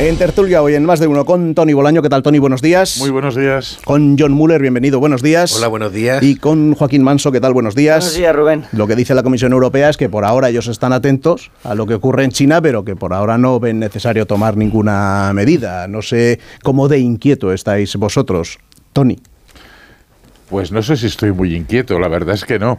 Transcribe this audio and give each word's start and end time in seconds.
En 0.00 0.16
tertulia 0.16 0.62
hoy 0.62 0.76
en 0.76 0.86
más 0.86 0.98
de 0.98 1.06
uno 1.06 1.26
con 1.26 1.54
Tony 1.54 1.74
Bolaño. 1.74 2.00
¿Qué 2.00 2.08
tal, 2.08 2.22
Tony? 2.22 2.38
Buenos 2.38 2.62
días. 2.62 2.96
Muy 3.00 3.10
buenos 3.10 3.36
días. 3.36 3.78
Con 3.84 4.16
John 4.18 4.32
Muller, 4.32 4.58
bienvenido. 4.58 4.98
Buenos 4.98 5.20
días. 5.20 5.54
Hola, 5.54 5.68
buenos 5.68 5.92
días. 5.92 6.22
Y 6.22 6.36
con 6.36 6.74
Joaquín 6.74 7.02
Manso, 7.02 7.30
¿qué 7.30 7.38
tal? 7.38 7.52
Buenos 7.52 7.74
días. 7.74 7.98
Buenos 8.04 8.16
días, 8.16 8.34
Rubén. 8.34 8.64
Lo 8.72 8.86
que 8.86 8.96
dice 8.96 9.14
la 9.14 9.22
Comisión 9.22 9.52
Europea 9.52 9.90
es 9.90 9.98
que 9.98 10.08
por 10.08 10.24
ahora 10.24 10.48
ellos 10.48 10.68
están 10.68 10.94
atentos 10.94 11.50
a 11.64 11.74
lo 11.74 11.86
que 11.86 11.92
ocurre 11.92 12.24
en 12.24 12.30
China, 12.30 12.62
pero 12.62 12.82
que 12.82 12.96
por 12.96 13.12
ahora 13.12 13.36
no 13.36 13.60
ven 13.60 13.78
necesario 13.78 14.24
tomar 14.26 14.56
ninguna 14.56 15.32
medida. 15.34 15.86
No 15.86 16.00
sé 16.00 16.40
cómo 16.62 16.88
de 16.88 16.98
inquieto 16.98 17.52
estáis 17.52 17.94
vosotros, 17.96 18.58
Tony. 18.94 19.18
Pues 20.48 20.72
no 20.72 20.82
sé 20.82 20.96
si 20.96 21.08
estoy 21.08 21.32
muy 21.32 21.54
inquieto, 21.54 21.98
la 21.98 22.08
verdad 22.08 22.36
es 22.36 22.46
que 22.46 22.58
no 22.58 22.78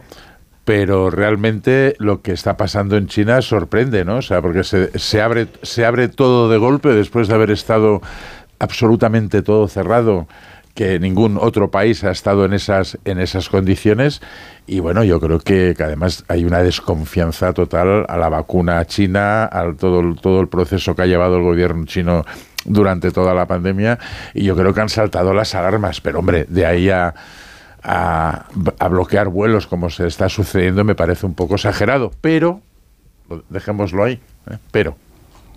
pero 0.64 1.10
realmente 1.10 1.96
lo 1.98 2.22
que 2.22 2.32
está 2.32 2.56
pasando 2.56 2.96
en 2.96 3.08
China 3.08 3.42
sorprende, 3.42 4.04
¿no? 4.04 4.18
O 4.18 4.22
sea, 4.22 4.40
porque 4.40 4.62
se, 4.62 5.20
abre, 5.20 5.48
se 5.62 5.84
abre 5.84 6.08
todo 6.08 6.48
de 6.48 6.58
golpe 6.58 6.90
después 6.90 7.28
de 7.28 7.34
haber 7.34 7.50
estado 7.50 8.00
absolutamente 8.58 9.42
todo 9.42 9.66
cerrado 9.66 10.28
que 10.74 10.98
ningún 10.98 11.36
otro 11.38 11.70
país 11.70 12.02
ha 12.04 12.10
estado 12.10 12.44
en 12.44 12.54
esas 12.54 12.96
en 13.04 13.18
esas 13.18 13.50
condiciones 13.50 14.22
y 14.66 14.80
bueno 14.80 15.04
yo 15.04 15.20
creo 15.20 15.38
que, 15.38 15.74
además 15.78 16.24
hay 16.28 16.44
una 16.44 16.62
desconfianza 16.62 17.52
total 17.52 18.06
a 18.08 18.16
la 18.16 18.30
vacuna 18.30 18.82
china 18.86 19.44
al 19.44 19.76
todo 19.76 20.14
todo 20.14 20.40
el 20.40 20.48
proceso 20.48 20.94
que 20.94 21.02
ha 21.02 21.06
llevado 21.06 21.36
el 21.36 21.42
gobierno 21.42 21.84
chino 21.84 22.24
durante 22.64 23.10
toda 23.10 23.34
la 23.34 23.46
pandemia 23.46 23.98
y 24.32 24.44
yo 24.44 24.56
creo 24.56 24.72
que 24.72 24.80
han 24.80 24.88
saltado 24.88 25.34
las 25.34 25.54
alarmas 25.54 26.00
pero 26.00 26.20
hombre 26.20 26.46
de 26.48 26.64
ahí 26.64 26.88
a 26.88 27.14
a, 27.82 28.46
bloquear 28.88 29.28
vuelos 29.28 29.66
como 29.66 29.90
se 29.90 30.06
está 30.06 30.28
sucediendo 30.28 30.84
me 30.84 30.94
parece 30.94 31.26
un 31.26 31.34
poco 31.34 31.56
exagerado, 31.56 32.12
pero 32.20 32.60
dejémoslo 33.48 34.04
ahí, 34.04 34.20
¿eh? 34.50 34.58
pero. 34.70 34.96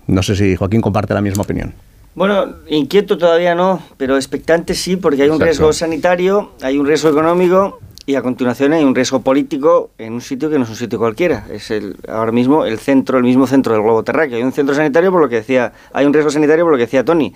No 0.08 0.22
sé 0.22 0.36
si 0.36 0.54
Joaquín 0.54 0.80
comparte 0.80 1.14
la 1.14 1.20
misma 1.20 1.42
opinión. 1.42 1.74
Bueno, 2.14 2.46
inquieto 2.68 3.18
todavía 3.18 3.54
no, 3.54 3.82
pero 3.96 4.16
expectante 4.16 4.74
sí, 4.74 4.96
porque 4.96 5.22
hay 5.22 5.28
un 5.28 5.40
riesgo 5.40 5.72
sanitario, 5.72 6.52
hay 6.62 6.78
un 6.78 6.86
riesgo 6.86 7.10
económico 7.10 7.80
y 8.06 8.14
a 8.14 8.22
continuación 8.22 8.72
hay 8.72 8.84
un 8.84 8.94
riesgo 8.94 9.20
político 9.20 9.90
en 9.98 10.14
un 10.14 10.20
sitio 10.20 10.48
que 10.48 10.56
no 10.58 10.64
es 10.64 10.70
un 10.70 10.76
sitio 10.76 10.98
cualquiera. 10.98 11.46
Es 11.50 11.70
el, 11.72 11.96
ahora 12.08 12.32
mismo 12.32 12.64
el 12.64 12.78
centro, 12.78 13.18
el 13.18 13.24
mismo 13.24 13.46
centro 13.48 13.74
del 13.74 13.82
globo 13.82 14.04
terráqueo. 14.04 14.38
Hay 14.38 14.44
un 14.44 14.52
centro 14.52 14.74
sanitario 14.74 15.10
por 15.10 15.20
lo 15.20 15.28
que 15.28 15.36
decía, 15.36 15.72
hay 15.92 16.06
un 16.06 16.12
riesgo 16.12 16.30
sanitario 16.30 16.64
por 16.64 16.72
lo 16.72 16.78
que 16.78 16.84
decía 16.84 17.04
Tony. 17.04 17.34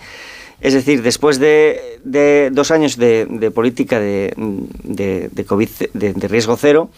Es 0.60 0.74
decir, 0.74 1.02
después 1.02 1.38
de, 1.38 2.50
dos 2.52 2.70
años 2.70 2.96
de, 2.96 3.50
política 3.54 3.98
de, 3.98 4.34
COVID, 5.46 5.68
de, 5.94 6.28
riesgo 6.28 6.56
cero, 6.56 6.90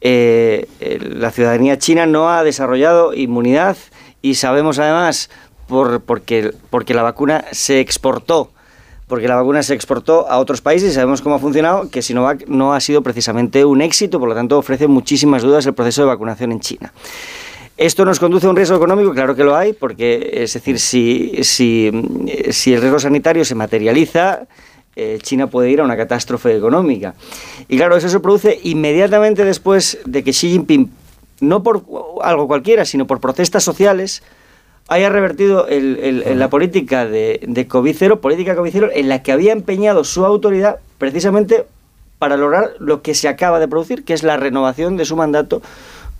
eh, 0.00 0.66
la 1.00 1.30
ciudadanía 1.30 1.78
china 1.78 2.06
no 2.06 2.30
ha 2.30 2.44
desarrollado 2.44 3.14
inmunidad 3.14 3.76
y 4.20 4.34
sabemos 4.34 4.78
además, 4.78 5.30
por, 5.68 6.02
porque, 6.02 6.52
porque 6.70 6.92
la 6.92 7.02
vacuna 7.02 7.44
se 7.52 7.80
exportó, 7.80 8.50
porque 9.08 9.28
la 9.28 9.36
vacuna 9.36 9.62
se 9.62 9.74
exportó 9.74 10.28
a 10.28 10.38
otros 10.38 10.60
países 10.60 10.90
y 10.90 10.94
sabemos 10.94 11.22
cómo 11.22 11.36
ha 11.36 11.38
funcionado, 11.38 11.88
que 11.88 12.02
Sinovac 12.02 12.46
no 12.46 12.74
ha 12.74 12.80
sido 12.80 13.02
precisamente 13.02 13.64
un 13.64 13.80
éxito, 13.80 14.18
por 14.18 14.28
lo 14.28 14.34
tanto 14.34 14.58
ofrece 14.58 14.86
muchísimas 14.86 15.42
dudas 15.42 15.64
el 15.66 15.74
proceso 15.74 16.02
de 16.02 16.08
vacunación 16.08 16.52
en 16.52 16.60
China. 16.60 16.92
¿Esto 17.76 18.04
nos 18.04 18.20
conduce 18.20 18.46
a 18.46 18.50
un 18.50 18.56
riesgo 18.56 18.76
económico? 18.76 19.12
Claro 19.12 19.34
que 19.34 19.44
lo 19.44 19.56
hay, 19.56 19.72
porque 19.72 20.30
es 20.34 20.52
decir, 20.52 20.78
si, 20.78 21.42
si, 21.42 21.86
el 21.88 22.80
riesgo 22.80 22.98
sanitario 22.98 23.44
se 23.44 23.54
materializa, 23.54 24.42
eh, 24.94 25.18
China 25.22 25.46
puede 25.46 25.70
ir 25.70 25.80
a 25.80 25.84
una 25.84 25.96
catástrofe 25.96 26.54
económica. 26.54 27.14
Y 27.68 27.78
claro, 27.78 27.96
eso 27.96 28.10
se 28.10 28.20
produce 28.20 28.60
inmediatamente 28.62 29.44
después 29.44 29.98
de 30.04 30.22
que 30.22 30.32
Xi 30.32 30.50
Jinping, 30.50 30.90
no 31.40 31.62
por 31.62 31.82
algo 32.22 32.46
cualquiera, 32.46 32.84
sino 32.84 33.06
por 33.06 33.20
protestas 33.20 33.64
sociales, 33.64 34.22
haya 34.88 35.08
revertido 35.08 35.66
la 35.68 36.50
política 36.50 37.06
de, 37.06 37.40
de 37.46 37.66
COVID 37.66 37.96
cero, 37.98 38.20
política 38.20 38.54
COVID 38.54 38.70
cero, 38.70 38.90
en 38.92 39.08
la 39.08 39.22
que 39.22 39.32
había 39.32 39.52
empeñado 39.52 40.04
su 40.04 40.26
autoridad 40.26 40.76
precisamente 40.98 41.64
para 42.18 42.36
lograr 42.36 42.74
lo 42.78 43.02
que 43.02 43.14
se 43.14 43.28
acaba 43.28 43.58
de 43.58 43.66
producir, 43.66 44.04
que 44.04 44.12
es 44.12 44.22
la 44.22 44.36
renovación 44.36 44.96
de 44.96 45.04
su 45.04 45.16
mandato 45.16 45.62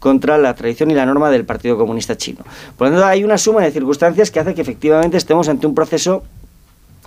contra 0.02 0.36
la 0.36 0.52
tradición 0.54 0.90
y 0.90 0.94
la 0.94 1.06
norma 1.06 1.30
del 1.30 1.44
Partido 1.44 1.78
Comunista 1.78 2.16
Chino. 2.16 2.40
Por 2.76 2.88
lo 2.88 2.94
tanto, 2.94 3.06
hay 3.06 3.22
una 3.22 3.38
suma 3.38 3.62
de 3.62 3.70
circunstancias 3.70 4.32
que 4.32 4.40
hace 4.40 4.52
que 4.52 4.60
efectivamente 4.60 5.16
estemos 5.16 5.48
ante 5.48 5.64
un 5.64 5.76
proceso 5.76 6.24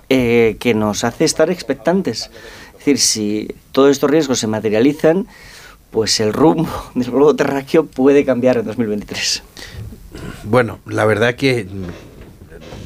eh, 0.08 0.56
que 0.60 0.72
nos 0.72 1.04
hace 1.04 1.26
estar 1.26 1.50
expectantes. 1.50 2.30
Es 2.70 2.78
decir, 2.78 2.98
si 2.98 3.54
todos 3.72 3.90
estos 3.90 4.10
riesgos 4.10 4.38
se 4.38 4.46
materializan, 4.46 5.26
pues 5.90 6.20
el 6.20 6.32
rumbo 6.32 6.70
del 6.94 7.10
globo 7.10 7.36
terráqueo 7.36 7.84
puede 7.84 8.24
cambiar 8.24 8.56
en 8.56 8.64
2023. 8.64 9.42
Bueno, 10.44 10.78
la 10.86 11.04
verdad 11.04 11.34
que 11.34 11.66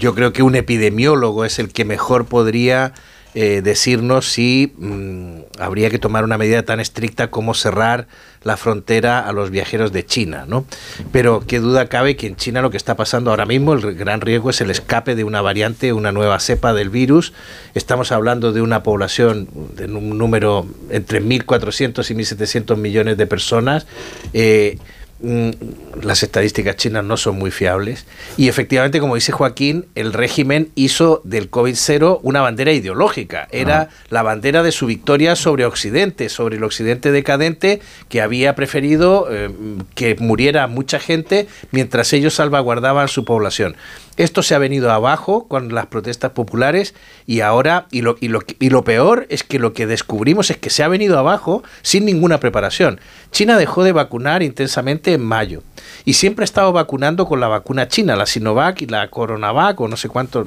yo 0.01 0.17
creo 0.17 0.33
que 0.33 0.43
un 0.43 0.57
epidemiólogo 0.57 1.45
es 1.45 1.61
el 1.61 1.73
que 1.73 1.85
mejor 1.85 2.25
podría 2.25 2.95
eh, 3.35 3.61
decirnos 3.63 4.27
si 4.27 4.73
mm, 4.77 5.61
habría 5.61 5.89
que 5.91 5.99
tomar 5.99 6.25
una 6.25 6.37
medida 6.37 6.65
tan 6.65 6.81
estricta 6.81 7.31
como 7.31 7.55
cerrar 7.55 8.09
la 8.43 8.57
frontera 8.57 9.21
a 9.21 9.33
los 9.33 9.51
viajeros 9.51 9.93
de 9.93 10.05
China, 10.05 10.47
¿no? 10.49 10.65
Pero 11.13 11.43
qué 11.47 11.61
duda 11.61 11.87
cabe 11.87 12.17
que 12.17 12.27
en 12.27 12.37
China 12.37 12.63
lo 12.63 12.71
que 12.71 12.77
está 12.77 12.97
pasando 12.97 13.31
ahora 13.31 13.47
mismo, 13.47 13.75
el 13.75 13.95
gran 13.95 14.21
riesgo 14.21 14.51
es 14.51 14.61
el 14.61 14.71
escape 14.71 15.15
de 15.15 15.25
una 15.25 15.43
variante, 15.43 15.93
una 15.93 16.11
nueva 16.11 16.41
cepa 16.41 16.73
del 16.73 16.91
virus. 16.91 17.33
Estamos 17.75 18.13
hablando 18.13 18.53
de 18.53 18.63
una 18.63 18.83
población 18.83 19.49
de 19.77 19.85
un 19.85 20.19
número 20.19 20.67
entre 20.91 21.23
1.400 21.23 22.11
y 22.11 22.15
1.700 22.15 22.77
millones 22.77 23.17
de 23.17 23.27
personas. 23.27 23.87
Eh, 24.33 24.79
las 25.23 26.23
estadísticas 26.23 26.77
chinas 26.77 27.05
no 27.05 27.17
son 27.17 27.37
muy 27.37 27.51
fiables. 27.51 28.07
Y 28.37 28.49
efectivamente, 28.49 29.01
como 29.01 29.17
dice 29.17 29.33
Joaquín, 29.33 29.87
el 29.95 30.13
régimen 30.13 30.71
hizo 30.75 31.21
del 31.25 31.51
COVID-0 31.51 32.21
una 32.23 32.41
bandera 32.41 32.73
ideológica. 32.73 33.47
Era 33.51 33.83
ah. 33.83 33.89
la 34.09 34.23
bandera 34.23 34.63
de 34.63 34.73
su 34.73 34.87
victoria 34.87 35.37
sobre 35.37 35.67
Occidente, 35.67 36.29
sobre 36.29 36.57
el 36.57 36.65
Occidente 36.65 37.13
decadente 37.13 37.81
que 38.09 38.23
había 38.23 38.55
preferido 38.55 39.29
eh, 39.31 39.51
que 39.95 40.17
muriera 40.17 40.67
mucha 40.67 40.99
gente 40.99 41.49
mientras 41.71 42.13
ellos 42.13 42.35
salvaguardaban 42.35 43.09
su 43.09 43.25
población. 43.25 43.77
Esto 44.21 44.43
se 44.43 44.55
ha 44.55 44.59
venido 44.59 44.93
abajo 44.93 45.49
con 45.49 45.73
las 45.75 45.87
protestas 45.87 46.33
populares 46.33 46.95
y 47.27 47.41
ahora, 47.41 47.87
y 47.91 48.03
lo, 48.03 48.19
y 48.21 48.29
lo, 48.29 48.41
y 48.59 48.69
lo 48.69 48.85
peor 48.85 49.27
es 49.31 49.45
que 49.45 49.59
lo 49.59 49.73
que 49.73 49.87
descubrimos 49.87 50.51
es 50.51 50.59
que 50.59 50.69
se 50.69 50.83
ha 50.83 50.89
venido 50.89 51.19
abajo 51.19 51.63
sin 51.81 52.05
ninguna 52.05 52.39
preparación. 52.39 53.01
China 53.31 53.57
dejó 53.57 53.83
de 53.83 53.93
vacunar 53.93 54.43
intensamente 54.43 55.15
en 55.15 55.23
mayo 55.23 55.63
y 56.05 56.13
siempre 56.13 56.43
ha 56.43 56.45
estado 56.45 56.71
vacunando 56.71 57.25
con 57.25 57.41
la 57.41 57.49
vacuna 57.49 57.89
china, 57.89 58.15
la 58.15 58.27
Sinovac 58.27 58.83
y 58.83 58.87
la 58.89 59.09
Coronavac 59.09 59.81
o 59.81 59.89
no 59.89 59.97
sé 59.97 60.11
cuánto, 60.11 60.47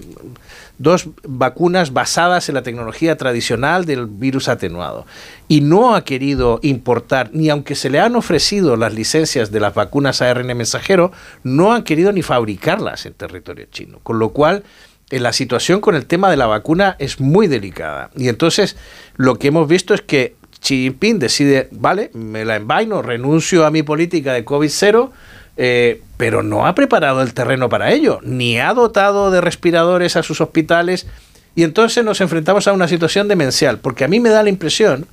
dos 0.78 1.10
vacunas 1.24 1.94
basadas 1.94 2.50
en 2.50 2.56
la 2.56 2.64
tecnología 2.64 3.18
tradicional 3.18 3.86
del 3.86 4.08
virus 4.08 4.50
atenuado. 4.50 5.06
Y 5.48 5.62
no 5.62 5.96
ha 5.96 6.04
querido 6.04 6.60
importar, 6.62 7.30
ni 7.34 7.50
aunque 7.50 7.76
se 7.76 7.90
le 7.90 8.00
han 8.00 8.16
ofrecido 8.16 8.76
las 8.76 8.94
licencias 8.94 9.52
de 9.52 9.60
las 9.60 9.74
vacunas 9.74 10.22
ARN 10.22 10.48
mensajero, 10.58 11.12
no 11.44 11.74
han 11.74 11.84
querido 11.84 12.12
ni 12.12 12.22
fabricarlas 12.22 13.06
en 13.06 13.14
territorio 13.14 13.68
chino. 13.72 14.00
Con 14.04 14.20
lo 14.20 14.30
cual, 14.30 14.64
en 15.10 15.24
la 15.24 15.34
situación 15.34 15.80
con 15.80 15.96
el 15.96 16.06
tema 16.06 16.30
de 16.30 16.38
la 16.38 16.48
vacuna 16.48 16.96
es 17.00 17.20
muy 17.20 17.48
delicada. 17.48 18.10
Y 18.16 18.30
entonces 18.30 18.76
lo 19.16 19.38
que 19.38 19.50
hemos 19.50 19.68
visto 19.68 19.94
es 19.94 20.02
que 20.02 20.36
Xi 20.60 20.84
Jinping 20.84 21.20
decide, 21.20 21.68
vale, 21.72 22.10
me 22.14 22.46
la 22.46 22.56
envaino, 22.56 23.02
renuncio 23.02 23.66
a 23.66 23.72
mi 23.72 23.84
política 23.84 24.34
de 24.34 24.46
COVID-0, 24.46 25.12
eh, 25.58 26.02
pero 26.18 26.44
no 26.44 26.66
ha 26.66 26.76
preparado 26.76 27.22
el 27.22 27.34
terreno 27.34 27.70
para 27.70 27.92
ello, 27.92 28.20
ni 28.24 28.60
ha 28.60 28.74
dotado 28.74 29.32
de 29.32 29.42
respiradores 29.42 30.16
a 30.16 30.24
sus 30.24 30.42
hospitales. 30.42 31.08
Y 31.56 31.64
entonces 31.64 32.04
nos 32.04 32.22
enfrentamos 32.22 32.68
a 32.68 32.74
una 32.74 32.88
situación 32.88 33.28
demencial, 33.28 33.80
porque 33.80 34.04
a 34.04 34.08
mí 34.08 34.20
me 34.20 34.30
da 34.30 34.42
la 34.42 34.50
impresión 34.50 35.06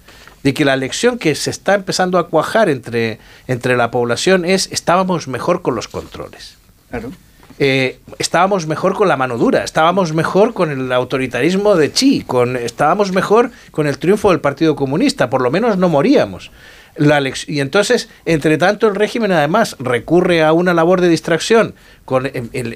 de 0.42 0.54
que 0.54 0.64
la 0.64 0.76
lección 0.76 1.18
que 1.18 1.34
se 1.34 1.50
está 1.50 1.74
empezando 1.74 2.18
a 2.18 2.28
cuajar 2.28 2.70
entre, 2.70 3.18
entre 3.46 3.76
la 3.76 3.90
población 3.90 4.44
es 4.46 4.68
estábamos 4.72 5.28
mejor 5.28 5.60
con 5.60 5.74
los 5.74 5.88
controles. 5.88 6.56
Eh, 7.58 7.98
estábamos 8.18 8.66
mejor 8.66 8.94
con 8.94 9.06
la 9.06 9.18
mano 9.18 9.36
dura, 9.36 9.64
estábamos 9.64 10.14
mejor 10.14 10.54
con 10.54 10.70
el 10.70 10.90
autoritarismo 10.90 11.76
de 11.76 11.92
con, 12.26 12.56
estábamos 12.56 13.12
mejor 13.12 13.50
con 13.70 13.86
el 13.86 13.98
triunfo 13.98 14.30
del 14.30 14.40
Partido 14.40 14.74
Comunista, 14.74 15.28
por 15.28 15.42
lo 15.42 15.50
menos 15.50 15.76
no 15.76 15.90
moríamos 15.90 16.50
y 17.46 17.60
entonces, 17.60 18.08
entre 18.24 18.58
tanto, 18.58 18.88
el 18.88 18.94
régimen 18.94 19.32
además 19.32 19.76
recurre 19.78 20.42
a 20.42 20.52
una 20.52 20.74
labor 20.74 21.00
de 21.00 21.08
distracción, 21.08 21.74
con, 22.04 22.30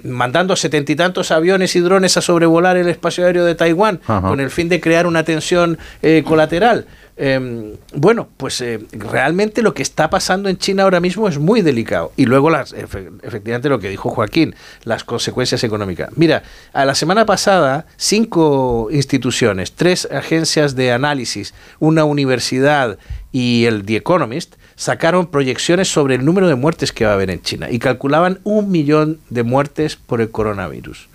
mandando 0.05 0.57
setenta 0.57 0.93
y 0.93 0.97
tantos 0.97 1.31
aviones 1.31 1.77
y 1.77 1.81
drones 1.81 2.17
a 2.17 2.21
sobrevolar 2.21 2.77
el 2.77 2.89
espacio 2.89 3.27
aéreo 3.27 3.45
de 3.45 3.55
Taiwán, 3.55 4.01
con 4.07 4.41
el 4.41 4.51
fin 4.51 4.69
de 4.69 4.81
crear 4.81 5.07
una 5.07 5.25
tensión 5.25 5.79
eh, 6.03 6.23
colateral. 6.27 6.87
Em, 7.17 7.77
bueno, 7.95 8.29
pues 8.37 8.61
eh, 8.61 8.81
realmente 8.91 9.63
lo 9.63 9.73
que 9.73 9.83
está 9.83 10.11
pasando 10.11 10.49
en 10.49 10.59
China 10.59 10.83
ahora 10.83 10.99
mismo 10.99 11.29
es 11.29 11.39
muy 11.39 11.63
delicado. 11.63 12.13
Y 12.17 12.27
luego, 12.27 12.51
las, 12.51 12.73
efectivamente, 12.73 13.69
lo 13.69 13.79
que 13.79 13.89
dijo 13.89 14.11
Joaquín, 14.11 14.55
las 14.83 15.05
consecuencias 15.05 15.63
económicas. 15.63 16.11
Mira, 16.17 16.43
a 16.73 16.85
la 16.85 16.95
semana 16.95 17.25
pasada, 17.25 17.87
cinco 17.97 18.89
instituciones, 18.91 19.73
tres 19.73 20.09
agencias 20.11 20.75
de 20.75 20.91
análisis, 20.91 21.55
una 21.79 22.05
universidad 22.05 22.99
y 23.31 23.67
el 23.67 23.85
The 23.85 23.97
Economist 23.97 24.57
sacaron 24.75 25.29
proyecciones 25.29 25.89
sobre 25.89 26.17
el 26.17 26.25
número 26.25 26.49
de 26.49 26.57
muertes 26.57 26.93
que 26.93 27.05
va 27.05 27.13
a 27.13 27.15
haber 27.15 27.31
en 27.31 27.43
China 27.43 27.71
y 27.71 27.79
calculaban 27.79 28.41
un 28.43 28.73
millón 28.73 29.21
de 29.31 29.45
muertes 29.45 29.95
por 29.95 30.21
el 30.21 30.31
coronavirus. 30.31 31.09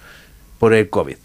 por 0.59 0.73
el 0.73 0.89
COVID. 0.89 1.15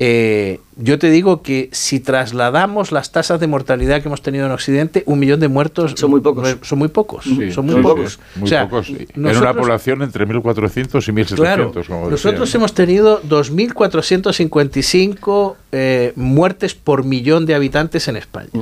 Eh, 0.00 0.60
yo 0.76 0.96
te 1.00 1.10
digo 1.10 1.42
que 1.42 1.70
si 1.72 1.98
trasladamos 1.98 2.92
las 2.92 3.10
tasas 3.10 3.40
de 3.40 3.48
mortalidad 3.48 4.00
que 4.00 4.06
hemos 4.06 4.22
tenido 4.22 4.46
en 4.46 4.52
Occidente, 4.52 5.02
un 5.06 5.18
millón 5.18 5.40
de 5.40 5.48
muertos 5.48 5.94
son 5.96 6.10
muy 6.10 6.20
pocos. 6.20 6.56
Son 6.62 6.78
muy 6.78 6.86
pocos. 6.88 7.24
son 7.52 7.66
muy 7.66 7.82
pocos. 7.82 8.20
en 8.40 9.36
una 9.36 9.54
población 9.54 10.02
entre 10.02 10.24
1.400 10.26 11.08
y 11.08 11.12
1.700. 11.12 12.10
nosotros 12.10 12.54
hemos 12.54 12.74
tenido 12.74 13.20
2.455 13.22 15.56
eh, 15.72 16.12
muertes 16.14 16.76
por 16.76 17.02
millón 17.04 17.44
de 17.46 17.56
habitantes 17.56 18.06
en 18.06 18.14
España. 18.16 18.50
Mm. 18.52 18.60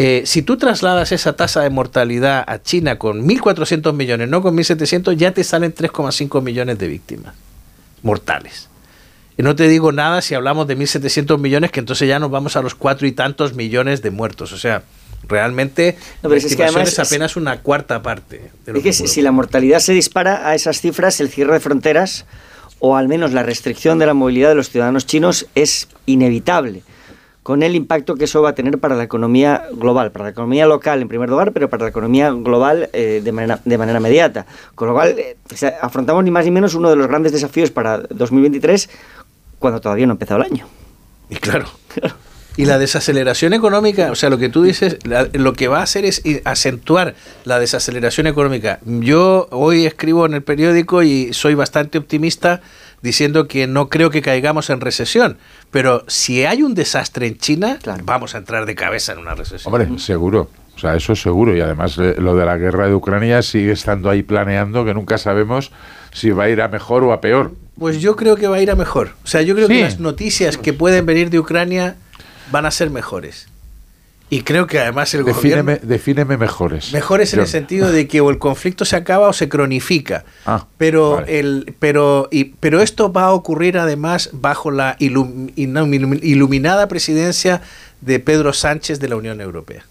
Eh, 0.00 0.22
si 0.24 0.42
tú 0.42 0.56
trasladas 0.56 1.10
esa 1.10 1.32
tasa 1.32 1.62
de 1.62 1.70
mortalidad 1.70 2.44
a 2.46 2.62
China 2.62 2.98
con 2.98 3.26
1.400 3.26 3.92
millones, 3.92 4.28
no 4.28 4.40
con 4.40 4.56
1.700, 4.56 5.16
ya 5.16 5.32
te 5.32 5.42
salen 5.42 5.74
3,5 5.74 6.40
millones 6.40 6.78
de 6.78 6.86
víctimas 6.86 7.34
mortales. 8.02 8.68
Y 9.38 9.42
no 9.44 9.54
te 9.54 9.68
digo 9.68 9.92
nada 9.92 10.20
si 10.20 10.34
hablamos 10.34 10.66
de 10.66 10.76
1.700 10.76 11.38
millones, 11.38 11.70
que 11.70 11.78
entonces 11.78 12.08
ya 12.08 12.18
nos 12.18 12.30
vamos 12.30 12.56
a 12.56 12.62
los 12.62 12.74
cuatro 12.74 13.06
y 13.06 13.12
tantos 13.12 13.54
millones 13.54 14.02
de 14.02 14.10
muertos. 14.10 14.52
O 14.52 14.58
sea, 14.58 14.82
realmente 15.28 15.96
la 16.22 16.36
estimación 16.36 16.82
es, 16.82 16.98
apenas 16.98 17.36
una 17.36 17.60
cuarta 17.62 18.02
parte. 18.02 18.50
De 18.66 18.82
que, 18.82 18.92
si, 18.92 19.22
la 19.22 19.30
mortalidad 19.30 19.78
se 19.78 19.92
dispara 19.92 20.48
a 20.48 20.56
esas 20.56 20.80
cifras, 20.80 21.20
el 21.20 21.28
cierre 21.28 21.52
de 21.52 21.60
fronteras 21.60 22.26
o 22.80 22.96
al 22.96 23.06
menos 23.06 23.32
la 23.32 23.44
restricción 23.44 24.00
de 24.00 24.06
la 24.06 24.14
movilidad 24.14 24.48
de 24.48 24.54
los 24.56 24.70
ciudadanos 24.70 25.06
chinos 25.06 25.46
es 25.54 25.88
inevitable 26.06 26.82
con 27.48 27.62
el 27.62 27.74
impacto 27.74 28.14
que 28.14 28.24
eso 28.24 28.42
va 28.42 28.50
a 28.50 28.54
tener 28.54 28.76
para 28.76 28.94
la 28.94 29.04
economía 29.04 29.68
global, 29.72 30.12
para 30.12 30.26
la 30.26 30.32
economía 30.32 30.66
local 30.66 31.00
en 31.00 31.08
primer 31.08 31.30
lugar, 31.30 31.52
pero 31.52 31.70
para 31.70 31.84
la 31.84 31.88
economía 31.88 32.30
global 32.30 32.90
eh, 32.92 33.22
de, 33.24 33.32
manera, 33.32 33.58
de 33.64 33.78
manera 33.78 34.00
inmediata. 34.00 34.44
Con 34.74 34.88
lo 34.88 34.92
cual, 34.92 35.18
eh, 35.18 35.38
afrontamos 35.80 36.22
ni 36.24 36.30
más 36.30 36.44
ni 36.44 36.50
menos 36.50 36.74
uno 36.74 36.90
de 36.90 36.96
los 36.96 37.06
grandes 37.06 37.32
desafíos 37.32 37.70
para 37.70 38.00
2023 38.00 38.90
cuando 39.58 39.80
todavía 39.80 40.04
no 40.04 40.12
ha 40.12 40.16
empezado 40.16 40.42
el 40.42 40.52
año. 40.52 40.66
Y 41.30 41.36
claro. 41.36 41.64
Y 42.58 42.66
la 42.66 42.78
desaceleración 42.78 43.54
económica, 43.54 44.10
o 44.10 44.14
sea, 44.14 44.28
lo 44.28 44.36
que 44.36 44.50
tú 44.50 44.62
dices, 44.64 44.98
lo 45.32 45.52
que 45.54 45.68
va 45.68 45.78
a 45.78 45.84
hacer 45.84 46.04
es 46.04 46.20
acentuar 46.44 47.14
la 47.44 47.58
desaceleración 47.58 48.26
económica. 48.26 48.78
Yo 48.84 49.48
hoy 49.52 49.86
escribo 49.86 50.26
en 50.26 50.34
el 50.34 50.42
periódico 50.42 51.02
y 51.02 51.32
soy 51.32 51.54
bastante 51.54 51.96
optimista 51.96 52.60
diciendo 53.02 53.48
que 53.48 53.66
no 53.66 53.88
creo 53.88 54.10
que 54.10 54.22
caigamos 54.22 54.70
en 54.70 54.80
recesión, 54.80 55.38
pero 55.70 56.04
si 56.08 56.44
hay 56.44 56.62
un 56.62 56.74
desastre 56.74 57.26
en 57.26 57.38
China, 57.38 57.78
vamos 58.04 58.34
a 58.34 58.38
entrar 58.38 58.66
de 58.66 58.74
cabeza 58.74 59.12
en 59.12 59.18
una 59.18 59.34
recesión. 59.34 59.72
Hombre, 59.72 59.98
seguro. 59.98 60.50
O 60.78 60.80
sea, 60.80 60.94
eso 60.94 61.12
es 61.12 61.20
seguro. 61.20 61.56
Y 61.56 61.60
además 61.60 61.98
eh, 61.98 62.14
lo 62.18 62.36
de 62.36 62.46
la 62.46 62.56
guerra 62.56 62.86
de 62.86 62.94
Ucrania 62.94 63.42
sigue 63.42 63.72
estando 63.72 64.08
ahí 64.10 64.22
planeando, 64.22 64.84
que 64.84 64.94
nunca 64.94 65.18
sabemos 65.18 65.72
si 66.12 66.30
va 66.30 66.44
a 66.44 66.48
ir 66.50 66.62
a 66.62 66.68
mejor 66.68 67.02
o 67.02 67.12
a 67.12 67.20
peor. 67.20 67.52
Pues 67.76 68.00
yo 68.00 68.14
creo 68.14 68.36
que 68.36 68.46
va 68.46 68.56
a 68.56 68.62
ir 68.62 68.70
a 68.70 68.76
mejor. 68.76 69.10
O 69.24 69.26
sea, 69.26 69.42
yo 69.42 69.56
creo 69.56 69.66
que 69.66 69.82
las 69.82 69.98
noticias 69.98 70.56
que 70.56 70.72
pueden 70.72 71.04
venir 71.04 71.30
de 71.30 71.40
Ucrania 71.40 71.96
van 72.52 72.64
a 72.64 72.70
ser 72.70 72.90
mejores. 72.90 73.48
Y 74.30 74.42
creo 74.42 74.66
que 74.66 74.78
además 74.78 75.12
el 75.14 75.24
defíneme, 75.24 75.74
gobierno... 75.74 75.88
Defíneme 75.88 76.36
mejores. 76.36 76.92
Mejores 76.92 77.32
en 77.34 77.40
el 77.40 77.46
sentido 77.46 77.90
de 77.90 78.06
que 78.06 78.20
o 78.20 78.30
el 78.30 78.38
conflicto 78.38 78.84
se 78.84 78.96
acaba 78.96 79.28
o 79.28 79.32
se 79.32 79.48
cronifica. 79.48 80.24
Ah, 80.44 80.66
pero, 80.76 81.24
el, 81.26 81.74
pero, 81.78 82.28
y, 82.30 82.44
pero 82.44 82.80
esto 82.82 83.12
va 83.12 83.24
a 83.24 83.32
ocurrir 83.32 83.78
además 83.78 84.30
bajo 84.32 84.70
la 84.70 84.96
iluminada 84.98 86.88
presidencia 86.88 87.62
de 88.00 88.20
Pedro 88.20 88.52
Sánchez 88.52 89.00
de 89.00 89.08
la 89.08 89.16
Unión 89.16 89.40
Europea 89.40 89.84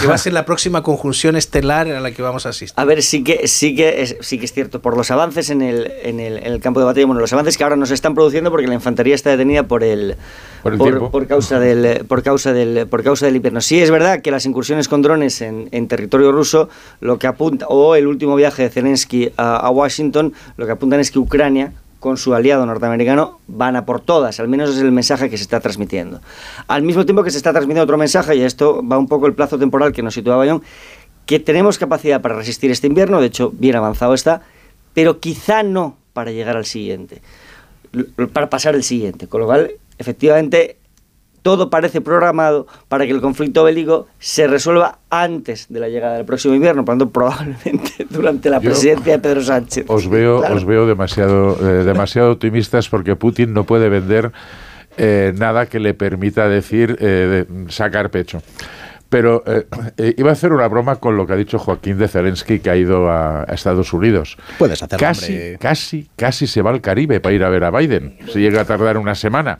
que 0.00 0.06
va 0.06 0.14
a 0.14 0.18
ser 0.24 0.32
la 0.32 0.44
próxima 0.44 0.82
conjunción 0.82 1.36
estelar 1.36 1.88
a 1.88 2.00
la 2.00 2.10
que 2.12 2.22
vamos 2.22 2.46
a 2.46 2.50
asistir. 2.50 2.74
A 2.80 2.84
ver, 2.84 3.02
sí 3.02 3.22
que, 3.22 3.46
sí 3.48 3.74
que, 3.74 4.02
es, 4.02 4.16
sí 4.20 4.38
que 4.38 4.44
es 4.44 4.52
cierto, 4.52 4.80
por 4.80 4.96
los 4.96 5.10
avances 5.10 5.50
en 5.50 5.62
el, 5.62 5.92
en 6.02 6.20
el, 6.20 6.38
en 6.38 6.52
el 6.52 6.60
campo 6.60 6.80
de 6.80 6.86
batalla, 6.86 7.06
bueno, 7.06 7.20
los 7.20 7.32
avances 7.32 7.56
que 7.56 7.64
ahora 7.64 7.76
nos 7.76 7.90
están 7.90 8.14
produciendo 8.14 8.50
porque 8.50 8.66
la 8.66 8.74
infantería 8.74 9.14
está 9.14 9.30
detenida 9.30 9.64
por 9.64 9.84
el, 9.84 10.16
por, 10.62 11.26
causa 11.26 11.58
del 11.58 12.04
por 12.06 12.22
causa 12.22 12.52
del 12.52 12.86
por 12.86 13.02
causa 13.02 13.26
del 13.26 13.36
invierno. 13.36 13.60
Sí 13.60 13.80
es 13.80 13.90
verdad 13.90 14.22
que 14.22 14.30
las 14.30 14.46
incursiones 14.46 14.88
con 14.88 15.02
drones 15.02 15.40
en, 15.40 15.68
en 15.72 15.88
territorio 15.88 16.32
ruso 16.32 16.68
lo 17.00 17.18
que 17.18 17.26
apunta 17.26 17.66
o 17.68 17.94
el 17.94 18.06
último 18.06 18.36
viaje 18.36 18.62
de 18.62 18.70
Zelensky 18.70 19.32
a, 19.36 19.56
a 19.56 19.70
Washington 19.70 20.32
lo 20.56 20.66
que 20.66 20.72
apuntan 20.72 21.00
es 21.00 21.10
que 21.10 21.18
Ucrania 21.18 21.72
con 22.04 22.18
su 22.18 22.34
aliado 22.34 22.66
norteamericano 22.66 23.40
van 23.46 23.76
a 23.76 23.86
por 23.86 23.98
todas, 23.98 24.38
al 24.38 24.46
menos 24.46 24.68
es 24.68 24.82
el 24.82 24.92
mensaje 24.92 25.30
que 25.30 25.38
se 25.38 25.42
está 25.42 25.60
transmitiendo. 25.60 26.20
Al 26.68 26.82
mismo 26.82 27.06
tiempo 27.06 27.24
que 27.24 27.30
se 27.30 27.38
está 27.38 27.50
transmitiendo 27.52 27.84
otro 27.84 27.96
mensaje, 27.96 28.36
y 28.36 28.42
esto 28.42 28.86
va 28.86 28.98
un 28.98 29.08
poco 29.08 29.26
el 29.26 29.32
plazo 29.32 29.58
temporal 29.58 29.94
que 29.94 30.02
nos 30.02 30.12
situaba 30.12 30.40
Bayón, 30.40 30.62
que 31.24 31.40
tenemos 31.40 31.78
capacidad 31.78 32.20
para 32.20 32.34
resistir 32.34 32.70
este 32.70 32.88
invierno, 32.88 33.22
de 33.22 33.28
hecho 33.28 33.54
bien 33.56 33.74
avanzado 33.74 34.12
está, 34.12 34.42
pero 34.92 35.18
quizá 35.18 35.62
no 35.62 35.96
para 36.12 36.30
llegar 36.30 36.58
al 36.58 36.66
siguiente, 36.66 37.22
para 38.34 38.50
pasar 38.50 38.74
el 38.74 38.82
siguiente, 38.82 39.26
con 39.26 39.40
lo 39.40 39.46
cual 39.46 39.70
efectivamente 39.96 40.76
todo 41.44 41.68
parece 41.68 42.00
programado 42.00 42.66
para 42.88 43.04
que 43.04 43.12
el 43.12 43.20
conflicto 43.20 43.64
bélico 43.64 44.06
se 44.18 44.46
resuelva 44.46 45.00
antes 45.10 45.66
de 45.68 45.78
la 45.78 45.90
llegada 45.90 46.16
del 46.16 46.24
próximo 46.24 46.54
invierno, 46.54 46.86
por 46.86 46.94
lo 46.94 46.98
tanto, 47.00 47.12
probablemente 47.12 48.06
durante 48.10 48.48
la 48.48 48.60
presidencia 48.60 49.12
de 49.12 49.18
Pedro 49.18 49.42
Sánchez. 49.42 49.84
Os 49.88 50.08
veo, 50.08 50.38
os 50.38 50.64
veo 50.64 50.86
demasiado, 50.86 51.58
eh, 51.60 51.84
demasiado 51.84 52.32
optimistas 52.32 52.88
porque 52.88 53.14
Putin 53.14 53.52
no 53.52 53.64
puede 53.64 53.90
vender 53.90 54.32
eh, 54.96 55.34
nada 55.36 55.66
que 55.66 55.80
le 55.80 55.92
permita 55.92 56.48
decir 56.48 56.96
eh, 56.98 57.44
sacar 57.68 58.10
pecho. 58.10 58.42
Pero 59.10 59.44
iba 60.16 60.30
a 60.30 60.32
hacer 60.32 60.52
una 60.52 60.66
broma 60.66 60.96
con 60.96 61.16
lo 61.16 61.24
que 61.24 61.34
ha 61.34 61.36
dicho 61.36 61.56
Joaquín 61.60 61.98
de 61.98 62.08
Zelensky, 62.08 62.58
que 62.58 62.70
ha 62.70 62.74
ido 62.74 63.08
a, 63.08 63.44
Estados 63.44 63.92
Unidos. 63.92 64.36
Puedes 64.58 64.82
hacerlo. 64.82 64.98
Casi, 64.98 65.56
casi, 65.60 66.08
casi 66.16 66.48
se 66.48 66.62
va 66.62 66.70
al 66.70 66.80
Caribe 66.80 67.20
para 67.20 67.32
ir 67.32 67.44
a 67.44 67.48
ver 67.48 67.62
a 67.62 67.70
Biden. 67.70 68.16
Se 68.32 68.40
llega 68.40 68.62
a 68.62 68.64
tardar 68.64 68.98
una 68.98 69.14
semana. 69.14 69.58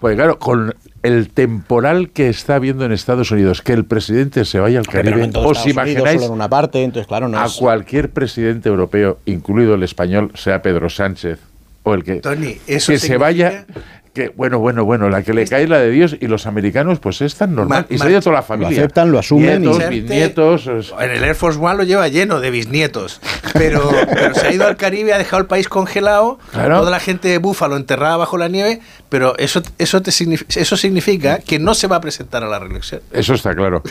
Pues 0.00 0.16
claro, 0.16 0.38
con 0.38 0.74
el 1.02 1.30
temporal 1.30 2.10
que 2.10 2.28
está 2.28 2.56
habiendo 2.56 2.84
en 2.84 2.92
Estados 2.92 3.30
Unidos, 3.30 3.62
que 3.62 3.72
el 3.72 3.84
presidente 3.84 4.44
se 4.44 4.60
vaya 4.60 4.78
al 4.78 4.86
Caribe, 4.86 5.30
os 5.34 5.66
imagináis 5.66 6.22
una 6.22 6.48
parte, 6.48 6.82
entonces 6.82 7.06
claro, 7.06 7.30
a 7.36 7.48
cualquier 7.58 8.10
presidente 8.10 8.68
europeo, 8.68 9.18
incluido 9.24 9.74
el 9.74 9.82
español, 9.82 10.30
sea 10.34 10.62
Pedro 10.62 10.90
Sánchez 10.90 11.38
o 11.82 11.94
el 11.94 12.04
que, 12.04 12.20
que 12.66 12.80
se 12.80 13.16
vaya 13.16 13.64
que 14.12 14.28
bueno, 14.30 14.58
bueno, 14.58 14.84
bueno, 14.84 15.08
la 15.08 15.22
que 15.22 15.32
le 15.32 15.46
cae 15.46 15.68
la 15.68 15.78
de 15.78 15.90
Dios 15.90 16.16
y 16.20 16.26
los 16.26 16.46
americanos, 16.46 16.98
pues 16.98 17.20
es 17.20 17.36
tan 17.36 17.54
normal. 17.54 17.86
y 17.88 17.98
se 17.98 18.06
ha 18.06 18.10
ido 18.10 18.20
toda 18.20 18.36
la 18.36 18.42
familia. 18.42 18.70
Lo 18.70 18.76
aceptan, 18.76 19.12
lo 19.12 19.18
asumen. 19.18 19.62
Nietos, 19.62 19.88
bisnietos. 19.88 20.94
En 20.98 21.10
el 21.10 21.22
Air 21.22 21.34
Force 21.36 21.58
One 21.60 21.76
lo 21.76 21.82
lleva 21.84 22.08
lleno 22.08 22.40
de 22.40 22.50
bisnietos. 22.50 23.20
Pero, 23.52 23.90
se 24.34 24.48
ha 24.48 24.52
ido 24.52 24.66
al 24.66 24.76
Caribe, 24.76 25.12
ha 25.12 25.18
dejado 25.18 25.40
el 25.40 25.46
país 25.46 25.68
congelado, 25.68 26.38
toda 26.52 26.90
la 26.90 27.00
gente 27.00 27.28
de 27.28 27.38
Búfalo 27.38 27.76
enterrada 27.76 28.16
bajo 28.16 28.36
la 28.36 28.48
nieve, 28.48 28.80
pero 29.08 29.36
eso, 29.38 29.62
eso, 29.78 30.02
te 30.02 30.10
eso 30.10 30.76
significa 30.76 31.38
que 31.38 31.58
no 31.58 31.74
se 31.74 31.86
va 31.86 31.96
a 31.96 32.00
presentar 32.00 32.42
a 32.42 32.48
la 32.48 32.58
reelección. 32.58 33.02
Eso 33.12 33.34
está 33.34 33.54
claro. 33.54 33.82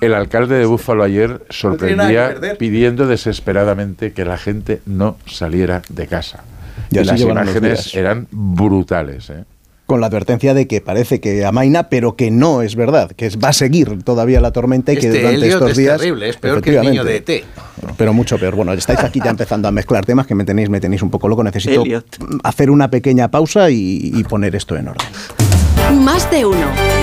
El 0.00 0.14
alcalde 0.14 0.56
de 0.56 0.66
Búfalo 0.66 1.04
ayer 1.04 1.44
sorprendía 1.50 2.34
pidiendo 2.58 3.06
desesperadamente 3.06 4.12
que 4.12 4.24
la 4.24 4.38
gente 4.38 4.80
no 4.86 5.18
saliera 5.26 5.82
de 5.88 6.06
casa. 6.06 6.42
y 6.90 7.02
las 7.04 7.20
imágenes 7.20 7.94
eran 7.94 8.26
brutales. 8.30 9.30
¿eh? 9.30 9.44
Con 9.88 10.02
la 10.02 10.08
advertencia 10.08 10.52
de 10.52 10.66
que 10.68 10.82
parece 10.82 11.18
que 11.18 11.46
amaina, 11.46 11.88
pero 11.88 12.14
que 12.14 12.30
no 12.30 12.60
es 12.60 12.76
verdad, 12.76 13.10
que 13.12 13.30
va 13.42 13.48
a 13.48 13.52
seguir 13.54 14.02
todavía 14.02 14.38
la 14.38 14.52
tormenta 14.52 14.92
y 14.92 14.98
que 14.98 15.06
este 15.06 15.20
durante 15.22 15.48
estos 15.48 15.70
es 15.70 15.76
días. 15.78 15.98
terrible, 15.98 16.28
es 16.28 16.36
peor 16.36 16.60
que 16.60 16.76
el 16.76 16.82
niño 16.82 17.04
de 17.04 17.16
ET. 17.16 17.44
Pero 17.96 18.12
mucho 18.12 18.38
peor. 18.38 18.54
Bueno, 18.54 18.74
estáis 18.74 18.98
aquí 19.00 19.18
ya 19.24 19.30
empezando 19.30 19.66
a 19.66 19.72
mezclar 19.72 20.04
temas 20.04 20.26
que 20.26 20.34
me 20.34 20.44
tenéis, 20.44 20.68
me 20.68 20.78
tenéis 20.78 21.00
un 21.00 21.08
poco 21.08 21.26
loco. 21.26 21.42
Necesito 21.42 21.82
hacer 22.44 22.70
una 22.70 22.90
pequeña 22.90 23.30
pausa 23.30 23.70
y 23.70 24.22
poner 24.28 24.54
esto 24.54 24.76
en 24.76 24.88
orden. 24.88 25.06
Más 26.04 26.30
de 26.30 26.44
uno. 26.44 26.97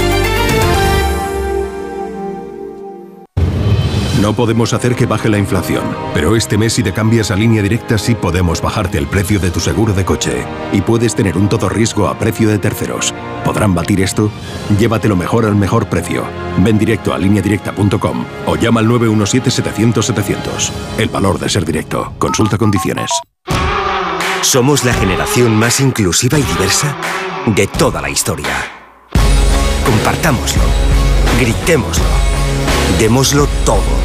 No 4.22 4.34
podemos 4.34 4.74
hacer 4.74 4.96
que 4.96 5.06
baje 5.06 5.28
la 5.28 5.38
inflación, 5.38 5.84
pero 6.14 6.38
este 6.38 6.58
mes 6.58 6.74
si 6.74 6.84
te 6.84 6.94
cambias 6.94 7.32
a 7.32 7.36
línea 7.36 7.62
directa 7.62 7.98
sí 7.98 8.16
podemos 8.16 8.62
bajarte 8.62 8.98
el 8.98 9.08
precio 9.08 9.40
de 9.40 9.52
tu 9.52 9.60
seguro 9.60 9.94
de 9.94 10.06
coche 10.06 10.46
y 10.72 10.80
puedes 10.82 11.16
tener 11.16 11.38
un 11.38 11.50
todo 11.50 11.68
riesgo 11.68 12.08
a 12.08 12.18
precio 12.18 12.48
de 12.48 12.58
terceros. 12.58 13.14
¿Podrán 13.44 13.76
batir 13.76 14.00
esto? 14.00 14.32
Llévatelo 14.80 15.18
mejor 15.18 15.46
al 15.46 15.56
mejor 15.56 15.88
precio. 15.88 16.24
Ven 16.60 16.78
directo 16.78 17.14
a 17.14 17.18
lineadirecta.com 17.18 18.26
o 18.46 18.56
llama 18.56 18.80
al 18.80 18.88
917-700-700. 18.88 20.72
El 20.98 21.10
valor 21.10 21.38
de 21.38 21.50
ser 21.50 21.66
directo. 21.66 22.14
Consulta 22.18 22.58
condiciones. 22.58 23.12
Somos 24.42 24.86
la 24.86 24.94
generación 24.94 25.58
más 25.58 25.82
inclusiva 25.82 26.40
y 26.40 26.44
diversa 26.44 26.96
de 27.48 27.68
toda 27.68 28.02
la 28.02 28.10
historia. 28.10 28.56
Compartámoslo. 29.86 30.64
Gritémoslo. 31.38 32.06
Démoslo 32.98 33.48
todo. 33.66 34.05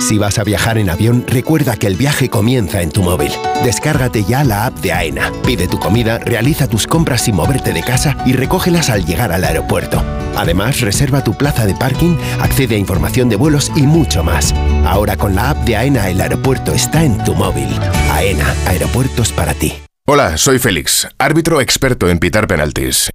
Si 0.00 0.16
vas 0.16 0.38
a 0.38 0.44
viajar 0.44 0.78
en 0.78 0.90
avión, 0.90 1.24
recuerda 1.26 1.76
que 1.76 1.86
el 1.86 1.96
viaje 1.96 2.30
comienza 2.30 2.80
en 2.82 2.90
tu 2.90 3.02
móvil. 3.02 3.32
Descárgate 3.64 4.24
ya 4.24 4.44
la 4.44 4.66
app 4.66 4.78
de 4.78 4.92
AENA. 4.92 5.32
Pide 5.44 5.66
tu 5.66 5.78
comida, 5.78 6.18
realiza 6.18 6.68
tus 6.68 6.86
compras 6.86 7.24
sin 7.24 7.34
moverte 7.34 7.72
de 7.72 7.82
casa 7.82 8.16
y 8.24 8.32
recógelas 8.32 8.90
al 8.90 9.04
llegar 9.04 9.32
al 9.32 9.44
aeropuerto. 9.44 10.02
Además, 10.36 10.80
reserva 10.80 11.24
tu 11.24 11.36
plaza 11.36 11.66
de 11.66 11.74
parking, 11.74 12.16
accede 12.40 12.76
a 12.76 12.78
información 12.78 13.28
de 13.28 13.36
vuelos 13.36 13.72
y 13.74 13.82
mucho 13.82 14.22
más. 14.22 14.54
Ahora 14.86 15.16
con 15.16 15.34
la 15.34 15.50
app 15.50 15.58
de 15.64 15.76
AENA 15.76 16.08
el 16.08 16.20
aeropuerto 16.20 16.72
está 16.72 17.02
en 17.04 17.22
tu 17.24 17.34
móvil. 17.34 17.68
AENA, 18.12 18.54
aeropuertos 18.66 19.32
para 19.32 19.52
ti. 19.54 19.74
Hola, 20.06 20.38
soy 20.38 20.58
Félix, 20.58 21.06
árbitro 21.18 21.60
experto 21.60 22.08
en 22.08 22.18
pitar 22.18 22.46
penaltis 22.46 23.10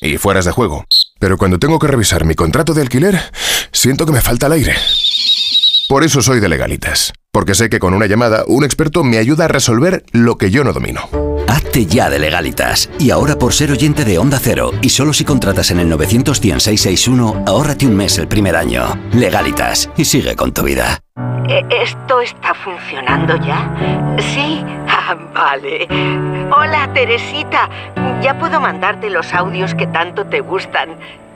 y 0.00 0.16
fueras 0.16 0.44
de 0.44 0.52
juego. 0.52 0.84
Pero 1.18 1.36
cuando 1.36 1.58
tengo 1.58 1.78
que 1.78 1.88
revisar 1.88 2.24
mi 2.24 2.34
contrato 2.34 2.72
de 2.72 2.82
alquiler, 2.82 3.18
siento 3.72 4.06
que 4.06 4.12
me 4.12 4.20
falta 4.20 4.46
el 4.46 4.52
aire. 4.52 4.74
Por 5.90 6.04
eso 6.04 6.22
soy 6.22 6.38
de 6.38 6.48
legalitas, 6.48 7.12
porque 7.32 7.56
sé 7.56 7.68
que 7.68 7.80
con 7.80 7.94
una 7.94 8.06
llamada 8.06 8.44
un 8.46 8.62
experto 8.62 9.02
me 9.02 9.18
ayuda 9.18 9.46
a 9.46 9.48
resolver 9.48 10.04
lo 10.12 10.38
que 10.38 10.52
yo 10.52 10.62
no 10.62 10.72
domino. 10.72 11.00
Hazte 11.48 11.84
ya 11.84 12.08
de 12.08 12.20
legalitas. 12.20 12.88
Y 13.00 13.10
ahora 13.10 13.34
por 13.34 13.52
ser 13.52 13.72
oyente 13.72 14.04
de 14.04 14.16
Onda 14.16 14.38
Cero, 14.40 14.70
y 14.82 14.90
solo 14.90 15.12
si 15.12 15.24
contratas 15.24 15.72
en 15.72 15.80
el 15.80 15.88
91661, 15.88 17.42
ahórrate 17.44 17.88
un 17.88 17.96
mes 17.96 18.18
el 18.18 18.28
primer 18.28 18.54
año. 18.54 18.84
Legalitas, 19.14 19.90
y 19.96 20.04
sigue 20.04 20.36
con 20.36 20.54
tu 20.54 20.62
vida. 20.62 21.00
Eh, 21.48 21.64
¿Esto 21.82 22.20
está 22.20 22.54
funcionando 22.54 23.34
ya? 23.44 24.16
Sí. 24.32 24.64
Ah, 24.92 25.16
vale. 25.34 25.88
Hola, 26.56 26.88
Teresita. 26.92 27.68
Ya 28.22 28.38
puedo 28.38 28.60
mandarte 28.60 29.10
los 29.10 29.32
audios 29.32 29.74
que 29.74 29.88
tanto 29.88 30.26
te 30.26 30.40
gustan. 30.40 30.90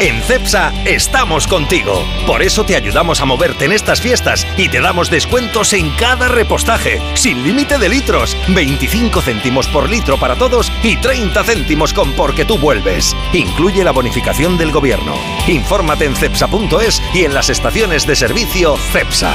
En 0.00 0.22
CEPSA 0.22 0.72
estamos 0.84 1.48
contigo. 1.48 2.04
Por 2.24 2.42
eso 2.42 2.64
te 2.64 2.76
ayudamos 2.76 3.20
a 3.20 3.24
moverte 3.24 3.64
en 3.64 3.72
estas 3.72 4.00
fiestas 4.00 4.46
y 4.56 4.68
te 4.68 4.80
damos 4.80 5.10
descuentos 5.10 5.72
en 5.72 5.90
cada 5.90 6.28
repostaje, 6.28 7.00
sin 7.14 7.42
límite 7.42 7.78
de 7.78 7.88
litros, 7.88 8.36
25 8.54 9.20
céntimos 9.20 9.66
por 9.66 9.90
litro 9.90 10.16
para 10.16 10.36
todos 10.36 10.70
y 10.84 10.96
30 10.98 11.42
céntimos 11.42 11.92
con 11.92 12.12
porque 12.12 12.44
tú 12.44 12.58
vuelves. 12.58 13.16
Incluye 13.32 13.82
la 13.82 13.90
bonificación 13.90 14.56
del 14.56 14.70
gobierno. 14.70 15.14
Infórmate 15.48 16.04
en 16.04 16.14
cepsa.es 16.14 17.02
y 17.12 17.24
en 17.24 17.34
las 17.34 17.50
estaciones 17.50 18.06
de 18.06 18.14
servicio 18.14 18.76
CEPSA. 18.92 19.34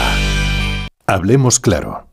Hablemos 1.05 1.59
claro. 1.59 2.12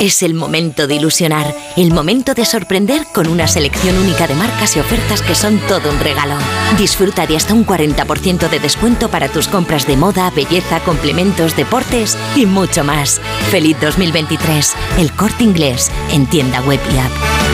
Es 0.00 0.22
el 0.22 0.34
momento 0.34 0.86
de 0.86 0.96
ilusionar, 0.96 1.54
el 1.76 1.92
momento 1.92 2.34
de 2.34 2.44
sorprender 2.44 3.06
con 3.14 3.28
una 3.28 3.46
selección 3.46 3.96
única 3.96 4.26
de 4.26 4.34
marcas 4.34 4.76
y 4.76 4.80
ofertas 4.80 5.22
que 5.22 5.34
son 5.34 5.58
todo 5.68 5.90
un 5.90 6.00
regalo. 6.00 6.36
Disfruta 6.76 7.26
de 7.26 7.36
hasta 7.36 7.54
un 7.54 7.64
40% 7.64 8.50
de 8.50 8.60
descuento 8.60 9.08
para 9.08 9.28
tus 9.28 9.48
compras 9.48 9.86
de 9.86 9.96
moda, 9.96 10.30
belleza, 10.30 10.80
complementos, 10.80 11.56
deportes 11.56 12.18
y 12.36 12.46
mucho 12.46 12.84
más. 12.84 13.20
Feliz 13.50 13.76
2023, 13.80 14.74
el 14.98 15.12
corte 15.12 15.44
inglés 15.44 15.90
en 16.10 16.26
tienda 16.26 16.60
web 16.62 16.80
y 16.92 16.98
app. 16.98 17.53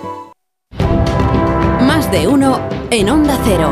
De 2.11 2.27
uno 2.27 2.59
en 2.89 3.09
Onda 3.09 3.39
Cero. 3.45 3.71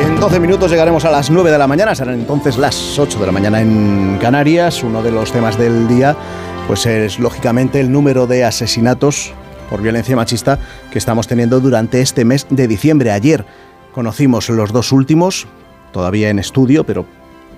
En 0.00 0.18
12 0.18 0.40
minutos 0.40 0.70
llegaremos 0.72 1.04
a 1.04 1.12
las 1.12 1.30
9 1.30 1.52
de 1.52 1.58
la 1.58 1.68
mañana, 1.68 1.94
serán 1.94 2.14
entonces 2.14 2.58
las 2.58 2.98
8 2.98 3.20
de 3.20 3.26
la 3.26 3.30
mañana 3.30 3.60
en 3.60 4.18
Canarias. 4.20 4.82
Uno 4.82 5.00
de 5.00 5.12
los 5.12 5.30
temas 5.30 5.56
del 5.56 5.86
día 5.86 6.16
pues 6.66 6.86
es 6.86 7.20
lógicamente 7.20 7.78
el 7.78 7.92
número 7.92 8.26
de 8.26 8.44
asesinatos 8.44 9.32
por 9.68 9.82
violencia 9.82 10.16
machista 10.16 10.58
que 10.90 10.98
estamos 10.98 11.26
teniendo 11.26 11.60
durante 11.60 12.00
este 12.00 12.24
mes 12.24 12.46
de 12.50 12.68
diciembre. 12.68 13.10
Ayer 13.10 13.44
conocimos 13.92 14.48
los 14.48 14.72
dos 14.72 14.92
últimos, 14.92 15.46
todavía 15.92 16.30
en 16.30 16.38
estudio, 16.38 16.84
pero 16.84 17.06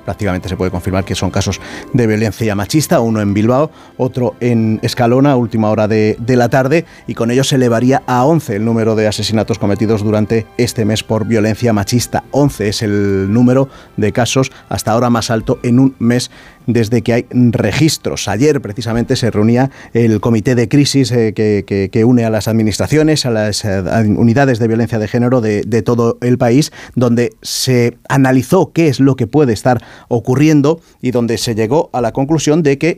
prácticamente 0.06 0.48
se 0.48 0.56
puede 0.56 0.70
confirmar 0.70 1.04
que 1.04 1.14
son 1.14 1.30
casos 1.30 1.60
de 1.92 2.06
violencia 2.06 2.54
machista, 2.54 3.00
uno 3.00 3.20
en 3.20 3.34
Bilbao, 3.34 3.70
otro 3.98 4.36
en 4.40 4.78
Escalona, 4.82 5.36
última 5.36 5.68
hora 5.68 5.88
de, 5.88 6.16
de, 6.20 6.36
la 6.36 6.48
tarde, 6.48 6.86
y 7.08 7.14
con 7.14 7.30
ello 7.30 7.42
se 7.42 7.56
elevaría 7.56 8.02
a 8.06 8.24
11 8.24 8.56
el 8.56 8.64
número 8.64 8.94
de 8.94 9.08
asesinatos 9.08 9.58
cometidos 9.58 10.04
durante 10.04 10.46
este 10.56 10.84
mes 10.84 11.02
por 11.02 11.26
violencia 11.26 11.72
machista. 11.72 12.22
11 12.30 12.68
es 12.68 12.82
el 12.82 13.32
número 13.32 13.68
de 13.96 14.12
casos 14.12 14.52
hasta 14.68 14.92
ahora 14.92 15.10
más 15.10 15.30
alto 15.30 15.58
en 15.64 15.80
un 15.80 15.96
mes 15.98 16.30
desde 16.66 17.02
que 17.02 17.12
hay 17.12 17.26
registros. 17.30 18.28
Ayer 18.28 18.60
precisamente 18.60 19.16
se 19.16 19.30
reunía 19.30 19.70
el 19.92 20.20
comité 20.20 20.54
de 20.54 20.68
crisis 20.68 21.10
eh, 21.12 21.32
que, 21.34 21.88
que, 21.90 22.04
une 22.04 22.24
a 22.24 22.30
las 22.30 22.48
administraciones, 22.48 23.26
a 23.26 23.30
las 23.30 23.64
eh, 23.64 23.82
unidades 24.16 24.58
de 24.58 24.68
violencia 24.68 24.98
de 24.98 25.08
género 25.08 25.40
de, 25.40 25.62
de, 25.62 25.82
todo 25.82 26.18
el 26.20 26.38
país, 26.38 26.72
donde 26.94 27.32
se 27.42 27.96
analizó 28.08 28.72
qué 28.72 28.88
es 28.88 29.00
lo 29.00 29.16
que 29.16 29.26
puede 29.26 29.52
estar 29.52 29.82
ocurriendo 30.08 30.80
y 31.00 31.10
donde 31.10 31.38
se 31.38 31.54
llegó 31.54 31.90
a 31.92 32.00
la 32.00 32.12
conclusión 32.12 32.62
de 32.62 32.78
que 32.78 32.96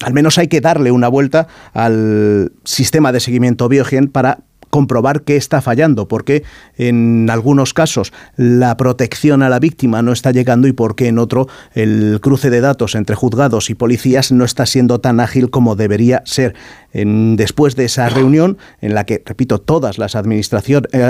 al 0.00 0.14
menos 0.14 0.38
hay 0.38 0.48
que 0.48 0.60
darle 0.60 0.92
una 0.92 1.08
vuelta 1.08 1.48
al 1.72 2.52
sistema 2.64 3.12
de 3.12 3.20
seguimiento 3.20 3.68
biogen 3.68 4.08
para 4.08 4.40
comprobar 4.70 5.22
qué 5.22 5.36
está 5.36 5.60
fallando, 5.60 6.08
porque 6.08 6.44
en 6.76 7.28
algunos 7.30 7.74
casos 7.74 8.12
la 8.36 8.76
protección 8.76 9.42
a 9.42 9.48
la 9.48 9.58
víctima 9.58 10.02
no 10.02 10.12
está 10.12 10.30
llegando 10.30 10.68
y 10.68 10.72
porque 10.72 11.08
en 11.08 11.18
otro 11.18 11.48
el 11.74 12.18
cruce 12.20 12.50
de 12.50 12.60
datos 12.60 12.94
entre 12.94 13.16
juzgados 13.16 13.70
y 13.70 13.74
policías 13.74 14.32
no 14.32 14.44
está 14.44 14.66
siendo 14.66 15.00
tan 15.00 15.20
ágil 15.20 15.50
como 15.50 15.76
debería 15.76 16.22
ser. 16.24 16.54
Después 16.92 17.76
de 17.76 17.84
esa 17.84 18.08
reunión, 18.08 18.56
en 18.80 18.94
la 18.94 19.04
que, 19.04 19.22
repito, 19.24 19.60
todas 19.60 19.98
las 19.98 20.14
eh, 20.14 20.18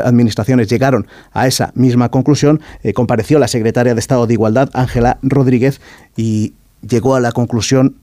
administraciones 0.04 0.68
llegaron 0.68 1.06
a 1.32 1.46
esa 1.46 1.72
misma 1.74 2.10
conclusión, 2.10 2.60
eh, 2.82 2.92
compareció 2.92 3.38
la 3.38 3.48
secretaria 3.48 3.94
de 3.94 4.00
Estado 4.00 4.26
de 4.26 4.34
Igualdad, 4.34 4.70
Ángela 4.74 5.18
Rodríguez, 5.22 5.80
y 6.16 6.54
llegó 6.86 7.14
a 7.14 7.20
la 7.20 7.32
conclusión 7.32 7.96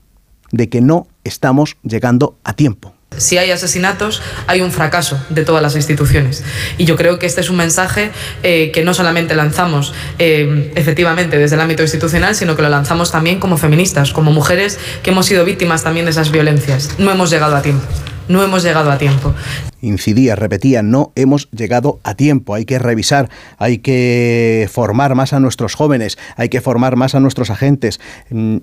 de 0.52 0.70
que 0.70 0.82
no 0.82 1.08
estamos 1.24 1.78
llegando 1.84 2.38
a 2.44 2.54
tiempo 2.54 2.95
Si 3.18 3.38
hay 3.38 3.52
asesinatos, 3.52 4.22
hay 4.48 4.62
un 4.62 4.72
fracaso 4.72 5.20
de 5.30 5.44
todas 5.44 5.62
las 5.62 5.76
instituciones. 5.76 6.44
Y 6.78 6.86
yo 6.86 6.96
creo 6.96 7.20
que 7.20 7.26
este 7.26 7.42
es 7.42 7.50
un 7.50 7.58
mensaje 7.58 8.12
eh, 8.44 8.72
que 8.74 8.84
no 8.84 8.94
solamente 8.94 9.36
lanzamos 9.36 9.94
eh, 10.20 10.72
efectivamente 10.76 11.38
desde 11.38 11.56
el 11.56 11.62
ámbito 11.62 11.84
institucional, 11.84 12.36
sino 12.36 12.56
que 12.56 12.62
lo 12.62 12.70
lanzamos 12.70 13.12
también 13.12 13.40
como 13.40 13.58
feministas, 13.58 14.12
como 14.12 14.32
mujeres 14.32 14.80
que 15.04 15.12
hemos 15.12 15.26
sido 15.26 15.46
víctimas 15.46 15.84
también 15.84 16.06
de 16.06 16.12
esas 16.12 16.32
violencias. 16.32 16.92
No 16.98 17.12
hemos 17.12 17.30
llegado 17.30 17.56
a 17.56 17.62
tiempo. 17.62 17.86
No 18.28 18.44
hemos 18.44 18.64
llegado 18.64 18.92
a 18.92 18.98
tiempo. 18.98 19.34
Incidía, 19.82 20.36
repetía, 20.36 20.82
no 20.82 21.12
hemos 21.16 21.50
llegado 21.52 22.00
a 22.04 22.16
tiempo. 22.16 22.56
Hay 22.56 22.66
que 22.66 22.80
revisar, 22.80 23.30
hay 23.60 23.78
que 23.78 24.68
formar 24.72 25.14
más 25.14 25.34
a 25.34 25.40
nuestros 25.40 25.76
jóvenes, 25.76 26.18
hay 26.36 26.50
que 26.50 26.60
formar 26.60 26.96
más 26.96 27.14
a 27.14 27.20
nuestros 27.20 27.52
agentes. 27.52 28.00
Mm, 28.32 28.58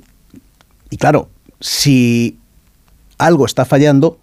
y 0.90 0.96
claro, 0.96 1.30
si 1.60 2.38
algo 3.18 3.46
está 3.46 3.64
fallando, 3.64 4.18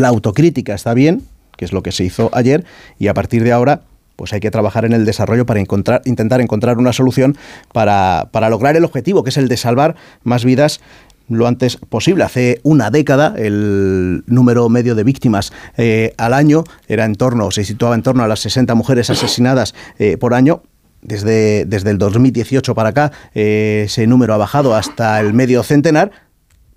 la 0.00 0.08
autocrítica 0.08 0.74
está 0.74 0.94
bien, 0.94 1.22
que 1.56 1.64
es 1.64 1.72
lo 1.72 1.82
que 1.82 1.92
se 1.92 2.04
hizo 2.04 2.30
ayer, 2.32 2.64
y 2.98 3.08
a 3.08 3.14
partir 3.14 3.42
de 3.44 3.52
ahora 3.52 3.82
pues 4.16 4.32
hay 4.32 4.40
que 4.40 4.50
trabajar 4.50 4.86
en 4.86 4.94
el 4.94 5.04
desarrollo 5.04 5.44
para 5.44 5.60
encontrar, 5.60 6.00
intentar 6.06 6.40
encontrar 6.40 6.78
una 6.78 6.94
solución 6.94 7.36
para, 7.74 8.30
para, 8.32 8.48
lograr 8.48 8.74
el 8.74 8.84
objetivo, 8.84 9.22
que 9.22 9.28
es 9.28 9.36
el 9.36 9.46
de 9.46 9.58
salvar 9.58 9.94
más 10.24 10.42
vidas 10.42 10.80
lo 11.28 11.46
antes 11.46 11.76
posible. 11.76 12.24
Hace 12.24 12.60
una 12.62 12.90
década 12.90 13.34
el 13.36 14.22
número 14.26 14.68
medio 14.68 14.94
de 14.94 15.04
víctimas 15.04 15.52
eh, 15.76 16.14
al 16.18 16.34
año 16.34 16.64
era 16.88 17.04
en 17.04 17.14
torno, 17.14 17.50
se 17.50 17.64
situaba 17.64 17.94
en 17.94 18.02
torno 18.02 18.22
a 18.22 18.28
las 18.28 18.40
60 18.40 18.74
mujeres 18.74 19.10
asesinadas 19.10 19.74
eh, 19.98 20.16
por 20.16 20.34
año. 20.34 20.62
Desde, 21.02 21.66
desde 21.66 21.90
el 21.90 21.98
2018 21.98 22.74
para 22.74 22.88
acá 22.88 23.12
eh, 23.34 23.84
ese 23.86 24.08
número 24.08 24.34
ha 24.34 24.38
bajado 24.38 24.74
hasta 24.74 25.20
el 25.20 25.34
medio 25.34 25.62
centenar, 25.62 26.10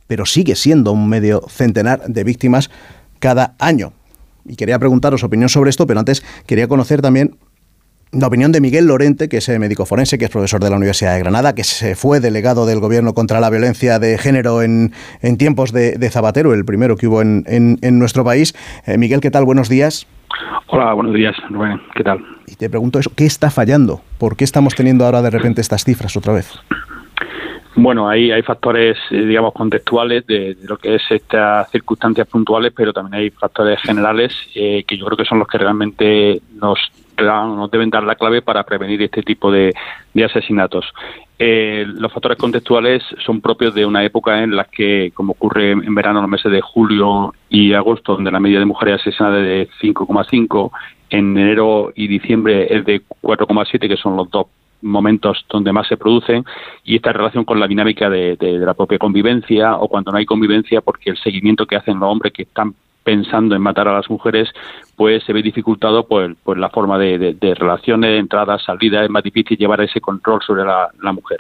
pero 0.06 0.26
sigue 0.26 0.56
siendo 0.56 0.92
un 0.92 1.08
medio 1.10 1.44
centenar 1.50 2.06
de 2.06 2.24
víctimas 2.24 2.70
cada 3.20 3.56
año. 3.60 3.94
Y 4.46 4.56
quería 4.56 4.80
preguntaros 4.80 5.24
opinión 5.24 5.50
sobre 5.50 5.70
esto, 5.70 5.86
pero 5.86 6.00
antes 6.00 6.24
quería 6.46 6.68
conocer 6.68 7.02
también 7.02 7.36
la 8.12 8.26
opinión 8.26 8.52
de 8.52 8.60
Miguel 8.60 8.88
Lorente, 8.88 9.30
que 9.30 9.38
es 9.38 9.60
médico 9.60 9.86
forense, 9.86 10.18
que 10.18 10.26
es 10.26 10.32
profesor 10.32 10.62
de 10.62 10.70
la 10.70 10.78
Universidad 10.78 11.14
de 11.14 11.20
Granada, 11.20 11.54
que 11.54 11.64
se 11.64 11.96
fue 11.96 12.20
delegado 12.20 12.66
del 12.66 12.80
gobierno 12.80 13.14
contra 13.14 13.40
la 13.40 13.50
violencia 13.50 14.00
de 14.00 14.18
género 14.18 14.64
en, 14.64 14.94
en 15.22 15.38
tiempos 15.38 15.72
de, 15.72 16.10
Zapatero, 16.10 16.54
el 16.54 16.66
primero 16.66 16.98
que 16.98 17.08
hubo 17.08 17.22
en, 17.22 17.44
en, 17.46 18.00
nuestro 18.00 18.24
país. 18.24 18.56
Eh, 18.88 18.98
Miguel, 18.98 19.22
¿qué 19.22 19.30
tal? 19.30 19.46
Buenos 19.46 19.70
días. 19.70 20.08
Hola, 20.68 20.94
buenos 20.94 21.14
días, 21.14 21.36
Rubén. 21.50 21.80
¿Qué 21.96 22.04
tal? 22.04 22.20
Y 22.48 22.56
te 22.56 22.70
pregunto 22.70 22.98
eso, 22.98 23.12
¿qué 23.16 23.26
está 23.26 23.52
fallando? 23.52 24.02
¿Por 24.18 24.36
qué 24.36 24.44
estamos 24.44 24.74
teniendo 24.74 25.06
ahora 25.06 25.22
de 25.22 25.30
repente 25.30 25.62
estas 25.62 25.84
cifras 25.84 26.18
otra 26.18 26.34
vez? 26.34 26.52
Bueno, 27.76 28.10
ahí 28.10 28.32
hay 28.32 28.42
factores, 28.42 28.98
eh, 29.12 29.26
digamos, 29.26 29.54
contextuales 29.54 30.26
de, 30.26 30.58
lo 30.64 30.78
que 30.78 30.96
es 30.96 31.04
estas 31.10 31.70
circunstancias 31.70 32.28
puntuales, 32.28 32.74
pero 32.76 32.92
también 32.92 33.22
hay 33.22 33.30
factores 33.30 33.80
generales 33.82 34.34
eh, 34.56 34.84
que 34.88 34.98
yo 34.98 35.06
creo 35.06 35.18
que 35.18 35.26
son 35.26 35.40
los 35.40 35.48
que 35.48 35.60
realmente 35.60 36.42
nos, 36.56 36.80
nos 37.18 37.72
deben 37.72 37.90
dar 37.90 38.04
la 38.04 38.16
clave 38.16 38.42
para 38.42 38.64
prevenir 38.64 39.02
este 39.04 39.22
tipo 39.22 39.52
de, 39.52 39.74
asesinatos. 40.26 40.86
Eh, 41.38 41.86
los 41.88 42.12
factores 42.12 42.38
contextuales 42.38 43.04
son 43.26 43.40
propios 43.40 43.74
de 43.74 43.86
una 43.86 44.04
época 44.04 44.44
en 44.44 44.56
la 44.56 44.66
que, 44.66 45.12
como 45.14 45.32
ocurre 45.32 45.72
en 45.72 45.96
verano, 45.96 46.22
los 46.22 46.30
meses 46.30 46.52
de 46.52 46.60
julio 46.60 47.34
y 47.50 47.74
agosto, 47.74 48.16
donde 48.16 48.32
la 48.32 48.42
media 48.42 48.60
de 48.60 48.66
mujeres 48.66 49.00
asesinadas 49.00 49.40
es 49.44 49.70
de 49.70 49.70
5,5, 49.82 50.72
en 51.12 51.38
enero 51.38 51.92
y 51.96 52.08
diciembre 52.08 52.68
es 52.70 52.84
de 52.86 53.02
4,7, 53.22 53.88
que 53.88 53.96
son 53.96 54.18
los 54.18 54.30
dos 54.30 54.48
momentos 54.82 55.46
donde 55.50 55.72
más 55.72 55.88
se 55.88 55.98
producen 55.98 56.46
y 56.84 56.96
esta 56.96 57.14
relación 57.14 57.46
con 57.46 57.60
la 57.60 57.68
dinámica 57.68 58.10
de, 58.10 58.38
la 58.40 58.74
propia 58.74 58.98
convivencia 58.98 59.76
o 59.76 59.88
cuando 59.88 60.12
no 60.12 60.18
hay 60.18 60.26
convivencia 60.26 60.82
porque 60.82 61.10
el 61.10 61.18
seguimiento 61.18 61.66
que 61.66 61.76
hacen 61.76 62.00
los 62.00 62.10
hombres 62.10 62.34
que 62.34 62.44
están 62.44 62.74
pensando 63.04 63.56
en 63.56 63.62
matar 63.62 63.88
a 63.88 63.94
las 63.94 64.10
mujeres, 64.10 64.50
pues 64.96 65.24
se 65.24 65.34
ve 65.34 65.42
dificultado 65.42 66.06
por, 66.06 66.58
la 66.58 66.70
forma 66.70 67.00
de, 67.00 67.56
relaciones, 67.58 68.20
entradas, 68.20 68.64
salidas, 68.64 69.06
es 69.06 69.10
más 69.10 69.24
difícil 69.24 69.58
llevar 69.58 69.82
ese 69.82 70.00
control 70.00 70.42
sobre 70.46 70.64
la, 70.64 71.12
mujer. 71.12 71.40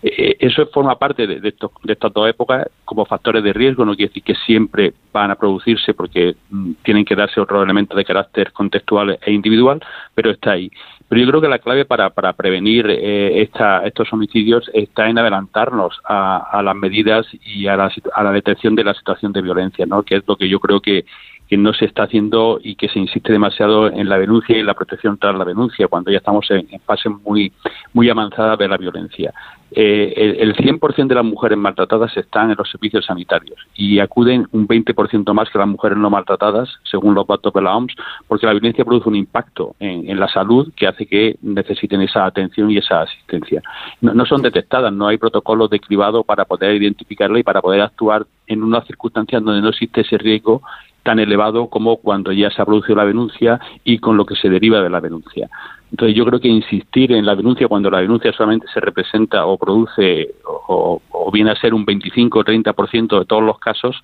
Eh, 0.00 0.36
eso 0.38 0.64
forma 0.66 0.96
parte 0.96 1.26
de, 1.26 1.40
de, 1.40 1.54
estas 1.88 2.12
dos 2.12 2.28
épocas 2.28 2.68
como 2.84 3.04
factores 3.04 3.42
de 3.42 3.52
riesgo, 3.52 3.84
no 3.84 3.96
quiere 3.96 4.10
decir 4.10 4.22
que 4.22 4.36
siempre 4.46 4.92
van 5.12 5.32
a 5.32 5.34
producirse 5.34 5.92
porque 5.92 6.36
mm, 6.50 6.72
tienen 6.84 7.04
que 7.04 7.16
darse 7.16 7.40
otros 7.40 7.64
elementos 7.64 7.96
de 7.96 8.04
carácter 8.04 8.52
contextual 8.52 9.18
e 9.20 9.32
individual, 9.32 9.82
pero 10.14 10.30
está 10.30 10.52
ahí. 10.52 10.70
Pero 11.08 11.22
yo 11.22 11.28
creo 11.28 11.40
que 11.40 11.48
la 11.48 11.58
clave 11.58 11.86
para, 11.86 12.10
prevenir 12.34 12.86
eh, 12.88 13.40
esta, 13.42 13.86
estos 13.86 14.12
homicidios 14.12 14.70
está 14.74 15.08
en 15.08 15.18
adelantarnos 15.18 15.98
a, 16.04 16.50
a 16.52 16.62
las 16.62 16.76
medidas 16.76 17.26
y 17.42 17.66
a 17.66 17.76
la, 17.76 17.90
a 18.14 18.22
la, 18.22 18.32
detección 18.32 18.74
de 18.74 18.84
la 18.84 18.92
situación 18.92 19.32
de 19.32 19.40
violencia, 19.40 19.86
¿no? 19.86 20.02
que 20.02 20.16
es 20.16 20.22
lo 20.26 20.36
que 20.36 20.48
yo 20.48 20.60
creo 20.60 20.80
que, 20.80 21.06
que 21.48 21.56
no 21.56 21.72
se 21.72 21.86
está 21.86 22.04
haciendo 22.04 22.60
y 22.62 22.76
que 22.76 22.88
se 22.88 22.98
insiste 22.98 23.32
demasiado 23.32 23.88
en 23.88 24.08
la 24.08 24.18
denuncia 24.18 24.56
y 24.56 24.60
en 24.60 24.66
la 24.66 24.74
protección 24.74 25.16
tras 25.18 25.34
la 25.34 25.44
denuncia, 25.44 25.88
cuando 25.88 26.10
ya 26.10 26.18
estamos 26.18 26.48
en, 26.50 26.66
fase 26.84 27.08
muy, 27.08 27.52
muy 27.94 28.10
avanzada 28.10 28.56
de 28.56 28.68
la 28.68 28.76
violencia. 28.76 29.32
Eh, 29.70 30.36
el, 30.40 30.54
100% 30.56 31.08
de 31.08 31.14
las 31.14 31.24
mujeres 31.24 31.58
maltratadas 31.58 32.16
están 32.16 32.50
en 32.50 32.56
los 32.56 32.70
servicios 32.70 33.04
sanitarios 33.04 33.58
y 33.74 33.98
acuden 33.98 34.46
un 34.52 34.66
20% 34.66 35.34
más 35.34 35.50
que 35.50 35.58
las 35.58 35.68
mujeres 35.68 35.98
no 35.98 36.08
maltratadas, 36.08 36.70
según 36.84 37.14
los 37.14 37.26
datos 37.26 37.52
de 37.52 37.62
la 37.62 37.76
OMS, 37.76 37.94
porque 38.26 38.46
la 38.46 38.52
violencia 38.52 38.84
produce 38.84 39.08
un 39.08 39.16
impacto 39.16 39.74
en, 39.78 40.18
la 40.18 40.28
salud 40.28 40.72
que 40.74 40.86
hace 40.86 41.06
que 41.06 41.36
necesiten 41.42 42.00
esa 42.02 42.24
atención 42.24 42.70
y 42.70 42.78
esa 42.78 43.02
asistencia. 43.02 43.62
No, 44.00 44.14
no 44.14 44.24
son 44.26 44.42
detectadas, 44.42 44.92
no 44.92 45.06
hay 45.06 45.18
protocolos 45.18 45.70
de 45.70 45.80
cribado 45.80 46.24
para 46.24 46.44
poder 46.44 46.74
identificarla 46.74 47.38
y 47.38 47.42
para 47.42 47.60
poder 47.60 47.82
actuar 47.82 48.26
en 48.48 48.62
unas 48.62 48.86
circunstancias 48.86 49.42
donde 49.42 49.62
no 49.62 49.68
existe 49.68 50.00
ese 50.00 50.18
riesgo 50.18 50.62
tan 51.02 51.18
elevado 51.18 51.68
como 51.68 51.96
cuando 51.96 52.32
ya 52.32 52.50
se 52.50 52.60
ha 52.60 52.66
producido 52.66 52.96
la 52.96 53.06
denuncia 53.06 53.58
y 53.84 53.98
con 53.98 54.16
lo 54.16 54.26
que 54.26 54.36
se 54.36 54.50
deriva 54.50 54.82
de 54.82 54.90
la 54.90 55.00
denuncia. 55.00 55.48
Entonces 55.90 56.14
yo 56.14 56.26
creo 56.26 56.40
que 56.40 56.48
insistir 56.48 57.12
en 57.12 57.24
la 57.24 57.34
denuncia 57.34 57.68
cuando 57.68 57.90
la 57.90 58.00
denuncia 58.00 58.32
solamente 58.32 58.66
se 58.72 58.80
representa 58.80 59.46
o 59.46 59.56
produce 59.56 60.34
o, 60.68 61.00
viene 61.32 61.50
a 61.50 61.56
ser 61.56 61.72
un 61.74 61.84
25 61.84 62.38
o 62.38 62.44
30% 62.44 63.18
de 63.20 63.24
todos 63.24 63.42
los 63.42 63.58
casos, 63.58 63.96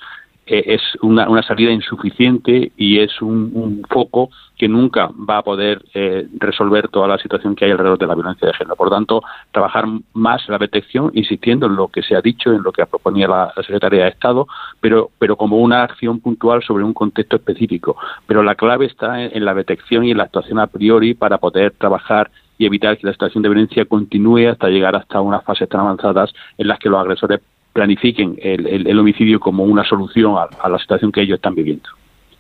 eh, 0.47 0.63
es 0.67 0.83
una, 1.03 1.29
una, 1.29 1.43
salida 1.43 1.73
insuficiente 1.73 2.73
y 2.77 2.99
es 2.99 3.21
un, 3.23 3.83
foco 3.89 4.31
que 4.57 4.69
nunca 4.69 5.11
va 5.29 5.39
a 5.39 5.43
poder 5.43 5.85
eh, 5.95 6.27
resolver 6.39 6.89
toda 6.89 7.09
la 7.09 7.19
situación 7.19 7.57
que 7.57 7.65
hay 7.65 7.73
alrededor 7.73 7.99
de 7.99 8.07
la 8.07 8.15
violencia 8.15 8.47
de 8.47 8.55
género. 8.55 8.77
Por 8.77 8.91
tanto, 8.91 9.23
trabajar 9.51 9.85
más 10.13 10.49
la 10.49 10.59
detección, 10.59 11.11
insistiendo 11.15 11.67
en 11.67 11.77
lo 11.77 11.89
que 11.89 12.03
se 12.03 12.15
ha 12.15 12.21
dicho, 12.21 12.53
en 12.53 12.63
lo 12.63 12.73
que 12.73 12.87
proponía 12.87 13.27
la, 13.27 13.53
la 13.57 13.63
Secretaría 13.63 14.05
de 14.05 14.11
Estado, 14.11 14.47
pero, 14.81 15.11
pero 15.19 15.37
como 15.37 15.59
una 15.59 15.83
acción 15.83 16.21
puntual 16.21 16.63
sobre 16.63 16.85
un 16.85 16.95
contexto 16.95 17.37
específico. 17.37 17.97
Pero 18.27 18.43
la 18.43 18.55
clave 18.55 18.87
está 18.87 19.23
en 19.23 19.45
la 19.45 19.55
detección 19.55 20.05
y 20.05 20.13
en 20.13 20.19
la 20.19 20.25
actuación 20.25 20.59
a 20.59 20.67
priori 20.67 21.15
para 21.15 21.39
poder 21.39 21.73
trabajar 21.73 22.31
y 22.59 22.67
evitar 22.67 22.97
que 22.97 23.07
la 23.07 23.13
situación 23.13 23.43
de 23.43 23.49
violencia 23.49 23.85
continúe 23.85 24.49
hasta 24.49 24.69
llegar 24.69 24.95
hasta 24.95 25.21
unas 25.21 25.43
fases 25.45 25.69
tan 25.69 25.81
avanzadas 25.81 26.33
en 26.57 26.69
las 26.69 26.79
que 26.79 26.89
los 26.89 27.01
agresores 27.01 27.41
planifiquen 27.73 28.39
el, 28.41 28.99
homicidio 28.99 29.41
como 29.41 29.65
una 29.65 29.85
solución 29.85 30.37
a, 30.37 30.69
la 30.69 30.79
situación 30.79 31.11
que 31.11 31.23
ellos 31.23 31.37
están 31.37 31.57
viviendo. 31.57 31.89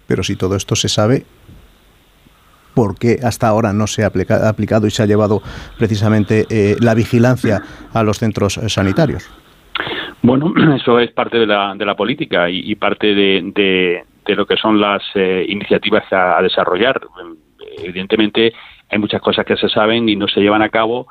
Pero 0.06 0.22
si 0.22 0.36
todo 0.36 0.54
esto 0.54 0.76
se 0.76 0.88
sabe, 0.88 1.24
¿por 2.74 2.98
qué 2.98 3.18
hasta 3.22 3.48
ahora 3.48 3.72
no 3.72 3.86
se 3.86 4.04
ha 4.04 4.06
aplicado 4.08 4.86
y 4.86 4.90
se 4.90 5.02
ha 5.02 5.06
llevado 5.06 5.42
precisamente 5.78 6.46
eh, 6.50 6.76
la 6.80 6.94
vigilancia 6.94 7.62
a 7.92 8.02
los 8.02 8.18
centros 8.18 8.58
eh, 8.58 8.68
sanitarios? 8.68 9.30
Bueno, 10.22 10.52
eso 10.76 10.98
es 10.98 11.10
parte 11.12 11.38
de 11.38 11.46
la, 11.46 11.74
de 11.74 11.84
la 11.84 11.94
política 11.94 12.50
y, 12.50 12.74
parte 12.74 13.14
de, 13.14 14.04
lo 14.26 14.46
que 14.46 14.56
son 14.56 14.80
las 14.80 15.02
eh, 15.14 15.44
iniciativas 15.48 16.04
a, 16.12 16.40
desarrollar. 16.42 17.00
Evidentemente, 17.78 18.52
hay 18.90 18.98
muchas 18.98 19.20
cosas 19.20 19.44
que 19.44 19.56
se 19.56 19.68
saben 19.68 20.08
y 20.08 20.16
no 20.16 20.28
se 20.28 20.40
llevan 20.40 20.62
a 20.62 20.68
cabo, 20.68 21.06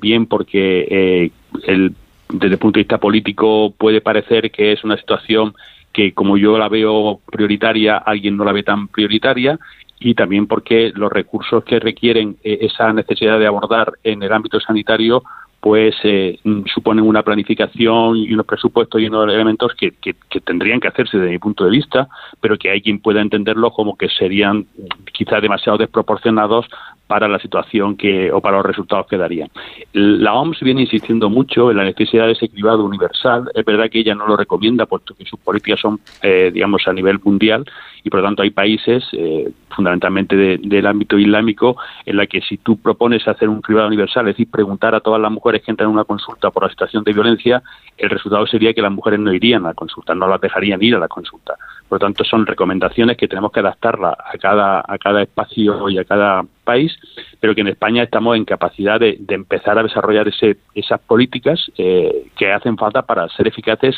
bien 0.00 0.26
porque 0.26 1.30
el 1.66 1.94
desde 2.28 2.54
el 2.54 2.58
punto 2.58 2.78
de 2.78 2.82
vista 2.82 2.98
político 2.98 3.72
puede 3.76 4.00
parecer 4.00 4.50
que 4.50 4.72
es 4.72 4.84
una 4.84 4.96
situación 4.96 5.54
que 5.92 6.12
como 6.12 6.36
yo 6.36 6.58
la 6.58 6.68
veo 6.68 7.20
prioritaria, 7.30 7.96
alguien 7.96 8.36
no 8.36 8.44
la 8.44 8.52
ve 8.52 8.62
tan 8.62 8.88
prioritaria 8.88 9.58
y 10.00 10.14
también 10.14 10.46
porque 10.46 10.92
los 10.94 11.12
recursos 11.12 11.64
que 11.64 11.80
requieren 11.80 12.36
eh, 12.44 12.58
esa 12.62 12.92
necesidad 12.92 13.38
de 13.38 13.46
abordar 13.46 13.92
en 14.04 14.22
el 14.22 14.32
ámbito 14.32 14.60
sanitario 14.60 15.22
pues 15.60 15.96
eh, 16.04 16.38
suponen 16.72 17.04
una 17.04 17.24
planificación 17.24 18.16
y 18.16 18.32
unos 18.32 18.46
presupuestos 18.46 19.00
y 19.00 19.06
unos 19.06 19.28
elementos 19.28 19.72
que, 19.74 19.90
que, 19.90 20.14
tendrían 20.40 20.78
que 20.78 20.86
hacerse 20.86 21.18
desde 21.18 21.32
mi 21.32 21.38
punto 21.40 21.64
de 21.64 21.70
vista, 21.70 22.08
pero 22.40 22.56
que 22.56 22.70
hay 22.70 22.80
quien 22.80 23.00
pueda 23.00 23.20
entenderlo 23.20 23.72
como 23.72 23.96
que 23.96 24.08
serían 24.08 24.66
quizás 25.12 25.42
demasiado 25.42 25.78
desproporcionados 25.78 26.66
para 27.08 27.26
la 27.26 27.40
situación 27.40 27.96
que 27.96 28.30
o 28.30 28.40
para 28.40 28.58
los 28.58 28.66
resultados 28.66 29.06
que 29.06 29.16
darían. 29.16 29.48
La 29.92 30.34
OMS 30.34 30.60
viene 30.60 30.82
insistiendo 30.82 31.28
mucho 31.30 31.70
en 31.70 31.78
la 31.78 31.84
necesidad 31.84 32.26
de 32.26 32.32
ese 32.32 32.48
cribado 32.48 32.84
universal. 32.84 33.50
Es 33.54 33.64
verdad 33.64 33.90
que 33.90 34.00
ella 34.00 34.14
no 34.14 34.26
lo 34.28 34.36
recomienda, 34.36 34.86
puesto 34.86 35.14
que 35.14 35.24
sus 35.24 35.40
políticas 35.40 35.80
son, 35.80 35.98
eh, 36.22 36.50
digamos, 36.52 36.86
a 36.86 36.92
nivel 36.92 37.18
mundial 37.24 37.64
y 38.04 38.10
por 38.10 38.20
lo 38.20 38.26
tanto 38.26 38.42
hay 38.42 38.50
países, 38.50 39.04
eh, 39.12 39.50
fundamentalmente 39.74 40.36
del 40.36 40.86
ámbito 40.86 41.18
islámico, 41.18 41.76
en 42.04 42.16
la 42.16 42.26
que 42.26 42.40
si 42.42 42.58
tú 42.58 42.76
propones 42.76 43.26
hacer 43.26 43.48
un 43.48 43.60
cribado 43.60 43.88
universal, 43.88 44.28
es 44.28 44.34
decir, 44.34 44.50
preguntar 44.50 44.94
a 44.94 45.00
todas 45.00 45.20
las 45.20 45.32
mujeres 45.32 45.62
que 45.62 45.70
entran 45.70 45.88
en 45.88 45.94
una 45.94 46.04
consulta 46.04 46.50
por 46.50 46.62
la 46.62 46.68
situación 46.68 47.04
de 47.04 47.12
violencia, 47.12 47.62
el 47.96 48.10
resultado 48.10 48.46
sería 48.46 48.74
que 48.74 48.82
las 48.82 48.92
mujeres 48.92 49.18
no 49.18 49.32
irían 49.32 49.64
a 49.64 49.68
la 49.68 49.74
consulta, 49.74 50.14
no 50.14 50.28
las 50.28 50.40
dejarían 50.40 50.82
ir 50.82 50.94
a 50.94 50.98
la 50.98 51.08
consulta 51.08 51.54
Por 51.88 51.96
lo 51.96 52.06
tanto, 52.06 52.24
son 52.24 52.46
recomendaciones 52.46 53.16
que 53.16 53.28
tenemos 53.28 53.50
que 53.50 53.60
adaptarlas 53.60 54.14
a 54.18 54.36
cada, 54.38 54.84
a 54.86 54.98
cada 54.98 55.22
espacio 55.22 55.88
y 55.88 55.98
a 55.98 56.04
cada 56.04 56.44
país, 56.64 56.96
pero 57.40 57.54
que 57.54 57.62
en 57.62 57.68
España 57.68 58.02
estamos 58.02 58.36
en 58.36 58.44
capacidad 58.44 59.00
de, 59.00 59.18
empezar 59.28 59.78
a 59.78 59.82
desarrollar 59.82 60.28
ese, 60.28 60.58
esas 60.74 61.00
políticas 61.00 61.70
eh, 61.78 62.26
que 62.36 62.52
hacen 62.52 62.76
falta 62.76 63.02
para 63.02 63.28
ser 63.30 63.48
eficaces 63.48 63.96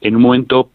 en 0.00 0.16
un 0.16 0.22
momento 0.22 0.70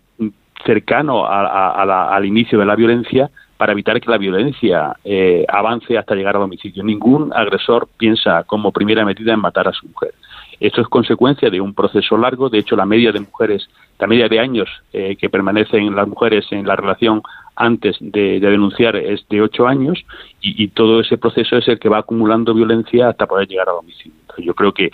cercano 0.65 1.27
al 1.27 2.25
inicio 2.25 2.57
de 2.57 2.65
la 2.65 2.75
violencia 2.75 3.29
para 3.57 3.71
evitar 3.71 3.99
que 4.01 4.09
la 4.09 4.17
violencia 4.17 4.95
eh, 5.03 5.45
avance 5.47 5.97
hasta 5.97 6.15
llegar 6.15 6.35
al 6.35 6.43
homicidio. 6.43 6.83
Ningún 6.83 7.31
agresor 7.33 7.87
piensa 7.97 8.43
como 8.43 8.71
primera 8.71 9.05
medida 9.05 9.33
en 9.33 9.39
matar 9.39 9.67
a 9.67 9.73
su 9.73 9.87
mujer. 9.87 10.13
Esto 10.59 10.81
es 10.81 10.87
consecuencia 10.87 11.49
de 11.49 11.61
un 11.61 11.73
proceso 11.73 12.17
largo. 12.17 12.49
De 12.49 12.59
hecho, 12.59 12.75
la 12.75 12.85
media 12.85 13.11
de 13.11 13.19
mujeres, 13.19 13.69
la 13.99 14.07
media 14.07 14.27
de 14.27 14.39
años 14.39 14.69
eh, 14.93 15.15
que 15.15 15.29
permanecen 15.29 15.95
las 15.95 16.07
mujeres 16.07 16.45
en 16.51 16.65
la 16.65 16.75
relación 16.75 17.21
antes 17.55 17.97
de, 17.99 18.39
denunciar 18.39 18.95
es 18.95 19.27
de 19.29 19.41
ocho 19.41 19.67
años 19.67 20.05
y, 20.41 20.67
todo 20.69 20.99
ese 20.99 21.17
proceso 21.17 21.57
es 21.57 21.67
el 21.67 21.79
que 21.79 21.89
va 21.89 21.99
acumulando 21.99 22.53
violencia 22.53 23.09
hasta 23.09 23.27
poder 23.27 23.47
llegar 23.47 23.69
al 23.69 23.75
homicidio. 23.75 24.19
yo 24.37 24.53
creo 24.53 24.73
que 24.73 24.91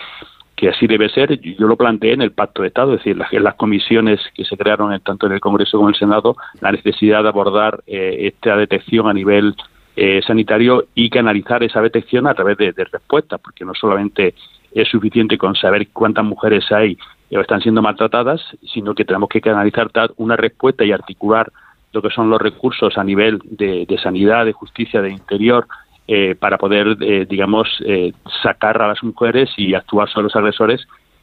que 0.62 0.68
así 0.68 0.86
debe 0.86 1.08
ser. 1.08 1.40
Yo 1.40 1.66
lo 1.66 1.76
planteé 1.76 2.12
en 2.12 2.22
el 2.22 2.30
Pacto 2.30 2.62
de 2.62 2.68
Estado, 2.68 2.92
es 2.92 3.00
decir, 3.00 3.16
las, 3.16 3.32
las 3.32 3.56
comisiones 3.56 4.20
que 4.32 4.44
se 4.44 4.56
crearon 4.56 4.96
tanto 5.00 5.26
en 5.26 5.32
el 5.32 5.40
Congreso 5.40 5.76
como 5.76 5.88
en 5.88 5.94
el 5.94 5.98
Senado, 5.98 6.36
la 6.60 6.70
necesidad 6.70 7.24
de 7.24 7.30
abordar 7.30 7.82
eh, 7.84 8.28
esta 8.32 8.56
detección 8.56 9.08
a 9.08 9.12
nivel 9.12 9.56
eh, 9.96 10.22
sanitario 10.26 10.86
y 10.94 11.10
canalizar 11.10 11.64
esa 11.64 11.82
detección 11.82 12.28
a 12.28 12.34
través 12.34 12.56
de, 12.58 12.72
respuestas, 12.72 13.40
porque 13.40 13.64
no 13.64 13.74
solamente 13.74 14.34
es 14.74 14.88
suficiente 14.88 15.38
con 15.38 15.54
saber 15.54 15.88
cuántas 15.92 16.24
mujeres 16.24 16.70
hay 16.70 16.96
o 17.30 17.40
están 17.40 17.60
siendo 17.60 17.82
maltratadas, 17.82 18.40
sino 18.72 18.94
que 18.94 19.04
tenemos 19.04 19.28
que 19.28 19.40
canalizar 19.40 19.90
una 20.16 20.36
respuesta 20.36 20.84
y 20.84 20.92
articular 20.92 21.50
lo 21.92 22.02
que 22.02 22.10
son 22.10 22.30
los 22.30 22.40
recursos 22.40 22.96
a 22.96 23.04
nivel 23.04 23.40
de 23.44 23.98
sanidad, 24.02 24.44
de 24.44 24.52
justicia, 24.52 25.02
de 25.02 25.10
interior, 25.10 25.66
eh, 26.08 26.34
para 26.34 26.58
poder, 26.58 26.96
eh, 27.00 27.26
digamos, 27.30 27.68
eh, 27.86 28.12
sacar 28.42 28.82
a 28.82 28.88
las 28.88 29.02
mujeres 29.04 29.50
y 29.56 29.72
actuar 29.72 30.10
sobre 30.10 30.24
los 30.24 30.34
agresores 30.36 30.80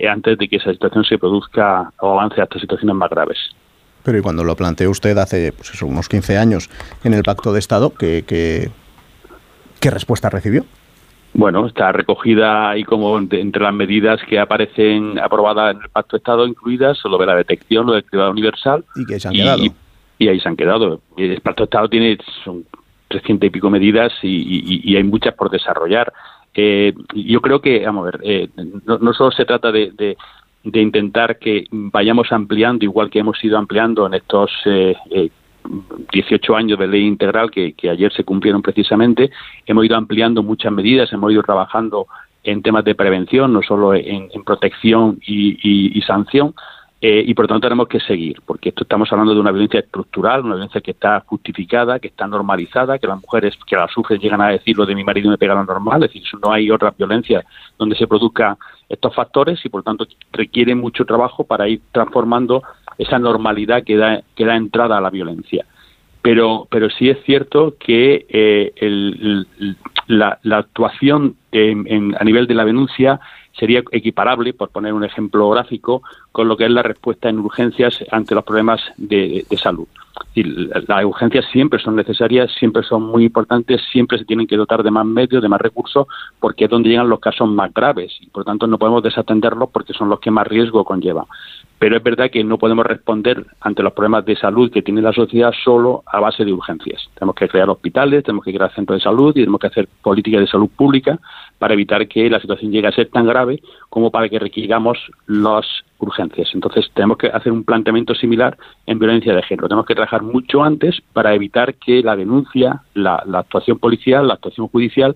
antes 0.10 0.38
de 0.38 0.48
que 0.48 0.56
esa 0.56 0.72
situación 0.72 1.04
se 1.04 1.18
produzca 1.18 1.92
o 2.00 2.14
avance 2.18 2.42
hasta 2.42 2.58
situaciones 2.58 2.96
más 2.96 3.10
graves. 3.10 3.38
Pero 4.04 4.18
y 4.18 4.22
cuando 4.22 4.46
lo 4.46 4.56
planteó 4.56 4.90
usted 4.90 5.18
hace 5.18 5.52
pues 5.52 5.82
unos 5.82 6.08
15 6.08 6.38
años 6.38 6.70
en 7.04 7.14
el 7.14 7.24
Pacto 7.24 7.52
de 7.52 7.60
Estado, 7.60 7.94
¿qué, 7.94 8.24
qué, 8.26 9.92
respuesta 9.92 10.30
recibió? 10.30 10.64
Bueno, 11.40 11.68
está 11.68 11.94
recogida 11.94 12.70
ahí 12.70 12.84
como 12.84 13.18
entre 13.18 13.64
las 13.64 13.74
medidas 13.74 14.20
que 14.28 14.38
aparecen 14.38 15.18
aprobadas 15.18 15.74
en 15.74 15.82
el 15.82 15.90
Pacto 15.90 16.18
de 16.18 16.20
Estado 16.20 16.46
incluidas, 16.46 16.98
solo 16.98 17.18
de 17.18 17.26
la 17.28 17.36
detección, 17.38 17.86
lo 17.86 17.94
del 17.94 18.04
cribado 18.04 18.32
universal. 18.32 18.84
Y 18.98 19.06
que 19.06 19.22
se 19.22 19.30
han 19.30 19.34
quedado. 19.34 19.64
Y, 20.18 20.28
ahí 20.28 20.38
se 20.42 20.50
han 20.50 20.58
quedado. 20.58 21.00
El 21.16 21.40
Pacto 21.40 21.64
de 21.64 21.66
Estado 21.66 21.88
tiene, 21.88 22.18
son 22.44 22.66
300 23.08 23.48
y 23.48 23.50
pico 23.52 23.70
medidas 23.70 24.12
y, 24.22 24.94
hay 24.98 25.04
muchas 25.04 25.34
por 25.34 25.50
desarrollar. 25.50 26.12
Eh, 26.54 26.94
yo 27.16 27.40
creo 27.40 27.62
que, 27.62 27.86
vamos 27.86 28.02
a 28.02 28.12
ver, 28.12 28.20
eh, 28.26 28.50
no, 28.86 29.14
solo 29.14 29.32
se 29.32 29.46
trata 29.46 29.72
de, 29.72 29.92
de, 30.64 30.82
intentar 30.82 31.40
que 31.40 31.64
vayamos 31.72 32.34
ampliando, 32.34 32.84
igual 32.84 33.10
que 33.10 33.20
hemos 33.20 33.42
ido 33.42 33.58
ampliando 33.58 34.06
en 34.06 34.16
estos 34.16 34.52
eh, 34.66 35.30
18 36.12 36.56
años 36.56 36.80
de 36.80 36.88
ley 36.88 37.06
integral 37.06 37.52
que, 37.52 37.74
ayer 37.90 38.12
se 38.12 38.24
cumplieron 38.24 38.62
precisamente, 38.62 39.32
hemos 39.66 39.86
ido 39.86 39.96
ampliando 39.96 40.44
muchas 40.44 40.72
medidas, 40.72 41.12
hemos 41.14 41.32
ido 41.32 41.44
trabajando 41.44 42.08
en 42.44 42.62
temas 42.62 42.84
de 42.86 42.96
prevención, 42.96 43.54
no 43.54 43.62
solo 43.62 43.94
en, 43.94 44.30
protección 44.44 45.20
y 45.22 46.02
sanción, 46.08 46.54
eh, 47.02 47.24
y 47.26 47.34
por 47.34 47.46
lo 47.46 47.48
tanto 47.48 47.68
tenemos 47.68 47.88
que 47.88 48.02
seguir, 48.02 48.42
porque 48.46 48.70
esto 48.70 48.84
estamos 48.84 49.10
hablando 49.12 49.34
de 49.34 49.40
una 49.40 49.52
violencia 49.52 49.80
estructural, 49.80 50.42
una 50.42 50.56
violencia 50.56 50.82
que 50.82 50.92
está 50.92 51.22
justificada, 51.22 51.98
que 51.98 52.10
está 52.10 52.28
normalizada, 52.28 53.00
que 53.00 53.08
las 53.08 53.22
mujeres 53.22 53.58
que 53.66 53.78
la 53.78 53.88
sufren 53.88 54.20
llegan 54.20 54.42
a 54.42 54.50
decir 54.50 54.78
lo 54.78 54.86
de 54.86 54.96
mi 54.96 55.06
marido 55.06 55.30
me 55.30 55.38
pega 55.38 55.54
lo 55.54 55.64
normal, 55.64 56.04
es 56.04 56.12
decir, 56.12 56.24
no 56.44 56.52
hay 56.52 56.70
otra 56.70 56.94
violencia 56.98 57.46
donde 57.78 57.96
se 57.96 58.06
produzcan 58.06 58.58
estos 58.90 59.16
factores 59.16 59.64
y 59.64 59.70
por 59.70 59.80
lo 59.80 59.84
tanto 59.84 60.08
requiere 60.34 60.76
mucho 60.76 61.06
trabajo 61.06 61.46
para 61.46 61.70
ir 61.70 61.80
transformando 61.94 62.64
esa 62.98 63.18
normalidad 63.18 63.84
que 63.86 63.96
da, 63.96 64.22
que 64.36 64.44
da 64.44 64.58
entrada 64.58 64.98
a 64.98 65.02
la 65.02 65.10
violencia. 65.10 65.66
Pero, 66.22 66.68
pero 66.70 66.90
sí 66.90 67.10
es 67.10 67.24
cierto 67.24 67.76
que 67.80 68.26
eh, 68.28 69.46
la, 70.08 70.38
actuación 70.52 71.36
a 71.54 72.24
nivel 72.26 72.46
de 72.46 72.56
la 72.56 72.66
denuncia 72.66 73.22
sería 73.60 73.84
equiparable, 73.92 74.54
por 74.54 74.70
poner 74.70 74.94
un 74.94 75.04
ejemplo 75.04 75.50
gráfico, 75.50 76.02
con 76.32 76.48
lo 76.48 76.58
que 76.58 76.66
es 76.66 76.72
la 76.72 76.82
respuesta 76.82 77.30
en 77.30 77.40
urgencias 77.40 78.04
ante 78.12 78.34
los 78.34 78.44
problemas 78.44 78.82
de, 78.98 79.46
salud. 79.62 79.88
las 80.36 81.06
urgencias 81.06 81.46
siempre 81.52 81.80
son 81.80 81.96
necesarias, 81.96 82.52
siempre 82.58 82.84
son 82.84 83.04
muy 83.04 83.26
importantes, 83.26 83.82
siempre 83.92 84.18
se 84.18 84.26
tienen 84.26 84.48
que 84.48 84.56
dotar 84.56 84.84
de 84.84 84.92
más 84.92 85.06
medios, 85.06 85.42
de 85.42 85.50
más 85.50 85.60
recursos, 85.60 86.08
porque 86.40 86.66
es 86.66 86.70
donde 86.70 86.90
llegan 86.90 87.10
los 87.10 87.20
casos 87.20 87.50
más 87.50 87.74
graves 87.74 88.16
y 88.22 88.28
por 88.28 88.46
tanto 88.46 88.68
no 88.68 88.78
podemos 88.78 89.04
desatenderlos 89.04 89.70
porque 89.70 89.94
son 89.94 90.10
los 90.10 90.20
que 90.20 90.32
más 90.32 90.48
riesgo 90.48 90.86
conllevan. 90.86 91.26
Pero 91.78 91.96
es 91.96 92.04
verdad 92.04 92.30
que 92.30 92.44
no 92.44 92.58
podemos 92.58 92.86
responder 92.86 93.46
ante 93.62 93.84
los 93.84 93.94
problemas 93.94 94.26
de 94.26 94.36
salud 94.36 94.72
que 94.72 94.82
tiene 94.82 95.02
la 95.02 95.14
sociedad 95.14 95.54
solo 95.64 96.04
a 96.06 96.20
base 96.20 96.44
de 96.44 96.52
urgencias. 96.52 97.10
Tenemos 97.14 97.36
que 97.36 97.48
crear 97.48 97.70
hospitales, 97.70 98.24
tenemos 98.24 98.44
que 98.44 98.54
crear 98.54 98.74
centros 98.74 99.00
de 99.00 99.04
salud 99.04 99.32
y 99.32 99.40
tenemos 99.40 99.62
que 99.62 99.68
hacer 99.68 99.88
políticas 100.02 100.42
de 100.42 100.48
salud 100.48 100.70
pública 100.76 101.20
para 101.60 101.74
evitar 101.74 102.08
que 102.08 102.30
la 102.30 102.40
situación 102.40 102.72
llegue 102.72 102.88
a 102.88 102.92
ser 102.92 103.10
tan 103.10 103.28
grave 103.28 103.62
como 103.90 104.10
para 104.10 104.28
que 104.30 104.40
requiramos 104.40 104.98
las 105.28 105.66
urgencias. 106.00 106.50
Entonces 106.54 106.90
tenemos 106.94 107.18
que 107.18 107.28
hacer 107.28 107.52
un 107.52 107.64
planteamiento 107.64 108.16
similar 108.16 108.58
en 108.88 108.98
violencia 108.98 109.36
de 109.36 109.44
género. 109.44 109.68
Tenemos 109.68 109.86
que 109.86 109.96
trabajar 109.96 110.24
mucho 110.24 110.64
antes 110.64 111.02
para 111.14 111.36
evitar 111.36 111.76
que 111.76 112.02
la 112.02 112.16
denuncia, 112.16 112.82
la, 112.94 113.22
la 113.28 113.40
actuación 113.40 113.78
policial, 113.78 114.28
la 114.28 114.36
actuación 114.36 114.70
judicial 114.70 115.16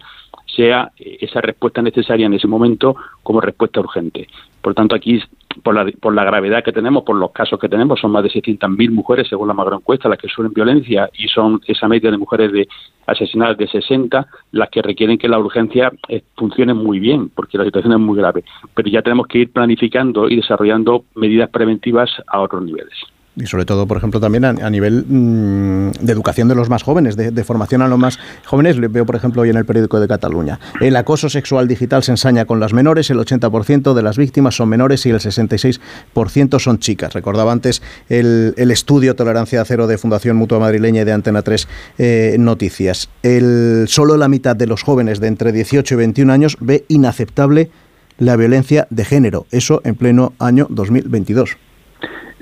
sea 0.56 0.92
esa 0.98 1.42
respuesta 1.42 1.82
necesaria 1.82 2.26
en 2.26 2.34
ese 2.34 2.48
momento 2.48 2.96
como 3.24 3.42
respuesta 3.42 3.80
urgente. 3.80 4.28
Por 4.62 4.74
tanto, 4.74 4.96
aquí 4.96 5.22
por 5.62 5.76
la, 5.76 5.92
por 6.00 6.13
la 6.13 6.24
gravedad 6.24 6.63
que 6.63 6.72
tenemos, 6.72 7.04
por 7.04 7.16
los 7.16 7.32
casos 7.32 7.60
que 7.60 7.70
tenemos, 7.70 8.00
son 8.00 8.12
más 8.12 8.24
de 8.24 8.30
600.000 8.30 8.92
mujeres, 8.92 9.28
según 9.28 9.48
la 9.48 9.54
macroencuesta, 9.54 10.10
las 10.10 10.18
que 10.18 10.28
sufren 10.28 10.54
violencia 10.54 11.10
y 11.18 11.28
son 11.28 11.62
esa 11.68 11.88
media 11.88 12.10
de 12.10 12.18
mujeres 12.18 12.52
de 12.52 12.68
asesinadas 13.06 13.58
de 13.58 13.68
60 13.68 14.26
las 14.52 14.70
que 14.70 14.82
requieren 14.82 15.18
que 15.18 15.28
la 15.28 15.39
urgencia 15.39 15.92
eh, 16.08 16.24
funcione 16.36 16.74
muy 16.74 17.00
bien, 17.00 17.30
porque 17.30 17.58
la 17.58 17.66
situación 17.66 17.94
es 17.94 18.00
muy 18.00 18.18
grave. 18.18 18.44
Pero 18.74 18.89
ya 18.89 19.02
tenemos 19.02 19.28
que 19.28 19.39
ir 19.39 19.52
planificando 19.52 20.30
y 20.30 20.38
desarrollando 20.38 21.04
medidas 21.16 21.50
preventivas 21.50 22.10
a 22.28 22.39
otros 22.39 22.63
niveles 22.63 22.94
y 23.36 23.48
sobre 23.48 23.65
todo, 23.65 23.88
por 23.88 23.98
ejemplo, 23.98 24.19
también 24.19 24.46
a, 24.46 24.69
nivel 24.69 25.06
mm, 25.08 25.91
de 26.06 26.13
educación 26.13 26.48
de 26.48 26.56
los 26.56 26.69
más 26.69 26.84
jóvenes, 26.84 27.15
de, 27.15 27.43
formación 27.43 27.82
a 27.82 27.88
los 27.88 27.98
más 27.98 28.19
jóvenes. 28.46 28.80
Veo, 28.80 29.06
por 29.06 29.15
ejemplo, 29.15 29.41
hoy 29.41 29.50
en 29.50 29.58
el 29.58 29.65
periódico 29.65 30.00
de 30.00 30.08
Cataluña. 30.08 30.60
El 30.80 30.96
acoso 30.96 31.30
sexual 31.30 31.67
digital 31.67 32.04
se 32.04 32.12
ensaña 32.12 32.46
con 32.46 32.60
las 32.60 32.74
menores, 32.74 33.10
el 33.10 33.17
80% 33.17 33.93
de 33.93 34.04
las 34.04 34.17
víctimas 34.17 34.56
son 34.56 34.69
menores 34.69 35.06
y 35.06 35.10
el 35.10 35.19
66% 35.19 36.60
son 36.60 36.78
chicas. 36.80 37.13
Recordaba 37.13 37.52
antes 37.52 37.82
el, 38.08 38.54
estudio 38.58 39.15
Tolerancia 39.15 39.63
Cero 39.65 39.88
de 39.88 39.98
Fundación 39.98 40.38
Mutua 40.38 40.60
Madrileña 40.60 41.02
y 41.02 41.06
de 41.06 41.12
Antena 41.12 41.41
3 41.41 41.67
eh, 41.98 42.36
Noticias. 42.39 43.10
El, 43.24 43.86
solo 43.88 44.17
la 44.17 44.28
mitad 44.28 44.56
de 44.56 44.67
los 44.67 44.84
jóvenes 44.84 45.19
de 45.19 45.28
entre 45.28 45.52
18 45.52 45.93
y 45.93 45.98
21 45.98 46.32
años 46.32 46.58
ve 46.60 46.86
inaceptable 46.88 47.72
la 48.17 48.36
violencia 48.36 48.88
de 48.89 49.06
género. 49.06 49.48
Eso 49.52 49.82
en 49.84 49.96
pleno 49.96 50.34
año 50.39 50.67
2022. 50.69 51.58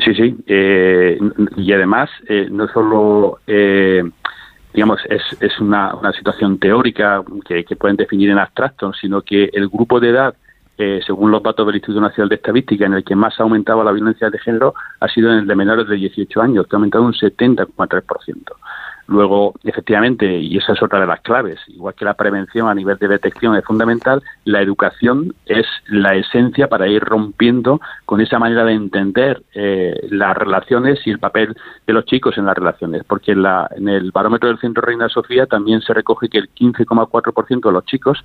Sí, 0.04 0.16
sí. 0.16 0.36
Eh, 0.48 1.20
y 1.58 1.74
además, 1.74 2.10
eh, 2.28 2.48
no 2.50 2.68
solo, 2.70 3.40
eh, 3.46 4.04
digamos, 4.74 5.00
es, 5.10 5.22
es 5.40 5.60
una, 5.60 5.94
una 5.96 6.12
situación 6.12 6.58
teórica 6.58 7.24
que, 7.46 7.64
pueden 7.76 7.98
definir 7.98 8.30
en 8.32 8.40
abstracto, 8.40 8.94
sino 8.94 9.22
que 9.22 9.50
el 9.54 9.70
grupo 9.70 10.00
de 10.00 10.10
edad, 10.10 10.36
según 11.06 11.30
los 11.30 11.44
datos 11.44 11.68
del 11.68 11.76
Instituto 11.76 12.02
Nacional 12.02 12.30
de 12.30 12.36
Estadística, 12.36 12.88
en 12.88 12.94
el 12.94 13.04
que 13.04 13.16
más 13.16 13.40
ha 13.40 13.44
aumentado 13.44 13.84
la 13.84 13.92
violencia 13.92 14.32
de 14.32 14.40
género, 14.40 14.74
ha 15.00 15.08
sido 15.10 15.32
en 15.32 15.40
el 15.40 15.48
de 15.48 15.56
menores 15.56 15.88
de 15.88 15.96
18 15.96 16.42
años, 16.42 16.66
que 16.66 16.76
ha 16.76 16.78
aumentado 16.78 17.04
un 17.04 17.14
70,3%. 17.14 18.54
Luego, 19.12 19.56
efectivamente, 19.66 20.40
y 20.40 20.56
esa 20.56 20.72
es 20.72 20.82
otra 20.82 21.02
de 21.02 21.06
las 21.06 21.20
claves, 21.20 21.60
igual 21.68 21.94
que 21.96 22.06
la 22.06 22.14
prevención 22.14 22.70
a 22.70 22.74
nivel 22.74 22.98
de 22.98 23.10
detección 23.10 23.58
es 23.58 23.66
fundamental, 23.66 24.24
la 24.46 24.62
educación 24.62 25.36
es 25.46 25.66
la 25.90 26.16
esencia 26.16 26.70
para 26.70 26.88
ir 26.88 27.04
rompiendo 27.04 27.82
con 28.06 28.22
esa 28.22 28.40
manera 28.40 28.64
de 28.64 28.72
entender 28.72 29.44
eh, 29.54 30.00
las 30.12 30.38
relaciones 30.38 31.06
y 31.06 31.10
el 31.10 31.20
papel 31.20 31.54
de 31.86 31.92
los 31.92 32.06
chicos 32.06 32.38
en 32.38 32.46
las 32.46 32.56
relaciones, 32.56 33.04
porque 33.04 33.34
en, 33.34 33.42
la, 33.42 33.70
en 33.76 33.90
el 33.90 34.12
barómetro 34.12 34.48
del 34.48 34.60
Centro 34.60 34.82
Reina 34.82 35.10
Sofía 35.10 35.46
también 35.46 35.82
se 35.82 35.94
recoge 35.94 36.30
que 36.30 36.38
el 36.38 36.50
15,4% 36.50 37.66
de 37.66 37.72
los 37.74 37.84
chicos 37.84 38.24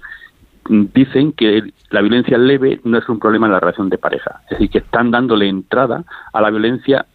dicen 0.69 1.33
que 1.33 1.65
la 1.91 2.01
violencia 2.01 2.39
leve 2.39 2.81
no 2.85 2.99
es 2.99 3.09
un 3.09 3.19
problema 3.19 3.47
en 3.47 3.55
la 3.55 3.61
relación 3.61 3.89
de 3.89 3.99
pareja, 3.99 4.41
es 4.45 4.51
decir, 4.51 4.71
que 4.71 4.79
están 4.79 5.11
dándole 5.11 5.49
entrada 5.49 6.05
a 6.33 6.41
la 6.41 6.51
violencia 6.51 7.07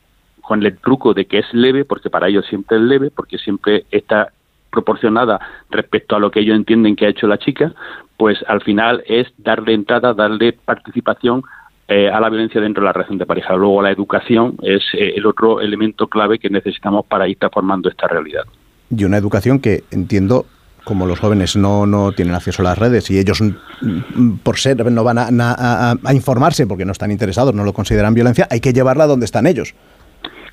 con 0.41 0.63
el 0.63 0.77
truco 0.77 1.13
de 1.13 1.25
que 1.25 1.39
es 1.39 1.53
leve, 1.53 1.85
porque 1.85 2.09
para 2.09 2.27
ellos 2.27 2.45
siempre 2.47 2.77
es 2.77 2.83
leve, 2.83 3.11
porque 3.11 3.37
siempre 3.37 3.85
está 3.91 4.31
proporcionada 4.71 5.39
respecto 5.69 6.15
a 6.15 6.19
lo 6.19 6.31
que 6.31 6.39
ellos 6.39 6.55
entienden 6.55 6.95
que 6.95 7.05
ha 7.05 7.09
hecho 7.09 7.27
la 7.27 7.37
chica, 7.37 7.73
pues 8.17 8.37
al 8.47 8.61
final 8.61 9.03
es 9.07 9.27
darle 9.37 9.73
entrada, 9.73 10.13
darle 10.13 10.53
participación 10.53 11.43
eh, 11.87 12.09
a 12.09 12.19
la 12.19 12.29
violencia 12.29 12.61
dentro 12.61 12.81
de 12.81 12.85
la 12.85 12.93
relación 12.93 13.17
de 13.17 13.25
pareja. 13.25 13.55
Luego 13.55 13.81
la 13.81 13.91
educación 13.91 14.55
es 14.61 14.81
eh, 14.93 15.13
el 15.15 15.25
otro 15.25 15.59
elemento 15.59 16.07
clave 16.07 16.39
que 16.39 16.49
necesitamos 16.49 17.05
para 17.05 17.27
ir 17.27 17.37
transformando 17.37 17.89
esta 17.89 18.07
realidad. 18.07 18.43
Y 18.89 19.03
una 19.03 19.17
educación 19.17 19.59
que 19.59 19.83
entiendo 19.91 20.45
como 20.83 21.05
los 21.05 21.19
jóvenes 21.19 21.55
no, 21.55 21.85
no 21.85 22.11
tienen 22.11 22.33
acceso 22.33 22.61
a 22.61 22.65
las 22.65 22.77
redes 22.77 23.09
y 23.11 23.19
ellos 23.19 23.41
mm, 23.41 23.51
mm, 24.15 24.37
por 24.39 24.57
ser 24.57 24.91
no 24.91 25.03
van 25.03 25.17
a, 25.19 25.95
informarse 26.13 26.65
porque 26.65 26.85
no 26.85 26.91
están 26.91 27.11
interesados, 27.11 27.53
no 27.53 27.63
lo 27.63 27.73
consideran 27.73 28.13
violencia, 28.13 28.47
hay 28.49 28.59
que 28.59 28.73
llevarla 28.73 29.05
donde 29.05 29.25
están 29.25 29.47
ellos. 29.47 29.75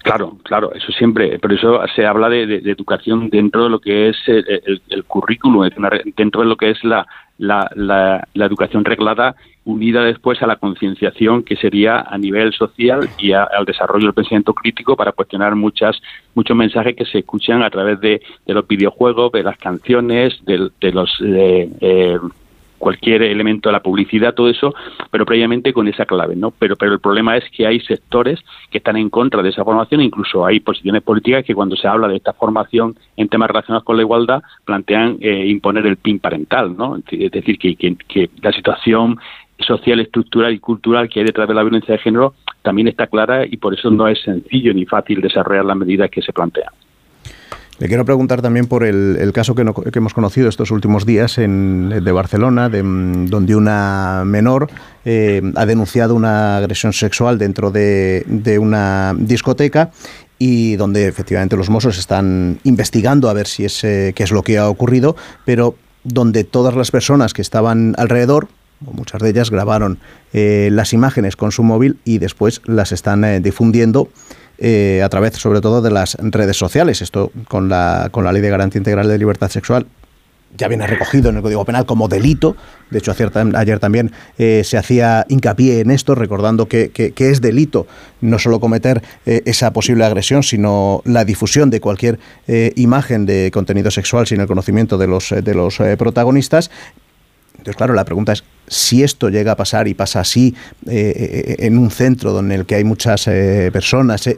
Claro, 0.09 0.39
claro, 0.43 0.73
eso 0.75 0.91
siempre, 0.93 1.39
pero 1.39 1.55
eso 1.55 1.81
se 1.95 2.07
habla 2.07 2.31
de, 2.31 2.43
educación 2.65 3.29
dentro 3.29 3.65
de 3.65 3.71
lo 3.71 3.79
que 3.79 4.09
es 4.09 4.17
el, 4.27 4.81
el 4.89 5.05
currículum, 5.05 5.69
dentro 6.17 6.41
de 6.41 6.49
lo 6.49 6.57
que 6.57 6.71
es 6.71 6.83
la, 6.83 7.07
la, 7.37 7.71
la, 7.75 8.47
educación 8.47 8.87
reglada 8.87 9.37
unida 9.67 10.03
después 10.03 10.43
a 10.43 10.47
la 10.47 10.57
concienciación 10.57 11.43
que 11.43 11.57
sería 11.57 12.01
a 12.01 12.17
nivel 12.17 12.55
social 12.55 13.09
y 13.19 13.33
al 13.33 13.67
desarrollo 13.67 14.07
del 14.07 14.15
pensamiento 14.15 14.55
crítico 14.55 14.97
para 14.97 15.13
cuestionar 15.13 15.55
muchas 15.55 16.01
muchos 16.35 16.57
mensajes 16.57 16.97
que 16.97 17.05
se 17.05 17.19
escuchan 17.19 17.63
a 17.63 17.69
través 17.69 18.01
de, 18.01 18.23
de 18.47 18.55
los 18.55 18.67
videojuegos, 18.67 19.31
de 19.33 19.43
las 19.43 19.59
canciones, 19.59 20.43
de, 20.47 20.71
de 20.81 20.93
los 20.93 21.11
eh, 21.23 22.19
cualquier 22.79 23.23
elemento 23.23 23.69
de 23.69 23.73
la 23.73 23.83
publicidad, 23.83 24.35
todo 24.35 24.49
eso, 24.49 24.75
pero 25.11 25.27
previamente 25.27 25.73
con 25.73 25.89
esa 25.89 26.07
clave, 26.07 26.37
¿no? 26.37 26.53
Pero, 26.53 26.77
pero 26.77 26.93
el 26.93 27.01
problema 27.01 27.37
es 27.37 27.45
que 27.51 27.67
hay 27.67 27.81
sectores 27.81 28.41
que 28.71 28.79
están 28.79 28.97
en 28.97 29.11
contra 29.11 29.43
de 29.43 29.51
esa 29.51 29.65
formación, 29.65 30.01
incluso 30.01 30.47
hay 30.47 30.61
posiciones 30.61 31.03
políticas 31.03 31.45
que 31.45 31.55
cuando 31.55 31.77
se 31.77 31.89
habla 31.89 32.09
de 32.09 32.17
esta 32.17 32.33
formación 32.33 32.97
en 33.17 33.29
temas 33.29 33.49
relacionados 33.49 33.85
con 33.85 33.97
la 33.97 34.03
igualdad 34.03 34.43
plantean 34.65 35.19
eh, 35.21 35.47
imponer 35.47 35.87
el 35.87 35.97
PIN 35.97 36.19
parental, 36.19 36.77
¿no? 36.77 36.97
Es 36.97 37.31
decir, 37.31 37.59
que, 37.59 37.77
que 37.77 38.31
la 38.41 38.53
situación 38.53 39.19
social, 39.59 40.01
estructural 40.01 40.53
y 40.53 40.59
cultural 40.59 41.09
que 41.09 41.21
hay 41.21 41.27
detrás 41.27 41.49
de 41.49 41.55
la 41.55 41.63
violencia 41.63 41.93
de 41.93 42.01
género 42.01 42.35
también 42.63 42.89
está 42.89 43.07
clara 43.07 43.45
y 43.45 43.57
por 43.57 43.75
eso 43.75 43.91
no 43.91 44.09
es 44.09 44.21
sencillo 44.23 44.73
ni 44.73 44.85
fácil 44.87 45.21
desarrollar 45.21 45.65
las 45.65 45.77
medidas 45.77 46.11
que 46.11 46.23
se 46.23 46.33
plantean. 46.33 46.73
Le 47.79 47.87
quiero 47.87 48.05
preguntar 48.05 48.43
también 48.43 48.67
por 48.67 48.83
el, 48.83 49.31
caso 49.33 49.55
que, 49.55 49.65
hemos 49.95 50.13
conocido 50.13 50.49
estos 50.49 50.73
últimos 50.73 51.07
días 51.07 51.39
en, 51.39 51.91
de 51.91 52.13
Barcelona, 52.13 52.69
de, 52.69 52.83
donde 52.83 53.55
una 53.55 54.25
menor 54.27 54.69
eh, 55.05 55.41
ha 55.55 55.65
denunciado 55.65 56.17
una 56.17 56.57
agresión 56.57 56.93
sexual 56.93 57.39
dentro 57.39 57.71
de, 57.71 58.59
una 58.61 59.15
discoteca 59.17 59.93
y 60.41 60.75
donde 60.75 61.07
efectivamente 61.07 61.57
los 61.57 61.71
mozos 61.71 61.99
están 61.99 62.59
investigando 62.65 63.29
a 63.29 63.33
ver 63.33 63.47
si 63.47 63.65
es 63.65 63.85
eh, 63.85 64.13
qué 64.15 64.25
es 64.25 64.33
lo 64.33 64.43
que 64.43 64.59
ha 64.59 64.69
ocurrido, 64.69 65.15
pero 65.45 65.77
donde 66.03 66.43
todas 66.43 66.75
las 66.75 66.91
personas 66.91 67.33
que 67.33 67.43
estaban 67.43 67.95
alrededor, 67.97 68.49
o 68.85 68.93
muchas 68.93 69.23
de 69.23 69.31
ellas, 69.31 69.51
grabaron 69.53 70.01
eh, 70.33 70.69
las 70.73 70.93
imágenes 70.93 71.37
con 71.37 71.53
su 71.53 71.63
móvil 71.63 71.99
y 72.05 72.19
después 72.19 72.61
las 72.65 72.91
están 72.91 73.41
difundiendo 73.41 74.09
eh, 74.59 75.03
a 75.05 75.09
través 75.09 75.35
sobre 75.35 75.61
todo 75.61 75.83
de 75.83 75.91
las 75.91 76.17
redes 76.21 76.57
sociales. 76.57 77.03
Esto 77.03 77.31
con 77.49 77.69
la, 77.69 78.09
con 78.11 78.25
la 78.25 78.33
Ley 78.33 78.43
de 78.43 78.51
Garantía 78.51 78.79
Integral 78.79 79.09
de 79.09 79.19
Libertad 79.19 79.51
Sexual 79.51 79.87
ya 80.57 80.67
viene 80.67 80.87
recogido 80.87 81.29
en 81.29 81.37
el 81.37 81.43
Código 81.43 81.65
Penal 81.67 81.85
como 81.85 82.09
delito. 82.09 82.57
De 82.91 83.01
hecho, 83.01 83.13
ayer 83.13 83.79
también 83.81 84.13
eh, 84.39 84.63
se 84.65 84.79
hacía 84.79 85.27
hincapié 85.29 85.81
en 85.81 85.91
esto, 85.91 86.15
recordando 86.15 86.67
que, 86.67 86.91
es 87.17 87.41
delito 87.43 87.87
no 88.23 88.39
solo 88.39 88.59
cometer 88.59 89.03
eh, 89.27 89.43
esa 89.45 89.75
posible 89.75 90.07
agresión, 90.07 90.43
sino 90.43 91.03
la 91.05 91.27
difusión 91.27 91.69
de 91.69 91.81
cualquier 91.81 92.19
imagen 92.77 93.27
de 93.27 93.51
contenido 93.53 93.91
sexual 93.91 94.27
sin 94.27 94.41
el 94.41 94.47
conocimiento 94.47 94.97
de 94.97 95.07
los, 95.07 95.29
de 95.29 95.55
los 95.55 95.77
protagonistas. 95.99 96.71
Claro, 97.77 97.95
la 97.95 98.05
pregunta 98.05 98.33
es, 98.33 98.45
si 98.67 99.03
esto 99.03 99.29
llega 99.31 99.53
a 99.53 99.57
pasar 99.57 99.89
y 99.89 99.95
pasa 99.95 100.21
así 100.21 100.55
en 100.87 101.79
un 101.79 101.91
centro 101.91 102.39
en 102.41 102.53
el 102.53 102.67
que 102.67 102.75
hay 102.75 102.85
muchas 102.85 103.25
personas, 103.73 104.29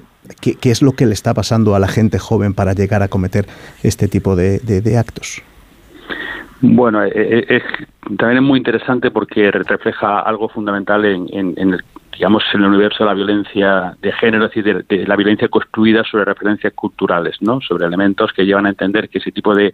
¿Qué, 0.40 0.70
es 0.70 0.82
lo 0.82 0.92
que 0.92 1.06
le 1.06 1.12
está 1.12 1.34
pasando 1.34 1.74
a 1.74 1.78
la 1.78 1.88
gente 1.88 2.18
joven 2.18 2.54
para 2.54 2.72
llegar 2.72 3.02
a 3.02 3.08
cometer 3.08 3.46
este 3.82 4.06
tipo 4.06 4.36
de, 4.36 4.96
actos? 4.98 5.42
Bueno, 6.60 7.02
eh, 7.04 7.10
eh, 7.14 7.62
también 8.18 8.42
es 8.42 8.42
muy 8.42 8.58
interesante 8.58 9.10
porque 9.10 9.50
refleja 9.50 10.20
algo 10.20 10.48
fundamental 10.48 11.04
en, 11.06 11.54
el 11.56 11.82
digamos, 12.12 12.42
en 12.52 12.60
el 12.60 12.68
universo 12.68 13.04
de 13.04 13.08
la 13.08 13.14
violencia 13.14 13.96
de 14.00 14.12
género, 14.12 14.46
es 14.46 14.50
decir, 14.52 14.84
de, 14.86 15.06
la 15.06 15.16
violencia 15.16 15.48
construida 15.48 16.04
sobre 16.04 16.24
referencias 16.24 16.72
culturales, 16.74 17.36
¿no? 17.40 17.60
Sobre 17.60 17.86
elementos 17.86 18.32
que 18.32 18.44
llevan 18.44 18.66
a 18.66 18.70
entender 18.70 19.08
que 19.08 19.18
ese 19.18 19.32
tipo 19.32 19.54
de, 19.54 19.72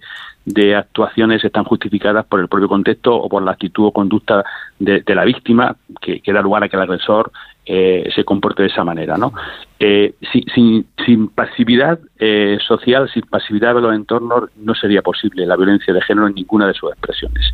actuaciones 0.77 1.44
están 1.44 1.64
justificadas 1.64 2.25
por 2.27 2.40
el 2.40 2.49
propio 2.49 2.68
contexto 2.68 3.14
o 3.14 3.29
por 3.29 3.42
la 3.42 3.53
actitud 3.53 3.87
o 3.87 3.92
conducta 3.92 4.44
de, 4.79 5.03
la 5.14 5.25
víctima, 5.25 5.77
que, 6.01 6.20
que, 6.20 6.33
da 6.33 6.40
lugar 6.40 6.62
a 6.62 6.68
que 6.68 6.77
el 6.77 6.83
agresor 6.83 7.33
eh, 7.68 8.09
se 8.14 8.24
comporte 8.24 8.62
de 8.62 8.68
esa 8.68 8.85
manera. 8.85 9.16
¿no? 9.16 9.33
Eh, 9.81 10.14
sin, 10.55 10.87
sin, 11.05 11.29
pasividad 11.29 11.98
eh, 12.18 12.59
social, 12.66 13.11
sin 13.12 13.22
pasividad 13.22 13.74
de 13.74 13.81
los 13.81 13.94
entornos, 13.94 14.50
no 14.57 14.74
sería 14.74 15.02
posible 15.02 15.44
la 15.44 15.57
violencia 15.57 15.92
de 15.92 16.00
género 16.00 16.29
en 16.29 16.35
ninguna 16.35 16.68
de 16.68 16.74
sus 16.74 16.92
expresiones. 16.92 17.50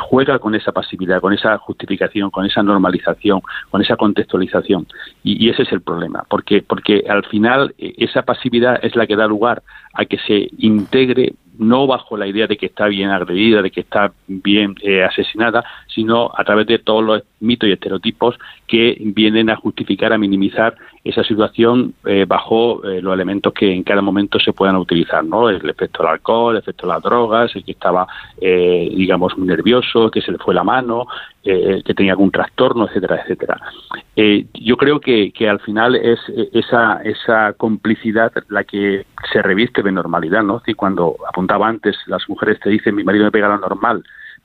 juega 0.00 0.38
con 0.38 0.54
esa 0.54 0.72
pasividad, 0.72 1.20
con 1.20 1.34
esa 1.34 1.58
justificación, 1.58 2.30
con 2.30 2.46
esa 2.46 2.62
normalización, 2.62 3.42
con 3.70 3.82
esa 3.82 3.96
contextualización. 3.96 4.86
Y, 5.22 5.44
y 5.44 5.50
ese 5.50 5.62
es 5.62 5.72
el 5.72 5.82
problema, 5.82 6.24
porque, 6.28 6.62
porque 6.62 7.04
al 7.08 7.24
final 7.26 7.74
esa 7.78 8.22
pasividad 8.22 8.80
es 8.82 8.96
la 8.96 9.06
que 9.06 9.16
da 9.16 9.26
lugar 9.26 9.62
a 9.92 10.04
que 10.06 10.18
se 10.18 10.48
integre 10.58 11.34
no 11.58 11.86
bajo 11.86 12.16
la 12.16 12.26
idea 12.26 12.46
de 12.46 12.56
que 12.56 12.66
está 12.66 12.86
bien 12.86 13.10
agredida, 13.10 13.62
de 13.62 13.70
que 13.70 13.80
está 13.80 14.12
bien 14.26 14.74
eh, 14.82 15.04
asesinada, 15.04 15.64
sino 15.96 16.30
a 16.36 16.44
través 16.44 16.66
de 16.66 16.78
todos 16.78 17.02
los 17.02 17.22
mitos 17.40 17.68
y 17.68 17.72
estereotipos 17.72 18.38
que 18.66 18.98
vienen 19.00 19.48
a 19.48 19.56
justificar, 19.56 20.12
a 20.12 20.18
minimizar 20.18 20.76
esa 21.04 21.24
situación 21.24 21.94
eh, 22.04 22.26
bajo 22.28 22.84
eh, 22.84 23.00
los 23.00 23.14
elementos 23.14 23.54
que 23.54 23.72
en 23.72 23.82
cada 23.82 24.02
momento 24.02 24.38
se 24.38 24.52
puedan 24.52 24.76
utilizar, 24.76 25.24
¿no? 25.24 25.48
El 25.48 25.68
efecto 25.68 26.02
del 26.02 26.12
alcohol, 26.12 26.54
el 26.54 26.62
efecto 26.62 26.86
de 26.86 26.92
las 26.92 27.02
drogas, 27.02 27.56
el 27.56 27.64
que 27.64 27.72
estaba, 27.72 28.06
digamos, 28.38 29.36
muy 29.38 29.48
nervioso, 29.48 30.10
que 30.10 30.20
se 30.20 30.32
le 30.32 30.38
fue 30.38 30.54
la 30.54 30.64
mano, 30.64 31.06
que 31.42 31.94
tenía 31.96 32.12
algún 32.12 32.30
trastorno, 32.30 32.86
etcétera, 32.86 33.22
etcétera. 33.22 33.60
yo 34.52 34.76
creo 34.76 35.00
que, 35.00 35.30
que 35.32 35.48
al 35.48 35.60
final 35.60 35.94
es 35.94 36.18
esa, 36.52 37.00
esa 37.04 37.52
complicidad 37.54 38.32
la 38.48 38.64
que 38.64 39.06
se 39.32 39.42
reviste 39.42 39.82
de 39.82 39.92
normalidad, 39.92 40.42
¿no? 40.42 40.60
Y 40.66 40.74
cuando 40.74 41.16
apuntaba 41.28 41.68
antes, 41.68 41.96
las 42.06 42.28
mujeres 42.28 42.60
te 42.60 42.70
dicen 42.70 42.94
mi 42.94 43.04
marido 43.04 43.24
me 43.24 43.30
pega 43.30 43.48
lo 43.48 43.58
normal, 43.58 44.02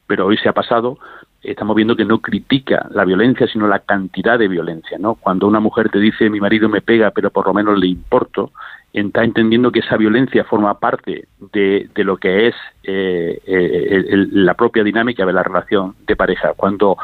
pero 0.07 0.27
hoy 0.27 0.37
se 0.37 0.49
ha 0.49 0.53
pasado, 0.53 0.97
estamos 1.43 1.75
viendo 1.75 1.95
que 1.95 2.05
no 2.05 2.19
critica 2.19 2.87
la 2.91 3.05
violencia, 3.05 3.47
sino 3.47 3.67
la 3.67 3.79
cantidad 3.79 4.37
de 4.37 4.47
violencia, 4.47 4.97
¿no? 4.99 5.15
Cuando 5.15 5.47
una 5.47 5.59
mujer 5.59 5.89
te 5.89 5.99
dice 5.99 6.29
mi 6.29 6.39
marido 6.39 6.69
me 6.69 6.81
pega, 6.81 7.11
pero 7.11 7.31
por 7.31 7.47
lo 7.47 7.53
menos 7.53 7.79
le 7.79 7.87
importo, 7.87 8.51
está 8.93 9.23
entendiendo 9.23 9.71
que 9.71 9.79
esa 9.79 9.97
violencia 9.97 10.43
forma 10.43 10.77
parte 10.79 11.27
de, 11.53 11.89
de 11.95 12.03
lo 12.03 12.17
que 12.17 12.47
es 12.47 12.55
eh, 12.83 13.39
eh, 13.45 14.27
la 14.31 14.53
propia 14.53 14.83
dinámica 14.83 15.25
de 15.25 15.33
la 15.33 15.43
relación 15.43 15.95
de 16.05 16.15
pareja. 16.15 16.53
Cuando 16.55 16.97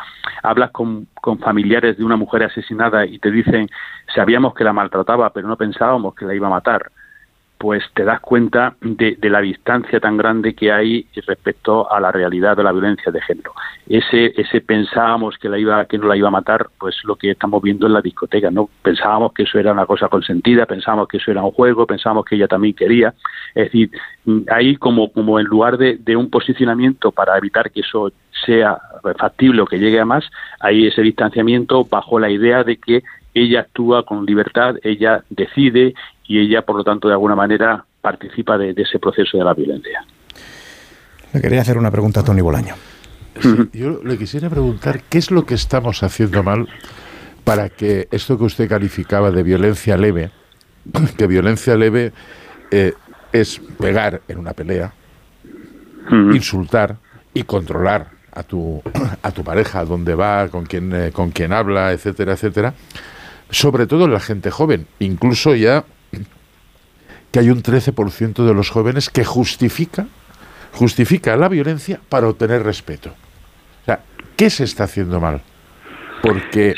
hablas 0.43 0.71
con, 0.71 1.07
con, 1.21 1.39
familiares 1.39 1.97
de 1.97 2.03
una 2.03 2.17
mujer 2.17 2.43
asesinada 2.43 3.05
y 3.05 3.19
te 3.19 3.31
dicen 3.31 3.69
sabíamos 4.13 4.53
que 4.53 4.63
la 4.63 4.73
maltrataba, 4.73 5.31
pero 5.31 5.47
no 5.47 5.55
pensábamos 5.55 6.13
que 6.13 6.25
la 6.25 6.35
iba 6.35 6.47
a 6.47 6.51
matar, 6.51 6.91
pues 7.57 7.83
te 7.93 8.03
das 8.03 8.19
cuenta 8.19 8.75
de, 8.81 9.17
la 9.23 9.41
distancia 9.41 9.99
tan 9.99 10.17
grande 10.17 10.53
que 10.53 10.71
hay 10.71 11.07
respecto 11.25 11.91
a 11.91 11.99
la 11.99 12.11
realidad 12.11 12.55
de 12.55 12.63
la 12.63 12.71
violencia 12.71 13.11
de 13.11 13.21
género. 13.21 13.53
Ese, 13.87 14.33
ese 14.39 14.61
pensábamos 14.61 15.37
que 15.37 15.49
la 15.49 15.57
iba, 15.57 15.85
que 15.85 15.97
no 15.97 16.07
la 16.07 16.15
iba 16.15 16.27
a 16.27 16.31
matar, 16.31 16.67
pues 16.77 16.95
lo 17.03 17.15
que 17.15 17.31
estamos 17.31 17.61
viendo 17.61 17.87
en 17.87 17.93
la 17.93 18.01
discoteca, 18.01 18.51
¿no? 18.51 18.69
Pensábamos 18.81 19.33
que 19.33 19.43
eso 19.43 19.59
era 19.59 19.71
una 19.71 19.85
cosa 19.85 20.07
consentida, 20.07 20.65
pensábamos 20.65 21.07
que 21.07 21.17
eso 21.17 21.31
era 21.31 21.43
un 21.43 21.51
juego, 21.51 21.87
pensábamos 21.87 22.25
que 22.25 22.35
ella 22.35 22.47
también 22.47 22.73
quería. 22.73 23.13
Es 23.55 23.65
decir, 23.65 23.91
ahí 24.49 24.75
como, 24.75 25.11
como 25.11 25.39
en 25.39 25.45
lugar 25.45 25.77
de, 25.77 25.97
de 25.97 26.15
un 26.15 26.29
posicionamiento 26.29 27.11
para 27.11 27.37
evitar 27.37 27.71
que 27.71 27.81
eso 27.81 28.11
sea 28.45 28.77
factible 29.17 29.61
o 29.61 29.65
que 29.65 29.79
llegue 29.79 29.99
a 29.99 30.05
más, 30.05 30.29
hay 30.59 30.87
ese 30.87 31.01
distanciamiento 31.01 31.85
bajo 31.85 32.19
la 32.19 32.29
idea 32.29 32.63
de 32.63 32.77
que 32.77 33.03
ella 33.43 33.61
actúa 33.61 34.05
con 34.05 34.25
libertad, 34.25 34.75
ella 34.83 35.23
decide 35.29 35.93
y 36.25 36.39
ella, 36.39 36.63
por 36.63 36.77
lo 36.77 36.83
tanto, 36.83 37.07
de 37.07 37.13
alguna 37.13 37.35
manera 37.35 37.85
participa 38.01 38.57
de, 38.57 38.73
ese 38.75 38.99
proceso 38.99 39.37
de 39.37 39.43
la 39.43 39.53
violencia. 39.53 40.03
Le 41.33 41.41
quería 41.41 41.61
hacer 41.61 41.77
una 41.77 41.91
pregunta 41.91 42.21
a 42.21 42.23
Tony 42.23 42.41
Bolaño. 42.41 42.75
yo 43.73 44.01
le 44.03 44.17
quisiera 44.17 44.49
preguntar 44.49 45.01
qué 45.09 45.17
es 45.17 45.29
lo 45.29 45.45
que 45.45 45.53
estamos 45.53 46.03
haciendo 46.03 46.41
mal 46.41 46.67
para 47.43 47.69
que 47.69 48.07
esto 48.11 48.37
que 48.37 48.45
usted 48.45 48.67
calificaba 48.67 49.31
de 49.31 49.43
violencia 49.43 49.97
leve, 49.97 50.31
que 51.17 51.27
violencia 51.27 51.75
leve 51.75 52.11
eh, 52.71 52.93
es 53.31 53.61
pegar 53.79 54.21
en 54.27 54.39
una 54.39 54.53
pelea, 54.53 54.93
insultar 56.09 56.95
y 57.33 57.43
controlar 57.43 58.07
a 58.33 58.43
tu, 58.43 58.81
a 59.21 59.31
tu 59.31 59.43
pareja, 59.43 59.85
dónde 59.85 60.15
va, 60.15 60.47
con 60.47 60.65
quién, 60.65 60.93
eh, 60.93 61.11
con 61.11 61.31
quién 61.31 61.53
habla, 61.53 61.91
etcétera, 61.91 62.33
etcétera. 62.33 62.73
Sobre 63.49 63.87
todo 63.87 64.05
en 64.05 64.13
la 64.13 64.19
gente 64.19 64.51
joven, 64.51 64.87
incluso 64.99 65.55
ya 65.55 65.85
que 67.31 67.39
hay 67.39 67.49
un 67.49 67.61
13% 67.61 68.45
de 68.45 68.53
los 68.53 68.69
jóvenes 68.69 69.09
que 69.09 69.25
justifica, 69.25 70.07
justifica 70.73 71.35
la 71.35 71.49
violencia 71.49 71.99
para 72.09 72.27
obtener 72.27 72.63
respeto. 72.63 73.09
O 73.81 73.85
sea, 73.85 74.01
¿qué 74.35 74.49
se 74.49 74.63
está 74.63 74.85
haciendo 74.85 75.19
mal? 75.19 75.41
Porque 76.21 76.75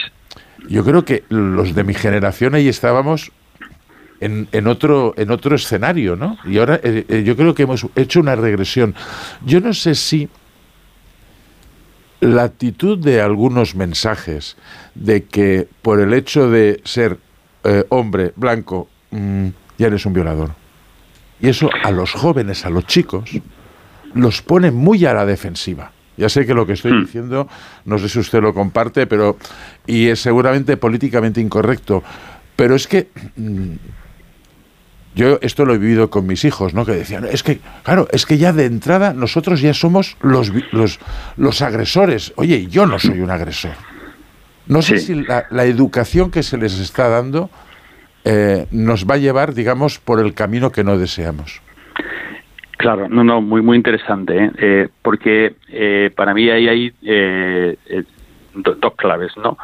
yo 0.67 0.83
creo 0.83 1.05
que 1.05 1.23
los 1.29 1.73
de 1.75 1.83
mi 1.83 1.93
generación 1.93 2.55
ahí 2.55 2.67
estábamos 2.67 3.31
en, 4.19 4.47
en, 4.51 4.67
otro, 4.67 5.13
en 5.17 5.31
otro 5.31 5.55
escenario, 5.55 6.15
¿no? 6.15 6.37
Y 6.45 6.57
ahora 6.57 6.79
eh, 6.83 7.05
eh, 7.07 7.23
yo 7.23 7.35
creo 7.35 7.55
que 7.55 7.63
hemos 7.63 7.85
hecho 7.95 8.19
una 8.19 8.35
regresión. 8.35 8.95
Yo 9.45 9.61
no 9.61 9.73
sé 9.73 9.95
si 9.95 10.29
la 12.19 12.43
actitud 12.43 12.97
de 12.97 13.21
algunos 13.21 13.75
mensajes 13.75 14.57
de 14.95 15.23
que 15.23 15.67
por 15.81 15.99
el 15.99 16.13
hecho 16.13 16.49
de 16.49 16.81
ser 16.83 17.17
eh, 17.63 17.85
hombre 17.89 18.33
blanco 18.35 18.89
mm, 19.11 19.47
ya 19.77 19.87
eres 19.87 20.05
un 20.05 20.13
violador. 20.13 20.51
Y 21.39 21.47
eso 21.47 21.69
a 21.83 21.91
los 21.91 22.11
jóvenes, 22.11 22.65
a 22.65 22.69
los 22.69 22.85
chicos, 22.85 23.29
los 24.13 24.41
pone 24.41 24.71
muy 24.71 25.05
a 25.05 25.13
la 25.13 25.25
defensiva. 25.25 25.91
Ya 26.17 26.27
sé 26.27 26.45
que 26.45 26.53
lo 26.53 26.65
que 26.65 26.73
estoy 26.73 26.99
diciendo, 26.99 27.47
no 27.85 27.97
sé 27.97 28.09
si 28.09 28.19
usted 28.19 28.41
lo 28.41 28.53
comparte, 28.53 29.07
pero 29.07 29.37
y 29.87 30.07
es 30.07 30.19
seguramente 30.19 30.75
políticamente 30.75 31.39
incorrecto, 31.39 32.03
pero 32.57 32.75
es 32.75 32.87
que 32.87 33.07
mm, 33.37 33.75
yo 35.19 35.37
esto 35.41 35.65
lo 35.65 35.73
he 35.73 35.77
vivido 35.77 36.09
con 36.09 36.25
mis 36.25 36.45
hijos, 36.45 36.73
¿no? 36.73 36.85
Que 36.85 36.93
decían, 36.93 37.25
es 37.25 37.43
que, 37.43 37.59
claro, 37.83 38.07
es 38.13 38.25
que 38.25 38.37
ya 38.37 38.53
de 38.53 38.65
entrada 38.65 39.13
nosotros 39.13 39.59
ya 39.59 39.73
somos 39.73 40.15
los, 40.21 40.49
los, 40.71 40.97
los 41.35 41.61
agresores. 41.61 42.31
Oye, 42.37 42.67
yo 42.67 42.85
no 42.85 42.99
soy 42.99 43.19
un 43.19 43.29
agresor. 43.29 43.73
No 44.67 44.81
sé 44.81 44.99
si 44.99 45.15
la, 45.15 45.45
la, 45.49 45.65
educación 45.65 46.31
que 46.31 46.41
se 46.41 46.57
les 46.57 46.79
está 46.79 47.09
dando 47.09 47.49
eh, 48.23 48.67
nos 48.71 49.05
va 49.05 49.15
a 49.15 49.17
llevar, 49.17 49.53
digamos, 49.53 49.99
por 49.99 50.21
el 50.21 50.33
camino 50.33 50.71
que 50.71 50.85
no 50.85 50.97
deseamos. 50.97 51.61
Claro, 52.77 53.09
no, 53.09 53.25
no, 53.25 53.41
muy, 53.41 53.61
muy 53.61 53.75
interesante, 53.75 54.37
¿eh? 54.37 54.51
Eh, 54.57 54.87
porque 55.01 55.55
para 56.15 56.33
mí 56.33 56.49
ahí 56.49 56.69
hay 56.69 56.93
dos 58.53 58.93
claves, 58.95 59.35
¿no? 59.35 59.57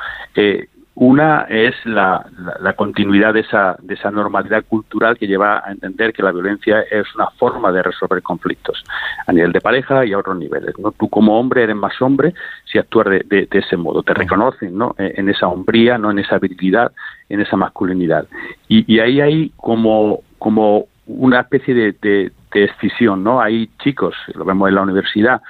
Una 0.96 1.42
es 1.50 1.76
la, 1.86 2.26
la, 2.62 2.72
continuidad 2.72 3.34
de 3.34 3.42
esa, 3.42 3.76
de 3.82 3.96
esa 3.96 4.12
normalidad 4.12 4.64
cultural 4.64 5.18
que 5.18 5.28
lleva 5.28 5.62
a 5.66 5.72
entender 5.74 6.14
que 6.14 6.24
la 6.24 6.32
violencia 6.32 6.84
es 6.90 7.04
una 7.16 7.28
forma 7.32 7.70
de 7.74 7.84
resolver 7.84 8.22
conflictos 8.24 8.82
a 9.28 9.34
nivel 9.34 9.52
de 9.52 9.60
pareja 9.60 10.06
y 10.06 10.14
a 10.14 10.18
otros 10.18 10.38
niveles. 10.38 10.74
¿no? 10.80 10.94
Tú 10.94 11.10
como 11.10 11.38
hombre 11.38 11.64
eres 11.64 11.76
más 11.76 12.02
hombre 12.02 12.34
si 12.64 12.78
actúas 12.78 13.08
de, 13.08 13.26
de, 13.28 13.60
ese 13.60 13.76
modo. 13.76 14.04
Te 14.04 14.14
reconocen 14.14 14.78
¿no? 14.78 14.96
E, 14.98 15.16
en 15.18 15.28
esa 15.28 15.48
hombría, 15.48 15.98
no 15.98 16.12
en 16.12 16.20
esa 16.20 16.40
virilidad, 16.40 16.94
en 17.28 17.42
esa 17.42 17.58
masculinidad. 17.58 18.26
Y, 18.70 18.90
y 18.94 19.00
ahí 19.00 19.20
hay 19.20 19.52
como, 19.58 20.22
como 20.40 20.86
una 21.08 21.42
especie 21.42 21.74
de, 21.74 21.92
de, 22.02 22.32
de 22.54 22.64
escisión. 22.64 23.22
¿no? 23.22 23.42
Hay 23.42 23.70
chicos, 23.84 24.16
lo 24.34 24.46
vemos 24.46 24.70
en 24.70 24.76
la 24.76 24.84
universidad, 24.84 25.42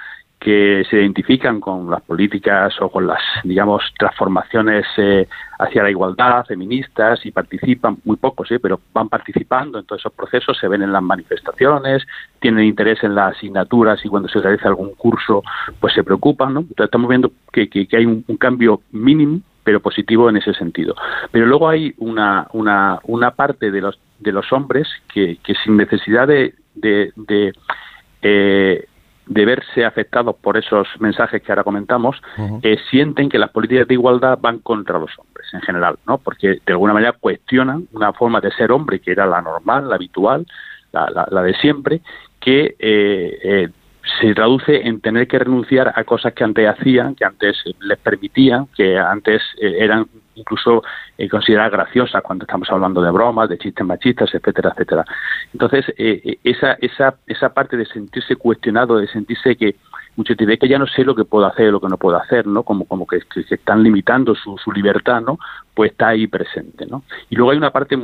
que 0.46 0.84
se 0.88 0.98
identifican 0.98 1.58
con 1.58 1.90
las 1.90 2.02
políticas 2.02 2.72
o 2.80 2.88
con 2.88 3.04
las, 3.04 3.18
digamos, 3.42 3.82
transformaciones 3.98 4.86
eh, 4.96 5.26
hacia 5.58 5.82
la 5.82 5.90
igualdad 5.90 6.46
feministas 6.46 7.26
y 7.26 7.32
participan, 7.32 7.96
muy 8.04 8.16
pocos, 8.16 8.52
¿eh? 8.52 8.60
pero 8.60 8.78
van 8.92 9.08
participando 9.08 9.80
en 9.80 9.86
todos 9.86 10.02
esos 10.02 10.12
procesos, 10.12 10.56
se 10.56 10.68
ven 10.68 10.82
en 10.82 10.92
las 10.92 11.02
manifestaciones, 11.02 12.06
tienen 12.38 12.64
interés 12.64 13.02
en 13.02 13.16
las 13.16 13.34
asignaturas 13.36 13.98
y 14.04 14.08
cuando 14.08 14.28
se 14.28 14.38
realiza 14.38 14.68
algún 14.68 14.94
curso, 14.94 15.42
pues 15.80 15.92
se 15.94 16.04
preocupan, 16.04 16.54
¿no? 16.54 16.60
Entonces 16.60 16.84
estamos 16.84 17.08
viendo 17.08 17.32
que, 17.52 17.68
que, 17.68 17.88
hay 17.96 18.06
un, 18.06 18.22
cambio 18.38 18.82
mínimo 18.92 19.40
pero 19.64 19.80
positivo 19.80 20.30
en 20.30 20.36
ese 20.36 20.54
sentido. 20.54 20.94
Pero 21.32 21.46
luego 21.46 21.68
hay 21.68 21.92
una, 21.98 22.46
una, 22.52 23.00
una 23.02 23.32
parte 23.32 23.72
de 23.72 23.80
los, 23.80 23.98
de 24.20 24.30
los 24.30 24.52
hombres 24.52 24.86
que, 25.12 25.38
que 25.42 25.54
sin 25.64 25.76
necesidad 25.76 26.28
de, 26.28 26.54
eh, 28.22 28.86
de 29.26 29.44
verse 29.44 29.84
afectados 29.84 30.36
por 30.36 30.56
esos 30.56 30.88
mensajes 31.00 31.42
que 31.42 31.52
ahora 31.52 31.64
comentamos, 31.64 32.22
eh, 32.62 32.78
sienten 32.90 33.28
que 33.28 33.38
las 33.38 33.50
políticas 33.50 33.88
de 33.88 33.94
igualdad 33.94 34.38
van 34.40 34.60
contra 34.60 34.98
los 34.98 35.10
hombres 35.18 35.46
en 35.52 35.60
general, 35.62 35.96
¿no? 36.06 36.18
Porque 36.18 36.60
de 36.64 36.72
alguna 36.72 36.92
manera 36.92 37.12
cuestionan 37.12 37.88
una 37.92 38.12
forma 38.12 38.40
de 38.40 38.52
ser 38.52 38.70
hombre 38.70 39.00
que 39.00 39.10
era 39.10 39.26
la 39.26 39.42
normal, 39.42 39.88
la 39.88 39.96
habitual, 39.96 40.46
la, 40.92 41.26
la, 41.30 41.42
de 41.42 41.54
siempre, 41.54 42.00
que 42.40 42.76
eh, 42.78 43.38
eh, 43.42 43.68
se 44.20 44.34
traduce 44.34 44.86
en 44.86 45.00
tener 45.00 45.26
que 45.26 45.38
renunciar 45.38 45.92
a 45.94 46.04
cosas 46.04 46.32
que 46.32 46.44
antes 46.44 46.68
hacían, 46.68 47.14
que 47.14 47.24
antes 47.24 47.56
les 47.80 47.98
permitían, 47.98 48.66
que 48.76 48.98
antes 48.98 49.42
eran 49.60 50.06
incluso 50.36 50.82
eh, 51.18 51.28
considerar 51.28 51.70
graciosas 51.70 52.22
cuando 52.22 52.44
estamos 52.44 52.70
hablando 52.70 53.02
de 53.02 53.10
bromas, 53.10 53.48
de 53.48 53.58
chistes 53.58 53.84
machistas, 53.84 54.32
etcétera, 54.32 54.70
etcétera. 54.72 55.04
Entonces, 55.52 55.88
eh, 55.96 56.20
eh, 56.24 56.38
esa, 56.44 56.74
esa, 56.74 57.16
esa 57.26 57.52
parte 57.52 57.76
de 57.76 57.86
sentirse 57.86 58.36
cuestionado, 58.36 58.98
de 58.98 59.08
sentirse 59.08 59.56
que 59.56 59.76
muchos 60.14 60.36
dicen 60.36 60.58
que 60.58 60.68
ya 60.68 60.78
no 60.78 60.86
sé 60.86 61.04
lo 61.04 61.14
que 61.14 61.24
puedo 61.24 61.46
hacer, 61.46 61.72
lo 61.72 61.80
que 61.80 61.88
no 61.88 61.96
puedo 61.98 62.16
hacer, 62.16 62.46
¿no? 62.46 62.62
Como, 62.62 62.84
como 62.86 63.06
que, 63.06 63.20
que, 63.20 63.54
están 63.54 63.82
limitando 63.82 64.34
su, 64.34 64.56
su 64.58 64.72
libertad, 64.72 65.20
¿no? 65.20 65.38
Pues 65.74 65.92
está 65.92 66.08
ahí 66.08 66.26
presente, 66.26 66.86
¿no? 66.86 67.02
Y 67.28 67.36
luego 67.36 67.50
hay 67.50 67.58
una 67.58 67.70
parte 67.70 67.98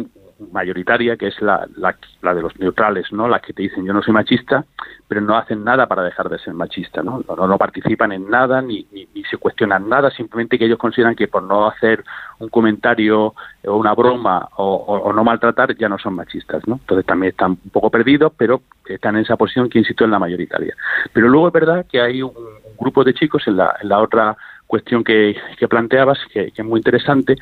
mayoritaria, 0.51 1.17
que 1.17 1.29
es 1.29 1.41
la, 1.41 1.67
la, 1.77 2.35
de 2.35 2.43
los 2.43 2.59
neutrales, 2.59 3.13
¿no? 3.13 3.29
Las 3.29 3.43
que 3.43 3.53
te 3.53 3.63
dicen 3.63 3.85
yo 3.85 3.93
no 3.93 4.03
soy 4.03 4.15
machista, 4.15 4.65
pero 5.07 5.21
no 5.21 5.37
hacen 5.37 5.63
nada 5.65 5.87
para 5.87 6.03
dejar 6.03 6.29
de 6.29 6.39
ser 6.39 6.55
machista, 6.55 7.03
¿no? 7.03 7.23
No, 7.29 7.47
no 7.47 7.59
participan 7.59 8.13
en 8.13 8.29
nada 8.29 8.63
ni, 8.63 8.87
ni, 8.93 9.25
se 9.25 9.37
cuestionan 9.37 9.89
nada, 9.89 10.11
simplemente 10.11 10.59
que 10.59 10.67
ellos 10.67 10.79
consideran 10.79 11.15
que 11.15 11.29
por 11.29 11.43
no 11.43 11.67
hacer 11.67 12.05
un 12.39 12.49
comentario 12.49 13.35
o 13.65 13.77
una 13.77 13.95
broma 13.95 14.49
o, 14.57 15.13
no 15.15 15.25
maltratar 15.25 15.77
ya 15.77 15.89
no 15.89 15.99
son 15.99 16.15
machistas, 16.15 16.67
¿no? 16.67 16.75
Entonces 16.75 17.07
también 17.07 17.31
están 17.31 17.53
un 17.53 17.71
poco 17.71 17.91
perdidos, 17.91 18.33
pero 18.37 18.63
están 18.87 19.17
en 19.17 19.23
esa 19.23 19.37
posición 19.37 19.69
que 19.69 19.79
insisto 19.79 20.05
en 20.05 20.11
la 20.11 20.19
mayoritaria. 20.19 20.75
Pero 21.13 21.29
luego 21.29 21.49
es 21.49 21.53
verdad 21.53 21.87
que 21.91 22.01
hay 22.01 22.23
un, 22.23 22.33
grupo 22.79 23.05
de 23.05 23.15
chicos 23.15 23.47
en 23.47 23.59
la, 23.59 23.77
en 23.81 23.89
la 23.89 24.01
otra 24.01 24.37
cuestión 24.73 25.05
que, 25.05 25.37
que 25.59 25.69
planteabas, 25.69 26.19
que, 26.33 26.51
que, 26.51 26.63
es 26.63 26.67
muy 26.67 26.79
interesante, 26.79 27.37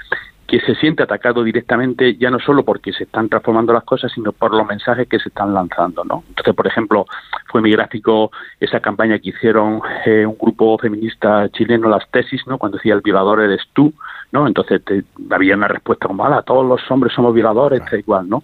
que 0.49 0.59
se 0.59 0.75
siente 0.75 1.05
atacado 1.05 1.45
directamente 1.45 2.17
ya 2.17 2.29
no 2.29 2.41
solo 2.41 2.65
porque 2.65 2.93
se 2.93 3.05
están 3.05 3.29
transformando 3.29 3.73
las 3.73 3.85
cosas, 3.85 4.11
sino 4.13 4.33
por 4.33 4.53
los 4.53 4.67
mensajes 4.67 5.07
que 5.07 5.21
se 5.21 5.29
están 5.29 5.55
lanzando, 5.55 6.03
¿no? 6.03 6.25
Entonces, 6.29 6.53
por 6.57 6.67
ejemplo, 6.67 7.07
fue 7.47 7.61
muy 7.61 7.71
gráfico 7.71 8.33
esa 8.59 8.81
campaña 8.81 9.21
que 9.21 9.29
hicieron 9.29 9.81
eh, 10.05 10.27
un 10.27 10.37
grupo 10.37 10.77
feminista 10.77 11.49
chileno, 11.51 11.89
las 11.89 12.11
tesis, 12.11 12.45
¿no? 12.49 12.59
Cuando 12.59 12.79
decía 12.79 12.95
el 12.95 13.01
violador 13.01 13.43
eres 13.43 13.63
tú, 13.75 13.95
¿no? 14.33 14.49
Entonces 14.49 14.83
había 15.31 15.55
una 15.55 15.69
respuesta 15.69 16.09
como, 16.09 16.25
ah, 16.25 16.43
todos 16.43 16.67
los 16.67 16.81
hombres 16.91 17.13
somos 17.15 17.33
violadores, 17.33 17.83
da 17.89 17.97
igual, 17.97 18.29
¿no? 18.29 18.43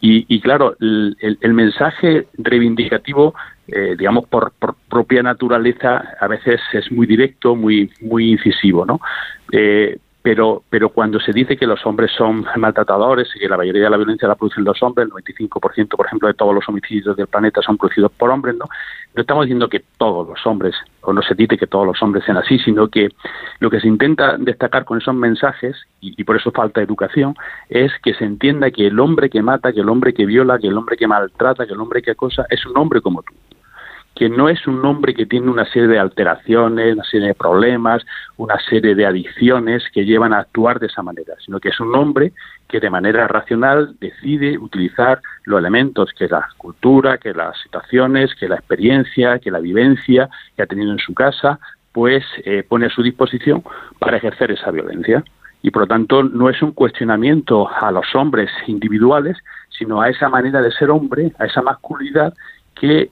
Y, 0.00 0.26
y 0.32 0.40
claro, 0.40 0.76
el, 0.80 1.16
el, 1.20 1.54
mensaje 1.54 2.26
reivindicativo, 2.34 3.34
eh, 3.72 3.96
digamos, 3.98 4.26
por, 4.26 4.52
propia 4.88 5.22
naturaleza, 5.22 6.14
a 6.20 6.28
veces 6.28 6.60
es 6.72 6.92
muy 6.92 7.06
directo, 7.06 7.56
muy, 7.56 7.90
muy 8.00 8.30
incisivo, 8.30 8.84
¿no? 8.84 9.00
Eh, 9.50 9.98
pero, 10.22 10.62
pero 10.70 10.90
cuando 10.90 11.18
se 11.18 11.32
dice 11.32 11.56
que 11.56 11.66
los 11.66 11.84
hombres 11.84 12.12
son 12.16 12.46
maltratadores 12.56 13.28
y 13.34 13.40
que 13.40 13.48
la 13.48 13.56
mayoría 13.56 13.82
de 13.82 13.90
la 13.90 13.96
violencia 13.96 14.28
la 14.28 14.36
producen 14.36 14.62
los 14.62 14.80
hombres, 14.82 15.08
el 15.08 15.12
95% 15.12 15.88
por 15.96 16.06
ejemplo 16.06 16.28
de 16.28 16.34
todos 16.34 16.54
los 16.54 16.68
homicidios 16.68 17.16
del 17.16 17.26
planeta 17.26 17.60
son 17.60 17.76
producidos 17.76 18.12
por 18.12 18.30
hombres, 18.30 18.54
¿no? 18.56 18.66
No 19.14 19.20
estamos 19.20 19.46
diciendo 19.46 19.68
que 19.68 19.82
todos 19.98 20.28
los 20.28 20.46
hombres, 20.46 20.76
o 21.00 21.12
no 21.12 21.22
se 21.22 21.34
dice 21.34 21.58
que 21.58 21.66
todos 21.66 21.86
los 21.86 22.00
hombres 22.02 22.24
sean 22.24 22.38
así, 22.38 22.58
sino 22.60 22.86
que 22.86 23.08
lo 23.58 23.68
que 23.68 23.80
se 23.80 23.88
intenta 23.88 24.36
destacar 24.38 24.84
con 24.84 24.98
esos 24.98 25.14
mensajes, 25.14 25.76
y, 26.00 26.14
y 26.16 26.24
por 26.24 26.36
eso 26.36 26.52
falta 26.52 26.80
educación, 26.80 27.34
es 27.68 27.90
que 28.02 28.14
se 28.14 28.24
entienda 28.24 28.70
que 28.70 28.86
el 28.86 29.00
hombre 29.00 29.28
que 29.28 29.42
mata, 29.42 29.72
que 29.72 29.80
el 29.80 29.88
hombre 29.88 30.14
que 30.14 30.24
viola, 30.24 30.58
que 30.58 30.68
el 30.68 30.78
hombre 30.78 30.96
que 30.96 31.08
maltrata, 31.08 31.66
que 31.66 31.72
el 31.72 31.80
hombre 31.80 32.00
que 32.00 32.12
acosa, 32.12 32.46
es 32.48 32.64
un 32.64 32.78
hombre 32.78 33.00
como 33.00 33.22
tú 33.22 33.34
que 34.14 34.28
no 34.28 34.48
es 34.48 34.66
un 34.66 34.84
hombre 34.84 35.14
que 35.14 35.26
tiene 35.26 35.50
una 35.50 35.64
serie 35.64 35.88
de 35.88 35.98
alteraciones, 35.98 36.94
una 36.94 37.04
serie 37.04 37.28
de 37.28 37.34
problemas, 37.34 38.04
una 38.36 38.58
serie 38.58 38.94
de 38.94 39.06
adicciones 39.06 39.84
que 39.92 40.04
llevan 40.04 40.32
a 40.32 40.40
actuar 40.40 40.78
de 40.78 40.86
esa 40.86 41.02
manera, 41.02 41.34
sino 41.44 41.58
que 41.60 41.70
es 41.70 41.80
un 41.80 41.94
hombre 41.94 42.32
que 42.68 42.80
de 42.80 42.90
manera 42.90 43.26
racional 43.26 43.96
decide 44.00 44.58
utilizar 44.58 45.20
los 45.44 45.58
elementos 45.58 46.10
que 46.16 46.28
la 46.28 46.46
cultura, 46.58 47.18
que 47.18 47.32
las 47.32 47.58
situaciones, 47.62 48.34
que 48.34 48.48
la 48.48 48.56
experiencia, 48.56 49.38
que 49.38 49.50
la 49.50 49.60
vivencia 49.60 50.28
que 50.56 50.62
ha 50.62 50.66
tenido 50.66 50.92
en 50.92 50.98
su 50.98 51.14
casa, 51.14 51.58
pues 51.92 52.24
eh, 52.44 52.64
pone 52.68 52.86
a 52.86 52.90
su 52.90 53.02
disposición 53.02 53.62
para 53.98 54.18
ejercer 54.18 54.50
esa 54.50 54.70
violencia. 54.70 55.24
Y 55.62 55.70
por 55.70 55.82
lo 55.82 55.86
tanto 55.88 56.22
no 56.24 56.50
es 56.50 56.60
un 56.60 56.72
cuestionamiento 56.72 57.68
a 57.68 57.90
los 57.92 58.14
hombres 58.14 58.50
individuales, 58.66 59.38
sino 59.70 60.00
a 60.00 60.08
esa 60.08 60.28
manera 60.28 60.60
de 60.60 60.72
ser 60.72 60.90
hombre, 60.90 61.32
a 61.38 61.46
esa 61.46 61.62
masculinidad 61.62 62.34
que 62.74 63.10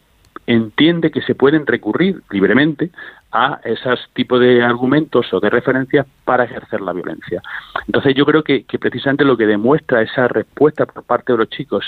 entiende 0.51 1.13
que 1.13 1.23
se 1.23 1.37
pueden 1.37 1.65
recurrir 1.65 2.23
libremente 2.31 2.91
a 3.31 3.61
esos 3.63 4.01
tipos 4.15 4.41
de 4.41 4.63
argumentos 4.65 5.33
o 5.33 5.39
de 5.39 5.49
referencias 5.49 6.07
para 6.25 6.45
ejercer 6.45 6.81
la 6.81 6.93
violencia. 6.93 7.41
Entonces 7.87 8.15
yo 8.17 8.27
creo 8.27 8.43
que, 8.43 8.65
precisamente 8.81 9.25
lo 9.25 9.37
que 9.37 9.47
demuestra 9.47 10.03
esa 10.03 10.27
respuesta 10.27 10.87
por 10.87 11.05
parte 11.05 11.33
de 11.33 11.39
los 11.39 11.51
chicos 11.51 11.85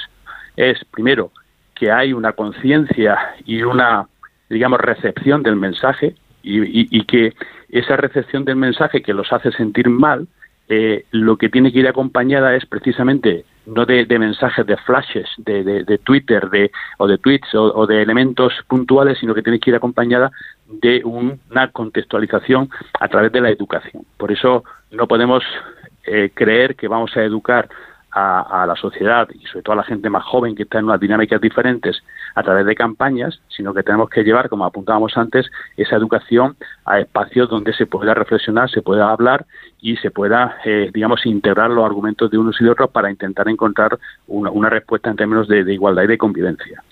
es, 0.56 0.78
primero, 0.92 1.32
que 1.74 1.90
hay 1.90 2.12
una 2.12 2.34
conciencia 2.34 3.18
y 3.44 3.62
una, 3.62 4.06
digamos, 4.48 4.80
recepción 4.80 5.42
del 5.42 5.56
mensaje 5.56 6.14
y, 6.44 7.04
que 7.06 7.34
esa 7.68 7.96
recepción 7.96 8.44
del 8.44 8.56
mensaje 8.56 9.02
que 9.02 9.14
los 9.14 9.32
hace 9.32 9.50
sentir 9.52 9.88
mal, 9.88 10.28
eh, 10.68 11.04
lo 11.10 11.36
que 11.36 11.48
tiene 11.48 11.72
que 11.72 11.80
ir 11.80 11.88
acompañada 11.88 12.54
es 12.54 12.64
precisamente 12.66 13.44
no 13.66 13.86
de, 13.86 14.06
mensajes, 14.18 14.66
de 14.66 14.76
flashes, 14.78 15.28
de, 15.38 15.62
de, 15.62 15.98
Twitter 15.98 16.50
de, 16.50 16.72
o 16.98 17.06
de 17.06 17.18
tweets 17.18 17.54
o, 17.54 17.86
de 17.86 18.02
elementos 18.02 18.52
puntuales, 18.66 19.18
sino 19.18 19.34
que 19.34 19.42
tiene 19.42 19.60
que 19.60 19.70
ir 19.70 19.76
acompañada 19.76 20.32
de 20.66 21.02
una 21.04 21.70
contextualización 21.70 22.70
a 22.98 23.08
través 23.08 23.30
de 23.30 23.40
la 23.40 23.50
educación. 23.50 24.04
Por 24.16 24.32
eso 24.32 24.64
no 24.90 25.06
podemos 25.06 25.44
eh, 26.06 26.30
creer 26.34 26.74
que 26.74 26.88
vamos 26.88 27.16
a 27.16 27.22
educar 27.22 27.68
a, 28.14 28.66
la 28.66 28.76
sociedad 28.76 29.28
y 29.32 29.46
sobre 29.46 29.62
todo 29.62 29.72
a 29.72 29.76
la 29.76 29.84
gente 29.84 30.10
más 30.10 30.24
joven 30.24 30.54
que 30.54 30.64
está 30.64 30.78
en 30.78 30.84
unas 30.84 31.00
dinámicas 31.00 31.40
diferentes 31.40 32.02
a 32.34 32.42
través 32.42 32.66
de 32.66 32.74
campañas, 32.74 33.40
sino 33.48 33.74
que 33.74 33.82
tenemos 33.82 34.10
que 34.10 34.22
llevar, 34.22 34.48
como 34.48 34.64
apuntábamos 34.64 35.16
antes, 35.16 35.46
esa 35.76 35.96
educación 35.96 36.56
a 36.84 37.00
espacios 37.00 37.48
donde 37.48 37.72
se 37.72 37.86
pueda 37.86 38.14
reflexionar, 38.14 38.70
se 38.70 38.82
pueda 38.82 39.10
hablar 39.10 39.46
y 39.80 39.96
se 39.96 40.10
pueda, 40.10 40.56
eh, 40.64 40.90
digamos, 40.92 41.24
integrar 41.26 41.70
los 41.70 41.84
argumentos 41.84 42.30
de 42.30 42.38
unos 42.38 42.60
y 42.60 42.64
de 42.64 42.70
otros 42.70 42.90
para 42.90 43.10
intentar 43.10 43.48
encontrar 43.48 43.98
una, 44.26 44.70
respuesta 44.70 45.10
en 45.10 45.16
términos 45.16 45.48
de 45.48 45.72
igualdad 45.72 46.04
y 46.04 46.06
de 46.06 46.18
convivencia. 46.18 46.82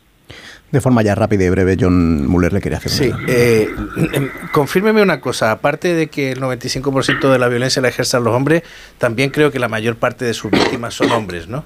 De 0.71 0.81
forma 0.81 1.03
ya 1.03 1.17
rápida 1.17 1.45
y 1.45 1.51
breve, 1.51 1.77
John 1.79 2.29
Muller 2.29 2.53
le 2.53 2.61
quería 2.61 2.79
hacer 2.79 2.93
Sí, 2.93 3.11
eh, 3.27 3.69
em, 4.13 4.31
confírmeme 4.53 5.03
una 5.03 5.21
cosa, 5.21 5.51
aparte 5.51 5.95
de 5.95 6.07
que 6.07 6.31
el 6.31 6.41
95% 6.41 7.33
de 7.33 7.39
la 7.41 7.49
violencia 7.49 7.83
la 7.83 7.89
ejercen 7.89 8.23
los 8.23 8.33
hombres, 8.33 8.63
también 8.99 9.31
creo 9.31 9.51
que 9.51 9.59
la 9.59 9.69
mayor 9.69 9.97
parte 9.97 10.25
de 10.25 10.33
sus 10.33 10.51
víctimas 10.53 10.95
son 10.95 11.11
hombres, 11.11 11.49
¿no? 11.49 11.65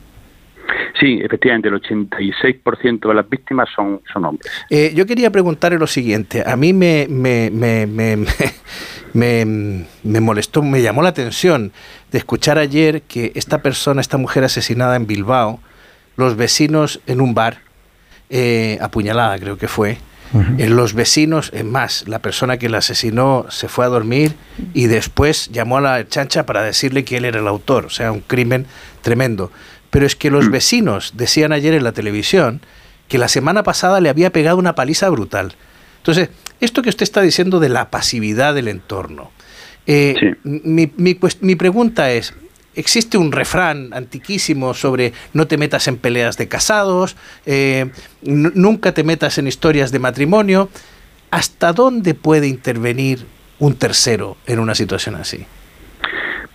Sí, 1.05 1.21
efectivamente, 1.23 1.69
el 1.69 1.75
86% 1.75 3.09
de 3.09 3.15
las 3.15 3.29
víctimas 3.29 3.69
son, 3.77 4.01
son 4.11 4.25
hombres. 4.25 4.51
Eh, 4.71 4.91
yo 4.95 5.05
quería 5.05 5.31
preguntarle 5.31 5.79
lo 5.79 5.87
siguiente. 5.87 6.43
A 6.47 6.57
mí 6.57 6.73
me, 6.73 7.07
me, 7.11 7.51
me, 7.51 7.87
me, 9.13 9.85
me, 10.03 10.21
molestó, 10.21 10.63
me 10.63 10.81
llamó 10.81 11.03
la 11.03 11.11
atención 11.11 11.73
de 12.11 12.17
escuchar 12.17 12.57
ayer 12.57 13.03
que 13.03 13.33
esta 13.35 13.61
persona, 13.61 14.01
esta 14.01 14.17
mujer 14.17 14.45
asesinada 14.45 14.97
en 14.97 15.07
Bilbao, 15.07 15.61
los 16.17 16.37
vecinos 16.37 17.03
en 17.07 17.21
un 17.21 17.35
bar 17.35 17.59
eh, 18.31 18.79
apuñalada, 18.81 19.39
creo 19.39 19.59
que 19.59 19.69
fue. 19.69 19.99
En 20.59 20.75
los 20.75 20.95
vecinos, 20.95 21.53
es 21.55 21.65
más, 21.65 22.09
la 22.09 22.19
persona 22.19 22.57
que 22.57 22.69
la 22.69 22.79
asesinó 22.79 23.47
se 23.51 23.69
fue 23.69 23.85
a 23.85 23.89
dormir 23.89 24.35
y 24.73 24.87
después 24.87 25.49
llamó 25.53 25.79
a 25.79 25.81
la 25.81 26.09
chancha 26.09 26.45
para 26.45 26.63
decirle 26.63 27.05
que 27.05 27.19
él 27.19 27.25
era 27.25 27.39
el 27.39 27.47
autor, 27.47 27.85
o 27.85 27.91
sea, 27.91 28.11
un 28.11 28.19
crimen 28.19 28.67
tremendo. 29.03 29.53
Pero 29.95 30.07
es 30.07 30.17
que 30.17 30.29
los 30.29 30.49
mm. 30.49 30.51
vecinos 30.51 31.13
decían 31.15 31.53
ayer 31.53 31.73
en 31.73 31.85
la 31.85 31.93
televisión 31.93 32.61
que 33.07 33.17
la 33.17 33.29
semana 33.29 33.63
pasada 33.63 34.01
le 34.01 34.09
había 34.09 34.33
pegado 34.33 34.57
una 34.57 34.75
paliza 34.75 35.09
brutal. 35.09 35.55
Entonces, 35.99 36.31
esto 36.59 36.83
que 36.83 36.89
usted 36.89 37.05
está 37.05 37.21
diciendo 37.21 37.61
de 37.61 37.69
la 37.69 37.91
pasividad 37.91 38.57
del 38.57 38.67
entorno, 38.67 39.31
eh, 39.87 40.35
mi, 40.43 40.91
mi, 40.97 41.15
pues, 41.15 41.41
mi 41.43 41.55
pregunta 41.55 42.11
es, 42.11 42.35
existe 42.75 43.19
un 43.19 43.31
refrán 43.31 43.95
antiquísimo 43.95 44.75
sobre 44.75 45.13
no 45.33 45.47
te 45.47 45.59
metas 45.59 45.87
en 45.87 45.97
peleas 45.97 46.37
de 46.39 46.49
casados, 46.49 47.15
eh, 47.47 47.93
nunca 48.23 48.95
te 48.95 49.05
metas 49.05 49.39
en 49.39 49.47
historias 49.47 49.93
de 49.93 50.01
matrimonio. 50.01 50.71
¿Hasta 51.31 51.73
dónde 51.73 52.15
puede 52.15 52.49
intervenir 52.49 53.27
un 53.61 53.77
tercero 53.77 54.39
en 54.47 54.59
una 54.59 54.75
situación 54.75 55.15
así? 55.15 55.47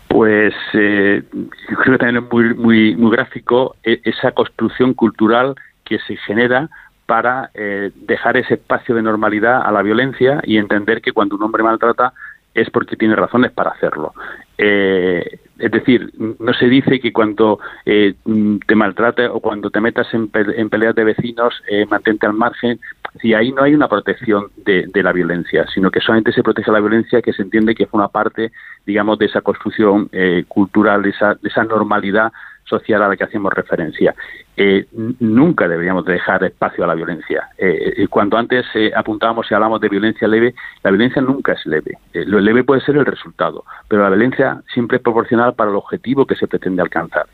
Pues 0.09 0.53
eh, 0.73 1.23
yo 1.31 1.77
creo 1.77 1.93
que 1.93 1.97
también 1.99 2.23
es 2.23 2.31
muy, 2.31 2.53
muy, 2.55 2.95
muy 2.95 3.11
gráfico 3.11 3.75
e, 3.83 4.01
esa 4.03 4.31
construcción 4.31 4.93
cultural 4.93 5.55
que 5.85 5.99
se 5.99 6.17
genera 6.17 6.67
para 7.05 7.51
eh, 7.53 7.91
dejar 7.95 8.35
ese 8.37 8.55
espacio 8.55 8.95
de 8.95 9.03
normalidad 9.03 9.61
a 9.61 9.71
la 9.71 9.83
violencia 9.83 10.41
y 10.43 10.57
entender 10.57 11.01
que 11.01 11.11
cuando 11.11 11.35
un 11.35 11.43
hombre 11.43 11.63
maltrata 11.63 12.13
es 12.53 12.69
porque 12.71 12.95
tiene 12.95 13.15
razones 13.15 13.51
para 13.51 13.71
hacerlo. 13.71 14.13
Eh, 14.57 15.39
es 15.59 15.71
decir, 15.71 16.11
no 16.17 16.53
se 16.53 16.67
dice 16.67 16.99
que 16.99 17.11
cuando 17.11 17.59
eh, 17.85 18.15
te 18.65 18.75
maltrate 18.75 19.27
o 19.27 19.39
cuando 19.39 19.69
te 19.69 19.81
metas 19.81 20.07
en, 20.13 20.29
peleas 20.29 20.95
de 20.95 21.03
vecinos, 21.03 21.61
eh, 21.69 21.85
mantente 21.85 22.25
al 22.25 22.33
margen. 22.33 22.79
Si 23.21 23.33
ahí 23.33 23.51
no 23.51 23.63
hay 23.63 23.73
una 23.73 23.87
protección 23.87 24.47
de, 24.57 24.89
la 24.93 25.11
violencia, 25.11 25.65
sino 25.73 25.91
que 25.91 25.99
solamente 25.99 26.31
se 26.31 26.43
protege 26.43 26.71
la 26.71 26.79
violencia 26.79 27.21
que 27.21 27.33
se 27.33 27.41
entiende 27.41 27.75
que 27.75 27.83
es 27.83 27.89
una 27.91 28.07
parte, 28.07 28.51
digamos, 28.85 29.17
de 29.19 29.25
esa 29.25 29.41
construcción 29.41 30.09
eh, 30.11 30.45
cultural, 30.47 31.01
de 31.01 31.09
esa, 31.09 31.35
de 31.35 31.49
esa 31.49 31.63
normalidad 31.63 32.31
social 32.69 33.01
a 33.01 33.07
la 33.09 33.17
que 33.17 33.23
hacemos 33.23 33.51
referencia. 33.51 34.13
Eh, 34.55 34.85
nunca 35.19 35.67
deberíamos 35.67 36.05
dejar 36.05 36.43
espacio 36.43 36.83
a 36.83 36.87
la 36.87 36.93
violencia. 36.93 37.49
Eh, 37.57 37.93
eh, 37.97 38.07
cuando 38.07 38.37
antes 38.37 38.65
apuntábamos 38.95 39.49
y 39.49 39.53
hablamos 39.53 39.81
de 39.81 39.89
violencia 39.89 40.27
leve, 40.27 40.53
la 40.83 40.91
violencia 40.91 41.21
nunca 41.21 41.53
es 41.53 41.65
leve. 41.65 41.97
lo 42.13 42.39
leve 42.39 42.63
puede 42.63 42.81
ser 42.81 42.97
el 42.97 43.05
resultado, 43.05 43.63
pero 43.87 44.03
la 44.03 44.09
violencia 44.09 44.61
siempre 44.73 44.97
es 44.97 45.03
proporcional 45.03 45.48
para 45.51 45.71
el 45.71 45.77
objetivo 45.77 46.25
que 46.25 46.35
se 46.35 46.47
pretende 46.47 46.81
alcanzar. 46.81 47.27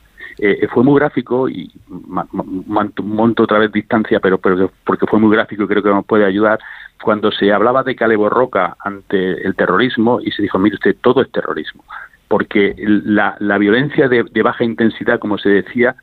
fue 0.74 0.84
muy 0.84 1.00
gráfico 1.00 1.48
y 1.48 1.72
monto 1.88 3.44
otra 3.44 3.60
vez 3.60 3.72
distancia, 3.72 4.20
pero, 4.20 4.38
pero 4.38 4.72
porque 4.86 5.08
fue 5.08 5.20
muy 5.20 5.36
gráfico 5.36 5.64
y 5.64 5.68
creo 5.68 5.84
que 5.84 5.90
nos 5.90 6.06
puede 6.06 6.26
ayudar 6.26 6.60
cuando 7.02 7.32
se 7.32 7.52
hablaba 7.52 7.84
de 7.84 7.96
Calebo 7.96 8.30
Roca 8.30 8.76
ante 8.80 9.46
el 9.46 9.56
terrorismo 9.56 10.20
y 10.22 10.32
se 10.32 10.42
dijo, 10.42 10.58
mire 10.60 10.76
usted, 10.76 10.96
todo 11.02 11.22
es 11.22 11.32
terrorismo 11.32 11.84
porque 12.28 12.76
la, 12.78 13.58
violencia 13.58 14.08
de, 14.08 14.24
baja 14.42 14.64
intensidad, 14.64 15.20
como 15.20 15.38
se 15.38 15.50
decía, 15.50 15.96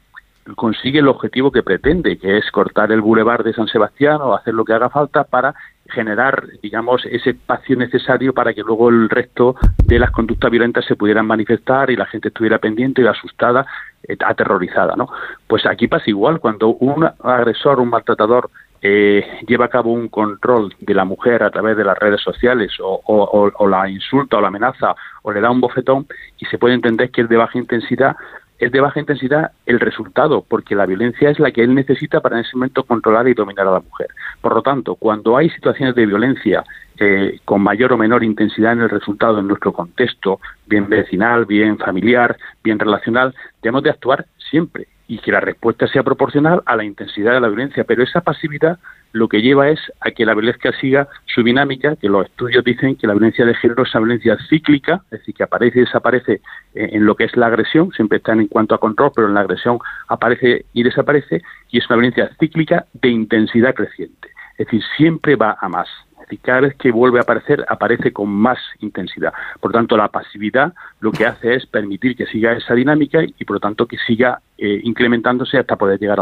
consigue 0.57 1.01
el 1.01 1.09
objetivo 1.09 1.53
que 1.53 1.63
pretende, 1.63 2.19
que 2.19 2.39
es 2.39 2.51
cortar 2.51 2.93
el 2.93 3.01
bulevar 3.01 3.45
de 3.45 3.53
San 3.53 3.69
Sebastián 3.69 4.19
o 4.21 4.35
hacer 4.35 4.55
lo 4.55 4.65
que 4.65 4.73
haga 4.73 4.91
falta 4.91 5.25
para 5.25 5.55
generar, 5.93 6.45
digamos, 6.63 7.05
ese 7.07 7.31
espacio 7.31 7.77
necesario 7.77 8.33
para 8.33 8.53
que 8.53 8.63
luego 8.63 8.89
el 8.89 9.09
resto 9.09 9.57
de 9.85 9.99
las 9.99 10.11
conductas 10.11 10.51
violentas 10.51 10.85
se 10.85 10.97
pudieran 10.97 11.27
manifestar 11.27 11.91
y 11.91 11.97
la 11.97 12.07
gente 12.07 12.29
estuviera 12.29 12.59
pendiente 12.59 13.03
y 13.03 13.07
asustada, 13.07 13.67
eh, 14.09 14.17
aterrorizada, 14.25 14.97
¿no? 14.97 15.09
Pues 15.47 15.65
aquí 15.67 15.87
pasa 15.87 16.05
igual, 16.07 16.41
cuando 16.41 16.69
un 16.69 17.09
agresor, 17.23 17.79
un 17.81 17.91
maltratador 17.91 18.51
eh, 18.85 19.25
lleva 19.47 19.67
a 19.67 19.69
cabo 19.69 19.93
un 19.93 20.09
control 20.09 20.75
de 20.81 20.93
la 20.93 21.05
mujer 21.05 21.45
a 21.45 21.51
través 21.51 21.77
de 21.77 21.85
las 21.85 21.97
redes 21.97 22.21
sociales 22.21 22.73
o, 22.81 23.69
la 23.69 23.89
insulta 23.89 24.39
o 24.39 24.41
la 24.41 24.49
amenaza 24.49 24.97
o 25.23 25.31
le 25.31 25.41
da 25.41 25.53
un 25.53 25.61
bofetón 25.61 26.09
y 26.39 26.47
se 26.47 26.59
puede 26.59 26.75
entender 26.75 27.13
que 27.13 27.21
es 27.21 27.29
de 27.29 27.37
baja 27.37 27.59
intensidad, 27.59 28.17
es 28.63 28.71
de 28.71 28.81
baja 28.81 29.01
intensidad 29.01 29.51
el 29.67 29.81
resultado, 29.81 30.45
porque 30.49 30.77
la 30.77 30.87
violencia 30.87 31.31
es 31.31 31.41
la 31.41 31.51
que 31.51 31.65
él 31.65 31.75
necesita 31.75 32.21
para 32.21 32.37
en 32.37 32.45
ese 32.45 32.57
momento 32.57 32.85
controlar 32.85 33.27
y 33.27 33.35
dominar 33.35 33.67
a 33.67 33.73
la 33.73 33.81
mujer. 33.81 34.07
Por 34.41 34.55
lo 34.55 34.63
tanto, 34.63 34.95
cuando 34.95 35.37
hay 35.37 35.51
situaciones 35.51 35.97
de 35.97 36.07
violencia 36.07 36.63
eh, 36.97 37.41
con 37.45 37.61
mayor 37.61 37.93
o 37.93 37.97
menor 37.99 38.23
intensidad 38.23 38.75
en 38.75 38.83
el 38.83 38.89
resultado 38.89 39.41
en 39.41 39.49
nuestro 39.49 39.73
contexto, 39.73 40.39
bien 40.67 40.89
vecinal, 40.89 41.45
bien 41.45 41.77
familiar, 41.77 42.37
bien 42.63 42.79
relacional, 42.79 43.35
debemos 43.61 43.83
de 43.83 43.91
actuar 43.91 44.27
siempre 44.39 44.87
y 45.09 45.19
que 45.19 45.33
la 45.33 45.41
respuesta 45.41 45.89
sea 45.89 46.05
proporcional 46.05 46.63
a 46.65 46.77
la 46.77 46.85
intensidad 46.85 47.33
de 47.33 47.41
la 47.41 47.49
violencia. 47.49 47.83
Pero 47.83 48.05
esa 48.05 48.21
pasividad 48.21 48.79
lo 49.13 49.29
que 49.29 49.43
lleva 49.43 49.69
es 49.69 49.81
a 50.01 50.11
que 50.11 50.25
la 50.25 50.35
violencia 50.35 50.73
siga 50.81 51.09
su 51.27 51.43
dinámica, 51.43 51.97
que 51.97 52.09
los 52.09 52.27
estudios 52.27 52.65
dicen 52.65 52.97
que 52.97 53.07
la 53.07 53.15
violencia 53.15 53.45
de 53.45 53.55
género 53.55 53.83
es 53.83 53.95
una 53.95 54.05
violencia 54.05 54.39
cíclica, 54.49 55.03
es 55.05 55.21
decir, 55.21 55.35
que 55.35 55.43
aparece 55.43 55.79
y 55.79 55.85
desaparece 55.85 56.41
en 56.75 57.05
lo 57.05 57.15
que 57.15 57.25
es 57.25 57.37
la 57.37 57.47
agresión, 57.47 57.93
siempre 57.93 58.19
están 58.19 58.41
en 58.41 58.49
cuanto 58.49 58.75
a 58.75 58.79
control, 58.79 59.13
pero 59.15 59.29
en 59.29 59.35
la 59.35 59.41
agresión 59.41 59.79
aparece 60.09 60.65
y 60.73 60.83
desaparece, 60.83 61.43
y 61.71 61.79
es 61.79 61.89
una 61.89 61.97
violencia 61.97 62.31
cíclica 62.39 62.87
de 62.95 63.09
intensidad 63.09 63.75
creciente. 63.75 64.29
Es 64.59 64.67
decir, 64.67 64.83
siempre 64.97 65.37
va 65.37 65.57
a 65.61 65.69
más 65.69 65.89
y 66.33 66.39
cada 66.39 66.61
vez 66.63 66.75
que 66.77 66.91
vuelve 66.91 67.19
a 67.19 67.23
aparecer, 67.23 67.65
aparece 67.69 68.13
con 68.13 68.31
más 68.31 68.59
intensidad. 68.81 69.33
Por 69.61 69.73
tanto, 69.73 69.97
la 69.97 70.09
pasividad 70.09 70.73
lo 71.01 71.13
que 71.13 71.27
hace 71.27 71.55
es 71.55 71.67
permitir 71.67 72.17
que 72.17 72.27
siga 72.27 72.53
esa 72.53 72.75
dinámica 72.75 73.21
y, 73.23 73.45
por 73.45 73.57
lo 73.57 73.61
tanto, 73.61 73.87
que 73.87 73.99
siga 73.99 74.41
eh, 74.57 74.81
incrementándose 74.83 75.59
hasta 75.59 75.77
poder 75.77 76.01
llegar 76.01 76.21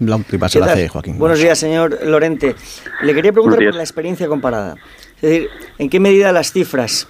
a 0.00 0.04
domicilio. 0.04 1.18
Buenos 1.18 1.38
días, 1.40 1.58
señor 1.58 1.98
Lorente. 2.04 2.54
Le 3.02 3.14
quería 3.14 3.32
preguntar 3.32 3.58
por 3.58 3.74
la 3.74 3.82
experiencia 3.82 4.28
comparada. 4.28 4.76
Es 5.16 5.22
decir, 5.22 5.48
¿en 5.78 5.90
qué 5.90 5.98
medida 5.98 6.30
las 6.32 6.52
cifras, 6.52 7.08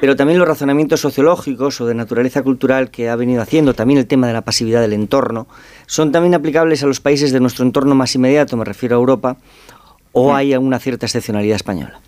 pero 0.00 0.16
también 0.16 0.38
los 0.38 0.46
razonamientos 0.46 1.00
sociológicos 1.00 1.80
o 1.80 1.86
de 1.86 1.94
naturaleza 1.94 2.42
cultural 2.42 2.90
que 2.90 3.08
ha 3.08 3.16
venido 3.16 3.42
haciendo, 3.42 3.74
también 3.74 3.98
el 3.98 4.06
tema 4.06 4.28
de 4.28 4.32
la 4.32 4.42
pasividad 4.42 4.80
del 4.80 4.92
entorno, 4.92 5.48
son 5.86 6.12
también 6.12 6.34
aplicables 6.34 6.82
a 6.84 6.86
los 6.86 7.00
países 7.00 7.32
de 7.32 7.40
nuestro 7.40 7.64
entorno 7.64 7.94
más 7.94 8.14
inmediato, 8.14 8.56
me 8.56 8.64
refiero 8.64 8.96
a 8.96 8.98
Europa, 8.98 9.36
o 10.12 10.34
hay 10.34 10.54
una 10.54 10.78
cierta 10.78 11.06
excepcionalidad 11.06 11.56
española? 11.56 12.00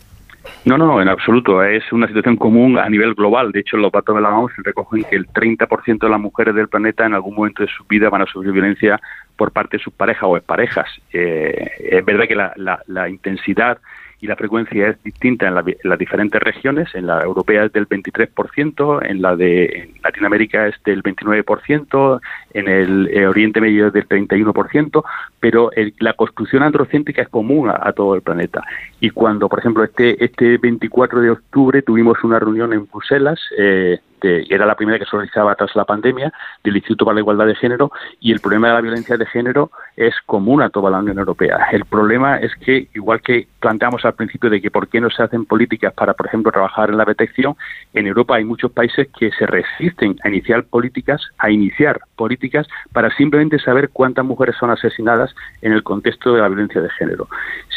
No, 0.64 0.78
no, 0.78 1.02
en 1.02 1.08
absoluto. 1.08 1.62
Es 1.64 1.90
una 1.92 2.06
situación 2.06 2.36
común 2.36 2.78
a 2.78 2.88
nivel 2.88 3.14
global. 3.14 3.50
De 3.50 3.60
hecho, 3.60 3.76
los 3.76 3.90
datos 3.90 4.14
de 4.14 4.22
la 4.22 4.30
OMS 4.30 4.52
recogen 4.58 5.04
que 5.04 5.16
el 5.16 5.26
30% 5.26 5.98
de 5.98 6.08
las 6.08 6.20
mujeres 6.20 6.54
del 6.54 6.68
planeta 6.68 7.04
en 7.04 7.14
algún 7.14 7.34
momento 7.34 7.64
de 7.64 7.68
su 7.68 7.84
vida 7.84 8.08
van 8.10 8.22
a 8.22 8.26
sufrir 8.26 8.52
violencia 8.52 9.00
por 9.36 9.52
parte 9.52 9.76
de 9.76 9.82
sus 9.82 9.92
parejas 9.92 10.24
o 10.24 10.36
exparejas. 10.36 10.88
Eh, 11.12 11.70
es 11.78 12.04
verdad 12.04 12.26
que 12.26 12.34
la, 12.34 12.52
la, 12.56 12.80
la 12.86 13.08
intensidad 13.08 13.78
y 14.22 14.28
la 14.28 14.36
frecuencia 14.36 14.88
es 14.88 15.02
distinta 15.02 15.48
en, 15.48 15.54
las 15.82 15.98
diferentes 15.98 16.40
regiones. 16.40 16.88
En 16.94 17.08
la 17.08 17.22
europea 17.22 17.64
es 17.64 17.72
del 17.72 17.88
23%, 17.88 19.04
en 19.04 19.20
la 19.20 19.34
de 19.34 19.90
Latinoamérica 20.00 20.68
es 20.68 20.76
del 20.84 21.02
29%, 21.02 22.20
en 22.54 22.68
el 22.68 23.08
eh, 23.12 23.26
Oriente 23.26 23.60
Medio 23.60 23.88
es 23.88 23.92
del 23.92 24.08
31%, 24.08 25.02
pero 25.40 25.72
la 25.98 26.12
construcción 26.12 26.62
androcéntrica 26.62 27.22
es 27.22 27.28
común 27.28 27.68
a, 27.68 27.92
todo 27.92 28.14
el 28.14 28.22
planeta. 28.22 28.62
Y 29.00 29.10
cuando, 29.10 29.48
por 29.48 29.58
ejemplo, 29.58 29.82
este, 29.82 30.24
este 30.24 30.56
24 30.56 31.20
de 31.20 31.30
octubre 31.30 31.82
tuvimos 31.82 32.22
una 32.22 32.38
reunión 32.38 32.72
en 32.72 32.86
Bruselas, 32.86 33.40
eh, 33.58 33.98
era 34.22 34.66
la 34.66 34.74
primera 34.74 34.98
que 34.98 35.04
se 35.04 35.16
realizaba 35.16 35.54
tras 35.54 35.74
la 35.74 35.84
pandemia 35.84 36.32
del 36.62 36.76
Instituto 36.76 37.04
para 37.04 37.14
la 37.14 37.20
Igualdad 37.20 37.46
de 37.46 37.54
Género 37.54 37.92
y 38.20 38.32
el 38.32 38.40
problema 38.40 38.68
de 38.68 38.74
la 38.74 38.80
violencia 38.80 39.16
de 39.16 39.26
género 39.26 39.70
es 39.96 40.14
común 40.26 40.62
a 40.62 40.70
toda 40.70 40.90
la 40.90 40.98
Unión 40.98 41.18
Europea. 41.18 41.68
El 41.72 41.84
problema 41.84 42.38
es 42.38 42.54
que, 42.56 42.88
igual 42.94 43.20
que 43.20 43.46
planteamos 43.60 44.04
al 44.04 44.14
principio 44.14 44.50
de 44.50 44.60
que 44.60 44.70
por 44.70 44.88
qué 44.88 45.00
no 45.00 45.10
se 45.10 45.22
hacen 45.22 45.44
políticas 45.44 45.92
para, 45.92 46.14
por 46.14 46.26
ejemplo, 46.26 46.52
trabajar 46.52 46.90
en 46.90 46.96
la 46.96 47.04
detección, 47.04 47.56
en 47.94 48.06
Europa 48.06 48.36
hay 48.36 48.44
muchos 48.44 48.72
países 48.72 49.08
que 49.18 49.30
se 49.32 49.46
resisten 49.46 50.16
a 50.24 50.28
iniciar 50.28 50.64
políticas, 50.64 51.22
a 51.38 51.50
iniciar 51.50 52.00
políticas 52.16 52.66
para 52.92 53.10
simplemente 53.16 53.58
saber 53.58 53.90
cuántas 53.90 54.24
mujeres 54.24 54.56
son 54.58 54.70
asesinadas 54.70 55.34
en 55.60 55.72
el 55.72 55.82
contexto 55.82 56.34
de 56.34 56.40
la 56.40 56.48
violencia 56.48 56.80
de 56.80 56.90
género. 56.90 57.28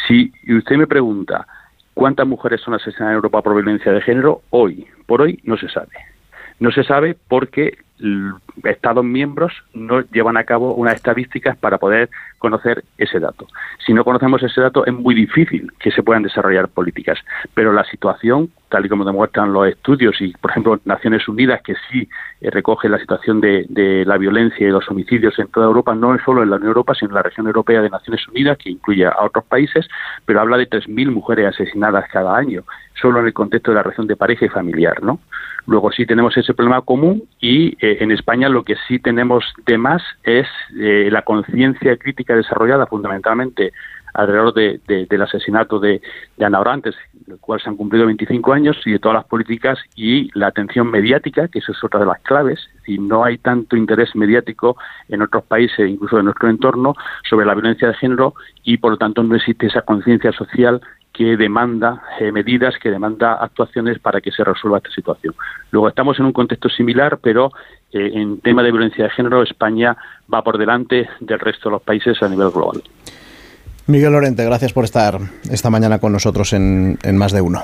Si 0.06 0.32
usted 0.48 0.76
me 0.76 0.86
pregunta 0.86 1.46
cuántas 1.94 2.26
mujeres 2.26 2.60
son 2.60 2.74
asesinadas 2.74 3.12
en 3.12 3.16
Europa 3.16 3.42
por 3.42 3.54
violencia 3.54 3.92
de 3.92 4.00
género, 4.02 4.42
hoy, 4.50 4.86
por 5.06 5.22
hoy, 5.22 5.40
no 5.44 5.56
se 5.56 5.68
sabe. 5.68 6.15
No 6.58 6.70
se 6.70 6.84
sabe 6.84 7.16
porque 7.28 7.78
Estados 8.64 9.04
miembros 9.04 9.52
no 9.72 10.00
llevan 10.00 10.36
a 10.36 10.44
cabo 10.44 10.74
unas 10.74 10.96
estadísticas 10.96 11.56
para 11.56 11.78
poder 11.78 12.10
conocer 12.38 12.84
ese 12.98 13.20
dato. 13.20 13.46
Si 13.84 13.92
no 13.92 14.04
conocemos 14.04 14.42
ese 14.42 14.60
dato, 14.60 14.84
es 14.86 14.92
muy 14.92 15.14
difícil 15.14 15.72
que 15.78 15.90
se 15.90 16.02
puedan 16.02 16.22
desarrollar 16.22 16.68
políticas. 16.68 17.18
Pero 17.54 17.72
la 17.72 17.84
situación, 17.84 18.50
tal 18.68 18.86
y 18.86 18.88
como 18.88 19.04
demuestran 19.04 19.52
los 19.52 19.68
estudios 19.68 20.20
y, 20.20 20.32
por 20.32 20.50
ejemplo, 20.50 20.80
Naciones 20.84 21.26
Unidas, 21.28 21.60
que 21.62 21.74
sí 21.90 22.08
eh, 22.40 22.50
recoge 22.50 22.88
la 22.88 22.98
situación 22.98 23.40
de, 23.40 23.66
la 24.06 24.18
violencia 24.18 24.66
y 24.66 24.70
los 24.70 24.88
homicidios 24.90 25.38
en 25.38 25.48
toda 25.48 25.66
Europa, 25.66 25.94
no 25.94 26.16
solo 26.24 26.42
en 26.42 26.50
la 26.50 26.56
Unión 26.56 26.68
Europea, 26.68 26.94
sino 26.94 27.10
en 27.10 27.16
la 27.16 27.22
región 27.22 27.46
europea 27.46 27.82
de 27.82 27.90
Naciones 27.90 28.26
Unidas, 28.28 28.58
que 28.58 28.70
incluye 28.70 29.06
a 29.06 29.24
otros 29.24 29.44
países, 29.44 29.88
pero 30.24 30.40
habla 30.40 30.56
de 30.56 30.68
3.000 30.68 31.10
mujeres 31.10 31.48
asesinadas 31.48 32.08
cada 32.10 32.36
año, 32.36 32.64
solo 33.00 33.20
en 33.20 33.26
el 33.26 33.32
contexto 33.32 33.70
de 33.70 33.76
la 33.76 33.82
relación 33.82 34.06
de 34.06 34.16
pareja 34.16 34.46
y 34.46 34.48
familiar, 34.48 35.02
¿no? 35.02 35.20
Luego 35.66 35.90
sí 35.90 36.06
tenemos 36.06 36.36
ese 36.36 36.54
problema 36.54 36.80
común 36.82 37.24
y 37.40 37.76
eh, 37.84 37.98
en 38.00 38.12
España 38.12 38.48
lo 38.48 38.62
que 38.62 38.76
sí 38.86 39.00
tenemos 39.00 39.44
de 39.66 39.78
más 39.78 40.02
es 40.22 40.46
eh, 40.78 41.08
la 41.10 41.22
conciencia 41.22 41.96
crítica 41.96 42.25
desarrollada 42.34 42.86
fundamentalmente 42.86 43.72
alrededor 44.16 44.54
del 44.54 45.22
asesinato 45.22 45.78
de, 45.78 46.00
Ana 46.40 46.60
Orantes, 46.60 46.94
del 47.26 47.38
cual 47.38 47.60
se 47.60 47.68
han 47.68 47.76
cumplido 47.76 48.06
25 48.06 48.52
años, 48.52 48.76
y 48.86 48.92
de 48.92 48.98
todas 48.98 49.16
las 49.16 49.26
políticas 49.26 49.78
y 49.94 50.30
la 50.38 50.48
atención 50.48 50.90
mediática, 50.90 51.48
que 51.48 51.58
eso 51.58 51.72
es 51.72 51.84
otra 51.84 52.00
de 52.00 52.06
las 52.06 52.20
claves. 52.20 52.60
Y 52.86 52.98
no 52.98 53.24
hay 53.24 53.36
tanto 53.38 53.76
interés 53.76 54.14
mediático 54.16 54.76
en 55.08 55.22
otros 55.22 55.44
países, 55.44 55.88
incluso 55.88 56.18
en 56.18 56.24
nuestro 56.26 56.48
entorno, 56.48 56.94
sobre 57.28 57.46
la 57.46 57.54
violencia 57.54 57.88
de 57.88 57.94
género 57.94 58.34
y, 58.64 58.78
por 58.78 58.92
lo 58.92 58.96
tanto, 58.96 59.22
no 59.22 59.36
existe 59.36 59.66
esa 59.66 59.82
conciencia 59.82 60.32
social 60.32 60.80
que 61.16 61.36
demanda 61.36 62.02
eh, 62.20 62.30
medidas, 62.30 62.74
que 62.80 62.90
demanda 62.90 63.34
actuaciones 63.34 63.98
para 63.98 64.20
que 64.20 64.30
se 64.30 64.44
resuelva 64.44 64.78
esta 64.78 64.90
situación. 64.90 65.34
Luego 65.70 65.88
estamos 65.88 66.18
en 66.18 66.26
un 66.26 66.32
contexto 66.32 66.68
similar, 66.68 67.18
pero 67.22 67.52
eh, 67.92 68.10
en 68.12 68.40
tema 68.40 68.62
de 68.62 68.70
violencia 68.70 69.04
de 69.04 69.10
género 69.10 69.42
España 69.42 69.96
va 70.32 70.42
por 70.42 70.58
delante 70.58 71.08
del 71.20 71.40
resto 71.40 71.70
de 71.70 71.74
los 71.74 71.82
países 71.82 72.22
a 72.22 72.28
nivel 72.28 72.50
global. 72.50 72.82
Miguel 73.86 74.12
Lorente, 74.12 74.44
gracias 74.44 74.74
por 74.74 74.84
estar 74.84 75.18
esta 75.50 75.70
mañana 75.70 76.00
con 76.00 76.12
nosotros 76.12 76.52
en, 76.52 76.98
Más 77.14 77.32
de 77.32 77.40
Uno. 77.40 77.62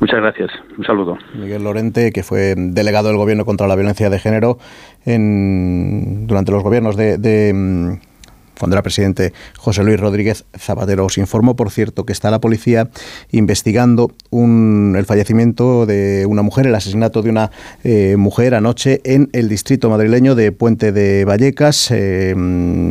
Muchas 0.00 0.20
gracias. 0.20 0.50
Un 0.76 0.84
saludo. 0.84 1.18
Miguel 1.34 1.62
Lorente, 1.62 2.12
que 2.12 2.22
fue 2.22 2.54
delegado 2.56 3.08
del 3.08 3.18
Gobierno 3.18 3.44
contra 3.44 3.68
la 3.68 3.76
Violencia 3.76 4.10
de 4.10 4.18
Género 4.18 4.58
en, 5.04 6.26
durante 6.26 6.50
los 6.50 6.62
gobiernos 6.62 6.96
de, 6.96 7.18
de 7.18 8.00
cuando 8.58 8.74
era 8.76 8.82
presidente 8.82 9.32
José 9.56 9.82
Luis 9.84 9.98
Rodríguez 9.98 10.44
Zapatero. 10.56 11.06
Os 11.06 11.18
informó, 11.18 11.56
por 11.56 11.70
cierto, 11.70 12.04
que 12.04 12.12
está 12.12 12.30
la 12.30 12.40
policía 12.40 12.90
investigando 13.30 14.12
el 14.32 15.04
fallecimiento 15.06 15.86
de 15.86 16.26
una 16.26 16.42
mujer, 16.42 16.66
el 16.66 16.74
asesinato 16.74 17.22
de 17.22 17.30
una 17.30 17.50
eh, 17.84 18.16
mujer 18.16 18.54
anoche 18.54 19.00
en 19.04 19.30
el 19.32 19.48
distrito 19.48 19.90
madrileño 19.90 20.34
de 20.34 20.52
Puente 20.52 20.92
de 20.92 21.24
Vallecas. 21.24 21.90
Eh, 21.90 22.34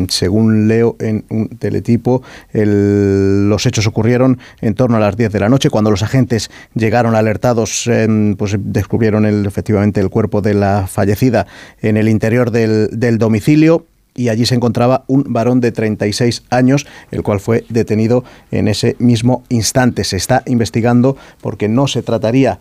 según 0.09 0.67
leo 0.67 0.95
en 0.99 1.25
un 1.29 1.49
teletipo, 1.49 2.21
los 2.53 3.65
hechos 3.65 3.87
ocurrieron 3.87 4.39
en 4.61 4.73
torno 4.73 4.97
a 4.97 4.99
las 4.99 5.17
10 5.17 5.31
de 5.31 5.39
la 5.39 5.49
noche. 5.49 5.69
Cuando 5.69 5.91
los 5.91 6.03
agentes 6.03 6.49
llegaron 6.73 7.15
alertados, 7.15 7.89
pues 8.37 8.55
descubrieron 8.59 9.25
efectivamente 9.45 9.99
el 9.99 10.09
cuerpo 10.09 10.41
de 10.41 10.53
la 10.53 10.87
fallecida 10.87 11.47
en 11.81 11.97
el 11.97 12.07
interior 12.07 12.51
del 12.51 13.17
domicilio 13.17 13.85
y 14.17 14.29
allí 14.29 14.45
se 14.45 14.55
encontraba 14.55 15.05
un 15.07 15.23
varón 15.27 15.61
de 15.61 15.71
36 15.71 16.43
años, 16.49 16.85
el 17.11 17.23
cual 17.23 17.39
fue 17.39 17.63
detenido 17.69 18.25
en 18.51 18.67
ese 18.67 18.97
mismo 18.99 19.43
instante. 19.47 20.03
Se 20.03 20.17
está 20.17 20.43
investigando 20.47 21.15
porque 21.39 21.69
no 21.69 21.87
se 21.87 22.01
trataría 22.01 22.59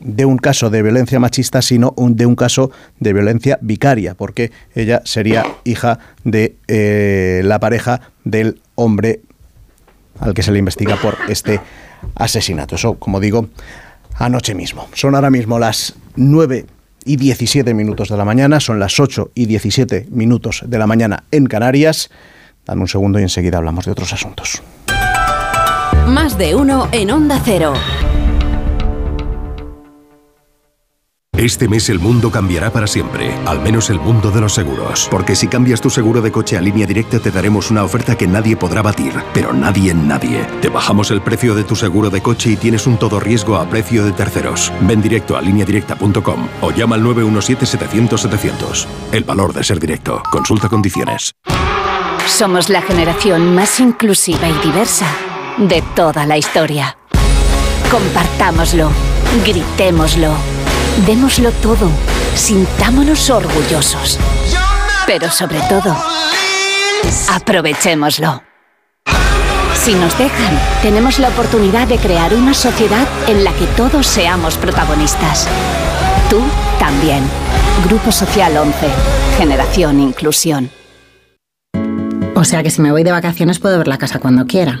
de 0.00 0.26
un 0.26 0.36
caso 0.36 0.68
de 0.68 0.82
violencia 0.82 1.18
machista, 1.18 1.62
sino 1.62 1.94
de 1.96 2.26
un 2.26 2.34
caso 2.34 2.70
de 3.00 3.12
violencia 3.14 3.58
vicaria, 3.62 4.14
porque 4.14 4.50
ella 4.74 5.00
sería 5.04 5.46
hija 5.64 6.00
de 6.24 6.56
eh, 6.68 7.40
la 7.44 7.60
pareja 7.60 8.02
del 8.24 8.60
hombre 8.74 9.22
al 10.18 10.34
que 10.34 10.42
se 10.42 10.50
le 10.50 10.58
investiga 10.58 10.96
por 10.96 11.16
este 11.28 11.60
asesinato. 12.16 12.74
Eso, 12.74 12.94
como 12.98 13.20
digo, 13.20 13.48
anoche 14.18 14.54
mismo. 14.54 14.88
Son 14.92 15.14
ahora 15.14 15.30
mismo 15.30 15.58
las 15.58 15.94
9 16.16 16.66
y 17.06 17.16
17 17.16 17.72
minutos 17.72 18.08
de 18.08 18.16
la 18.16 18.24
mañana, 18.24 18.60
son 18.60 18.78
las 18.78 19.00
8 19.00 19.30
y 19.34 19.46
17 19.46 20.08
minutos 20.10 20.62
de 20.66 20.78
la 20.78 20.86
mañana 20.86 21.24
en 21.30 21.46
Canarias. 21.46 22.10
Dame 22.66 22.82
un 22.82 22.88
segundo 22.88 23.18
y 23.18 23.22
enseguida 23.22 23.58
hablamos 23.58 23.86
de 23.86 23.92
otros 23.92 24.12
asuntos. 24.12 24.62
Más 26.06 26.36
de 26.36 26.54
uno 26.54 26.88
en 26.92 27.10
Onda 27.10 27.40
Cero. 27.44 27.72
Este 31.36 31.68
mes 31.68 31.90
el 31.90 31.98
mundo 31.98 32.30
cambiará 32.30 32.70
para 32.70 32.86
siempre, 32.86 33.30
al 33.44 33.60
menos 33.60 33.90
el 33.90 34.00
mundo 34.00 34.30
de 34.30 34.40
los 34.40 34.54
seguros. 34.54 35.06
Porque 35.10 35.36
si 35.36 35.48
cambias 35.48 35.82
tu 35.82 35.90
seguro 35.90 36.22
de 36.22 36.32
coche 36.32 36.56
a 36.56 36.62
línea 36.62 36.86
directa 36.86 37.18
te 37.18 37.30
daremos 37.30 37.70
una 37.70 37.84
oferta 37.84 38.16
que 38.16 38.26
nadie 38.26 38.56
podrá 38.56 38.80
batir, 38.80 39.12
pero 39.34 39.52
nadie 39.52 39.90
en 39.90 40.08
nadie. 40.08 40.46
Te 40.62 40.70
bajamos 40.70 41.10
el 41.10 41.20
precio 41.20 41.54
de 41.54 41.62
tu 41.64 41.76
seguro 41.76 42.08
de 42.08 42.22
coche 42.22 42.52
y 42.52 42.56
tienes 42.56 42.86
un 42.86 42.96
todo 42.96 43.20
riesgo 43.20 43.56
a 43.56 43.68
precio 43.68 44.02
de 44.02 44.12
terceros. 44.12 44.72
Ven 44.80 45.02
directo 45.02 45.36
a 45.36 45.42
lineadirecta.com 45.42 46.48
o 46.62 46.70
llama 46.70 46.96
al 46.96 47.04
917-700-700. 47.04 48.86
El 49.12 49.24
valor 49.24 49.52
de 49.52 49.62
ser 49.62 49.78
directo. 49.78 50.22
Consulta 50.30 50.70
condiciones. 50.70 51.32
Somos 52.26 52.70
la 52.70 52.80
generación 52.80 53.54
más 53.54 53.78
inclusiva 53.78 54.48
y 54.48 54.54
diversa 54.66 55.06
de 55.58 55.82
toda 55.94 56.24
la 56.24 56.38
historia. 56.38 56.96
Compartámoslo, 57.90 58.90
gritémoslo 59.44 60.56
Démoslo 61.04 61.52
todo, 61.52 61.90
sintámonos 62.34 63.28
orgullosos. 63.28 64.18
Pero 65.06 65.30
sobre 65.30 65.60
todo, 65.68 65.94
aprovechémoslo. 67.30 68.42
Si 69.74 69.94
nos 69.94 70.16
dejan, 70.18 70.58
tenemos 70.80 71.18
la 71.18 71.28
oportunidad 71.28 71.86
de 71.86 71.98
crear 71.98 72.34
una 72.34 72.54
sociedad 72.54 73.06
en 73.28 73.44
la 73.44 73.52
que 73.52 73.66
todos 73.76 74.06
seamos 74.06 74.56
protagonistas. 74.56 75.46
Tú 76.30 76.40
también. 76.78 77.22
Grupo 77.86 78.10
Social 78.10 78.56
11. 78.56 78.88
Generación 79.36 80.00
Inclusión. 80.00 80.70
O 82.34 82.42
sea 82.42 82.62
que 82.62 82.70
si 82.70 82.80
me 82.80 82.90
voy 82.90 83.04
de 83.04 83.12
vacaciones 83.12 83.58
puedo 83.58 83.78
ver 83.78 83.86
la 83.86 83.98
casa 83.98 84.18
cuando 84.18 84.46
quiera. 84.46 84.80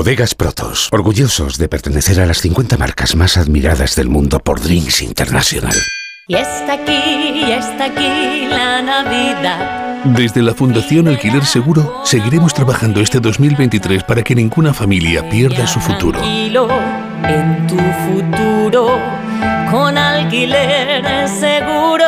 Bodegas 0.00 0.34
Protos, 0.34 0.88
orgullosos 0.92 1.58
de 1.58 1.68
pertenecer 1.68 2.20
a 2.20 2.26
las 2.26 2.38
50 2.38 2.78
marcas 2.78 3.14
más 3.14 3.36
admiradas 3.36 3.96
del 3.96 4.08
mundo 4.08 4.40
por 4.40 4.58
Drinks 4.58 5.02
International. 5.02 5.76
Y 6.26 6.36
está 6.36 6.72
aquí, 6.72 6.92
y 7.34 7.52
está 7.52 7.84
aquí 7.84 8.46
la 8.48 8.80
Navidad. 8.80 10.02
Desde 10.04 10.40
la 10.40 10.54
Fundación 10.54 11.06
Alquiler 11.06 11.44
Seguro 11.44 12.00
seguiremos 12.06 12.54
trabajando 12.54 13.02
este 13.02 13.20
2023 13.20 14.02
para 14.04 14.22
que 14.22 14.34
ninguna 14.34 14.72
familia 14.72 15.28
pierda 15.28 15.66
su 15.66 15.80
futuro. 15.80 16.18
en 16.24 17.66
tu 17.66 17.76
futuro 17.76 18.98
con 19.70 19.98
Alquiler 19.98 21.28
Seguro. 21.28 22.06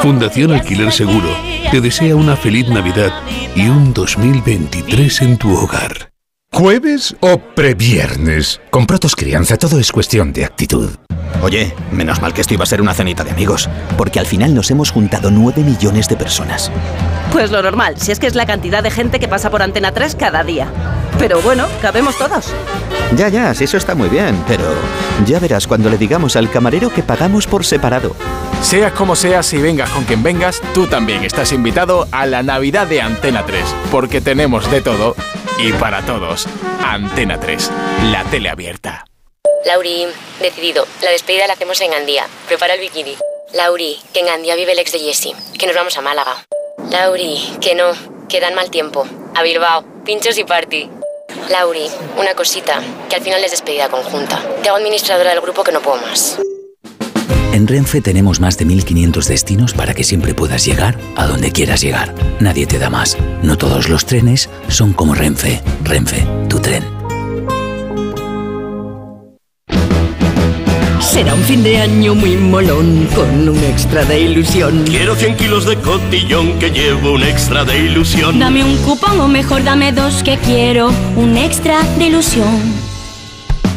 Fundación 0.00 0.52
Alquiler 0.52 0.90
Seguro 0.90 1.36
te 1.70 1.82
desea 1.82 2.16
una 2.16 2.34
feliz 2.34 2.66
Navidad 2.68 3.12
y 3.54 3.68
un 3.68 3.92
2023 3.92 5.20
en 5.20 5.36
tu 5.36 5.54
hogar. 5.54 6.11
¿Jueves 6.54 7.16
o 7.20 7.38
previernes? 7.38 8.60
Con 8.70 8.86
Protos 8.86 9.16
Crianza 9.16 9.56
todo 9.56 9.78
es 9.78 9.90
cuestión 9.90 10.34
de 10.34 10.44
actitud. 10.44 10.90
Oye, 11.42 11.74
menos 11.90 12.20
mal 12.20 12.34
que 12.34 12.42
esto 12.42 12.52
iba 12.52 12.64
a 12.64 12.66
ser 12.66 12.82
una 12.82 12.92
cenita 12.92 13.24
de 13.24 13.30
amigos, 13.30 13.70
porque 13.96 14.20
al 14.20 14.26
final 14.26 14.54
nos 14.54 14.70
hemos 14.70 14.90
juntado 14.90 15.30
9 15.30 15.62
millones 15.62 16.08
de 16.08 16.16
personas. 16.16 16.70
Pues 17.32 17.50
lo 17.50 17.62
normal, 17.62 17.94
si 17.96 18.12
es 18.12 18.18
que 18.18 18.26
es 18.26 18.34
la 18.34 18.44
cantidad 18.44 18.82
de 18.82 18.90
gente 18.90 19.18
que 19.18 19.28
pasa 19.28 19.50
por 19.50 19.62
Antena 19.62 19.92
3 19.92 20.14
cada 20.14 20.44
día. 20.44 20.68
Pero 21.18 21.40
bueno, 21.40 21.66
cabemos 21.80 22.18
todos. 22.18 22.52
Ya, 23.16 23.30
ya, 23.30 23.54
si 23.54 23.64
eso 23.64 23.78
está 23.78 23.94
muy 23.94 24.10
bien, 24.10 24.36
pero 24.46 24.64
ya 25.24 25.38
verás 25.38 25.66
cuando 25.66 25.88
le 25.88 25.96
digamos 25.96 26.36
al 26.36 26.50
camarero 26.50 26.92
que 26.92 27.02
pagamos 27.02 27.46
por 27.46 27.64
separado. 27.64 28.14
Seas 28.60 28.92
como 28.92 29.16
seas 29.16 29.50
y 29.54 29.58
vengas 29.58 29.88
con 29.88 30.04
quien 30.04 30.22
vengas, 30.22 30.60
tú 30.74 30.86
también 30.86 31.24
estás 31.24 31.50
invitado 31.50 32.06
a 32.12 32.26
la 32.26 32.42
Navidad 32.42 32.86
de 32.86 33.00
Antena 33.00 33.42
3, 33.46 33.64
porque 33.90 34.20
tenemos 34.20 34.70
de 34.70 34.82
todo 34.82 35.16
y 35.58 35.72
para 35.74 36.02
todos. 36.02 36.46
Antena 36.82 37.38
3, 37.38 37.70
la 38.10 38.24
tele 38.24 38.48
abierta. 38.48 39.04
Lauri, 39.64 40.06
decidido. 40.40 40.86
La 41.02 41.10
despedida 41.10 41.46
la 41.46 41.52
hacemos 41.52 41.80
en 41.80 41.92
Gandía. 41.92 42.26
Prepara 42.48 42.74
el 42.74 42.80
bikini. 42.80 43.16
Lauri, 43.52 43.98
que 44.12 44.20
en 44.20 44.26
Gandía 44.26 44.56
vive 44.56 44.72
el 44.72 44.78
ex 44.78 44.92
de 44.92 44.98
Jesse. 44.98 45.34
Que 45.58 45.66
nos 45.66 45.76
vamos 45.76 45.96
a 45.96 46.00
Málaga. 46.00 46.44
Lauri, 46.90 47.56
que 47.60 47.74
no. 47.74 47.92
Que 48.28 48.40
dan 48.40 48.54
mal 48.54 48.70
tiempo. 48.70 49.06
A 49.34 49.42
Bilbao. 49.42 49.84
Pinchos 50.04 50.36
y 50.38 50.44
party. 50.44 50.90
Lauri, 51.48 51.88
una 52.16 52.34
cosita. 52.34 52.82
Que 53.08 53.16
al 53.16 53.22
final 53.22 53.44
es 53.44 53.52
despedida 53.52 53.88
conjunta. 53.88 54.42
Te 54.62 54.68
hago 54.68 54.78
administradora 54.78 55.30
del 55.30 55.40
grupo 55.40 55.62
que 55.62 55.72
no 55.72 55.80
puedo 55.80 55.98
más. 55.98 56.38
En 57.52 57.66
Renfe 57.66 58.00
tenemos 58.00 58.40
más 58.40 58.56
de 58.56 58.64
1500 58.64 59.28
destinos 59.28 59.74
para 59.74 59.92
que 59.92 60.04
siempre 60.04 60.34
puedas 60.34 60.64
llegar 60.64 60.98
a 61.16 61.26
donde 61.26 61.52
quieras 61.52 61.82
llegar. 61.82 62.14
Nadie 62.40 62.66
te 62.66 62.78
da 62.78 62.88
más. 62.88 63.18
No 63.42 63.58
todos 63.58 63.90
los 63.90 64.06
trenes 64.06 64.48
son 64.68 64.94
como 64.94 65.14
Renfe. 65.14 65.60
Renfe, 65.84 66.26
tu 66.48 66.60
tren. 66.60 66.82
Será 70.98 71.34
un 71.34 71.42
fin 71.42 71.62
de 71.62 71.76
año 71.76 72.14
muy 72.14 72.38
molón 72.38 73.06
con 73.14 73.46
un 73.46 73.58
extra 73.64 74.02
de 74.06 74.20
ilusión. 74.20 74.84
Quiero 74.86 75.14
100 75.14 75.36
kilos 75.36 75.66
de 75.66 75.76
cotillón 75.76 76.58
que 76.58 76.70
llevo 76.70 77.12
un 77.12 77.22
extra 77.22 77.66
de 77.66 77.80
ilusión. 77.80 78.38
Dame 78.38 78.64
un 78.64 78.78
cupón 78.78 79.20
o 79.20 79.28
mejor 79.28 79.62
dame 79.62 79.92
dos 79.92 80.22
que 80.22 80.38
quiero 80.38 80.90
un 81.16 81.36
extra 81.36 81.82
de 81.98 82.06
ilusión. 82.06 82.81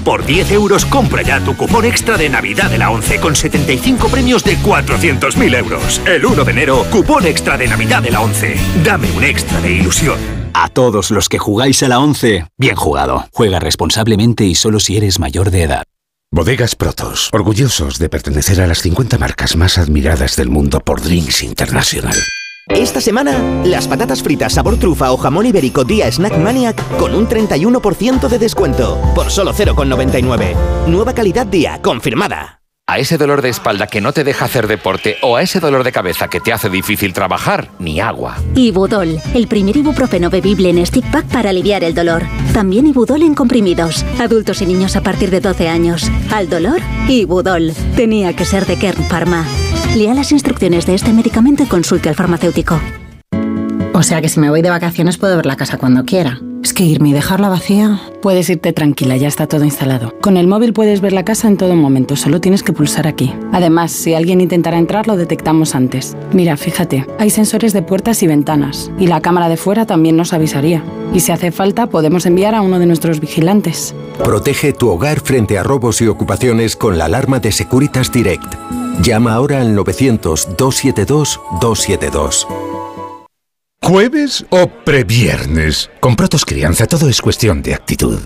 Por 0.06 0.24
10 0.24 0.52
euros 0.52 0.86
compra 0.86 1.24
ya 1.24 1.44
tu 1.44 1.58
cupón 1.58 1.84
extra 1.84 2.16
de 2.16 2.30
Navidad 2.30 2.70
de 2.70 2.78
la 2.78 2.92
11 2.92 3.20
con 3.20 3.36
75 3.36 4.08
premios 4.08 4.44
de 4.44 4.56
400.000 4.60 5.58
euros. 5.58 6.00
El 6.06 6.24
1 6.24 6.44
de 6.44 6.52
enero, 6.52 6.86
cupón 6.92 7.26
extra 7.26 7.58
de 7.58 7.68
Navidad 7.68 8.04
de 8.04 8.12
la 8.12 8.22
11. 8.22 8.56
Dame 8.84 9.12
un 9.12 9.24
extra 9.24 9.60
de 9.62 9.72
ilusión. 9.72 10.20
A 10.54 10.70
todos 10.70 11.10
los 11.10 11.28
que 11.28 11.40
jugáis 11.40 11.82
a 11.82 11.88
la 11.88 11.98
11, 11.98 12.46
bien 12.56 12.76
jugado. 12.76 13.26
Juega 13.34 13.60
responsablemente 13.60 14.46
y 14.46 14.54
solo 14.54 14.80
si 14.80 14.96
eres 14.96 15.20
mayor 15.20 15.50
de 15.50 15.64
edad. 15.64 15.84
Bodegas 16.32 16.76
Protos, 16.76 17.30
orgullosos 17.34 17.98
de 17.98 18.08
pertenecer 18.08 18.62
a 18.62 18.68
las 18.68 18.84
50 18.84 19.18
marcas 19.18 19.56
más 19.56 19.80
admiradas 19.80 20.36
del 20.36 20.50
mundo 20.50 20.82
por 20.82 21.02
Drinks 21.02 21.42
International. 21.42 22.16
Esta 22.68 23.00
semana, 23.00 23.62
las 23.64 23.88
patatas 23.88 24.24
fritas 24.24 24.54
sabor 24.54 24.78
trufa 24.78 25.12
o 25.12 25.18
jamón 25.18 25.46
ibérico 25.46 25.84
día 25.84 26.12
Snack 26.12 26.38
Maniac 26.38 26.98
con 26.98 27.14
un 27.14 27.28
31% 27.28 28.28
de 28.28 28.40
descuento, 28.40 29.00
por 29.14 29.30
solo 29.30 29.54
0,99. 29.54 30.56
Nueva 30.88 31.14
calidad 31.14 31.46
día, 31.46 31.80
confirmada. 31.82 32.62
A 32.88 33.00
ese 33.00 33.18
dolor 33.18 33.42
de 33.42 33.50
espalda 33.50 33.88
que 33.88 34.00
no 34.00 34.14
te 34.14 34.24
deja 34.24 34.46
hacer 34.46 34.68
deporte 34.68 35.18
o 35.24 35.36
a 35.36 35.42
ese 35.42 35.60
dolor 35.60 35.84
de 35.84 35.92
cabeza 35.92 36.28
que 36.28 36.40
te 36.40 36.54
hace 36.54 36.70
difícil 36.70 37.14
trabajar, 37.14 37.70
ni 37.80 38.00
agua. 38.00 38.38
Ibudol, 38.56 39.20
el 39.34 39.48
primer 39.48 39.78
ibuprofeno 39.78 40.30
bebible 40.30 40.70
en 40.70 40.86
stick 40.86 41.10
pack 41.12 41.26
para 41.26 41.50
aliviar 41.50 41.84
el 41.84 41.96
dolor. 41.96 42.24
También 42.54 42.86
Ibudol 42.86 43.24
en 43.24 43.34
comprimidos. 43.34 44.04
Adultos 44.20 44.62
y 44.62 44.68
niños 44.68 44.96
a 44.96 45.02
partir 45.02 45.32
de 45.32 45.40
12 45.40 45.68
años. 45.68 46.12
Al 46.32 46.48
dolor, 46.48 46.80
Ibudol. 47.08 47.74
Tenía 47.96 48.36
que 48.36 48.46
ser 48.46 48.68
de 48.68 48.78
Kern 48.78 49.04
Pharma. 49.06 49.46
Lea 49.96 50.14
las 50.14 50.34
instrucciones 50.34 50.86
de 50.86 50.94
este 50.94 51.14
medicamento 51.14 51.64
y 51.64 51.68
consulte 51.68 52.10
al 52.10 52.16
farmacéutico. 52.16 52.82
O 53.94 54.04
sea 54.04 54.22
que 54.22 54.28
si 54.28 54.42
me 54.42 54.50
voy 54.50 54.62
de 54.62 54.70
vacaciones 54.70 55.18
puedo 55.18 55.38
ver 55.38 55.46
la 55.46 55.56
casa 55.56 55.78
cuando 55.78 56.04
quiera. 56.04 56.42
Es 56.62 56.74
que 56.74 56.84
irme 56.84 57.10
y 57.10 57.14
dejarla 57.14 57.48
vacía. 57.48 58.02
Puedes 58.22 58.50
irte 58.50 58.74
tranquila, 58.74 59.16
ya 59.16 59.30
está 59.30 59.48
todo 59.48 59.64
instalado. 59.64 60.14
Con 60.20 60.36
el 60.36 60.48
móvil 60.48 60.74
puedes 60.74 61.00
ver 61.00 61.14
la 61.14 61.24
casa 61.24 61.48
en 61.48 61.56
todo 61.56 61.76
momento, 61.76 62.18
solo 62.18 62.42
tienes 62.42 62.62
que 62.62 62.74
pulsar 62.74 63.08
aquí. 63.08 63.34
Además, 63.54 63.94
si 63.94 64.14
alguien 64.14 64.42
intentara 64.42 64.78
entrar, 64.78 65.08
lo 65.08 65.16
detectamos 65.16 65.76
antes. 65.76 66.18
Mira, 66.34 66.58
fíjate, 66.58 67.08
hay 67.18 67.30
sensores 67.30 67.72
de 67.72 67.82
puertas 67.82 68.22
y 68.22 68.28
ventanas, 68.28 68.92
y 69.00 69.08
la 69.08 69.22
cámara 69.22 69.48
de 69.48 69.56
fuera 69.56 69.86
también 69.86 70.18
nos 70.18 70.34
avisaría. 70.34 70.84
Y 71.14 71.22
si 71.22 71.32
hace 71.32 71.54
falta, 71.54 71.88
podemos 71.88 72.26
enviar 72.26 72.54
a 72.54 72.62
uno 72.62 72.80
de 72.80 72.86
nuestros 72.86 73.22
vigilantes. 73.22 73.96
Protege 74.22 74.74
tu 74.74 74.90
hogar 74.90 75.22
frente 75.22 75.58
a 75.58 75.64
robos 75.64 76.02
y 76.02 76.08
ocupaciones 76.08 76.76
con 76.76 76.98
la 76.98 77.06
alarma 77.06 77.40
de 77.40 77.54
Securitas 77.54 78.12
Direct. 78.12 78.56
Llama 79.02 79.34
ahora 79.34 79.62
al 79.62 79.76
900-272-272. 79.76 82.48
¿Jueves 83.82 84.46
o 84.50 84.68
previernes? 84.68 85.90
Con 86.00 86.16
Protos 86.16 86.44
Crianza 86.44 86.88
todo 86.88 87.08
es 87.08 87.22
cuestión 87.22 87.62
de 87.62 87.76
actitud. 87.76 88.18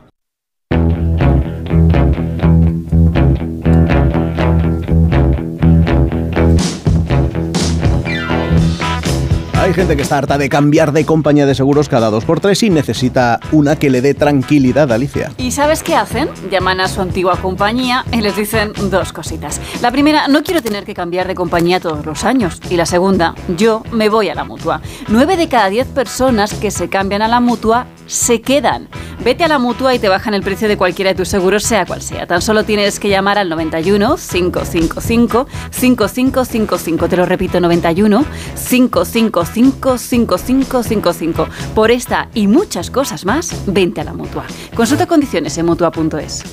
Hay 9.69 9.75
gente 9.75 9.95
que 9.95 10.01
está 10.01 10.17
harta 10.17 10.39
de 10.39 10.49
cambiar 10.49 10.93
de 10.93 11.05
compañía 11.05 11.45
de 11.45 11.53
seguros 11.53 11.89
cada 11.89 12.09
dos 12.09 12.25
por 12.25 12.39
tres 12.39 12.63
y 12.63 12.71
necesita 12.71 13.39
una 13.51 13.75
que 13.75 13.91
le 13.91 14.01
dé 14.01 14.15
tranquilidad, 14.15 14.91
Alicia. 14.91 15.31
¿Y 15.37 15.51
sabes 15.51 15.83
qué 15.83 15.95
hacen? 15.95 16.27
Llaman 16.49 16.79
a 16.79 16.87
su 16.87 17.01
antigua 17.01 17.35
compañía 17.39 18.03
y 18.11 18.21
les 18.21 18.35
dicen 18.35 18.73
dos 18.89 19.13
cositas. 19.13 19.61
La 19.83 19.91
primera, 19.91 20.27
no 20.27 20.41
quiero 20.41 20.63
tener 20.63 20.85
que 20.85 20.95
cambiar 20.95 21.27
de 21.27 21.35
compañía 21.35 21.79
todos 21.79 22.03
los 22.03 22.23
años. 22.23 22.59
Y 22.71 22.77
la 22.77 22.87
segunda, 22.87 23.35
yo 23.59 23.83
me 23.91 24.09
voy 24.09 24.29
a 24.29 24.33
la 24.33 24.43
mutua. 24.43 24.81
Nueve 25.07 25.37
de 25.37 25.47
cada 25.47 25.69
diez 25.69 25.85
personas 25.85 26.55
que 26.55 26.71
se 26.71 26.89
cambian 26.89 27.21
a 27.21 27.27
la 27.27 27.39
mutua 27.39 27.85
se 28.07 28.41
quedan. 28.41 28.87
Vete 29.23 29.43
a 29.43 29.47
la 29.49 29.59
mutua 29.59 29.93
y 29.93 29.99
te 29.99 30.09
bajan 30.09 30.33
el 30.33 30.41
precio 30.41 30.67
de 30.67 30.77
cualquiera 30.77 31.11
de 31.11 31.15
tus 31.15 31.27
seguros, 31.27 31.63
sea 31.63 31.85
cual 31.85 32.01
sea. 32.01 32.25
Tan 32.25 32.41
solo 32.41 32.63
tienes 32.63 32.99
que 32.99 33.09
llamar 33.09 33.37
al 33.37 33.49
91 33.49 34.15
555 34.15 35.47
5555. 35.69 37.07
Te 37.07 37.17
lo 37.17 37.25
repito, 37.27 37.59
91 37.59 38.25
555 38.55 39.45
5555. 39.59 41.47
Por 41.75 41.91
esta 41.91 42.29
y 42.33 42.47
muchas 42.47 42.89
cosas 42.89 43.25
más, 43.25 43.53
vente 43.67 44.01
a 44.01 44.05
la 44.05 44.13
mutua. 44.13 44.45
Consulta 44.75 45.05
condiciones 45.05 45.57
en 45.57 45.65
mutua.es. 45.65 46.43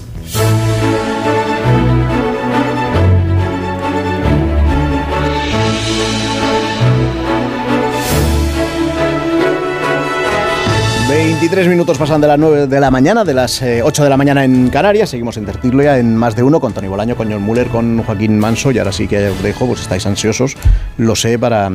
23 11.09 11.69
minutos 11.69 11.99
pasan 11.99 12.21
de 12.21 12.27
las 12.27 12.39
9 12.39 12.67
de 12.67 12.81
la 12.81 12.91
mañana, 12.91 13.25
de 13.25 13.33
las 13.33 13.63
8 13.63 13.67
eh, 13.67 14.05
de 14.05 14.11
la 14.11 14.17
mañana 14.17 14.45
en 14.45 14.69
Canarias. 14.69 15.11
Seguimos 15.11 15.37
en 15.37 15.47
tertulia 15.47 15.99
en 15.99 16.17
más 16.17 16.35
de 16.35 16.43
uno 16.43 16.61
con 16.61 16.73
Tony 16.73 16.89
Bolaño, 16.89 17.15
con 17.15 17.31
John 17.31 17.43
Muller, 17.43 17.69
con 17.69 18.03
Joaquín 18.03 18.39
Manso. 18.39 18.71
Y 18.71 18.79
ahora 18.79 18.91
sí 18.91 19.07
que 19.07 19.29
os 19.29 19.43
dejo, 19.43 19.67
pues 19.67 19.81
estáis 19.81 20.05
ansiosos, 20.07 20.57
lo 20.99 21.15
sé, 21.15 21.39
para, 21.39 21.71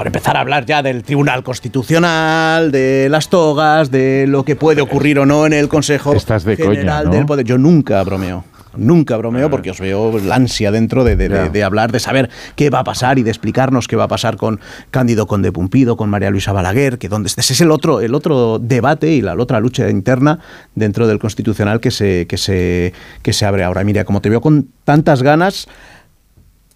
para 0.00 0.08
empezar 0.08 0.34
a 0.38 0.40
hablar 0.40 0.64
ya 0.64 0.82
del 0.82 1.02
Tribunal 1.02 1.42
Constitucional, 1.42 2.72
de 2.72 3.08
las 3.10 3.28
togas, 3.28 3.90
de 3.90 4.24
lo 4.26 4.46
que 4.46 4.56
puede 4.56 4.80
ocurrir 4.80 5.18
o 5.18 5.26
no 5.26 5.44
en 5.44 5.52
el 5.52 5.68
Consejo 5.68 6.14
Estás 6.14 6.42
de 6.44 6.56
General 6.56 7.02
coña, 7.02 7.02
¿no? 7.04 7.10
del 7.10 7.26
Poder. 7.26 7.44
Yo 7.44 7.58
nunca 7.58 8.02
bromeo. 8.02 8.42
Nunca 8.78 9.18
bromeo 9.18 9.50
porque 9.50 9.72
os 9.72 9.78
veo 9.78 10.18
la 10.20 10.36
ansia 10.36 10.70
dentro 10.70 11.04
de, 11.04 11.16
de- 11.16 11.28
de- 11.28 11.34
Ya. 11.34 11.48
de 11.50 11.64
hablar, 11.64 11.92
de 11.92 12.00
saber 12.00 12.30
qué 12.56 12.70
va 12.70 12.78
a 12.78 12.84
pasar 12.84 13.18
y 13.18 13.22
de 13.24 13.28
explicarnos 13.30 13.88
qué 13.88 13.96
va 13.96 14.04
a 14.04 14.08
pasar 14.08 14.38
con 14.38 14.58
Cándido 14.90 15.26
Conde 15.26 15.52
Pumpido, 15.52 15.98
con 15.98 16.08
María 16.08 16.30
Luisa 16.30 16.52
Balaguer, 16.54 16.96
que 16.96 17.10
donde 17.10 17.26
ese 17.26 17.40
es 17.52 17.60
el 17.60 17.70
otro, 17.70 18.00
el 18.00 18.14
otro 18.14 18.58
debate 18.58 19.08
y 19.12 19.20
la, 19.20 19.34
otra 19.34 19.60
lucha 19.60 19.90
interna 19.90 20.38
dentro 20.74 21.08
del 21.08 21.18
Constitucional 21.18 21.78
que 21.80 21.90
se, 21.90 22.26
que 22.26 22.38
se, 22.38 22.94
que 23.22 23.34
se 23.34 23.44
abre 23.44 23.64
ahora. 23.64 23.84
Mira, 23.84 24.04
como 24.06 24.22
te 24.22 24.30
veo 24.30 24.40
con 24.40 24.68
tantas 24.84 25.22
ganas, 25.22 25.68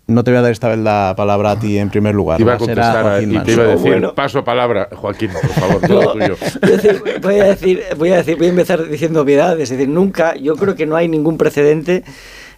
no 0.07 0.23
te 0.23 0.31
voy 0.31 0.39
a 0.39 0.43
dar 0.43 0.53
esta 0.53 0.69
vez 0.69 0.79
la 0.79 1.15
palabra 1.17 1.53
a 1.53 1.59
ti 1.59 1.79
en 1.79 1.89
primer 1.89 2.15
lugar. 2.15 2.41
Iba 2.41 2.55
a 2.55 2.59
contestar 2.59 2.97
a- 2.99 3.03
Joaquín 3.03 3.35
y 3.35 3.39
te 3.41 3.53
iba 3.53 3.65
a 3.65 3.67
decir, 3.69 3.91
Bueno, 3.91 4.15
paso 4.15 4.45
palabra, 4.45 4.89
Joaquín, 4.93 5.31
por 5.33 5.51
favor, 5.51 5.81
todo 5.81 6.13
tuyo. 6.13 6.37
voy 7.23 7.41
a 7.41 7.45
decir, 7.45 7.83
voy 7.97 8.11
a 8.13 8.17
decir, 8.17 8.37
voy 8.37 8.47
a 8.47 8.51
empezar 8.51 8.87
diciendo 8.89 9.23
obviedades, 9.23 9.71
es 9.71 9.79
decir, 9.79 9.89
nunca, 9.89 10.37
yo 10.37 10.57
creo 10.57 10.75
que 10.75 10.87
no 10.87 10.97
hay 10.97 11.09
ningún 11.09 11.39
precedente 11.39 12.05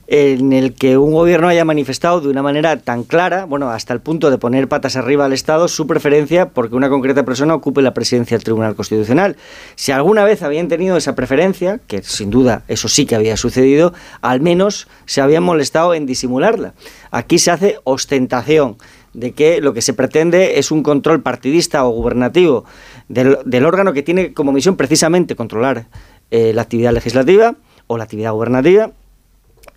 en 0.08 0.52
el 0.52 0.74
que 0.74 0.98
un 0.98 1.12
gobierno 1.12 1.48
haya 1.48 1.64
manifestado 1.64 2.20
de 2.20 2.28
una 2.28 2.42
manera 2.42 2.76
tan 2.78 3.02
clara, 3.02 3.44
bueno, 3.44 3.70
hasta 3.70 3.92
el 3.92 4.00
punto 4.00 4.30
de 4.30 4.38
poner 4.38 4.68
patas 4.68 4.94
arriba 4.96 5.24
al 5.24 5.32
Estado, 5.32 5.66
su 5.66 5.86
preferencia 5.86 6.50
porque 6.50 6.76
una 6.76 6.88
concreta 6.88 7.24
persona 7.24 7.54
ocupe 7.54 7.82
la 7.82 7.92
presidencia 7.92 8.36
del 8.36 8.44
Tribunal 8.44 8.76
Constitucional. 8.76 9.36
Si 9.74 9.90
alguna 9.90 10.24
vez 10.24 10.42
habían 10.42 10.68
tenido 10.68 10.96
esa 10.96 11.16
preferencia, 11.16 11.80
que 11.88 12.02
sin 12.02 12.30
duda 12.30 12.62
eso 12.68 12.88
sí 12.88 13.04
que 13.04 13.16
había 13.16 13.36
sucedido, 13.36 13.94
al 14.20 14.40
menos 14.40 14.86
se 15.06 15.20
habían 15.20 15.42
molestado 15.42 15.94
en 15.94 16.06
disimularla. 16.06 16.74
Aquí 17.10 17.38
se 17.38 17.50
hace 17.50 17.78
ostentación 17.82 18.76
de 19.12 19.32
que 19.32 19.60
lo 19.60 19.72
que 19.72 19.82
se 19.82 19.94
pretende 19.94 20.58
es 20.58 20.70
un 20.70 20.82
control 20.82 21.22
partidista 21.22 21.84
o 21.84 21.90
gubernativo 21.90 22.64
del, 23.08 23.64
órgano 23.64 23.92
que 23.92 24.02
tiene 24.02 24.34
como 24.34 24.52
misión 24.52 24.76
precisamente 24.76 25.34
controlar 25.34 25.86
eh, 26.30 26.52
la 26.52 26.62
actividad 26.62 26.92
legislativa 26.92 27.56
o 27.86 27.96
la 27.96 28.04
actividad 28.04 28.32
gubernativa 28.32 28.92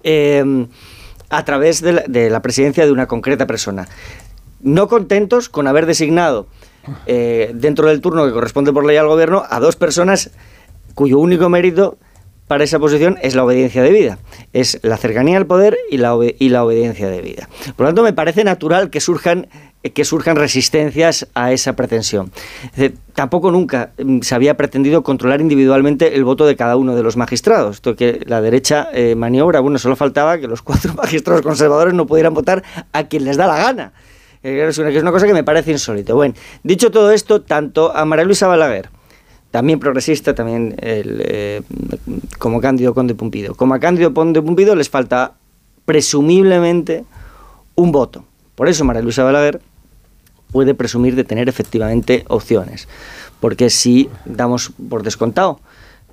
eh, 0.04 0.68
a 1.30 1.45
través 1.45 1.82
de 1.82 2.30
la, 2.30 2.41
presidencia 2.41 2.86
de 2.86 2.91
una 2.91 3.08
concreta 3.08 3.47
persona. 3.47 3.88
No 4.62 4.88
contentos 4.88 5.47
con 5.47 5.68
haber 5.68 5.86
designado 5.86 6.47
eh, 7.06 7.52
dentro 7.54 7.88
del 7.88 8.02
turno 8.02 8.26
que 8.26 8.34
corresponde 8.34 8.74
por 8.74 8.86
ley 8.86 8.97
al 8.97 9.08
gobierno 9.08 9.43
a 9.50 9.60
dos 9.60 9.76
personas 9.76 10.32
cuyo 10.95 11.20
único 11.20 11.50
mérito 11.50 11.97
para 12.50 12.64
esa 12.64 12.80
posición 12.80 13.20
es 13.22 13.36
la 13.36 13.43
obediencia 13.43 13.84
de 13.84 13.91
vida. 13.91 14.18
Es 14.54 14.80
la 14.82 14.97
cercanía 14.97 15.38
al 15.38 15.45
poder 15.45 15.78
y 15.91 16.00
la, 16.00 16.16
obediencia 16.16 17.08
de 17.08 17.22
vida. 17.22 17.47
Por 17.76 17.84
lo 17.84 17.89
tanto, 17.89 18.02
me 18.02 18.12
parece 18.12 18.43
natural 18.43 18.89
que 18.89 19.00
surjan 19.00 19.47
surjan 20.04 20.36
resistencias 20.36 21.28
a 21.36 21.52
esa 21.52 21.76
pretensión. 21.76 22.32
tampoco 23.14 23.52
nunca 23.52 23.91
mm, 24.04 24.22
se 24.22 24.34
había 24.34 24.58
pretendido 24.58 25.04
controlar 25.04 25.41
individualmente 25.41 26.16
el 26.16 26.24
voto 26.24 26.47
de 26.47 26.56
cada 26.56 26.76
uno 26.76 26.95
de 26.95 27.04
los 27.04 27.18
magistrados. 27.18 27.76
Esto 27.76 27.95
que 27.95 28.20
la 28.26 28.41
derecha 28.41 28.89
eh, 28.93 29.14
maniobra, 29.14 29.60
bueno, 29.60 29.78
solo 29.78 29.95
faltaba 29.95 30.39
que 30.39 30.47
los 30.47 30.62
cuatro 30.64 30.95
magistrados 30.95 31.43
conservadores 31.43 31.93
no 31.93 32.08
pudieran 32.08 32.34
votar 32.34 32.64
a 32.91 33.04
quien 33.04 33.26
les 33.26 33.38
da 33.38 33.45
la 33.45 33.58
gana. 33.58 33.93
Eh, 34.41 34.66
es 34.68 34.78
una 34.80 35.12
cosa 35.12 35.28
que 35.28 35.36
me 35.36 35.43
parece 35.43 35.72
insólito. 35.72 36.16
Bueno, 36.16 36.34
dicho 36.64 36.89
todo 36.89 37.12
esto, 37.12 37.43
tanto 37.43 37.95
a 37.95 38.06
María 38.06 38.26
Luisa 38.26 38.47
Balaguer, 38.47 38.89
también 39.52 39.80
progresista, 39.80 40.36
también 40.36 40.76
eh, 40.80 41.62
como 42.38 42.62
Cándido 42.62 42.93
Conde 42.93 43.16
Pumpido, 43.16 43.56
como 43.56 43.74
a 43.74 43.80
Cándido 43.80 44.14
Conde 44.14 44.41
Pumpido 44.41 44.76
les 44.76 44.89
falta 44.89 45.34
presumiblemente 45.86 47.04
un 47.76 47.91
voto. 47.91 48.24
Por 48.56 48.68
eso 48.68 48.86
María 48.86 49.02
Luisa 49.02 49.24
Balaguer 49.24 49.62
puede 50.52 50.74
presumir 50.74 51.16
de 51.16 51.24
tener 51.24 51.50
efectivamente 51.50 52.26
opciones. 52.28 52.88
Porque 53.39 53.70
si 53.70 54.10
damos 54.26 54.72
por 54.89 55.04
descontado 55.04 55.60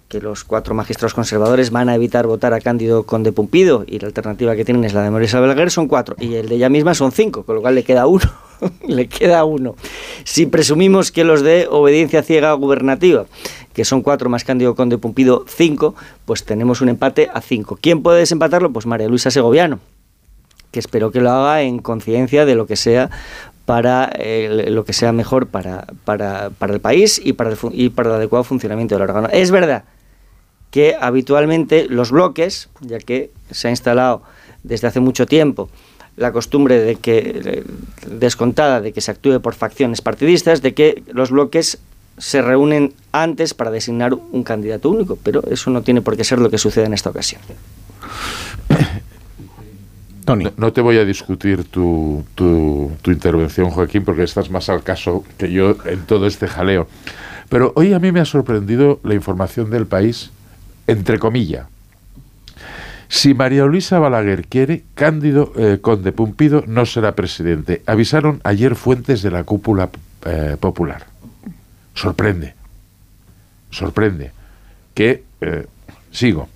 que 0.08 0.20
los 0.20 0.44
cuatro 0.44 0.74
magistrados 0.74 1.14
conservadores 1.14 1.70
van 1.70 1.88
a 1.88 1.94
evitar 1.96 2.26
votar 2.26 2.54
a 2.54 2.60
Cándido 2.60 3.02
Conde 3.02 3.32
Pumpido 3.32 3.84
y 3.86 3.98
la 3.98 4.06
alternativa 4.06 4.54
que 4.54 4.64
tienen 4.64 4.84
es 4.84 4.94
la 4.94 5.02
de 5.02 5.10
María 5.10 5.40
Balaguer, 5.40 5.70
son 5.70 5.88
cuatro 5.88 6.14
y 6.18 6.34
el 6.34 6.48
de 6.48 6.54
ella 6.54 6.68
misma 6.68 6.94
son 6.94 7.10
cinco, 7.10 7.42
con 7.42 7.56
lo 7.56 7.60
cual 7.60 7.74
le 7.74 7.82
queda 7.82 8.06
uno. 8.06 8.24
le 8.86 9.08
queda 9.08 9.44
uno. 9.44 9.76
Si 10.24 10.46
presumimos 10.46 11.12
que 11.12 11.24
los 11.24 11.42
de 11.42 11.66
obediencia 11.70 12.22
ciega 12.22 12.52
gubernativa, 12.54 13.26
que 13.72 13.84
son 13.84 14.02
cuatro 14.02 14.30
más 14.30 14.44
Cándido 14.44 14.74
Conde 14.74 14.98
Pumpido, 14.98 15.44
cinco, 15.48 15.94
pues 16.24 16.44
tenemos 16.44 16.80
un 16.80 16.88
empate 16.88 17.28
a 17.32 17.40
cinco. 17.40 17.78
¿Quién 17.80 18.02
puede 18.02 18.20
desempatarlo? 18.20 18.72
Pues 18.72 18.86
María 18.86 19.08
Luisa 19.08 19.30
Segoviano, 19.30 19.80
que 20.70 20.78
espero 20.78 21.10
que 21.10 21.20
lo 21.20 21.30
haga 21.30 21.62
en 21.62 21.78
conciencia 21.78 22.44
de 22.44 22.54
lo 22.54 22.66
que 22.66 22.76
sea 22.76 23.10
para 23.66 24.12
lo 24.68 24.84
que 24.84 24.92
sea 24.92 25.12
mejor 25.12 25.48
para, 25.48 25.88
para, 26.04 26.50
para 26.50 26.72
el 26.72 26.80
país 26.80 27.20
y 27.22 27.32
para, 27.32 27.50
el, 27.50 27.58
y 27.72 27.88
para 27.88 28.10
el 28.10 28.14
adecuado 28.14 28.44
funcionamiento 28.44 28.94
del 28.94 29.02
órgano. 29.02 29.28
Es 29.32 29.50
verdad 29.50 29.84
que 30.70 30.96
habitualmente 31.00 31.86
los 31.88 32.10
bloques, 32.10 32.68
ya 32.80 32.98
que 32.98 33.30
se 33.50 33.68
ha 33.68 33.70
instalado 33.70 34.22
desde 34.62 34.86
hace 34.86 35.00
mucho 35.00 35.26
tiempo 35.26 35.68
la 36.16 36.32
costumbre 36.32 36.78
de 36.80 36.96
que 36.96 37.64
descontada 38.06 38.80
de 38.80 38.92
que 38.92 39.00
se 39.00 39.10
actúe 39.10 39.40
por 39.40 39.54
facciones 39.54 40.00
partidistas, 40.00 40.62
de 40.62 40.74
que 40.74 41.02
los 41.12 41.30
bloques 41.30 41.78
se 42.18 42.40
reúnen 42.40 42.94
antes 43.12 43.52
para 43.52 43.70
designar 43.70 44.14
un 44.14 44.42
candidato 44.42 44.88
único, 44.88 45.18
pero 45.22 45.42
eso 45.50 45.70
no 45.70 45.82
tiene 45.82 46.00
por 46.00 46.16
qué 46.16 46.24
ser 46.24 46.38
lo 46.38 46.50
que 46.50 46.58
sucede 46.58 46.86
en 46.86 46.94
esta 46.94 47.10
ocasión. 47.10 47.40
No, 50.56 50.72
te 50.72 50.80
voy 50.80 50.98
a 50.98 51.04
discutir 51.04 51.62
tu, 51.62 52.24
tu, 52.34 52.90
intervención, 53.06 53.70
Joaquín, 53.70 54.04
porque 54.04 54.24
estás 54.24 54.50
más 54.50 54.68
al 54.68 54.82
caso 54.82 55.22
que 55.38 55.52
yo 55.52 55.76
en 55.84 56.00
todo 56.00 56.26
este 56.26 56.48
jaleo. 56.48 56.88
Pero 57.48 57.72
hoy 57.76 57.92
a 57.92 58.00
mí 58.00 58.10
me 58.10 58.18
ha 58.18 58.24
sorprendido 58.24 58.98
la 59.04 59.14
información 59.14 59.70
del 59.70 59.86
país, 59.86 60.30
entre 60.88 61.20
comillas. 61.20 61.68
Si 63.08 63.34
María 63.34 63.64
Luisa 63.66 63.98
Balaguer 63.98 64.46
quiere, 64.46 64.84
Cándido 64.94 65.52
eh, 65.56 65.78
Conde 65.80 66.12
Pumpido 66.12 66.64
no 66.66 66.86
será 66.86 67.14
presidente. 67.14 67.82
Avisaron 67.86 68.40
ayer 68.44 68.74
fuentes 68.74 69.22
de 69.22 69.30
la 69.30 69.44
cúpula 69.44 69.90
eh, 70.24 70.56
popular. 70.58 71.06
Sorprende. 71.94 72.54
Sorprende. 73.70 74.32
Que, 74.94 75.24
eh, 75.40 75.66
sigo, 76.10 76.48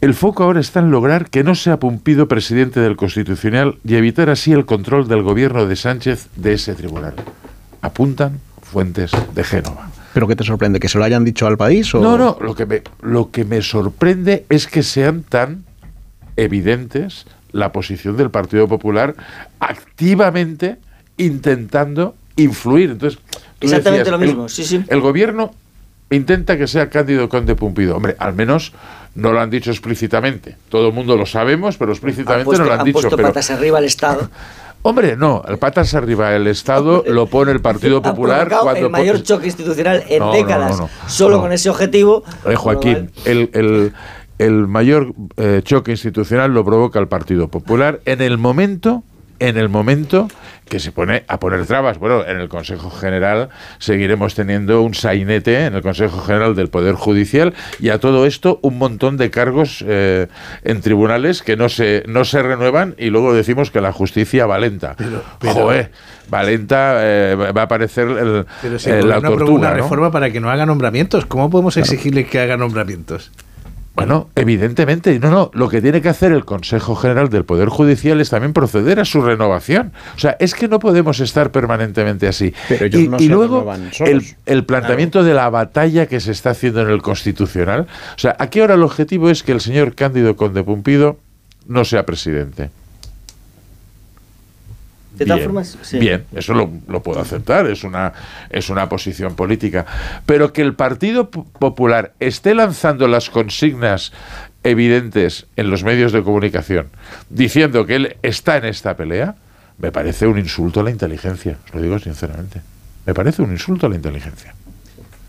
el 0.00 0.14
foco 0.14 0.42
ahora 0.44 0.60
está 0.60 0.80
en 0.80 0.90
lograr 0.90 1.30
que 1.30 1.44
no 1.44 1.54
sea 1.54 1.78
Pumpido 1.78 2.28
presidente 2.28 2.80
del 2.80 2.96
Constitucional 2.96 3.78
y 3.84 3.94
evitar 3.94 4.28
así 4.30 4.52
el 4.52 4.66
control 4.66 5.08
del 5.08 5.22
gobierno 5.22 5.66
de 5.66 5.76
Sánchez 5.76 6.28
de 6.36 6.54
ese 6.54 6.74
tribunal. 6.74 7.14
Apuntan 7.80 8.40
fuentes 8.62 9.12
de 9.34 9.44
Génova. 9.44 9.90
¿Pero 10.14 10.28
qué 10.28 10.36
te 10.36 10.44
sorprende? 10.44 10.78
¿Que 10.78 10.88
se 10.88 10.96
lo 10.96 11.04
hayan 11.04 11.24
dicho 11.24 11.46
al 11.46 11.58
país? 11.58 11.92
O... 11.94 12.00
No, 12.00 12.16
no, 12.16 12.38
lo 12.40 12.54
que, 12.54 12.66
me, 12.66 12.82
lo 13.02 13.32
que 13.32 13.44
me 13.44 13.60
sorprende 13.60 14.46
es 14.48 14.68
que 14.68 14.84
sean 14.84 15.24
tan 15.24 15.64
evidentes 16.36 17.26
la 17.50 17.72
posición 17.72 18.16
del 18.16 18.30
Partido 18.30 18.68
Popular 18.68 19.16
activamente 19.58 20.76
intentando 21.16 22.14
influir. 22.36 22.92
Entonces, 22.92 23.20
Exactamente 23.60 24.10
lo 24.10 24.18
mismo, 24.18 24.48
sí, 24.48 24.64
sí. 24.64 24.84
El 24.86 25.00
gobierno 25.00 25.52
intenta 26.10 26.56
que 26.56 26.68
sea 26.68 26.88
Cándido 26.90 27.28
Conde 27.28 27.56
Pumpido. 27.56 27.96
Hombre, 27.96 28.14
al 28.20 28.34
menos 28.34 28.72
no 29.16 29.32
lo 29.32 29.40
han 29.40 29.50
dicho 29.50 29.72
explícitamente. 29.72 30.56
Todo 30.68 30.88
el 30.88 30.94
mundo 30.94 31.16
lo 31.16 31.26
sabemos, 31.26 31.76
pero 31.76 31.90
explícitamente 31.90 32.56
no 32.56 32.64
lo 32.64 32.72
han, 32.72 32.80
han 32.80 32.84
dicho. 32.84 33.00
Puesto 33.00 33.16
patas 33.16 33.50
arriba 33.50 33.80
el 33.80 33.86
Estado. 33.86 34.30
Hombre, 34.86 35.16
no, 35.16 35.42
el 35.48 35.56
patas 35.56 35.94
arriba 35.94 36.36
el 36.36 36.46
Estado 36.46 37.02
lo 37.06 37.24
pone 37.26 37.52
el 37.52 37.60
Partido 37.62 38.02
Popular 38.02 38.50
cuando 38.60 38.84
el 38.84 38.92
mayor 38.92 39.22
choque 39.22 39.46
institucional 39.46 40.04
en 40.10 40.30
décadas, 40.30 40.78
solo 41.06 41.40
con 41.40 41.52
ese 41.52 41.70
objetivo. 41.70 42.22
Eh, 42.44 42.54
Joaquín, 42.54 43.10
el, 43.24 43.94
el, 44.36 44.66
mayor 44.68 45.14
eh, 45.38 45.62
choque 45.64 45.92
institucional 45.92 46.52
lo 46.52 46.66
provoca 46.66 46.98
el 46.98 47.08
Partido 47.08 47.48
Popular 47.48 48.00
en 48.04 48.20
el 48.20 48.36
momento 48.36 49.02
en 49.38 49.56
el 49.56 49.70
momento 49.70 50.28
que 50.68 50.80
se 50.80 50.92
pone 50.92 51.24
a 51.28 51.38
poner 51.38 51.66
trabas. 51.66 51.98
Bueno, 51.98 52.24
en 52.26 52.40
el 52.40 52.48
Consejo 52.48 52.90
General 52.90 53.48
seguiremos 53.78 54.34
teniendo 54.34 54.82
un 54.82 54.94
sainete 54.94 55.66
en 55.66 55.74
el 55.74 55.82
Consejo 55.82 56.20
General 56.22 56.54
del 56.54 56.68
Poder 56.68 56.94
Judicial 56.94 57.54
y 57.80 57.90
a 57.90 57.98
todo 57.98 58.26
esto 58.26 58.58
un 58.62 58.78
montón 58.78 59.16
de 59.16 59.30
cargos 59.30 59.84
eh, 59.86 60.28
en 60.62 60.80
tribunales 60.80 61.42
que 61.42 61.56
no 61.56 61.68
se, 61.68 62.04
no 62.06 62.24
se 62.24 62.42
renuevan 62.42 62.94
y 62.98 63.10
luego 63.10 63.34
decimos 63.34 63.70
que 63.70 63.80
la 63.80 63.92
justicia 63.92 64.46
va 64.46 64.58
lenta. 64.58 64.96
Pero, 65.38 65.70
Valenta 66.28 66.96
eh, 67.00 67.34
va 67.36 67.60
a 67.60 67.64
aparecer 67.64 68.08
el, 68.08 68.46
pero 68.62 68.78
si 68.78 68.90
la 68.90 69.20
tortura. 69.20 69.52
una 69.52 69.70
reforma 69.74 70.10
para 70.10 70.30
que 70.30 70.40
no 70.40 70.50
haga 70.50 70.64
nombramientos. 70.64 71.26
¿Cómo 71.26 71.50
podemos 71.50 71.76
exigirle 71.76 72.26
que 72.26 72.40
haga 72.40 72.56
nombramientos? 72.56 73.30
Bueno, 73.94 74.28
evidentemente, 74.34 75.20
no, 75.20 75.30
no, 75.30 75.50
lo 75.54 75.68
que 75.68 75.80
tiene 75.80 76.02
que 76.02 76.08
hacer 76.08 76.32
el 76.32 76.44
Consejo 76.44 76.96
General 76.96 77.28
del 77.28 77.44
Poder 77.44 77.68
Judicial 77.68 78.20
es 78.20 78.28
también 78.28 78.52
proceder 78.52 78.98
a 78.98 79.04
su 79.04 79.22
renovación. 79.22 79.92
O 80.16 80.18
sea, 80.18 80.36
es 80.40 80.54
que 80.54 80.66
no 80.66 80.80
podemos 80.80 81.20
estar 81.20 81.52
permanentemente 81.52 82.26
así. 82.26 82.52
y, 82.90 83.28
luego 83.28 83.72
el, 84.46 84.64
planteamiento 84.64 85.22
de 85.22 85.34
la 85.34 85.48
batalla 85.48 86.06
que 86.06 86.18
se 86.18 86.32
está 86.32 86.50
haciendo 86.50 86.82
en 86.82 86.90
el 86.90 87.02
Constitucional. 87.02 87.86
O 88.16 88.18
sea, 88.18 88.34
aquí 88.40 88.60
ahora 88.60 88.74
el 88.74 88.82
objetivo 88.82 89.30
es 89.30 89.44
que 89.44 89.52
el 89.52 89.60
señor 89.60 89.94
Cándido 89.94 90.34
Conde 90.34 90.64
Pumpido 90.64 91.18
no 91.68 91.84
sea 91.84 92.04
presidente. 92.04 92.70
De 95.16 95.26
todas 95.26 95.44
formas, 95.44 95.78
bien, 95.92 96.24
eso 96.34 96.54
lo, 96.54 97.02
puedo 97.02 97.20
aceptar, 97.20 97.66
es 97.66 97.84
una, 97.84 98.12
es 98.50 98.68
una 98.68 98.88
posición 98.88 99.36
política. 99.36 99.86
Pero 100.26 100.52
que 100.52 100.62
el 100.62 100.74
Partido 100.74 101.30
Popular 101.30 102.14
esté 102.18 102.54
lanzando 102.54 103.06
las 103.06 103.30
consignas 103.30 104.12
evidentes 104.64 105.46
en 105.56 105.70
los 105.70 105.84
medios 105.84 106.10
de 106.12 106.22
comunicación 106.22 106.88
diciendo 107.30 107.86
que 107.86 107.96
él 107.96 108.16
está 108.22 108.56
en 108.56 108.64
esta 108.64 108.96
pelea, 108.96 109.36
me 109.78 109.92
parece 109.92 110.26
un 110.26 110.38
insulto 110.38 110.80
a 110.80 110.82
la 110.82 110.90
inteligencia, 110.90 111.58
os 111.66 111.74
lo 111.74 111.82
digo 111.82 111.98
sinceramente. 111.98 112.60
Me 113.06 113.14
parece 113.14 113.42
un 113.42 113.52
insulto 113.52 113.86
a 113.86 113.90
la 113.90 113.96
inteligencia. 113.96 114.54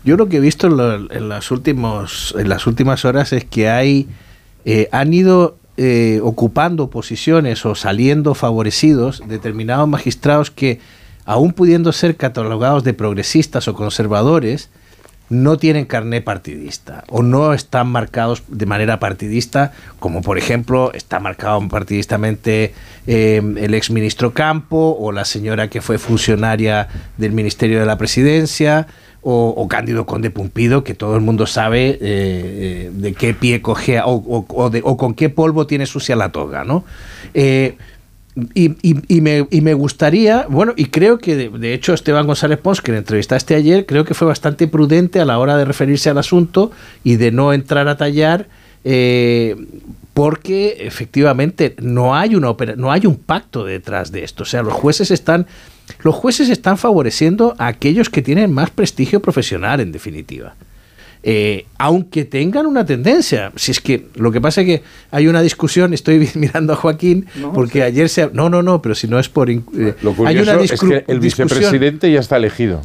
Yo 0.02 0.16
lo 0.16 0.28
que 0.28 0.38
he 0.38 0.40
visto 0.40 0.66
en, 0.66 1.28
las, 1.28 1.50
últimos, 1.50 2.34
en 2.38 2.48
las 2.48 2.66
últimas 2.66 3.04
horas 3.04 3.32
es 3.32 3.44
que 3.44 3.68
hay, 3.68 4.08
eh, 4.64 4.88
han 4.92 5.12
ido 5.12 5.58
eh, 5.76 6.20
ocupando 6.22 6.90
posiciones 6.90 7.66
o 7.66 7.74
saliendo 7.74 8.34
favorecidos 8.34 9.22
determinados 9.26 9.88
magistrados 9.88 10.50
que, 10.50 10.80
aún 11.24 11.52
pudiendo 11.52 11.92
ser 11.92 12.16
catalogados 12.16 12.82
de 12.84 12.94
progresistas 12.94 13.68
o 13.68 13.74
conservadores, 13.74 14.70
no 15.28 15.58
tienen 15.58 15.86
carné 15.86 16.20
partidista 16.20 17.04
o 17.08 17.22
no 17.22 17.52
están 17.52 17.88
marcados 17.88 18.44
de 18.48 18.66
manera 18.66 19.00
partidista, 19.00 19.72
como 19.98 20.22
por 20.22 20.38
ejemplo 20.38 20.92
está 20.94 21.18
marcado 21.18 21.66
partidistamente 21.68 22.74
eh, 23.06 23.42
el 23.56 23.74
exministro 23.74 24.32
Campo 24.32 24.96
o 24.98 25.12
la 25.12 25.24
señora 25.24 25.68
que 25.68 25.80
fue 25.80 25.98
funcionaria 25.98 26.88
del 27.16 27.32
Ministerio 27.32 27.80
de 27.80 27.86
la 27.86 27.98
Presidencia 27.98 28.86
o, 29.28 29.66
Cándido 29.68 30.06
Conde 30.06 30.30
Pumpido, 30.30 30.84
que 30.84 30.94
todo 30.94 31.16
el 31.16 31.20
mundo 31.20 31.46
sabe 31.46 31.88
eh, 31.88 31.98
eh, 32.00 32.90
de 32.94 33.12
qué 33.12 33.34
pie 33.34 33.60
cogea 33.60 34.06
o, 34.06 34.14
o, 34.14 34.96
con 34.96 35.14
qué 35.14 35.30
polvo 35.30 35.66
tiene 35.66 35.86
sucia 35.86 36.14
la 36.14 36.30
toga, 36.30 36.62
¿no? 36.62 36.84
Eh, 37.34 37.76
y, 38.54 39.20
me, 39.20 39.74
gustaría, 39.74 40.46
bueno, 40.48 40.74
y 40.76 40.86
creo 40.86 41.18
que 41.18 41.48
de, 41.48 41.74
hecho 41.74 41.92
Esteban 41.92 42.26
González 42.26 42.58
Pons, 42.58 42.80
que 42.82 42.92
le 42.92 42.98
entrevistaste 42.98 43.56
ayer, 43.56 43.84
creo 43.84 44.04
que 44.04 44.14
fue 44.14 44.28
bastante 44.28 44.68
prudente 44.68 45.18
a 45.18 45.24
la 45.24 45.38
hora 45.38 45.56
de 45.56 45.64
referirse 45.64 46.08
al 46.10 46.18
asunto 46.18 46.70
y 47.02 47.16
de 47.16 47.32
no 47.32 47.52
entrar 47.52 47.88
a 47.88 47.96
tallar. 47.96 48.46
Eh, 48.88 49.56
porque 50.14 50.76
efectivamente 50.80 51.74
no 51.82 52.14
hay 52.14 52.36
una 52.36 52.54
no 52.76 52.92
hay 52.92 53.04
un 53.04 53.16
pacto 53.16 53.64
detrás 53.64 54.12
de 54.12 54.22
esto. 54.22 54.44
O 54.44 54.46
sea, 54.46 54.62
los 54.62 54.74
jueces 54.74 55.10
están 55.10 55.46
los 56.02 56.14
jueces 56.14 56.48
están 56.50 56.78
favoreciendo 56.78 57.56
a 57.58 57.66
aquellos 57.66 58.08
que 58.08 58.22
tienen 58.22 58.52
más 58.52 58.70
prestigio 58.70 59.20
profesional, 59.20 59.80
en 59.80 59.90
definitiva. 59.90 60.54
Eh, 61.24 61.66
aunque 61.78 62.24
tengan 62.24 62.66
una 62.66 62.86
tendencia. 62.86 63.50
Si 63.56 63.72
es 63.72 63.80
que 63.80 64.06
lo 64.14 64.30
que 64.30 64.40
pasa 64.40 64.60
es 64.60 64.66
que 64.68 64.82
hay 65.10 65.26
una 65.26 65.42
discusión, 65.42 65.92
estoy 65.92 66.30
mirando 66.34 66.72
a 66.72 66.76
Joaquín, 66.76 67.26
porque 67.52 67.82
ayer 67.82 68.08
se... 68.08 68.30
No, 68.32 68.48
no, 68.48 68.62
no, 68.62 68.80
pero 68.80 68.94
si 68.94 69.08
no 69.08 69.18
es 69.18 69.28
por... 69.28 69.50
Eh, 69.50 69.60
lo 70.02 70.14
hay 70.24 70.38
una 70.38 70.60
es 70.60 70.80
que 70.80 71.04
el 71.08 71.18
vicepresidente 71.18 72.12
ya 72.12 72.20
está 72.20 72.36
elegido 72.36 72.82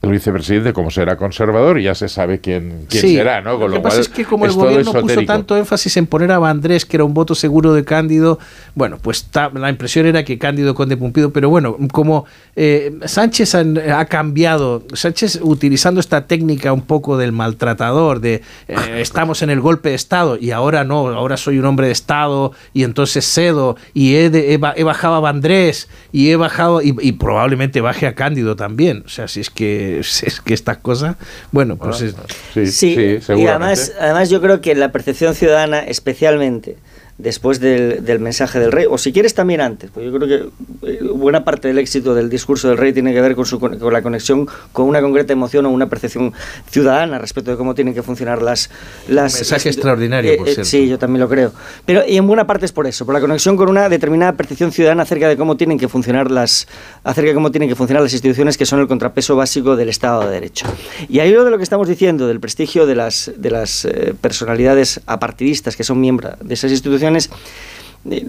el 0.00 0.12
vicepresidente, 0.12 0.72
como 0.72 0.92
será 0.92 1.16
conservador, 1.16 1.80
ya 1.80 1.92
se 1.92 2.08
sabe 2.08 2.38
quién, 2.40 2.86
quién 2.88 3.02
será, 3.02 3.40
¿no? 3.40 3.58
lo, 3.58 3.68
que 3.68 3.80
pasa 3.80 4.00
es 4.00 4.08
que 4.08 4.24
como 4.24 4.46
el 4.46 4.52
gobierno 4.52 4.92
puso 4.92 5.24
tanto 5.24 5.56
énfasis 5.56 5.96
en 5.96 6.06
poner 6.06 6.30
a 6.30 6.38
Vandrés, 6.38 6.86
que 6.86 6.98
era 6.98 7.04
un 7.04 7.14
voto 7.14 7.34
seguro 7.34 7.74
de 7.74 7.84
Cándido, 7.84 8.38
bueno, 8.76 8.98
pues 9.02 9.28
la 9.54 9.68
impresión 9.68 10.06
era 10.06 10.24
que 10.24 10.38
Cándido 10.38 10.76
Conde 10.76 10.96
Pumpido, 10.96 11.32
pero 11.32 11.50
bueno, 11.50 11.76
como 11.90 12.26
eh, 12.54 12.96
Sánchez 13.06 13.56
ha, 13.56 14.04
cambiado, 14.04 14.84
Sánchez 14.92 15.40
utilizando 15.42 15.98
esta 15.98 16.28
técnica 16.28 16.72
un 16.72 16.82
poco 16.82 17.18
del 17.18 17.32
maltratador, 17.32 18.20
de 18.20 18.42
eh, 18.68 18.76
estamos 18.98 19.42
en 19.42 19.50
el 19.50 19.60
golpe 19.60 19.88
de 19.88 19.96
Estado 19.96 20.36
y 20.40 20.52
ahora 20.52 20.84
no, 20.84 21.08
ahora 21.08 21.36
soy 21.36 21.58
un 21.58 21.64
hombre 21.64 21.88
de 21.88 21.92
Estado 21.92 22.52
y 22.72 22.84
entonces 22.84 23.26
cedo 23.26 23.76
y 23.94 24.14
he, 24.14 24.26
he, 24.26 24.84
bajado 24.84 25.16
a 25.16 25.20
Vandrés 25.20 25.88
y 26.12 26.30
he 26.30 26.36
bajado 26.36 26.82
y, 26.82 26.94
y 27.00 27.12
probablemente 27.12 27.80
baje 27.80 28.06
a 28.06 28.14
Cándido 28.14 28.54
también, 28.54 29.02
o 29.04 29.08
sea, 29.08 29.26
si 29.26 29.40
es 29.40 29.50
que 29.50 29.87
es, 29.98 30.40
que 30.44 30.54
estas 30.54 30.78
cosas, 30.78 31.16
bueno, 31.50 31.76
pues 31.76 32.14
sí, 32.54 32.66
sí, 32.66 33.18
y 33.36 33.46
además, 33.46 33.92
además 33.98 34.30
yo 34.30 34.40
creo 34.40 34.60
que 34.60 34.74
la 34.74 34.92
percepción 34.92 35.34
ciudadana 35.34 35.80
especialmente 35.80 36.76
después 37.18 37.58
del, 37.60 38.04
del, 38.04 38.20
mensaje 38.20 38.60
del 38.60 38.72
rey, 38.72 38.86
o 38.88 38.96
si 38.96 39.12
quieres 39.12 39.34
también 39.34 39.60
antes, 39.60 39.90
pues 39.90 40.06
yo 40.06 40.16
creo 40.16 40.28
que 40.28 40.88
eh, 40.88 41.00
buena 41.12 41.44
parte 41.44 41.68
del 41.68 41.78
éxito 41.78 42.14
del 42.14 42.30
discurso 42.30 42.68
del 42.68 42.78
rey 42.78 42.92
tiene 42.92 43.12
que 43.12 43.20
ver 43.20 43.34
con, 43.34 43.44
su, 43.44 43.58
con 43.58 43.92
la 43.92 44.02
conexión 44.02 44.48
con 44.72 44.86
una 44.86 45.00
concreta 45.00 45.32
emoción 45.32 45.66
o 45.66 45.70
una 45.70 45.88
percepción 45.88 46.32
ciudadana 46.70 47.18
respecto 47.18 47.50
de 47.50 47.56
cómo 47.56 47.74
tienen 47.74 47.92
que 47.92 48.02
funcionar 48.02 48.40
las... 48.40 48.70
las 49.08 49.34
Un 49.34 49.40
mensaje 49.40 49.68
extraordinario, 49.68 50.36
por 50.36 50.48
eh, 50.48 50.52
cierto. 50.52 50.70
Sí, 50.70 50.88
yo 50.88 50.98
también 50.98 51.20
lo 51.20 51.28
creo. 51.28 51.52
Pero 51.84 52.02
y 52.06 52.16
en 52.16 52.26
buena 52.26 52.46
parte 52.46 52.66
es 52.66 52.72
por 52.72 52.86
eso, 52.86 53.04
por 53.04 53.14
la 53.14 53.20
conexión 53.20 53.56
con 53.56 53.68
una 53.68 53.88
determinada 53.88 54.32
percepción 54.32 54.70
ciudadana 54.70 55.02
acerca 55.02 55.28
de 55.28 55.36
cómo 55.36 55.56
tienen 55.56 55.78
que 55.78 55.88
funcionar 55.88 56.30
las 56.30 56.68
acerca 57.02 57.30
de 57.30 57.34
cómo 57.34 57.50
tienen 57.50 57.68
que 57.68 57.74
funcionar 57.74 58.02
las 58.02 58.12
instituciones 58.12 58.56
que 58.56 58.66
son 58.66 58.80
el 58.80 58.86
contrapeso 58.86 59.34
básico 59.34 59.74
del 59.76 59.88
Estado 59.88 60.22
de 60.22 60.30
Derecho. 60.30 60.66
Y 61.08 61.18
ahí 61.18 61.32
lo 61.32 61.44
de 61.44 61.50
lo 61.50 61.56
que 61.56 61.64
estamos 61.64 61.88
diciendo, 61.88 62.28
del 62.28 62.38
prestigio 62.38 62.86
de 62.86 62.94
las, 62.94 63.32
de 63.36 63.50
las 63.50 63.84
eh, 63.84 64.14
personalidades 64.20 65.00
apartidistas 65.06 65.76
que 65.76 65.84
son 65.84 66.00
miembros 66.00 66.34
de 66.40 66.54
esas 66.54 66.70
instituciones, 66.70 67.07
eh, 67.16 68.26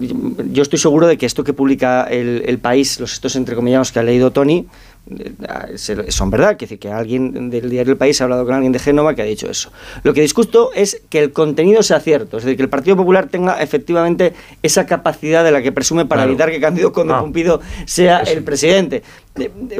yo 0.50 0.62
estoy 0.62 0.78
seguro 0.78 1.06
de 1.06 1.16
que 1.16 1.26
esto 1.26 1.44
que 1.44 1.52
publica 1.52 2.04
el, 2.04 2.58
país, 2.58 3.00
los 3.00 3.12
estos 3.12 3.36
entrecomillados 3.36 3.92
que 3.92 3.98
ha 3.98 4.02
leído 4.02 4.30
Tony, 4.30 4.66
eh, 5.10 6.06
son 6.08 6.30
verdad, 6.30 6.56
que 6.56 6.66
decir 6.66 6.78
que 6.78 6.90
alguien 6.90 7.50
del 7.50 7.70
diario 7.70 7.92
El 7.92 7.98
País 7.98 8.20
ha 8.20 8.24
hablado 8.24 8.44
con 8.44 8.54
alguien 8.54 8.72
de 8.72 8.78
Génova 8.78 9.14
que 9.14 9.22
ha 9.22 9.24
dicho 9.24 9.50
eso. 9.50 9.70
Lo 10.02 10.12
que 10.12 10.20
discuto 10.20 10.70
es 10.74 11.02
que 11.08 11.20
el 11.20 11.32
contenido 11.32 11.82
sea 11.82 12.00
cierto, 12.00 12.38
es 12.38 12.44
decir, 12.44 12.56
que 12.56 12.62
el 12.64 12.68
Partido 12.68 12.96
Popular 12.96 13.28
tenga 13.28 13.60
efectivamente 13.62 14.34
esa 14.62 14.86
capacidad 14.86 15.44
de 15.44 15.52
la 15.52 15.62
que 15.62 15.72
presume 15.72 16.04
para 16.04 16.24
evitar 16.24 16.50
que 16.50 16.60
Cándido 16.60 16.92
Conde 16.92 17.14
ah. 17.14 17.58
sea 17.86 18.20
el 18.20 18.44
presidente. 18.44 19.02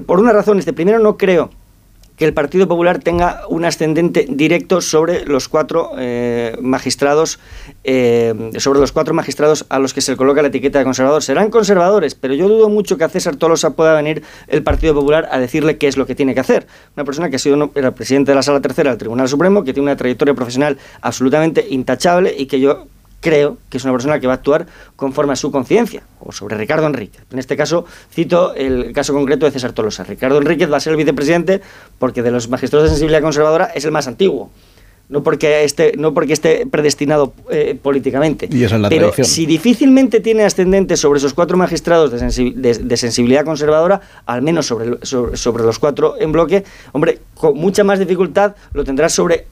Por 0.06 0.20
una 0.20 0.32
razón, 0.32 0.58
este 0.58 0.72
primero 0.72 0.98
no 0.98 1.16
creo 1.16 1.50
que 2.20 2.26
el 2.26 2.34
Partido 2.34 2.68
Popular 2.68 2.98
tenga 2.98 3.44
un 3.48 3.64
ascendente 3.64 4.26
directo 4.28 4.82
sobre 4.82 5.24
los 5.24 5.48
cuatro 5.48 5.92
eh, 5.96 6.54
magistrados, 6.60 7.38
eh, 7.82 8.50
sobre 8.58 8.78
los 8.78 8.92
cuatro 8.92 9.14
magistrados 9.14 9.64
a 9.70 9.78
los 9.78 9.94
que 9.94 10.02
se 10.02 10.18
coloca 10.18 10.42
la 10.42 10.48
etiqueta 10.48 10.78
de 10.78 10.84
conservador. 10.84 11.22
Serán 11.22 11.48
conservadores, 11.48 12.14
pero 12.14 12.34
yo 12.34 12.46
dudo 12.46 12.68
mucho 12.68 12.98
que 12.98 13.04
a 13.04 13.08
César 13.08 13.36
Tolosa 13.36 13.70
pueda 13.70 13.94
venir 13.94 14.22
el 14.48 14.62
Partido 14.62 14.92
Popular 14.92 15.30
a 15.32 15.38
decirle 15.38 15.78
qué 15.78 15.88
es 15.88 15.96
lo 15.96 16.04
que 16.04 16.14
tiene 16.14 16.34
que 16.34 16.40
hacer. 16.40 16.66
Una 16.94 17.06
persona 17.06 17.30
que 17.30 17.36
ha 17.36 17.38
sido 17.38 17.70
presidente 17.70 18.32
de 18.32 18.34
la 18.34 18.42
Sala 18.42 18.60
Tercera 18.60 18.90
del 18.90 18.98
Tribunal 18.98 19.26
Supremo, 19.26 19.64
que 19.64 19.72
tiene 19.72 19.88
una 19.88 19.96
trayectoria 19.96 20.34
profesional 20.34 20.76
absolutamente 21.00 21.68
intachable 21.70 22.34
y 22.36 22.44
que 22.44 22.60
yo 22.60 22.86
creo 23.20 23.58
que 23.68 23.78
es 23.78 23.84
una 23.84 23.92
persona 23.92 24.18
que 24.18 24.26
va 24.26 24.34
a 24.34 24.36
actuar 24.36 24.66
conforme 24.96 25.34
a 25.34 25.36
su 25.36 25.50
conciencia, 25.50 26.02
o 26.20 26.32
sobre 26.32 26.56
Ricardo 26.56 26.86
Enríquez. 26.86 27.22
En 27.30 27.38
este 27.38 27.56
caso, 27.56 27.84
cito 28.12 28.54
el 28.54 28.92
caso 28.92 29.12
concreto 29.12 29.46
de 29.46 29.52
César 29.52 29.72
Tolosa. 29.72 30.04
Ricardo 30.04 30.38
Enríquez 30.38 30.70
va 30.70 30.78
a 30.78 30.80
ser 30.80 30.92
el 30.92 30.96
vicepresidente 30.96 31.60
porque 31.98 32.22
de 32.22 32.30
los 32.30 32.48
magistrados 32.48 32.84
de 32.84 32.90
sensibilidad 32.90 33.22
conservadora 33.22 33.66
es 33.74 33.84
el 33.84 33.92
más 33.92 34.06
antiguo. 34.08 34.50
No 35.08 35.24
porque 35.24 35.64
esté, 35.64 35.94
no 35.96 36.14
porque 36.14 36.32
esté 36.32 36.66
predestinado 36.66 37.34
eh, 37.50 37.76
políticamente. 37.80 38.48
Pero 38.88 39.12
si 39.24 39.44
difícilmente 39.44 40.20
tiene 40.20 40.44
ascendente 40.44 40.96
sobre 40.96 41.18
esos 41.18 41.34
cuatro 41.34 41.56
magistrados 41.56 42.12
de, 42.12 42.96
sensibilidad 42.96 43.44
conservadora, 43.44 44.00
al 44.24 44.42
menos 44.42 44.66
sobre, 44.66 45.04
sobre, 45.04 45.36
sobre 45.36 45.64
los 45.64 45.80
cuatro 45.80 46.14
en 46.20 46.30
bloque, 46.30 46.62
hombre, 46.92 47.18
con 47.34 47.56
mucha 47.56 47.82
más 47.82 47.98
dificultad 47.98 48.54
lo 48.72 48.84
tendrá 48.84 49.08
sobre 49.08 49.46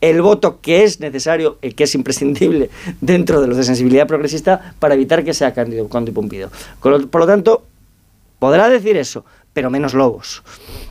el 0.00 0.22
voto 0.22 0.60
que 0.60 0.84
es 0.84 1.00
necesario, 1.00 1.58
que 1.60 1.84
es 1.84 1.94
imprescindible 1.94 2.70
dentro 3.00 3.40
de 3.40 3.48
los 3.48 3.56
de 3.56 3.64
sensibilidad 3.64 4.06
progresista 4.06 4.74
para 4.78 4.94
evitar 4.94 5.24
que 5.24 5.34
sea 5.34 5.54
Cándido. 5.54 5.88
Por 5.88 7.20
lo 7.20 7.26
tanto, 7.26 7.64
podrá 8.38 8.68
decir 8.68 8.96
eso, 8.96 9.24
pero 9.56 9.70
menos 9.70 9.94
lobos. 9.94 10.42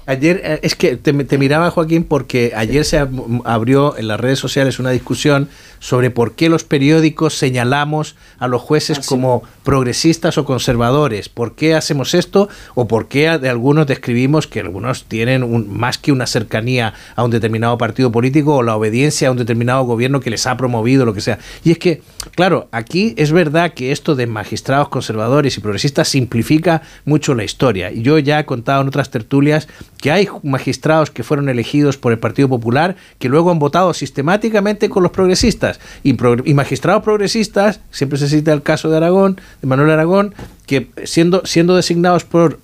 Ayer, 0.08 0.42
eh, 0.44 0.60
es 0.64 0.76
que 0.76 0.98
te, 0.98 1.14
miraba 1.38 1.70
Joaquín 1.70 2.04
porque 2.04 2.52
ayer 2.56 2.84
se 2.84 2.98
abrió 3.44 3.96
en 3.96 4.08
las 4.08 4.20
redes 4.20 4.40
sociales 4.40 4.80
una 4.80 4.90
discusión 4.90 5.50
sobre 5.78 6.10
por 6.10 6.34
qué 6.34 6.50
los 6.50 6.64
periódicos 6.64 7.38
señalamos 7.38 8.16
a 8.40 8.48
los 8.48 8.64
jueces 8.64 8.98
ah, 8.98 9.02
como 9.06 9.44
progresistas 9.64 10.40
o 10.40 10.46
conservadores, 10.46 11.30
por 11.30 11.54
qué 11.54 11.76
hacemos 11.76 12.16
esto 12.16 12.50
o 12.74 12.88
por 12.88 13.08
qué 13.08 13.38
de 13.38 13.50
algunos 13.50 13.86
describimos 13.86 14.48
que 14.48 14.62
algunos 14.62 15.04
tienen 15.04 15.44
un, 15.44 15.72
más 15.72 16.00
que 16.00 16.12
una 16.12 16.26
cercanía 16.26 16.96
a 17.16 17.24
un 17.24 17.30
determinado 17.30 17.78
partido 17.78 18.12
político 18.12 18.56
o 18.56 18.64
la 18.64 18.76
obediencia 18.76 19.28
a 19.28 19.32
un 19.32 19.38
determinado 19.38 19.84
gobierno 19.84 20.22
que 20.22 20.32
les 20.32 20.48
ha 20.48 20.58
promovido, 20.58 21.06
lo 21.06 21.14
que 21.14 21.22
sea. 21.22 21.38
Y 21.64 21.70
es 21.70 21.78
que, 21.78 22.02
claro, 22.34 22.68
aquí 22.72 23.14
es 23.18 23.32
verdad 23.32 23.76
que 23.76 23.92
esto 23.92 24.16
de 24.16 24.26
magistrados 24.26 24.90
conservadores 24.90 25.56
y 25.56 25.62
progresistas 25.62 26.08
simplifica 26.08 26.82
mucho 27.06 27.36
la 27.36 27.44
historia. 27.44 27.92
Y 27.92 28.02
yo 28.02 28.18
ya 28.18 28.40
he 28.40 28.46
contado 28.56 28.82
en 28.82 28.88
otras 28.88 29.10
tertulias 29.10 29.68
que 29.98 30.12
hay 30.12 30.30
magistrados 30.44 31.12
que 31.12 31.24
fueron 31.24 31.50
elegidos 31.50 31.98
por 31.98 32.14
el 32.14 32.20
Partido 32.20 32.48
Popular 32.48 32.96
que 33.20 33.28
luego 33.28 33.52
han 33.52 33.60
votado 33.60 33.94
sistemáticamente 33.94 34.88
con 34.88 35.04
los 35.04 35.12
progresistas 35.12 35.82
y, 36.04 36.14
magistrados 36.54 37.04
progresistas, 37.04 37.82
siempre 37.92 38.18
se 38.18 38.30
cita 38.30 38.54
el 38.54 38.62
caso 38.62 38.90
de 38.90 38.98
Aragón, 38.98 39.42
de 39.62 39.68
Manuel 39.68 39.92
Aragón, 39.92 40.34
que 40.66 40.90
siendo, 41.04 41.46
siendo 41.46 41.76
designados 41.76 42.24
por 42.24 42.60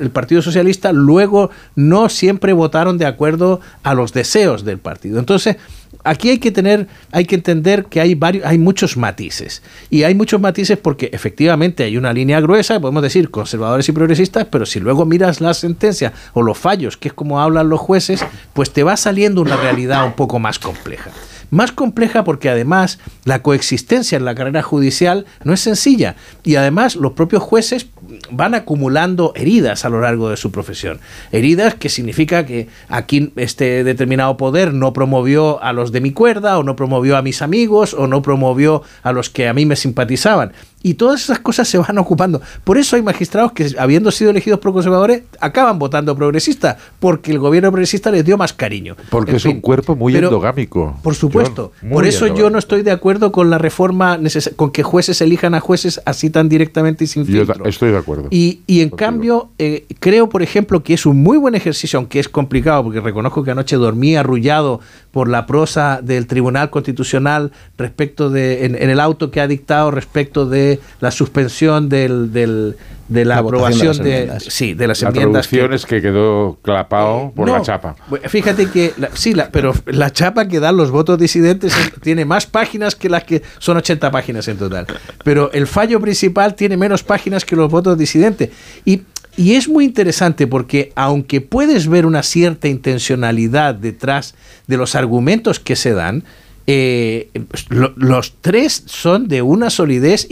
el 0.00 0.10
Partido 0.10 0.42
Socialista, 0.42 0.92
luego 0.92 1.50
no 1.76 2.08
siempre 2.08 2.52
votaron 2.52 2.98
de 2.98 3.06
acuerdo 3.06 3.60
a 3.84 3.94
los 3.94 4.12
deseos 4.12 4.64
del 4.64 4.78
partido. 4.78 5.18
Entonces, 5.18 5.56
aquí 6.04 6.30
hay 6.30 6.38
que 6.38 6.50
tener, 6.50 6.86
hay 7.12 7.24
que 7.24 7.34
entender 7.34 7.86
que 7.86 8.00
hay 8.00 8.14
varios, 8.14 8.44
hay 8.44 8.58
muchos 8.58 8.96
matices. 8.96 9.62
Y 9.90 10.02
hay 10.02 10.14
muchos 10.14 10.40
matices 10.40 10.78
porque 10.78 11.10
efectivamente 11.12 11.84
hay 11.84 11.96
una 11.96 12.12
línea 12.12 12.40
gruesa, 12.40 12.80
podemos 12.80 13.02
decir 13.02 13.30
conservadores 13.30 13.88
y 13.88 13.92
progresistas, 13.92 14.46
pero 14.50 14.66
si 14.66 14.80
luego 14.80 15.04
miras 15.04 15.40
la 15.40 15.54
sentencia 15.54 16.12
o 16.32 16.42
los 16.42 16.58
fallos, 16.58 16.96
que 16.96 17.08
es 17.08 17.14
como 17.14 17.40
hablan 17.40 17.68
los 17.68 17.80
jueces, 17.80 18.24
pues 18.52 18.72
te 18.72 18.82
va 18.82 18.96
saliendo 18.96 19.40
una 19.42 19.56
realidad 19.56 20.04
un 20.04 20.12
poco 20.12 20.38
más 20.38 20.58
compleja. 20.58 21.10
Más 21.50 21.72
compleja 21.72 22.24
porque 22.24 22.48
además 22.48 22.98
la 23.24 23.42
coexistencia 23.42 24.16
en 24.16 24.24
la 24.24 24.34
carrera 24.34 24.62
judicial 24.62 25.26
no 25.44 25.52
es 25.52 25.60
sencilla 25.60 26.16
y 26.44 26.56
además 26.56 26.96
los 26.96 27.12
propios 27.12 27.42
jueces 27.42 27.88
van 28.30 28.54
acumulando 28.54 29.32
heridas 29.34 29.84
a 29.84 29.88
lo 29.88 30.00
largo 30.00 30.30
de 30.30 30.36
su 30.36 30.50
profesión. 30.52 31.00
Heridas 31.32 31.74
que 31.74 31.88
significa 31.88 32.46
que 32.46 32.68
aquí 32.88 33.32
este 33.36 33.84
determinado 33.84 34.36
poder 34.36 34.72
no 34.72 34.92
promovió 34.92 35.62
a 35.62 35.72
los 35.72 35.92
de 35.92 36.00
mi 36.00 36.12
cuerda 36.12 36.58
o 36.58 36.62
no 36.62 36.76
promovió 36.76 37.16
a 37.16 37.22
mis 37.22 37.42
amigos 37.42 37.94
o 37.94 38.06
no 38.06 38.22
promovió 38.22 38.82
a 39.02 39.12
los 39.12 39.30
que 39.30 39.48
a 39.48 39.54
mí 39.54 39.66
me 39.66 39.76
simpatizaban. 39.76 40.52
Y 40.82 40.94
todas 40.94 41.22
esas 41.22 41.38
cosas 41.40 41.68
se 41.68 41.76
van 41.76 41.98
ocupando. 41.98 42.40
Por 42.64 42.78
eso 42.78 42.96
hay 42.96 43.02
magistrados 43.02 43.52
que, 43.52 43.74
habiendo 43.78 44.10
sido 44.10 44.30
elegidos 44.30 44.60
por 44.60 44.72
conservadores, 44.72 45.22
acaban 45.38 45.78
votando 45.78 46.16
progresista, 46.16 46.78
porque 46.98 47.32
el 47.32 47.38
gobierno 47.38 47.70
progresista 47.70 48.10
les 48.10 48.24
dio 48.24 48.38
más 48.38 48.54
cariño. 48.54 48.96
Porque 49.10 49.36
es 49.36 49.44
un 49.44 49.60
cuerpo 49.60 49.94
muy 49.94 50.16
endogámico. 50.16 50.98
Por 51.02 51.14
supuesto. 51.14 51.72
por 51.90 52.06
eso 52.06 52.26
yo 52.28 52.48
no 52.48 52.58
estoy 52.58 52.82
de 52.82 52.92
acuerdo 52.92 53.30
con 53.30 53.50
la 53.50 53.58
reforma, 53.58 54.18
con 54.56 54.70
que 54.70 54.82
jueces 54.82 55.20
elijan 55.20 55.54
a 55.54 55.60
jueces 55.60 56.00
así 56.06 56.30
tan 56.30 56.48
directamente 56.48 57.04
y 57.04 57.06
sin 57.06 57.26
filtro. 57.26 57.62
Yo 57.62 57.64
estoy 57.64 57.90
de 57.90 57.98
acuerdo. 57.98 58.28
Y, 58.30 58.60
y 58.66 58.80
en 58.80 58.90
cambio, 58.90 59.50
eh, 59.58 59.84
creo, 59.98 60.30
por 60.30 60.42
ejemplo, 60.42 60.82
que 60.82 60.94
es 60.94 61.04
un 61.04 61.22
muy 61.22 61.36
buen 61.36 61.54
ejercicio, 61.54 61.98
aunque 61.98 62.20
es 62.20 62.28
complicado, 62.28 62.84
porque 62.84 63.00
reconozco 63.00 63.44
que 63.44 63.50
anoche 63.50 63.76
dormí 63.76 64.16
arrullado 64.16 64.80
por 65.10 65.28
la 65.28 65.46
prosa 65.46 66.00
del 66.02 66.26
Tribunal 66.26 66.70
Constitucional 66.70 67.52
respecto 67.76 68.30
de, 68.30 68.64
en 68.64 68.76
el 68.76 69.00
auto 69.00 69.30
que 69.30 69.40
ha 69.40 69.46
dictado 69.46 69.90
respecto 69.90 70.46
de 70.46 70.69
de 70.70 70.80
la 71.00 71.10
suspensión 71.10 71.88
del, 71.88 72.32
del 72.32 72.76
de 73.10 73.24
la, 73.24 73.38
aprobación 73.38 73.98
de, 73.98 74.38
sí, 74.38 74.74
de 74.74 74.86
las 74.86 75.02
la 75.02 75.08
enmiendas. 75.08 75.48
que, 75.48 75.96
que 75.96 76.00
quedó 76.00 76.58
clapado 76.62 77.26
eh, 77.26 77.32
por 77.34 77.50
la 77.50 77.60
chapa. 77.60 77.96
Fíjate 78.28 78.70
que, 78.70 78.94
sí, 79.14 79.34
la, 79.34 79.50
pero 79.50 79.74
la 79.86 80.12
chapa 80.12 80.46
que 80.46 80.60
dan 80.60 80.76
los 80.76 80.92
votos 80.92 81.18
disidentes 81.18 81.74
tiene 82.02 82.24
más 82.24 82.46
páginas 82.46 82.94
que 82.94 83.08
las 83.08 83.24
que 83.24 83.42
son 83.58 83.76
80 83.76 84.12
páginas 84.12 84.46
en 84.46 84.58
total. 84.58 84.86
Pero 85.24 85.50
el 85.52 85.66
fallo 85.66 86.00
principal 86.00 86.54
tiene 86.54 86.76
menos 86.76 87.02
páginas 87.02 87.44
que 87.44 87.56
los 87.56 87.68
votos 87.68 87.98
disidentes. 87.98 88.50
Y 88.84 89.02
y 89.36 89.54
es 89.54 89.68
muy 89.68 89.84
interesante 89.84 90.46
porque 90.46 90.92
aunque 90.96 91.40
puedes 91.40 91.88
ver 91.88 92.04
una 92.04 92.22
cierta 92.22 92.68
intencionalidad 92.68 93.74
detrás 93.74 94.34
de 94.66 94.76
los 94.76 94.94
argumentos 94.94 95.60
que 95.60 95.76
se 95.76 95.92
dan, 95.94 96.24
eh, 96.66 97.30
los 97.68 98.34
tres 98.40 98.82
son 98.86 99.28
de 99.28 99.42
una 99.42 99.70
solidez 99.70 100.26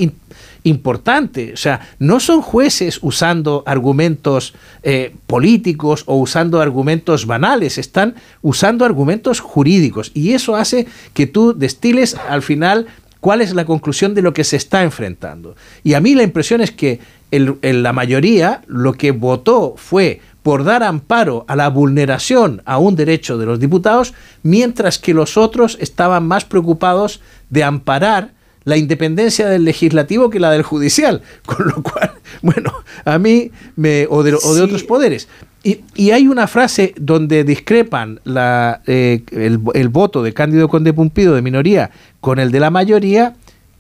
importante. 0.65 1.53
O 1.53 1.57
sea, 1.57 1.81
no 1.99 2.21
son 2.21 2.43
jueces 2.43 2.99
usando 3.03 3.63
argumentos 3.67 4.55
eh, 4.83 5.15
políticos 5.27 6.05
o 6.07 6.17
usando 6.17 6.61
argumentos 6.61 7.27
banales, 7.27 7.79
están 7.79 8.15
usando 8.43 8.85
argumentos 8.85 9.41
jurídicos. 9.41 10.11
Y 10.15 10.33
eso 10.33 10.57
hace 10.57 10.87
que 11.15 11.27
tú 11.27 11.55
destiles 11.57 12.17
al 12.29 12.43
final 12.43 12.87
cuál 13.21 13.41
es 13.41 13.55
la 13.55 13.65
conclusión 13.65 14.15
de 14.15 14.23
lo 14.23 14.33
que 14.33 14.45
se 14.45 14.57
está 14.57 14.83
enfrentando. 14.83 15.57
Y 15.83 15.95
a 15.95 16.01
mí 16.01 16.15
la 16.15 16.23
impresión 16.23 16.61
es 16.61 16.71
que 16.71 17.01
en 17.31 17.83
la 17.83 17.93
mayoría 17.93 18.63
lo 18.67 18.95
que 18.95 19.11
votó 19.11 19.75
fue 19.77 20.21
por 20.43 20.65
dar 20.65 20.83
amparo 20.83 21.45
a 21.47 21.57
la 21.57 21.69
vulneración 21.69 22.63
a 22.65 22.79
un 22.79 22.97
derecho 22.97 23.37
de 23.37 23.45
los 23.45 23.61
diputados, 23.61 24.15
mientras 24.43 24.99
que 24.99 25.13
los 25.13 25.37
otros 25.37 25.77
estaban 25.81 26.27
más 26.27 26.45
preocupados 26.47 27.21
de 27.51 27.65
amparar 27.65 28.31
la 28.65 28.77
independencia 28.77 29.49
del 29.49 29.65
legislativo 29.65 30.31
que 30.31 30.41
la 30.41 30.51
del 30.51 30.63
judicial, 30.63 31.23
con 31.47 31.69
lo 31.69 31.83
cual, 31.83 32.13
bueno, 32.43 32.73
a 33.05 33.19
mí 33.19 33.51
me, 33.77 34.07
o 34.09 34.23
de, 34.23 34.35
otros 34.35 34.85
poderes. 34.85 35.29
Y, 35.65 36.11
hay 36.11 36.29
una 36.29 36.47
frase 36.47 36.95
donde 36.97 37.45
discrepan 37.45 38.21
la, 38.25 38.81
eh, 38.87 39.23
el, 39.33 39.61
el, 39.75 39.89
voto 39.89 40.23
de 40.23 40.33
Cándido 40.33 40.69
Conde 40.69 40.93
Pumpido 40.93 41.35
de 41.35 41.43
minoría 41.43 41.91
con 42.21 42.39
el 42.39 42.53
de 42.53 42.61
la 42.61 42.71
mayoría, 42.71 43.35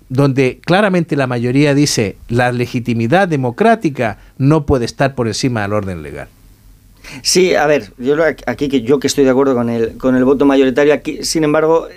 donde 0.09 0.61
claramente 0.65 1.17
la 1.17 1.27
mayoría 1.27 1.75
dice 1.75 2.17
la 2.29 2.53
legitimidad 2.53 3.29
democrática 3.29 4.19
no 4.39 4.67
puede 4.67 4.87
estar 4.87 5.15
por 5.15 5.29
encima 5.29 5.63
del 5.63 5.73
orden 5.73 6.03
legal. 6.03 6.29
Sí, 7.23 7.55
a 7.55 7.67
ver, 7.67 7.93
yo 7.99 8.17
aquí 8.47 8.69
que 8.69 8.83
yo 8.83 8.99
que 8.99 9.07
estoy 9.07 9.25
de 9.25 9.31
acuerdo 9.31 9.55
con 9.55 9.71
el 9.71 9.97
con 9.97 10.15
el 10.17 10.25
voto 10.25 10.45
mayoritario 10.45 10.93
aquí, 10.93 11.25
sin 11.25 11.45
embargo, 11.45 11.89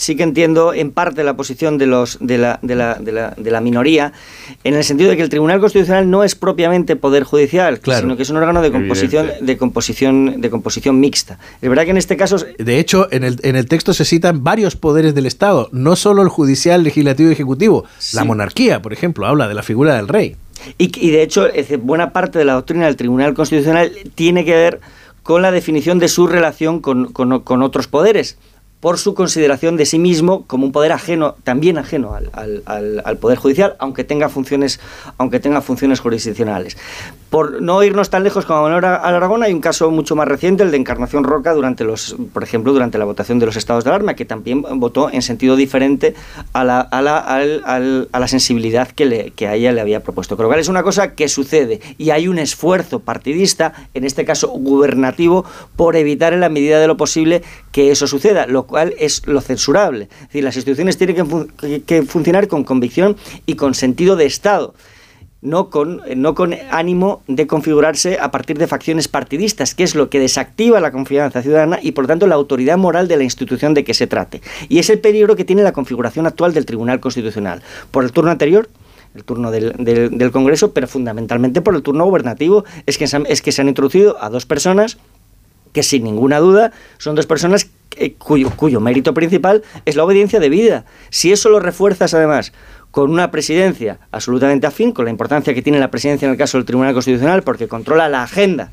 sí 0.00 0.16
que 0.16 0.22
entiendo 0.22 0.72
en 0.72 0.92
parte 0.92 1.22
la 1.24 1.36
posición 1.36 1.76
de, 1.76 1.86
los, 1.86 2.16
de, 2.20 2.38
la, 2.38 2.58
de, 2.62 2.74
la, 2.74 2.94
de, 2.94 3.12
la, 3.12 3.34
de 3.36 3.50
la 3.50 3.60
minoría, 3.60 4.14
en 4.64 4.74
el 4.74 4.82
sentido 4.82 5.10
de 5.10 5.16
que 5.16 5.22
el 5.22 5.28
Tribunal 5.28 5.60
Constitucional 5.60 6.08
no 6.08 6.24
es 6.24 6.34
propiamente 6.34 6.96
poder 6.96 7.24
judicial, 7.24 7.80
sino 7.84 8.16
que 8.16 8.22
es 8.22 8.30
un 8.30 8.38
órgano 8.38 8.62
de 8.62 8.72
composición, 8.72 9.30
de 9.42 9.58
composición, 9.58 10.40
de 10.40 10.48
composición 10.48 10.98
mixta. 10.98 11.38
Es 11.60 11.68
verdad 11.68 11.84
que 11.84 11.90
en 11.90 11.98
este 11.98 12.16
caso... 12.16 12.38
De 12.58 12.78
hecho, 12.78 13.08
en 13.12 13.24
el, 13.24 13.38
en 13.42 13.56
el 13.56 13.66
texto 13.66 13.92
se 13.92 14.06
citan 14.06 14.42
varios 14.42 14.74
poderes 14.74 15.14
del 15.14 15.26
Estado, 15.26 15.68
no 15.72 15.96
solo 15.96 16.22
el 16.22 16.28
judicial, 16.28 16.82
legislativo 16.82 17.28
y 17.28 17.32
ejecutivo. 17.34 17.84
La 18.14 18.24
monarquía, 18.24 18.80
por 18.80 18.94
ejemplo, 18.94 19.26
habla 19.26 19.48
de 19.48 19.54
la 19.54 19.62
figura 19.62 19.96
del 19.96 20.08
rey. 20.08 20.36
Y, 20.78 20.90
y 21.06 21.10
de 21.10 21.22
hecho, 21.22 21.46
buena 21.82 22.12
parte 22.14 22.38
de 22.38 22.46
la 22.46 22.54
doctrina 22.54 22.86
del 22.86 22.96
Tribunal 22.96 23.34
Constitucional 23.34 23.92
tiene 24.14 24.46
que 24.46 24.54
ver 24.54 24.80
con 25.22 25.42
la 25.42 25.50
definición 25.50 25.98
de 25.98 26.08
su 26.08 26.26
relación 26.26 26.80
con, 26.80 27.12
con, 27.12 27.40
con 27.40 27.62
otros 27.62 27.86
poderes 27.86 28.38
por 28.80 28.98
su 28.98 29.14
consideración 29.14 29.76
de 29.76 29.86
sí 29.86 29.98
mismo 29.98 30.46
como 30.46 30.64
un 30.64 30.72
poder 30.72 30.92
ajeno, 30.92 31.36
también 31.44 31.78
ajeno 31.78 32.14
al, 32.14 32.62
al, 32.64 33.16
Poder 33.18 33.38
Judicial, 33.38 33.76
aunque 33.78 34.04
tenga 34.04 34.28
funciones, 34.30 34.80
aunque 35.18 35.38
tenga 35.38 35.60
funciones 35.60 36.00
jurisdiccionales. 36.00 36.78
Por 37.30 37.62
no 37.62 37.82
irnos 37.84 38.10
tan 38.10 38.24
lejos 38.24 38.44
como 38.44 38.62
Manuel 38.62 38.84
Aragón, 38.84 39.44
hay 39.44 39.52
un 39.52 39.60
caso 39.60 39.90
mucho 39.92 40.16
más 40.16 40.26
reciente, 40.26 40.64
el 40.64 40.72
de 40.72 40.76
Encarnación 40.76 41.22
Roca, 41.22 41.54
durante 41.54 41.84
los, 41.84 42.16
por 42.32 42.42
ejemplo, 42.42 42.72
durante 42.72 42.98
la 42.98 43.04
votación 43.04 43.38
de 43.38 43.46
los 43.46 43.56
estados 43.56 43.84
de 43.84 43.90
alarma, 43.90 44.14
que 44.14 44.24
también 44.24 44.62
votó 44.62 45.10
en 45.10 45.22
sentido 45.22 45.54
diferente 45.54 46.14
a 46.52 46.64
la, 46.64 46.80
a 46.80 47.00
la, 47.00 48.28
sensibilidad 48.28 48.88
que, 48.88 49.06
le, 49.06 49.30
que 49.30 49.46
a 49.46 49.54
ella 49.54 49.70
le 49.70 49.80
había 49.80 50.02
propuesto. 50.02 50.34
Lo 50.34 50.48
cual 50.48 50.58
es 50.58 50.68
una 50.68 50.82
cosa 50.82 51.14
que 51.14 51.28
sucede 51.28 51.80
y 51.98 52.10
hay 52.10 52.26
un 52.26 52.38
esfuerzo 52.38 52.98
partidista, 52.98 53.74
en 53.94 54.04
este 54.04 54.24
caso 54.24 54.48
gubernativo, 54.48 55.44
por 55.76 55.94
evitar 55.94 56.32
en 56.32 56.40
la 56.40 56.48
medida 56.48 56.80
de 56.80 56.88
lo 56.88 56.96
posible 56.96 57.42
que 57.70 57.92
eso 57.92 58.06
suceda, 58.06 58.46
lo 58.46 58.64
cual 58.64 58.94
es 58.98 59.26
lo 59.26 59.40
censurable. 59.40 60.08
Es 60.22 60.26
decir, 60.28 60.44
las 60.44 60.56
instituciones 60.56 60.98
tienen 60.98 61.48
que, 61.86 62.02
funcionar 62.02 62.48
con 62.48 62.64
convicción 62.64 63.16
y 63.46 63.54
con 63.54 63.74
sentido 63.74 64.16
de 64.16 64.26
Estado. 64.26 64.74
No 65.42 65.70
con, 65.70 66.02
no 66.16 66.34
con 66.34 66.54
ánimo 66.70 67.22
de 67.26 67.46
configurarse 67.46 68.18
a 68.20 68.30
partir 68.30 68.58
de 68.58 68.66
facciones 68.66 69.08
partidistas, 69.08 69.74
que 69.74 69.84
es 69.84 69.94
lo 69.94 70.10
que 70.10 70.20
desactiva 70.20 70.80
la 70.80 70.92
confianza 70.92 71.40
ciudadana 71.40 71.78
y 71.80 71.92
por 71.92 72.06
tanto 72.06 72.26
la 72.26 72.34
autoridad 72.34 72.76
moral 72.76 73.08
de 73.08 73.16
la 73.16 73.24
institución 73.24 73.72
de 73.72 73.82
que 73.82 73.94
se 73.94 74.06
trate. 74.06 74.42
Y 74.68 74.78
es 74.78 74.90
el 74.90 74.98
peligro 74.98 75.36
que 75.36 75.46
tiene 75.46 75.62
la 75.62 75.72
configuración 75.72 76.26
actual 76.26 76.52
del 76.52 76.66
Tribunal 76.66 77.00
Constitucional. 77.00 77.62
Por 77.90 78.04
el 78.04 78.12
turno 78.12 78.30
anterior, 78.30 78.68
el 79.14 79.24
turno 79.24 79.50
del, 79.50 79.72
del, 79.78 80.30
Congreso, 80.30 80.72
pero 80.72 80.86
fundamentalmente 80.86 81.62
por 81.62 81.74
el 81.74 81.82
turno 81.82 82.04
gubernativo, 82.04 82.64
es 82.86 82.98
que, 82.98 83.04
es 83.04 83.42
que 83.42 83.52
se 83.52 83.62
han 83.62 83.68
introducido 83.68 84.22
a 84.22 84.28
dos 84.28 84.46
personas 84.46 84.98
que 85.72 85.82
sin 85.82 86.04
ninguna 86.04 86.38
duda 86.38 86.72
son 86.98 87.14
dos 87.14 87.26
personas 87.26 87.70
cuyo, 88.18 88.50
cuyo 88.56 88.80
mérito 88.80 89.14
principal 89.14 89.62
es 89.84 89.96
la 89.96 90.04
obediencia 90.04 90.40
debida. 90.40 90.84
Si 91.10 91.32
eso 91.32 91.48
lo 91.48 91.60
refuerzas 91.60 92.14
además 92.14 92.52
con 92.90 93.10
una 93.10 93.30
presidencia 93.30 93.98
absolutamente 94.10 94.66
afín, 94.66 94.92
con 94.92 95.04
la 95.04 95.10
importancia 95.10 95.54
que 95.54 95.62
tiene 95.62 95.78
la 95.78 95.90
presidencia 95.90 96.26
en 96.26 96.32
el 96.32 96.38
caso 96.38 96.58
del 96.58 96.64
Tribunal 96.64 96.92
Constitucional, 96.92 97.42
porque 97.42 97.68
controla 97.68 98.08
la 98.08 98.22
agenda 98.22 98.70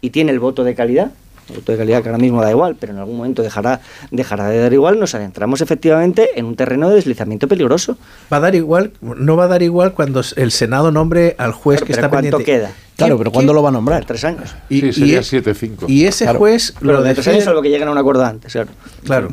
y 0.00 0.10
tiene 0.10 0.32
el 0.32 0.40
voto 0.40 0.64
de 0.64 0.74
calidad, 0.74 1.12
el 1.48 1.56
voto 1.56 1.72
de 1.72 1.78
calidad 1.78 2.02
que 2.02 2.08
ahora 2.08 2.18
mismo 2.18 2.42
da 2.42 2.50
igual, 2.50 2.76
pero 2.78 2.92
en 2.92 2.98
algún 2.98 3.16
momento 3.16 3.42
dejará, 3.42 3.80
dejará 4.10 4.48
de 4.48 4.58
dar 4.58 4.72
igual, 4.72 4.98
nos 4.98 5.14
adentramos 5.14 5.60
efectivamente 5.60 6.30
en 6.36 6.46
un 6.46 6.56
terreno 6.56 6.88
de 6.88 6.96
deslizamiento 6.96 7.46
peligroso. 7.46 7.96
Va 8.32 8.38
a 8.38 8.40
dar 8.40 8.54
igual, 8.54 8.92
no 9.00 9.36
va 9.36 9.44
a 9.44 9.48
dar 9.48 9.62
igual 9.62 9.92
cuando 9.92 10.22
el 10.36 10.50
Senado 10.50 10.90
nombre 10.90 11.36
al 11.38 11.52
juez 11.52 11.82
que 11.82 11.92
está 11.92 12.08
¿cuánto 12.08 12.38
queda? 12.38 12.72
Claro, 12.96 13.18
pero 13.18 13.32
¿cuándo 13.32 13.52
lo 13.52 13.62
va 13.62 13.70
a 13.70 13.72
nombrar? 13.72 14.04
Tres 14.04 14.24
años. 14.24 14.54
Y, 14.68 14.80
sí, 14.80 14.92
sería 14.92 15.20
7-5. 15.20 15.88
Y 15.88 16.04
ese 16.04 16.26
juez 16.34 16.74
lo 16.80 17.02
de 17.02 17.14
tres 17.14 17.26
años 17.28 17.44
salvo 17.44 17.62
que 17.62 17.70
lleguen 17.70 17.88
a 17.88 17.92
un 17.92 17.98
acuerdo 17.98 18.24
antes, 18.24 18.52
claro. 18.52 18.70
Claro. 19.04 19.28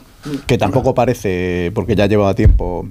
Que 0.46 0.58
tampoco 0.58 0.94
parece, 0.94 1.72
porque 1.74 1.96
ya 1.96 2.06
lleva 2.08 2.34
tiempo 2.34 2.88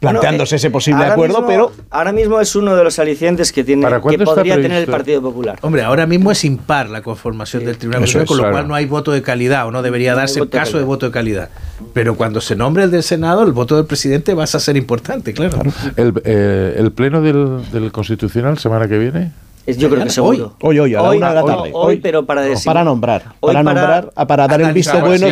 planteándose 0.00 0.56
ese 0.56 0.70
posible 0.70 1.04
acuerdo, 1.04 1.46
pero 1.46 1.72
ahora 1.90 2.12
mismo 2.12 2.40
es 2.40 2.56
uno 2.56 2.74
de 2.74 2.82
los 2.82 2.98
alicientes 2.98 3.52
que 3.52 3.62
tiene 3.62 3.86
que 3.86 4.18
podría 4.18 4.56
tener 4.56 4.82
el 4.82 4.86
Partido 4.86 5.20
Popular. 5.20 5.58
Hombre, 5.60 5.82
ahora 5.82 6.06
mismo 6.06 6.32
es 6.32 6.44
impar 6.44 6.88
la 6.88 7.02
conformación 7.02 7.64
del 7.64 7.76
Tribunal 7.76 8.00
Constitucional, 8.00 8.26
con 8.26 8.46
lo 8.48 8.52
cual 8.52 8.68
no 8.68 8.74
hay 8.74 8.86
voto 8.86 9.12
de 9.12 9.22
calidad 9.22 9.66
o 9.66 9.70
no 9.70 9.82
debería 9.82 10.14
darse 10.14 10.40
el 10.40 10.48
caso 10.48 10.78
de, 10.78 10.84
voto 10.84 11.06
de 11.06 11.12
calidad. 11.12 11.50
Pero 11.92 12.16
cuando 12.16 12.40
se 12.40 12.56
nombre 12.56 12.84
el 12.84 12.90
del 12.90 13.02
Senado, 13.02 13.42
el 13.42 13.52
voto 13.52 13.76
del 13.76 13.84
presidente 13.84 14.34
va 14.34 14.44
a 14.44 14.46
ser 14.46 14.76
importante, 14.76 15.34
claro. 15.34 15.62
El, 15.96 16.14
eh, 16.24 16.76
el 16.78 16.92
pleno 16.92 17.20
del, 17.20 17.70
del 17.70 17.92
Constitucional 17.92 18.58
semana 18.58 18.88
que 18.88 18.98
viene 18.98 19.32
yo 19.66 19.90
creo 19.90 20.04
que 20.04 20.10
seguro. 20.10 20.54
Hoy, 20.60 20.78
hoy, 20.78 20.94
a 20.94 21.02
la 21.02 21.10
una 21.10 21.28
de 21.28 21.34
la 21.34 21.44
tarde. 21.44 21.70
Hoy, 21.72 21.96
pero 21.98 22.24
para 22.26 22.42
decir. 22.42 22.66
Para 22.66 22.84
nombrar. 22.84 23.34
para 23.40 23.62
nombrar, 23.62 24.10
para, 24.26 24.46
dar 24.48 24.60
el 24.60 24.72
visto 24.72 24.98
bueno. 25.00 25.26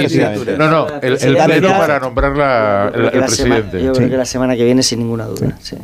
no, 0.59 0.71
no, 0.71 0.87
el, 1.01 1.19
el 1.21 1.37
pleno 1.37 1.69
para 1.69 2.01
nombrar 2.01 2.37
la, 2.37 2.93
el, 2.95 3.11
presidente. 3.11 3.83
yo 3.83 3.93
creo 3.93 4.11
que 4.11 4.17
la 4.17 4.25
semana 4.25 4.57
que 4.57 4.65
viene, 4.65 4.83
sin 4.83 5.01
ninguna 5.01 5.27
duda. 5.27 5.57
Sí. 5.61 5.77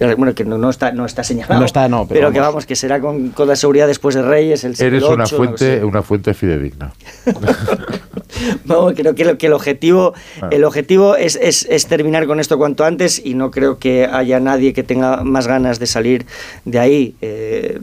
Bueno, 0.00 0.34
que 0.34 0.46
no, 0.46 0.70
está, 0.70 0.92
no 0.92 1.04
está 1.04 1.22
señalado. 1.22 1.60
No 1.60 1.66
está, 1.66 1.86
no, 1.86 2.08
pero, 2.08 2.32
que 2.32 2.40
vamos, 2.40 2.64
que 2.64 2.74
será 2.74 3.00
con, 3.00 3.30
con 3.30 3.46
la 3.46 3.54
seguridad 3.54 3.86
después 3.86 4.14
de 4.14 4.22
Reyes. 4.22 4.64
El 4.64 4.74
Eres 4.80 5.02
una, 5.02 5.26
fuente, 5.26 5.84
una 5.84 6.00
fuente 6.00 6.32
fidedigna. 6.32 6.94
no, 8.64 8.94
creo 8.94 9.14
que, 9.14 9.36
que 9.36 9.46
el 9.46 9.52
objetivo, 9.52 10.14
ah. 10.40 10.48
el 10.50 10.64
objetivo 10.64 11.16
es, 11.16 11.36
es, 11.36 11.66
es, 11.68 11.86
terminar 11.86 12.26
con 12.26 12.40
esto 12.40 12.56
cuanto 12.56 12.86
antes 12.86 13.20
y 13.22 13.34
no 13.34 13.50
creo 13.50 13.78
que 13.78 14.06
haya 14.06 14.40
nadie 14.40 14.72
que 14.72 14.82
tenga 14.82 15.22
más 15.22 15.46
ganas 15.46 15.78
de 15.78 15.86
salir 15.86 16.24
de 16.64 16.78
ahí. 16.78 17.14
Eh, 17.20 17.78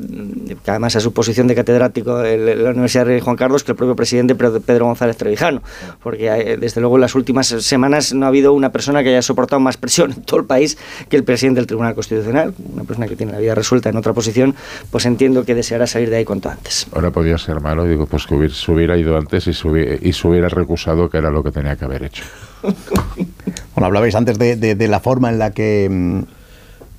que 0.65 0.71
además 0.71 0.95
a 0.95 1.01
su 1.01 1.13
posición 1.13 1.45
de 1.45 1.53
catedrático 1.53 2.23
en 2.23 2.63
la 2.63 2.71
Universidad 2.71 3.05
de 3.05 3.21
Juan 3.21 3.35
Carlos 3.35 3.63
que 3.63 3.73
el 3.73 3.77
propio 3.77 3.95
presidente 3.95 4.33
Pedro 4.33 4.85
González 4.85 5.17
Trevijano. 5.17 5.61
Porque 6.01 6.29
eh, 6.29 6.57
desde 6.57 6.81
luego 6.81 6.95
en 6.95 7.01
las 7.01 7.13
últimas 7.13 7.45
semanas 7.45 8.11
no 8.11 8.25
ha 8.25 8.29
habido 8.29 8.53
una 8.53 8.71
persona 8.71 9.03
que 9.03 9.09
haya 9.09 9.21
soportado 9.21 9.59
más 9.59 9.77
presión 9.77 10.13
en 10.13 10.23
todo 10.23 10.39
el 10.39 10.47
país 10.47 10.79
que 11.09 11.15
el 11.15 11.23
presidente 11.23 11.59
del 11.59 11.67
Tribunal 11.67 11.93
Constitucional 11.93 12.06
Constitucional, 12.07 12.53
una 12.73 12.83
persona 12.83 13.07
que 13.07 13.15
tiene 13.15 13.33
la 13.33 13.39
vida 13.39 13.53
resuelta 13.53 13.89
en 13.89 13.97
otra 13.97 14.13
posición, 14.13 14.55
pues 14.91 15.05
entiendo 15.05 15.43
que 15.43 15.53
deseará 15.53 15.87
salir 15.87 16.09
de 16.09 16.17
ahí 16.17 16.25
cuanto 16.25 16.49
antes. 16.49 16.87
Ahora 16.93 17.11
podía 17.11 17.37
ser 17.37 17.59
malo, 17.59 17.85
digo, 17.85 18.05
pues 18.05 18.25
que 18.25 18.35
hubiera, 18.35 18.53
se 18.53 18.71
hubiera 18.71 18.97
ido 18.97 19.17
antes 19.17 19.47
y 19.47 19.53
se 19.53 19.67
hubiera, 19.67 20.47
recusado, 20.47 21.09
que 21.09 21.17
era 21.17 21.29
lo 21.29 21.43
que 21.43 21.51
tenía 21.51 21.75
que 21.75 21.85
haber 21.85 22.03
hecho. 22.03 22.23
bueno, 22.63 23.85
hablabais 23.85 24.15
antes 24.15 24.39
de, 24.39 24.87
la 24.87 24.99
forma 24.99 25.29
en 25.29 25.39
la 25.39 25.51
que... 25.51 25.87
Mm, 25.89 26.21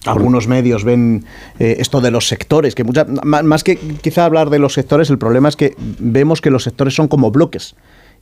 algunos 0.06 0.46
medios 0.46 0.84
ven 0.84 1.26
eh, 1.58 1.76
esto 1.80 2.00
de 2.00 2.10
los 2.12 2.28
sectores, 2.28 2.74
que 2.76 2.84
mucha, 2.84 3.04
más 3.04 3.64
que 3.64 3.76
quizá 3.76 4.24
hablar 4.24 4.48
de 4.48 4.60
los 4.60 4.72
sectores, 4.72 5.10
el 5.10 5.18
problema 5.18 5.48
es 5.48 5.56
que 5.56 5.74
vemos 5.98 6.40
que 6.40 6.50
los 6.50 6.62
sectores 6.62 6.94
son 6.94 7.08
como 7.08 7.30
bloques 7.30 7.74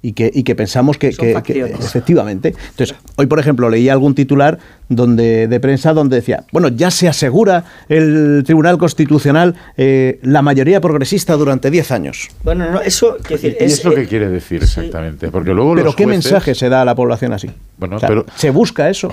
y 0.02 0.12
que, 0.12 0.30
y 0.32 0.42
que 0.42 0.54
pensamos 0.54 0.98
que, 0.98 1.08
efectivamente. 1.08 2.54
Entonces, 2.70 2.96
hoy, 3.16 3.26
por 3.26 3.38
ejemplo, 3.38 3.68
leí 3.68 3.88
algún 3.88 4.14
titular 4.14 4.58
donde 4.88 5.48
de 5.48 5.60
prensa 5.60 5.92
donde 5.92 6.16
decía, 6.16 6.44
bueno, 6.52 6.68
ya 6.68 6.90
se 6.90 7.08
asegura 7.08 7.64
el 7.88 8.42
Tribunal 8.44 8.78
Constitucional 8.78 9.54
eh, 9.76 10.20
la 10.22 10.42
mayoría 10.42 10.80
progresista 10.80 11.34
durante 11.34 11.70
10 11.70 11.90
años. 11.90 12.28
Bueno, 12.44 12.70
no, 12.70 12.80
eso... 12.80 13.16
Decir, 13.28 13.56
¿Y 13.60 13.64
eso 13.64 13.90
qué 13.90 14.06
quiere 14.06 14.28
decir 14.28 14.62
exactamente? 14.62 15.28
Porque 15.28 15.52
luego 15.52 15.74
Pero 15.74 15.92
¿qué 15.94 16.06
mensaje 16.06 16.54
se 16.54 16.68
da 16.68 16.82
a 16.82 16.84
la 16.84 16.94
población 16.94 17.32
así? 17.32 17.50
Bueno, 17.78 17.98
pero... 18.00 18.26
¿Se 18.36 18.50
busca 18.50 18.88
eso? 18.88 19.12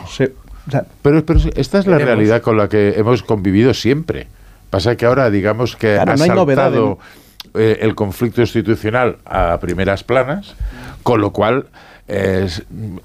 pero, 1.02 1.26
pero 1.26 1.40
esta 1.56 1.80
es 1.80 1.88
la 1.88 1.98
realidad 1.98 2.42
con 2.42 2.58
la 2.58 2.70
que 2.70 2.94
hemos 2.98 3.24
convivido 3.24 3.74
siempre. 3.74 4.28
Pasa 4.70 4.96
que 4.96 5.06
ahora, 5.06 5.30
digamos 5.30 5.76
que 5.76 5.98
ha 5.98 6.18
saltado 6.18 6.98
eh, 7.54 7.80
el 7.82 7.96
conflicto 7.96 8.42
institucional 8.42 9.18
a 9.26 9.60
primeras 9.60 10.04
planas, 10.04 10.56
con 11.04 11.22
lo 11.22 11.32
cual 11.32 11.68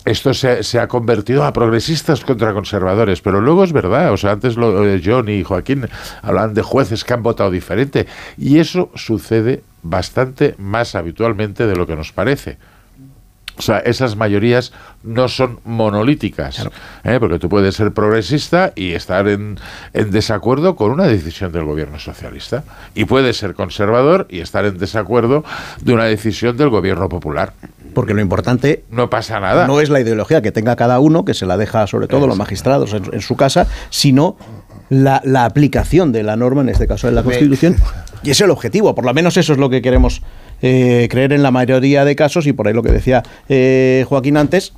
esto 0.04 0.34
se, 0.34 0.80
ha 0.80 0.88
convertido 0.88 1.44
a 1.44 1.52
progresistas 1.52 2.24
contra 2.24 2.52
conservadores, 2.52 3.20
pero 3.20 3.40
luego 3.40 3.62
es 3.62 3.72
verdad, 3.72 4.12
o 4.12 4.16
sea, 4.16 4.32
antes 4.32 4.56
lo, 4.56 4.86
eh, 4.86 5.00
John 5.04 5.28
y 5.28 5.44
Joaquín 5.44 5.88
hablan 6.20 6.52
de 6.52 6.62
jueces 6.62 7.04
que 7.04 7.14
han 7.14 7.22
votado 7.22 7.50
diferente, 7.50 8.06
y 8.36 8.58
eso 8.58 8.90
sucede 8.96 9.62
bastante 9.82 10.56
más 10.58 10.96
habitualmente 10.96 11.66
de 11.66 11.76
lo 11.76 11.86
que 11.86 11.94
nos 11.94 12.12
parece. 12.12 12.58
O 13.58 13.62
sea, 13.62 13.78
esas 13.78 14.16
mayorías 14.16 14.72
no 15.02 15.28
son 15.28 15.58
monolíticas, 15.64 16.68
¿eh? 17.04 17.16
porque 17.18 17.38
tú 17.38 17.48
puedes 17.48 17.74
ser 17.74 17.92
progresista 17.92 18.72
y 18.76 18.92
estar 18.92 19.26
en, 19.26 19.58
en, 19.92 20.10
desacuerdo 20.10 20.76
con 20.76 20.92
una 20.92 21.06
decisión 21.06 21.50
del 21.50 21.64
gobierno 21.64 21.98
socialista, 21.98 22.62
y 22.94 23.04
puedes 23.04 23.36
ser 23.36 23.54
conservador 23.54 24.26
y 24.30 24.40
estar 24.40 24.64
en 24.64 24.78
desacuerdo 24.78 25.44
de 25.80 25.92
una 25.92 26.04
decisión 26.04 26.56
del 26.56 26.68
gobierno 26.68 27.08
popular. 27.08 27.52
Porque 27.94 28.14
lo 28.14 28.20
importante 28.20 28.84
no 28.90 29.10
pasa 29.10 29.40
nada. 29.40 29.66
No 29.66 29.80
es 29.80 29.90
la 29.90 30.00
ideología 30.00 30.40
que 30.40 30.52
tenga 30.52 30.76
cada 30.76 31.00
uno, 31.00 31.24
que 31.24 31.34
se 31.34 31.46
la 31.46 31.56
deja 31.56 31.86
sobre 31.86 32.06
todo 32.06 32.26
los 32.26 32.36
magistrados 32.36 32.92
en, 32.94 33.20
su 33.20 33.36
casa, 33.36 33.66
sino 33.90 34.36
la, 34.88 35.20
la, 35.24 35.44
aplicación 35.44 36.12
de 36.12 36.22
la 36.22 36.36
norma, 36.36 36.60
en 36.60 36.68
este 36.68 36.86
caso 36.86 37.08
de 37.08 37.14
la 37.14 37.22
Constitución. 37.24 37.76
Y 38.22 38.30
es 38.30 38.40
el 38.40 38.50
objetivo, 38.50 38.94
por 38.94 39.04
lo 39.04 39.14
menos 39.14 39.36
eso 39.36 39.52
es 39.52 39.58
lo 39.58 39.70
que 39.70 39.82
queremos 39.82 40.22
eh, 40.62 41.08
creer 41.10 41.32
en 41.32 41.42
la 41.42 41.50
mayoría 41.50 42.04
de 42.04 42.16
casos 42.16 42.46
y 42.46 42.52
por 42.52 42.68
ahí 42.68 42.74
lo 42.74 42.82
que 42.82 42.92
decía 42.92 43.22
eh, 43.48 44.04
Joaquín 44.08 44.36
antes, 44.36 44.72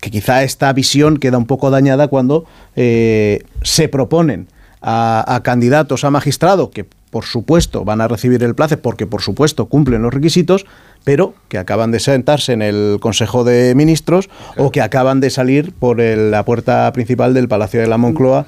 que 0.00 0.10
quizá 0.10 0.42
esta 0.42 0.72
visión 0.72 1.18
queda 1.18 1.38
un 1.38 1.46
poco 1.46 1.70
dañada 1.70 2.08
cuando 2.08 2.44
eh, 2.76 3.42
se 3.62 3.88
proponen 3.88 4.48
a, 4.80 5.40
candidatos 5.42 6.04
a 6.04 6.10
magistrado 6.10 6.70
que 6.70 6.86
por 7.10 7.24
supuesto 7.24 7.84
van 7.84 8.00
a 8.00 8.06
recibir 8.06 8.42
el 8.44 8.54
plazo 8.54 8.78
porque 8.78 9.06
por 9.06 9.22
supuesto 9.22 9.66
cumplen 9.66 10.02
los 10.02 10.12
requisitos, 10.12 10.66
pero 11.04 11.34
que 11.48 11.58
acaban 11.58 11.90
de 11.90 12.00
sentarse 12.00 12.52
en 12.52 12.62
el 12.62 12.98
Consejo 13.00 13.44
de 13.44 13.74
Ministros 13.74 14.28
o 14.56 14.70
que 14.70 14.82
acaban 14.82 15.20
de 15.20 15.30
salir 15.30 15.72
por 15.72 15.98
la 16.00 16.44
puerta 16.44 16.92
principal 16.92 17.32
del 17.32 17.48
Palacio 17.48 17.80
de 17.80 17.86
la 17.86 17.96
Moncloa 17.96 18.46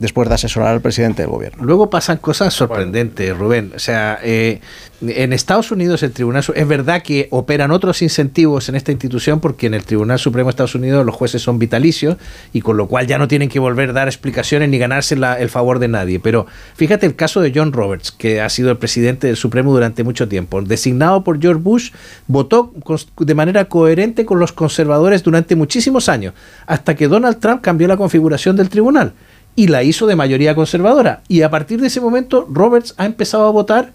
después 0.00 0.28
de 0.28 0.34
asesorar 0.34 0.70
al 0.70 0.80
presidente 0.80 1.22
del 1.22 1.30
gobierno. 1.30 1.62
Luego 1.62 1.90
pasan 1.90 2.16
cosas 2.16 2.52
sorprendentes, 2.52 3.36
Rubén. 3.36 3.72
O 3.76 3.78
sea, 3.78 4.18
eh, 4.22 4.60
en 5.02 5.32
Estados 5.32 5.70
Unidos 5.70 6.02
el 6.02 6.12
Tribunal 6.12 6.42
es 6.54 6.68
verdad 6.68 7.02
que 7.02 7.28
operan 7.30 7.70
otros 7.70 8.02
incentivos 8.02 8.68
en 8.68 8.74
esta 8.74 8.92
institución 8.92 9.40
porque 9.40 9.66
en 9.66 9.74
el 9.74 9.84
Tribunal 9.84 10.18
Supremo 10.18 10.48
de 10.48 10.50
Estados 10.50 10.74
Unidos 10.74 11.06
los 11.06 11.14
jueces 11.14 11.42
son 11.42 11.58
vitalicios 11.58 12.16
y 12.52 12.62
con 12.62 12.76
lo 12.76 12.86
cual 12.86 13.06
ya 13.06 13.18
no 13.18 13.28
tienen 13.28 13.48
que 13.48 13.58
volver 13.58 13.90
a 13.90 13.92
dar 13.92 14.08
explicaciones 14.08 14.68
ni 14.70 14.78
ganarse 14.78 15.14
el 15.14 15.48
favor 15.50 15.78
de 15.78 15.88
nadie. 15.88 16.18
Pero 16.18 16.46
fíjate 16.74 17.04
el 17.04 17.14
caso 17.14 17.42
de 17.42 17.52
John 17.54 17.72
Roberts, 17.72 18.10
que 18.10 18.40
ha 18.40 18.48
sido 18.48 18.70
el 18.70 18.78
presidente 18.78 19.26
del 19.26 19.36
Supremo 19.36 19.72
durante 19.72 20.02
mucho 20.02 20.28
tiempo. 20.28 20.62
Designado 20.62 21.24
por 21.24 21.40
George 21.40 21.62
Bush, 21.62 21.90
votó 22.26 22.72
de 23.18 23.34
manera 23.34 23.66
coherente 23.66 24.24
con 24.24 24.38
los 24.38 24.52
conservadores 24.52 25.22
durante 25.22 25.56
muchísimos 25.56 26.08
años, 26.08 26.32
hasta 26.66 26.96
que 26.96 27.06
Donald 27.06 27.38
Trump 27.38 27.60
cambió 27.60 27.86
la 27.86 27.98
configuración 27.98 28.56
del 28.56 28.70
tribunal 28.70 29.12
y 29.56 29.68
la 29.68 29.82
hizo 29.82 30.06
de 30.06 30.16
mayoría 30.16 30.54
conservadora. 30.54 31.22
Y 31.28 31.42
a 31.42 31.50
partir 31.50 31.80
de 31.80 31.88
ese 31.88 32.00
momento, 32.00 32.46
Roberts 32.50 32.94
ha 32.96 33.06
empezado 33.06 33.46
a 33.46 33.50
votar 33.50 33.92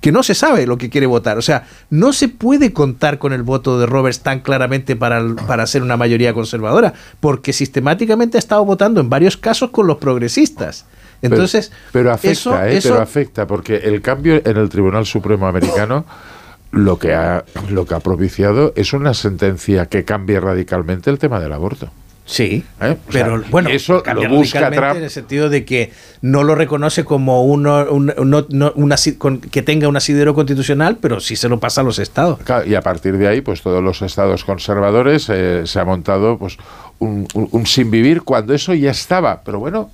que 0.00 0.12
no 0.12 0.22
se 0.22 0.34
sabe 0.34 0.66
lo 0.66 0.78
que 0.78 0.90
quiere 0.90 1.06
votar. 1.06 1.38
O 1.38 1.42
sea, 1.42 1.66
no 1.90 2.12
se 2.12 2.28
puede 2.28 2.72
contar 2.72 3.18
con 3.18 3.32
el 3.32 3.42
voto 3.42 3.78
de 3.78 3.86
Roberts 3.86 4.20
tan 4.20 4.40
claramente 4.40 4.94
para, 4.94 5.22
para 5.46 5.66
ser 5.66 5.82
una 5.82 5.96
mayoría 5.96 6.34
conservadora, 6.34 6.94
porque 7.20 7.52
sistemáticamente 7.52 8.36
ha 8.36 8.40
estado 8.40 8.64
votando 8.64 9.00
en 9.00 9.10
varios 9.10 9.36
casos 9.36 9.70
con 9.70 9.86
los 9.86 9.96
progresistas. 9.96 10.84
Entonces, 11.22 11.72
pero, 11.92 12.12
afecta, 12.12 12.70
¿eh? 12.70 12.78
pero 12.82 13.00
afecta, 13.00 13.46
porque 13.46 13.76
el 13.76 14.02
cambio 14.02 14.40
en 14.44 14.56
el 14.56 14.68
Tribunal 14.68 15.06
Supremo 15.06 15.46
americano 15.46 16.04
lo 16.72 16.98
que 16.98 17.14
ha 17.14 17.44
lo 17.70 17.86
que 17.86 17.94
ha 17.94 18.00
propiciado 18.00 18.72
es 18.76 18.92
una 18.92 19.14
sentencia 19.14 19.86
que 19.86 20.04
cambie 20.04 20.38
radicalmente 20.40 21.10
el 21.10 21.18
tema 21.18 21.40
del 21.40 21.52
aborto. 21.52 21.90
Sí, 22.26 22.64
¿Eh? 22.80 22.96
pero 23.12 23.40
bueno, 23.50 23.68
eso 23.68 24.02
lo 24.04 24.28
busca 24.28 24.68
Trump. 24.72 24.96
en 24.96 25.04
el 25.04 25.10
sentido 25.10 25.48
de 25.48 25.64
que 25.64 25.92
no 26.22 26.42
lo 26.42 26.56
reconoce 26.56 27.04
como 27.04 27.44
uno, 27.44 27.86
que 29.52 29.62
tenga 29.62 29.86
un 29.86 29.96
asidero 29.96 30.34
constitucional, 30.34 30.98
pero 31.00 31.20
sí 31.20 31.36
se 31.36 31.48
lo 31.48 31.60
pasa 31.60 31.82
a 31.82 31.84
los 31.84 32.00
estados. 32.00 32.40
y 32.66 32.74
a 32.74 32.82
partir 32.82 33.16
de 33.16 33.28
ahí, 33.28 33.42
pues 33.42 33.62
todos 33.62 33.82
los 33.82 34.02
estados 34.02 34.44
conservadores 34.44 35.28
eh, 35.28 35.62
se 35.66 35.78
ha 35.78 35.84
montado 35.84 36.36
pues 36.36 36.58
un, 36.98 37.28
sin 37.64 37.92
vivir 37.92 38.22
cuando 38.22 38.54
eso 38.54 38.74
ya 38.74 38.90
estaba, 38.90 39.42
pero 39.44 39.60
bueno. 39.60 39.92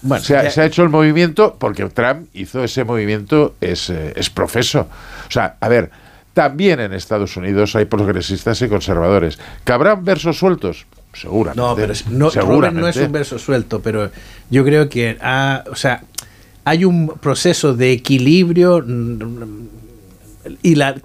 Bueno, 0.00 0.24
se, 0.24 0.36
ha, 0.36 0.64
hecho 0.64 0.82
el 0.82 0.88
movimiento 0.88 1.56
porque 1.60 1.84
Trump 1.90 2.28
hizo 2.32 2.64
ese 2.64 2.82
movimiento, 2.84 3.54
es, 3.60 3.90
eh, 3.90 4.14
es 4.16 4.30
profeso. 4.30 4.88
O 5.28 5.30
sea, 5.30 5.56
a 5.60 5.68
ver, 5.68 5.90
también 6.32 6.80
en 6.80 6.94
Estados 6.94 7.36
Unidos 7.36 7.76
hay 7.76 7.84
progresistas 7.84 8.60
y 8.62 8.68
conservadores. 8.68 9.38
¿Cabrán 9.64 10.02
versos 10.02 10.38
sueltos? 10.38 10.86
Seguramente. 11.12 11.60
No, 11.60 11.74
pero 11.76 11.92
no, 12.10 12.70
no 12.70 12.88
es 12.88 12.96
un 12.96 13.12
verso 13.12 13.38
suelto, 13.38 13.80
pero 13.80 14.10
yo 14.50 14.64
creo 14.64 14.88
que 14.88 15.18
o 15.70 15.76
sea, 15.76 16.04
hay 16.64 16.84
un 16.84 17.08
proceso 17.20 17.74
de 17.74 17.92
equilibrio 17.92 18.82
mm, 18.86 19.18
y 20.62 20.74
la 20.74 20.96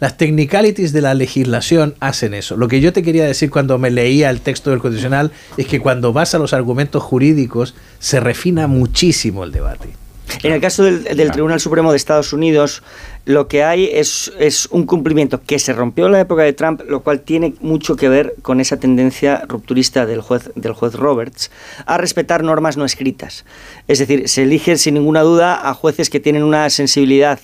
las 0.00 0.16
technicalities 0.16 0.92
de 0.92 1.00
la 1.00 1.14
legislación 1.14 1.94
hacen 2.00 2.34
eso. 2.34 2.56
Lo 2.56 2.68
que 2.68 2.80
yo 2.80 2.92
te 2.92 3.02
quería 3.02 3.24
decir 3.24 3.50
cuando 3.50 3.78
me 3.78 3.90
leía 3.90 4.30
el 4.30 4.40
texto 4.40 4.70
del 4.70 4.80
condicional 4.80 5.32
es 5.56 5.66
que 5.66 5.80
cuando 5.80 6.12
vas 6.12 6.34
a 6.34 6.38
los 6.38 6.52
argumentos 6.52 7.02
jurídicos 7.02 7.74
se 7.98 8.20
refina 8.20 8.66
muchísimo 8.66 9.44
el 9.44 9.52
debate. 9.52 10.05
En 10.42 10.52
el 10.52 10.60
caso 10.60 10.84
del, 10.84 11.30
Tribunal 11.30 11.60
Supremo 11.60 11.90
de 11.90 11.96
Estados 11.96 12.32
Unidos, 12.32 12.82
lo 13.24 13.48
que 13.48 13.64
hay 13.64 13.90
es, 13.92 14.32
es, 14.38 14.66
un 14.70 14.84
cumplimiento 14.84 15.40
que 15.42 15.58
se 15.58 15.72
rompió 15.72 16.06
en 16.06 16.12
la 16.12 16.20
época 16.20 16.42
de 16.42 16.52
Trump, 16.52 16.82
lo 16.86 17.00
cual 17.00 17.20
tiene 17.20 17.54
mucho 17.60 17.96
que 17.96 18.08
ver 18.08 18.34
con 18.42 18.60
esa 18.60 18.76
tendencia 18.78 19.42
rupturista 19.48 20.06
del 20.06 20.20
juez, 20.20 20.50
del 20.54 20.72
juez 20.72 20.94
Roberts 20.94 21.50
a 21.86 21.98
respetar 21.98 22.42
normas 22.42 22.76
no 22.76 22.84
escritas. 22.84 23.44
Es 23.88 23.98
decir, 23.98 24.28
se 24.28 24.42
elige 24.42 24.76
sin 24.76 24.94
ninguna 24.94 25.22
duda 25.22 25.68
a 25.68 25.74
jueces 25.74 26.10
que 26.10 26.20
tienen 26.20 26.42
una 26.42 26.70
sensibilidad 26.70 27.38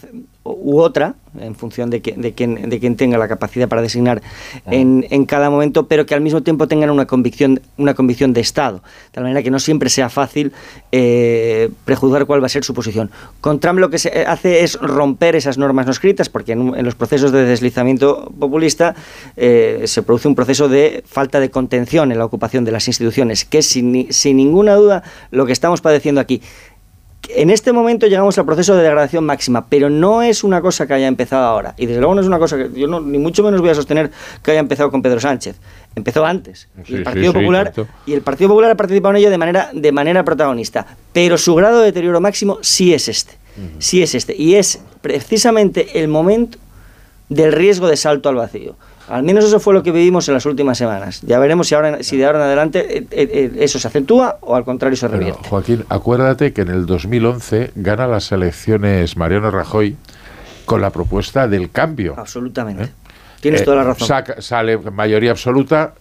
u 0.58 0.80
otra, 0.80 1.14
en 1.38 1.54
función 1.54 1.90
de, 1.90 2.02
que, 2.02 2.12
de, 2.12 2.32
quien, 2.32 2.68
de 2.68 2.78
quien 2.78 2.96
tenga 2.96 3.16
la 3.18 3.28
capacidad 3.28 3.68
para 3.68 3.80
designar 3.80 4.22
en, 4.66 5.06
en, 5.10 5.24
cada 5.24 5.50
momento, 5.50 5.86
pero 5.86 6.04
que 6.04 6.14
al 6.14 6.20
mismo 6.20 6.42
tiempo 6.42 6.68
tengan 6.68 6.90
una 6.90 7.06
convicción, 7.06 7.60
una 7.78 7.94
convicción 7.94 8.32
de 8.32 8.40
Estado, 8.40 8.78
de 8.78 9.10
tal 9.12 9.24
manera 9.24 9.42
que 9.42 9.50
no 9.50 9.58
siempre 9.58 9.88
sea 9.88 10.08
fácil 10.08 10.52
eh, 10.90 11.70
prejuzgar 11.84 12.26
cuál 12.26 12.42
va 12.42 12.46
a 12.46 12.50
ser 12.50 12.64
su 12.64 12.74
posición. 12.74 13.10
Con 13.40 13.60
Trump 13.60 13.78
lo 13.78 13.88
que 13.90 13.98
se 13.98 14.24
hace 14.26 14.62
es 14.62 14.78
romper 14.78 15.36
esas 15.36 15.58
normas 15.58 15.86
no 15.86 15.92
escritas, 15.92 16.28
porque 16.28 16.52
en, 16.52 16.84
los 16.84 16.94
procesos 16.94 17.32
de 17.32 17.44
deslizamiento 17.44 18.30
populista 18.38 18.94
eh, 19.36 19.82
se 19.86 20.02
produce 20.02 20.28
un 20.28 20.34
proceso 20.34 20.68
de 20.68 21.02
falta 21.06 21.40
de 21.40 21.50
contención 21.50 22.12
en 22.12 22.18
la 22.18 22.24
ocupación 22.24 22.64
de 22.64 22.72
las 22.72 22.88
instituciones, 22.88 23.44
que 23.44 23.58
es 23.58 23.66
sin, 23.66 24.12
sin 24.12 24.36
ninguna 24.36 24.74
duda 24.74 25.02
lo 25.30 25.46
que 25.46 25.52
estamos 25.52 25.80
padeciendo 25.80 26.20
aquí 26.20 26.42
en 27.28 27.50
este 27.50 27.72
momento 27.72 28.06
llegamos 28.06 28.36
al 28.38 28.44
proceso 28.44 28.74
de 28.74 28.82
degradación 28.82 29.24
máxima, 29.24 29.66
pero 29.66 29.88
no 29.88 30.22
es 30.22 30.44
una 30.44 30.60
cosa 30.60 30.86
que 30.86 30.94
haya 30.94 31.06
empezado 31.06 31.44
ahora. 31.44 31.74
Y 31.76 31.86
desde 31.86 32.00
luego 32.00 32.14
no 32.14 32.20
es 32.20 32.26
una 32.26 32.38
cosa 32.38 32.56
que 32.56 32.70
yo 32.78 32.86
ni 33.00 33.18
mucho 33.18 33.42
menos 33.42 33.60
voy 33.60 33.70
a 33.70 33.74
sostener 33.74 34.10
que 34.42 34.50
haya 34.50 34.60
empezado 34.60 34.90
con 34.90 35.02
Pedro 35.02 35.20
Sánchez. 35.20 35.56
Empezó 35.94 36.24
antes. 36.24 36.68
y 36.86 36.94
el 36.94 37.02
Partido 37.02 37.32
Popular 37.32 37.72
y 38.06 38.12
el 38.14 38.22
Partido 38.22 38.48
Popular 38.50 38.70
ha 38.72 38.76
participado 38.76 39.14
en 39.14 39.20
ello 39.20 39.30
de 39.30 39.38
manera 39.38 39.70
de 39.72 39.92
manera 39.92 40.24
protagonista. 40.24 40.86
Pero 41.12 41.38
su 41.38 41.54
grado 41.54 41.80
de 41.80 41.86
deterioro 41.86 42.20
máximo 42.20 42.58
sí 42.62 42.92
es 42.94 43.08
este. 43.08 43.34
Sí 43.78 44.02
es 44.02 44.14
este. 44.14 44.34
Y 44.34 44.54
es 44.54 44.80
precisamente 45.00 46.00
el 46.00 46.08
momento 46.08 46.58
del 47.28 47.52
riesgo 47.52 47.86
de 47.86 47.96
salto 47.96 48.28
al 48.28 48.36
vacío. 48.36 48.76
Al 49.08 49.22
menos 49.24 49.44
eso 49.44 49.60
fue 49.60 49.74
lo 49.74 49.82
que 49.82 49.90
vivimos 49.90 50.28
en 50.28 50.34
las 50.34 50.46
últimas 50.46 50.78
semanas. 50.78 51.20
Ya 51.22 51.38
veremos 51.38 51.68
si, 51.68 51.74
ahora, 51.74 52.02
si 52.02 52.16
de 52.16 52.26
ahora 52.26 52.38
en 52.38 52.44
adelante 52.44 52.98
eh, 52.98 53.06
eh, 53.10 53.28
eh, 53.32 53.52
eso 53.58 53.78
se 53.78 53.88
acentúa 53.88 54.38
o 54.40 54.54
al 54.54 54.64
contrario 54.64 54.96
se 54.96 55.08
revierte. 55.08 55.48
Joaquín, 55.48 55.84
acuérdate 55.88 56.52
que 56.52 56.62
en 56.62 56.68
el 56.68 56.86
2011 56.86 57.72
gana 57.74 58.06
las 58.06 58.30
elecciones 58.32 59.16
Mariano 59.16 59.50
Rajoy 59.50 59.96
con 60.64 60.80
la 60.80 60.90
propuesta 60.90 61.48
del 61.48 61.70
cambio. 61.70 62.14
Absolutamente. 62.16 62.90
Tienes 63.40 63.64
toda 63.64 63.78
la 63.78 63.84
razón. 63.84 64.24
sale 64.38 64.78
mayoría 64.78 65.32
absoluta 65.32 65.94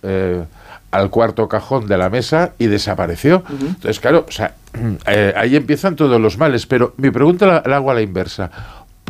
al 0.91 1.09
cuarto 1.09 1.47
cajón 1.47 1.87
de 1.87 1.97
la 1.97 2.09
mesa 2.11 2.51
y 2.59 2.67
desapareció. 2.67 3.43
Entonces, 3.49 3.99
claro, 3.99 4.25
o 4.27 4.31
sea, 4.31 4.53
ahí 5.35 5.55
empiezan 5.55 5.95
todos 5.95 6.21
los 6.21 6.37
males. 6.37 6.67
Pero 6.67 6.93
mi 6.97 7.09
pregunta 7.09 7.63
la 7.65 7.75
hago 7.75 7.89
a 7.89 7.95
la 7.95 8.01
inversa. 8.01 8.51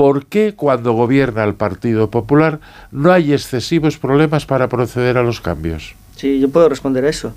¿Por 0.02 0.26
qué 0.26 0.56
cuando 0.56 0.94
gobierna 0.94 1.44
el 1.44 1.54
Partido 1.54 2.10
Popular 2.10 2.60
no 2.90 3.12
hay 3.12 3.34
excesivos 3.34 4.00
problemas 4.00 4.48
para 4.48 4.68
proceder 4.68 5.16
a 5.16 5.22
los 5.22 5.42
cambios? 5.42 5.94
Sí, 6.16 6.40
yo 6.40 6.50
puedo 6.50 6.68
responder 6.70 7.06
a 7.06 7.10
eso. 7.10 7.36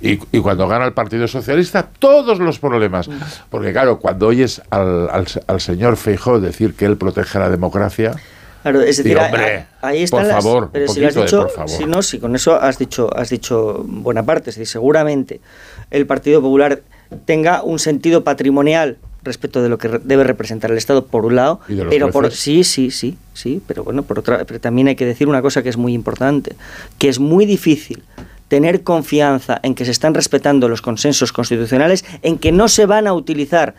Y, 0.00 0.16
cuando 0.40 0.66
gana 0.66 0.86
el 0.86 0.94
Partido 0.94 1.28
Socialista, 1.28 1.86
todos 1.98 2.38
los 2.38 2.58
problemas. 2.60 3.10
Porque 3.50 3.72
claro, 3.72 3.98
cuando 3.98 4.28
oyes 4.28 4.62
al, 4.70 5.10
al, 5.46 5.60
señor 5.60 5.98
Feijóo 5.98 6.40
decir 6.40 6.72
que 6.72 6.86
él 6.86 6.96
protege 6.96 7.38
la 7.40 7.50
democracia... 7.50 8.14
Claro, 8.62 8.80
es 8.80 8.96
decir, 8.96 9.18
ahí 9.82 10.02
está 10.02 10.16
por 10.16 10.30
favor, 10.30 10.70
pero 10.72 10.88
si, 10.88 11.00
por 11.02 11.50
favor. 11.50 11.68
si 11.68 11.84
no, 11.84 12.00
si 12.00 12.18
con 12.18 12.34
eso 12.34 12.58
has 12.58 12.78
dicho, 12.78 13.14
has 13.14 13.28
dicho 13.28 13.84
buena 13.86 14.22
parte, 14.22 14.48
es 14.48 14.56
decir, 14.56 14.66
seguramente 14.66 15.42
el 15.90 16.06
Partido 16.06 16.40
Popular 16.40 16.80
tenga 17.26 17.62
un 17.62 17.78
sentido 17.78 18.24
patrimonial 18.24 18.96
respecto 19.28 19.62
de 19.62 19.68
lo 19.68 19.78
que 19.78 19.88
debe 20.02 20.24
representar 20.24 20.70
el 20.70 20.76
Estado 20.76 21.06
por 21.06 21.24
un 21.24 21.36
lado, 21.36 21.60
pero 21.88 22.10
por 22.10 22.32
sí, 22.32 22.64
sí, 22.64 22.90
sí, 22.90 23.16
sí, 23.34 23.62
pero 23.66 23.84
bueno, 23.84 24.02
por 24.02 24.18
otra, 24.18 24.44
pero 24.44 24.58
también 24.58 24.88
hay 24.88 24.96
que 24.96 25.06
decir 25.06 25.28
una 25.28 25.40
cosa 25.40 25.62
que 25.62 25.68
es 25.68 25.76
muy 25.76 25.94
importante, 25.94 26.56
que 26.98 27.08
es 27.08 27.20
muy 27.20 27.46
difícil 27.46 28.02
tener 28.48 28.82
confianza 28.82 29.60
en 29.62 29.74
que 29.74 29.84
se 29.84 29.90
están 29.90 30.14
respetando 30.14 30.68
los 30.68 30.82
consensos 30.82 31.32
constitucionales, 31.32 32.04
en 32.22 32.38
que 32.38 32.50
no 32.50 32.68
se 32.68 32.86
van 32.86 33.06
a 33.06 33.12
utilizar 33.12 33.74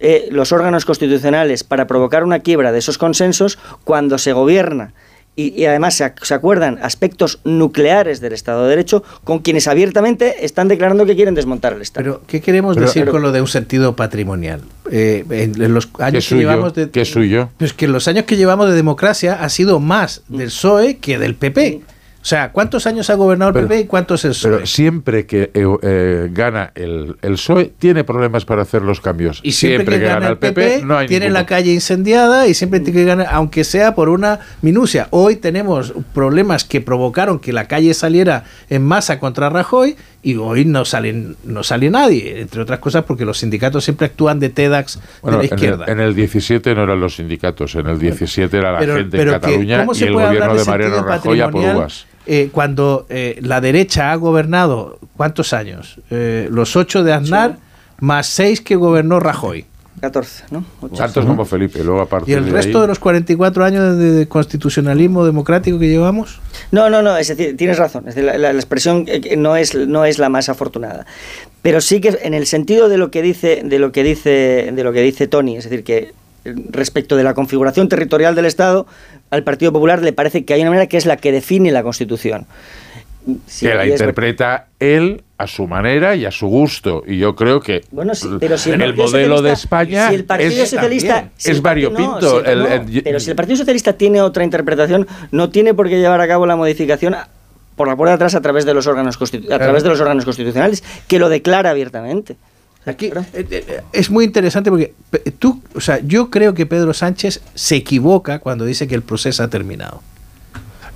eh, 0.00 0.28
los 0.30 0.52
órganos 0.52 0.84
constitucionales 0.84 1.64
para 1.64 1.86
provocar 1.86 2.22
una 2.22 2.40
quiebra 2.40 2.70
de 2.72 2.78
esos 2.78 2.98
consensos 2.98 3.58
cuando 3.84 4.18
se 4.18 4.32
gobierna 4.32 4.92
y, 5.40 5.66
además 5.66 5.94
se, 5.94 6.34
acuerdan 6.34 6.80
aspectos 6.82 7.38
nucleares 7.44 8.20
del 8.20 8.32
Estado 8.32 8.64
de 8.64 8.70
Derecho 8.70 9.04
con 9.22 9.38
quienes 9.38 9.68
abiertamente 9.68 10.44
están 10.44 10.66
declarando 10.66 11.06
que 11.06 11.14
quieren 11.14 11.36
desmontar 11.36 11.74
el 11.74 11.82
Estado. 11.82 12.02
Pero, 12.02 12.22
¿qué 12.26 12.40
queremos 12.40 12.76
decir 12.76 13.06
con 13.06 13.22
lo 13.22 13.30
de 13.30 13.40
un 13.40 13.46
sentido 13.46 13.94
patrimonial? 13.94 14.62
Eh, 14.90 15.24
en, 15.30 15.72
los 15.72 15.88
años 16.00 16.28
que 16.28 16.34
llevamos 16.34 16.74
de. 16.74 16.90
¿Qué 16.90 17.04
suyo? 17.04 17.50
Pues 17.56 17.72
que 17.72 17.84
en 17.84 17.92
los 17.92 18.08
años 18.08 18.24
que 18.24 18.36
llevamos 18.36 18.68
de 18.68 18.74
democracia 18.74 19.34
ha 19.40 19.48
sido 19.48 19.78
más 19.78 20.22
del 20.26 20.48
PSOE 20.48 20.96
que 20.96 21.18
del 21.18 21.36
PP. 21.36 21.82
O 22.20 22.24
sea, 22.28 22.50
¿cuántos 22.52 22.86
años 22.86 23.08
ha 23.10 23.14
gobernado 23.14 23.58
el 23.58 23.66
PP 23.66 23.80
y 23.80 23.84
cuántos 23.86 24.24
el 24.24 24.32
PSOE? 24.32 24.52
Pero 24.52 24.66
siempre 24.66 25.26
que 25.26 25.50
eh, 25.54 25.76
eh, 25.82 26.28
gana 26.32 26.72
el, 26.74 27.16
el, 27.22 27.32
PSOE, 27.34 27.72
tiene 27.78 28.04
problemas 28.04 28.44
para 28.44 28.62
hacer 28.62 28.82
los 28.82 29.00
cambios. 29.00 29.40
Y 29.42 29.52
siempre, 29.52 29.98
que, 29.98 30.04
gana, 30.06 30.28
el 30.28 30.38
PP, 30.38 30.82
no 30.84 30.98
hay 30.98 31.06
tiene 31.06 31.30
la 31.30 31.46
calle 31.46 31.72
incendiada 31.72 32.46
y 32.48 32.54
siempre 32.54 32.80
tiene 32.80 32.98
que 32.98 33.04
ganar, 33.04 33.28
aunque 33.30 33.64
sea 33.64 33.94
por 33.94 34.08
una 34.08 34.40
minucia. 34.62 35.06
Hoy 35.10 35.36
tenemos 35.36 35.94
problemas 36.12 36.64
que 36.64 36.80
provocaron 36.80 37.38
que 37.38 37.52
la 37.52 37.68
calle 37.68 37.94
saliera 37.94 38.44
en 38.68 38.84
masa 38.84 39.20
contra 39.20 39.48
Rajoy 39.48 39.96
y 40.28 40.36
hoy 40.36 40.66
no 40.66 40.84
salen 40.84 41.36
no 41.44 41.62
sale 41.62 41.88
nadie, 41.88 42.40
entre 42.42 42.60
otras 42.60 42.80
cosas 42.80 43.04
porque 43.04 43.24
los 43.24 43.38
sindicatos 43.38 43.82
siempre 43.82 44.08
actúan 44.08 44.38
de 44.38 44.50
TEDx 44.50 45.00
de 45.22 45.32
la 45.32 45.44
izquierda. 45.44 45.86
En 45.88 46.00
el, 46.00 46.14
17 46.14 46.74
no 46.74 46.82
eran 46.82 47.00
los 47.00 47.16
sindicatos, 47.16 47.74
en 47.76 47.86
el 47.86 47.98
17 47.98 48.54
era 48.54 48.72
la 48.72 48.80
gente 48.80 49.22
en 49.22 49.30
Cataluña 49.30 49.86
y 49.94 50.02
el 50.04 50.12
gobierno 50.12 50.54
de, 50.54 50.64
Mariano 50.66 51.02
Rajoy 51.02 51.40
a 51.40 51.48
por 51.50 51.64
uvas. 51.64 52.06
Eh, 52.26 52.50
cuando 52.52 53.06
eh, 53.08 53.38
la 53.40 53.62
derecha 53.62 54.12
ha 54.12 54.16
gobernado, 54.16 54.98
¿cuántos 55.16 55.54
años? 55.54 55.98
Eh, 56.10 56.48
los 56.50 56.76
ocho 56.76 57.02
de 57.02 57.14
Aznar, 57.14 57.56
más 58.00 58.26
seis 58.26 58.60
que 58.60 58.76
gobernó 58.76 59.20
Rajoy. 59.20 59.64
14, 60.00 60.44
¿no? 60.50 60.64
Tantos 60.96 61.24
como 61.24 61.44
Felipe, 61.44 61.82
luego 61.82 62.00
aparte 62.00 62.30
¿Y 62.30 62.34
el 62.34 62.50
resto 62.50 62.80
de 62.80 62.86
los 62.86 62.98
44 62.98 63.64
años 63.64 63.98
de, 63.98 64.26
constitucionalismo 64.28 65.24
democrático 65.24 65.78
que 65.78 65.88
llevamos? 65.88 66.40
No, 66.72 66.90
no, 66.90 67.02
no, 67.02 67.16
es 67.16 67.28
decir, 67.28 67.56
tienes 67.56 67.78
razón, 67.78 68.04
la, 68.16 68.50
expresión 68.50 69.06
no 69.36 69.56
es, 69.56 69.74
no 69.74 70.04
es 70.04 70.18
la 70.18 70.28
más 70.28 70.48
afortunada. 70.48 71.06
Pero 71.62 71.80
sí 71.80 72.00
que 72.00 72.18
en 72.22 72.34
el 72.34 72.46
sentido 72.46 72.88
de 72.88 72.98
lo 72.98 73.10
que 73.10 73.22
dice, 73.22 73.62
de 73.64 73.78
lo 73.78 73.92
que 73.92 74.02
dice, 74.02 74.70
de 74.72 74.84
lo 74.84 74.92
que 74.92 75.02
dice 75.02 75.26
Tony, 75.26 75.56
es 75.56 75.64
decir, 75.64 75.84
que 75.84 76.12
respecto 76.70 77.16
de 77.16 77.24
la 77.24 77.34
configuración 77.34 77.88
territorial 77.88 78.34
del 78.34 78.46
Estado, 78.46 78.86
al 79.30 79.44
Partido 79.44 79.72
Popular 79.72 80.02
le 80.02 80.12
parece 80.12 80.44
que 80.44 80.54
hay 80.54 80.60
una 80.60 80.70
manera 80.70 80.86
que 80.86 80.96
es 80.96 81.06
la 81.06 81.16
que 81.16 81.32
define 81.32 81.70
la 81.72 81.82
Constitución. 81.82 82.46
que 83.60 83.74
la 83.74 83.86
interpreta 83.86 84.68
él 84.78 85.22
a 85.38 85.46
su 85.46 85.66
manera 85.68 86.16
y 86.16 86.26
a 86.26 86.30
su 86.30 86.48
gusto. 86.48 87.04
Y 87.06 87.16
yo 87.16 87.34
creo 87.34 87.60
que 87.60 87.82
bueno, 87.92 88.12
pero 88.40 88.58
si 88.58 88.70
el, 88.70 88.94
modelo 88.94 89.40
de 89.40 89.52
España 89.52 90.10
el 90.10 90.24
Partido 90.24 90.64
es, 90.64 90.70
Socialista, 90.70 91.30
es 91.42 91.62
variopinto. 91.62 92.42
pero 93.04 93.20
si 93.20 93.30
el 93.30 93.36
Partido 93.36 93.56
Socialista 93.56 93.92
tiene 93.92 94.20
otra 94.20 94.42
interpretación, 94.44 95.06
no 95.30 95.48
tiene 95.50 95.74
por 95.74 95.88
qué 95.88 95.98
llevar 95.98 96.20
a 96.20 96.26
cabo 96.26 96.44
la 96.44 96.56
modificación 96.56 97.14
por 97.76 97.86
la 97.86 97.96
puerta 97.96 98.10
de 98.10 98.14
atrás 98.16 98.34
a 98.34 98.40
través 98.40 98.64
de 98.64 98.74
los 98.74 98.88
órganos 98.88 99.16
a 99.16 99.58
través 99.58 99.84
de 99.84 99.88
los 99.88 100.00
órganos 100.00 100.24
constitucionales, 100.24 100.82
que 101.06 101.20
lo 101.20 101.28
declara 101.28 101.70
abiertamente. 101.70 102.36
Aquí 102.84 103.06
eh, 103.06 103.46
eh, 103.50 103.82
es 103.92 104.10
muy 104.10 104.24
interesante 104.24 104.70
porque 104.70 104.94
tú, 105.38 105.62
o 105.74 105.80
sea, 105.80 106.00
yo 106.00 106.30
creo 106.30 106.54
que 106.54 106.66
Pedro 106.66 106.94
Sánchez 106.94 107.42
se 107.54 107.76
equivoca 107.76 108.38
cuando 108.38 108.64
dice 108.64 108.88
que 108.88 108.94
el 108.94 109.02
proceso 109.02 109.42
ha 109.42 109.48
terminado. 109.48 110.02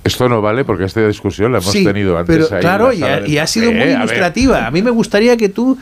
Esto 0.03 0.27
no 0.27 0.41
vale 0.41 0.65
porque 0.65 0.83
esta 0.83 1.05
discusión 1.07 1.53
la 1.53 1.59
hemos 1.59 1.71
tenido 1.71 2.17
antes. 2.17 2.47
Pero, 2.49 2.59
claro, 2.59 2.91
y 2.91 3.37
ha, 3.37 3.47
sido 3.47 3.71
muy 3.71 3.83
ilustrativa. 3.83 4.67
A, 4.67 4.71
mí 4.71 4.81
me 4.81 4.91
gustaría 4.91 5.37
que 5.37 5.47
tú, 5.49 5.77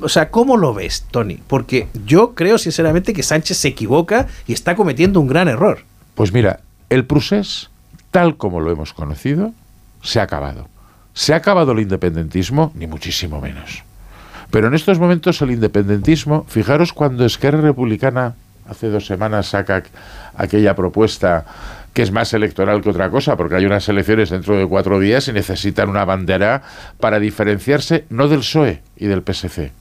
o 0.00 0.08
sea, 0.08 0.30
¿cómo 0.30 0.56
lo 0.56 0.72
ves, 0.72 1.04
Tony? 1.10 1.40
Porque 1.46 1.88
yo 2.04 2.34
creo 2.34 2.58
sinceramente 2.58 3.12
que 3.12 3.22
Sánchez 3.22 3.56
se 3.56 3.68
equivoca 3.68 4.28
y 4.46 4.52
está 4.52 4.76
cometiendo 4.76 5.20
un 5.20 5.26
gran 5.26 5.48
error. 5.48 5.80
Pues 6.14 6.32
mira, 6.32 6.60
el 6.90 7.04
procés, 7.04 7.70
tal 8.12 8.36
como 8.36 8.60
lo 8.60 8.70
hemos 8.70 8.92
conocido, 8.92 9.52
se 10.02 10.20
ha 10.20 10.22
acabado. 10.22 10.68
¿Se 11.12 11.32
ha 11.32 11.36
acabado 11.36 11.72
el 11.72 11.80
independentismo? 11.80 12.72
Ni 12.74 12.86
muchísimo 12.86 13.40
menos. 13.40 13.82
Pero 14.50 14.68
en 14.68 14.74
estos 14.74 14.98
momentos 15.00 15.42
el 15.42 15.50
independentismo, 15.50 16.44
fijaros 16.48 16.92
cuando 16.92 17.24
Esquerra 17.24 17.60
Republicana 17.60 18.34
hace 18.68 18.88
dos 18.88 19.06
semanas 19.06 19.48
saca 19.48 19.82
aquella 20.36 20.74
propuesta 20.74 21.44
que 21.96 22.02
es 22.02 22.12
más 22.12 22.34
electoral 22.34 22.82
que 22.82 22.90
otra 22.90 23.08
cosa, 23.08 23.38
porque 23.38 23.54
hay 23.54 23.64
unas 23.64 23.88
elecciones 23.88 24.28
dentro 24.28 24.54
de 24.58 24.66
cuatro 24.66 25.00
días 25.00 25.28
y 25.28 25.32
necesitan 25.32 25.88
una 25.88 26.04
bandera 26.04 26.60
para 27.00 27.18
diferenciarse 27.18 28.04
no 28.10 28.28
del 28.28 28.40
PSOE 28.40 28.82
y 28.98 29.06
del 29.06 29.22
PSC, 29.22 29.72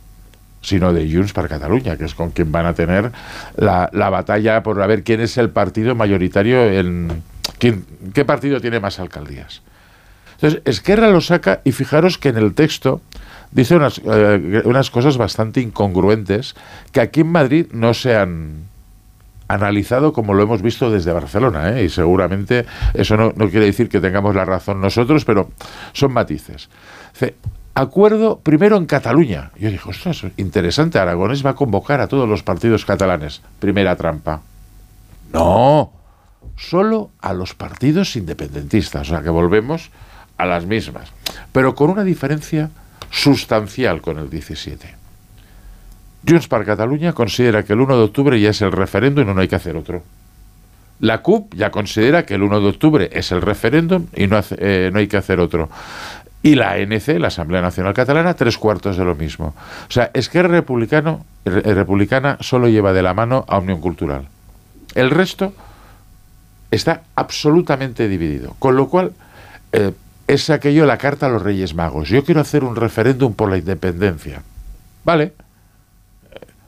sino 0.62 0.94
de 0.94 1.12
Junts 1.12 1.34
para 1.34 1.50
Cataluña, 1.50 1.98
que 1.98 2.06
es 2.06 2.16
con 2.16 2.32
quien 2.32 2.54
van 2.54 2.68
a 2.68 2.74
tener 2.74 3.12
la, 3.58 3.90
la 3.92 4.10
batalla 4.10 4.64
por 4.64 4.78
ver 4.88 5.04
quién 5.04 5.20
es 5.20 5.38
el 5.38 5.50
partido 5.50 5.94
mayoritario 5.94 6.64
en... 6.72 7.22
Quién, 7.60 7.86
¿Qué 8.14 8.24
partido 8.24 8.62
tiene 8.62 8.80
más 8.80 8.98
alcaldías? 9.02 9.62
Entonces, 10.36 10.62
Esquerra 10.64 11.10
lo 11.10 11.20
saca 11.20 11.60
y 11.66 11.74
fijaros 11.74 12.18
que 12.18 12.30
en 12.30 12.38
el 12.38 12.54
texto 12.54 13.02
dice 13.52 13.76
unas, 13.76 14.00
eh, 14.06 14.62
unas 14.64 14.90
cosas 14.90 15.18
bastante 15.18 15.60
incongruentes 15.60 16.56
que 16.94 17.02
aquí 17.02 17.22
en 17.22 17.28
Madrid 17.34 17.68
no 17.74 17.94
se 17.94 18.16
han 18.16 18.74
analizado 19.48 20.14
como 20.14 20.34
lo 20.34 20.44
hemos 20.44 20.62
visto 20.62 20.90
desde 20.90 21.12
Barcelona, 21.12 21.78
¿eh? 21.78 21.86
y 21.86 21.90
seguramente 21.90 22.66
eso 22.94 23.16
no, 23.18 23.34
quiere 23.34 23.66
decir 23.66 23.90
que 23.90 24.02
tengamos 24.02 24.36
la 24.36 24.46
razón 24.46 24.82
nosotros, 24.82 25.26
pero 25.26 25.50
son 25.94 26.14
matices. 26.14 26.70
acuerdo 27.74 28.40
primero 28.40 28.78
en 28.78 28.86
Cataluña. 28.86 29.52
Yo 29.58 29.70
dije, 29.70 29.90
ostras, 29.90 30.26
interesante, 30.38 31.00
Aragones 31.00 31.46
va 31.46 31.52
a 31.52 31.56
convocar 31.56 32.02
a 32.02 32.08
todos 32.08 32.28
los 32.28 32.44
partidos 32.44 32.86
catalanes. 32.86 33.42
Primera 33.60 33.96
trampa. 33.96 34.42
No, 35.32 35.92
solo 36.56 37.12
a 37.22 37.34
los 37.34 37.54
partidos 37.54 38.16
independentistas, 38.16 39.10
o 39.10 39.12
sea 39.12 39.22
que 39.22 39.30
volvemos 39.30 39.92
a 40.38 40.46
las 40.46 40.66
mismas, 40.66 41.12
pero 41.52 41.76
con 41.76 41.90
una 41.90 42.04
diferencia 42.04 42.70
sustancial 43.10 44.02
con 44.02 44.18
el 44.18 44.30
17. 44.30 45.05
Junts 46.28 46.48
per 46.48 46.66
Cataluña 46.66 47.14
considera 47.14 47.64
que 47.64 47.74
el 47.74 47.82
1 47.82 47.98
de 47.98 48.04
octubre 48.04 48.40
ya 48.40 48.50
es 48.50 48.62
el 48.62 48.72
referéndum 48.72 49.30
y 49.30 49.34
no 49.34 49.42
hay 49.42 49.48
que 49.48 49.56
hacer 49.56 49.76
otro. 49.76 50.04
La 51.00 51.22
CUP 51.22 51.54
ya 51.56 51.72
considera 51.72 52.26
que 52.26 52.36
el 52.36 52.44
1 52.44 52.62
de 52.62 52.68
octubre 52.68 53.10
es 53.12 53.32
el 53.32 53.42
referéndum 53.42 54.08
y 54.16 54.28
no, 54.28 54.40
eh, 54.58 54.90
no 54.92 55.00
hay 55.00 55.08
que 55.08 55.18
hacer 55.18 55.40
otro. 55.40 55.70
Y 56.42 56.56
la 56.56 56.72
ANC, 56.74 57.08
la 57.20 57.28
Asamblea 57.28 57.62
Nacional 57.62 57.94
Catalana, 57.94 58.36
tres 58.36 58.58
cuartos 58.58 58.98
de 58.98 59.04
lo 59.04 59.16
mismo. 59.16 59.56
O 59.88 59.92
sea, 59.92 60.12
es 60.14 60.30
que 60.30 60.40
el 60.40 60.50
republicano, 60.50 61.26
republicana 61.44 62.38
solo 62.40 62.70
lleva 62.70 62.94
de 62.94 63.02
la 63.02 63.14
mano 63.14 63.46
a 63.48 63.58
Unión 63.58 63.82
Cultural. 63.82 64.28
El 64.94 65.10
resto 65.10 65.54
está 66.72 67.02
absolutamente 67.16 68.08
dividido. 68.08 68.56
Con 68.60 68.76
lo 68.76 68.88
cual, 68.90 69.14
eh, 69.72 69.92
es 70.28 70.50
aquello 70.50 70.86
la 70.86 70.98
carta 70.98 71.26
a 71.26 71.30
los 71.30 71.42
Reyes 71.42 71.74
Magos. 71.74 72.10
Yo 72.10 72.24
quiero 72.24 72.42
hacer 72.42 72.64
un 72.64 72.76
referéndum 72.76 73.34
por 73.34 73.50
la 73.50 73.58
independencia. 73.58 74.42
Vale. 75.04 75.34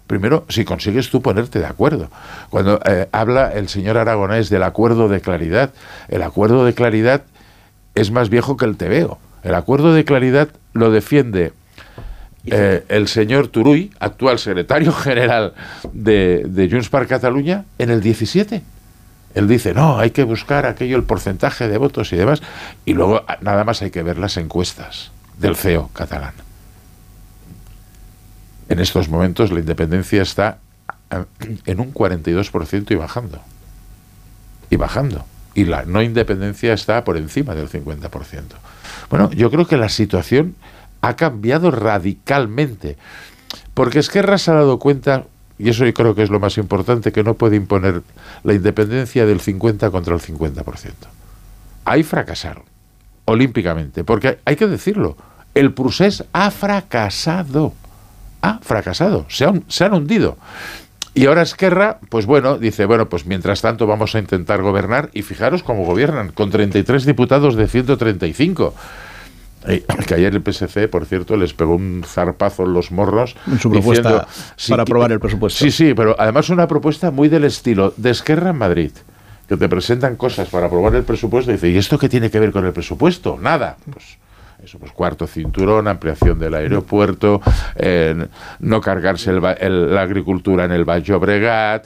Primero, 0.08 0.46
si 0.50 0.64
consigues 0.64 1.10
tú 1.10 1.22
ponerte 1.22 1.60
de 1.60 1.66
acuerdo. 1.66 2.10
Cuando 2.50 2.80
eh, 2.86 3.08
habla 3.12 3.52
el 3.54 3.68
señor 3.68 3.98
Aragonés 3.98 4.50
del 4.50 4.64
acuerdo 4.64 5.10
de 5.10 5.20
claridad, 5.20 5.72
el 6.08 6.24
acuerdo 6.24 6.66
de 6.66 6.74
claridad 6.74 7.24
es 7.94 8.10
más 8.12 8.30
viejo 8.30 8.56
que 8.56 8.66
el 8.66 8.78
tebeo. 8.78 9.20
El 9.44 9.54
acuerdo 9.56 9.94
de 9.94 10.06
claridad 10.06 10.50
lo 10.74 10.92
defiende 10.92 11.52
eh, 12.46 12.86
el 12.88 13.10
señor 13.10 13.50
Turuy, 13.50 13.92
actual 14.00 14.40
secretario 14.40 14.94
general 14.94 15.54
de, 15.92 16.44
de 16.48 16.70
Junts 16.70 16.90
per 16.90 17.06
Cataluña, 17.08 17.66
en 17.78 17.90
el 17.90 18.02
17. 18.02 18.64
Él 19.36 19.48
dice, 19.48 19.74
no, 19.74 20.00
hay 20.00 20.12
que 20.12 20.24
buscar 20.24 20.66
aquello, 20.66 20.96
el 20.96 21.04
porcentaje 21.04 21.68
de 21.68 21.78
votos 21.78 22.12
y 22.14 22.16
demás. 22.16 22.42
Y 22.86 22.94
luego 22.94 23.24
nada 23.42 23.64
más 23.66 23.82
hay 23.82 23.92
que 23.92 24.04
ver 24.04 24.18
las 24.18 24.38
encuestas 24.38 25.12
del 25.38 25.56
CEO 25.56 25.90
catalán. 25.94 26.47
En 28.70 28.80
estos 28.80 29.10
momentos 29.10 29.52
la 29.52 29.60
independencia 29.60 30.22
está 30.22 30.60
ah, 31.10 31.26
en 31.66 31.80
un 31.80 31.94
42% 31.94 32.92
y 32.92 32.96
bajando. 32.96 33.40
y 34.70 34.76
bajando. 34.76 35.26
Y 35.54 35.66
la 35.66 35.86
no 35.86 36.02
independencia 36.02 36.74
está 36.74 37.04
por 37.04 37.18
encima 37.18 37.56
del 37.56 37.70
50%. 37.70 38.10
Bueno, 39.10 39.32
yo 39.32 39.50
creo 39.50 39.66
que 39.66 39.78
la 39.78 39.90
situación 39.90 40.56
ha 41.02 41.16
cambiado 41.16 41.72
radicalmente. 41.72 42.98
Porque 43.74 44.00
Esquerra 44.00 44.38
se 44.38 44.52
ha 44.52 44.56
dado 44.56 44.80
cuenta, 44.80 45.26
y 45.58 45.70
eso 45.70 45.86
yo 45.86 45.94
creo 45.94 46.16
que 46.16 46.24
es 46.24 46.30
lo 46.30 46.40
más 46.40 46.58
importante, 46.58 47.12
que 47.12 47.24
no 47.24 47.36
puede 47.36 47.56
imponer 47.56 48.02
la 48.44 48.54
independencia 48.54 49.26
del 49.26 49.40
50 49.40 49.90
contra 49.92 50.14
el 50.16 50.22
50%. 50.22 50.92
Ahí 51.86 52.04
fracasaron, 52.04 52.64
olímpicamente, 53.26 54.04
porque 54.04 54.40
hay 54.46 54.56
que 54.56 54.68
decirlo, 54.68 55.16
el 55.54 55.74
Prusés 55.74 56.26
ha 56.34 56.52
fracasado, 56.52 57.74
ha 58.42 58.60
fracasado, 58.60 59.26
se 59.30 59.46
han, 59.46 59.64
se 59.68 59.86
han 59.86 59.94
hundido. 59.94 60.38
Y 61.14 61.26
ahora 61.26 61.42
Esquerra, 61.42 62.00
pues 62.10 62.28
bueno, 62.28 62.60
dice, 62.60 62.86
bueno, 62.86 63.10
pues 63.10 63.26
mientras 63.26 63.62
tanto 63.62 63.88
vamos 63.88 64.14
a 64.14 64.20
intentar 64.20 64.62
gobernar 64.62 65.10
y 65.14 65.24
fijaros 65.24 65.64
cómo 65.64 65.84
gobiernan, 65.84 66.32
con 66.32 66.52
33 66.52 67.06
diputados 67.06 67.56
de 67.56 67.68
135. 67.68 68.74
Que 70.08 70.14
ayer 70.14 70.34
el 70.34 70.42
PSC, 70.42 70.88
por 70.88 71.06
cierto, 71.06 71.36
les 71.36 71.54
pegó 71.54 71.76
un 71.76 72.04
zarpazo 72.06 72.64
en 72.64 72.74
los 72.74 72.92
morros. 72.92 73.36
En 73.48 73.60
su 73.60 73.70
propuesta 73.70 74.26
para 74.70 74.84
aprobar 74.84 75.12
el 75.12 75.20
presupuesto. 75.20 75.62
Sí, 75.62 75.72
sí, 75.72 75.94
pero 75.94 76.16
además 76.18 76.50
una 76.50 76.68
propuesta 76.68 77.12
muy 77.12 77.28
del 77.28 77.44
estilo 77.44 77.94
de 77.98 78.12
Esquerra 78.12 78.52
en 78.52 78.58
Madrid 78.58 78.92
que 79.48 79.58
te 79.58 79.70
presentan 79.70 80.16
cosas 80.16 80.50
para 80.50 80.68
aprobar 80.68 80.96
el 80.96 81.04
presupuesto 81.04 81.52
y 81.52 81.56
dice, 81.56 81.70
¿y 81.70 81.78
esto 81.78 81.98
qué 81.98 82.10
tiene 82.10 82.30
que 82.30 82.40
ver 82.40 82.52
con 82.52 82.66
el 82.66 82.74
presupuesto? 82.74 83.38
Nada. 83.42 83.78
Pues 83.92 84.18
eso, 84.68 84.80
pues 84.80 84.92
cuarto 84.92 85.28
cinturón, 85.28 85.88
ampliación 85.88 86.38
del 86.38 86.54
aeropuerto, 86.54 87.42
no 88.60 88.82
cargarse 88.82 89.32
la 89.32 90.02
agricultura 90.02 90.66
en 90.66 90.72
el 90.72 90.84
Valle 90.84 91.16
Bregat, 91.16 91.86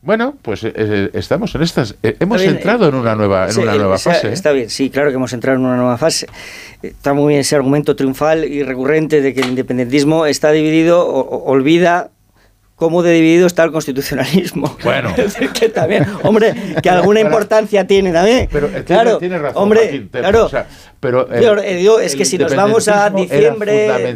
bueno, 0.00 0.36
pues 0.42 0.62
eh, 0.62 0.72
eh, 0.74 1.10
estamos 1.14 1.54
en 1.56 1.62
estas. 1.62 1.96
Eh, 2.02 2.16
hemos 2.20 2.40
entrado 2.42 2.88
en 2.88 2.94
una 2.94 3.16
nueva, 3.16 3.48
en 3.50 3.58
una 3.58 3.74
nueva 3.74 3.98
fase. 3.98 4.32
Está 4.32 4.52
bien, 4.52 4.70
sí, 4.70 4.90
claro 4.90 5.10
que 5.10 5.16
hemos 5.16 5.32
entrado 5.32 5.58
en 5.58 5.64
una 5.64 5.76
nueva 5.76 5.98
fase. 5.98 6.28
Está 6.82 7.14
muy 7.14 7.28
bien 7.28 7.40
ese 7.40 7.56
argumento 7.56 7.96
triunfal 7.96 8.44
y 8.44 8.62
recurrente 8.62 9.20
de 9.20 9.34
que 9.34 9.40
el 9.40 9.48
independentismo 9.48 10.26
está 10.26 10.52
dividido, 10.52 11.04
o, 11.04 11.44
olvida 11.50 12.10
cómo 12.78 13.02
de 13.02 13.12
dividido 13.12 13.46
está 13.46 13.64
el 13.64 13.72
constitucionalismo. 13.72 14.76
Bueno. 14.84 15.12
que 15.54 15.68
también, 15.68 16.06
hombre, 16.22 16.54
que 16.80 16.88
alguna 16.88 17.20
importancia 17.20 17.86
tiene 17.86 18.12
también. 18.12 18.48
Pero 18.50 18.68
claro, 18.84 19.18
tiene, 19.18 19.38
razón, 19.38 19.62
hombre, 19.62 20.08
claro. 20.10 20.48
pero 21.00 21.28
es 21.98 22.14
que 22.14 22.24
si 22.24 22.38
nos 22.38 22.54
vamos 22.54 22.86
a 22.88 23.10
diciembre 23.10 24.14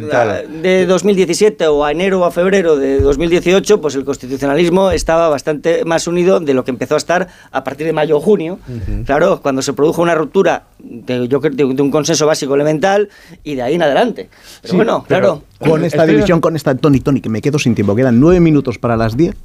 de 0.61 0.85
2017 0.85 1.67
o 1.67 1.83
a 1.83 1.91
enero 1.91 2.21
o 2.21 2.25
a 2.25 2.31
febrero 2.31 2.77
de 2.77 3.01
2018, 3.01 3.81
pues 3.81 3.95
el 3.95 4.05
constitucionalismo 4.05 4.91
estaba 4.91 5.27
bastante 5.27 5.83
más 5.83 6.07
unido 6.07 6.39
de 6.39 6.53
lo 6.53 6.63
que 6.63 6.71
empezó 6.71 6.95
a 6.95 6.97
estar 6.97 7.27
a 7.51 7.63
partir 7.63 7.85
de 7.85 7.93
mayo 7.93 8.17
o 8.17 8.21
junio. 8.21 8.59
Claro, 9.05 9.41
cuando 9.41 9.61
se 9.61 9.73
produjo 9.73 10.01
una 10.01 10.15
ruptura 10.15 10.63
de, 10.79 11.27
yo, 11.27 11.39
de, 11.39 11.63
un 11.65 11.91
consenso 11.91 12.25
básico 12.25 12.55
elemental 12.55 13.09
y 13.43 13.55
de 13.55 13.61
ahí 13.61 13.75
en 13.75 13.83
adelante. 13.83 14.29
Pero 14.61 14.75
bueno, 14.75 15.03
claro. 15.05 15.43
Con 15.59 15.85
esta 15.85 16.05
división, 16.05 16.41
con 16.41 16.55
esta 16.55 16.75
Tony 16.75 16.99
Tony, 16.99 17.21
que 17.21 17.29
me 17.29 17.41
quedo 17.41 17.57
sin 17.57 17.73
tiempo, 17.73 17.95
quedan 17.95 18.19
nueve 18.19 18.39
minutos 18.41 18.52
para 18.79 18.97
las 18.97 19.17
diez 19.17 19.35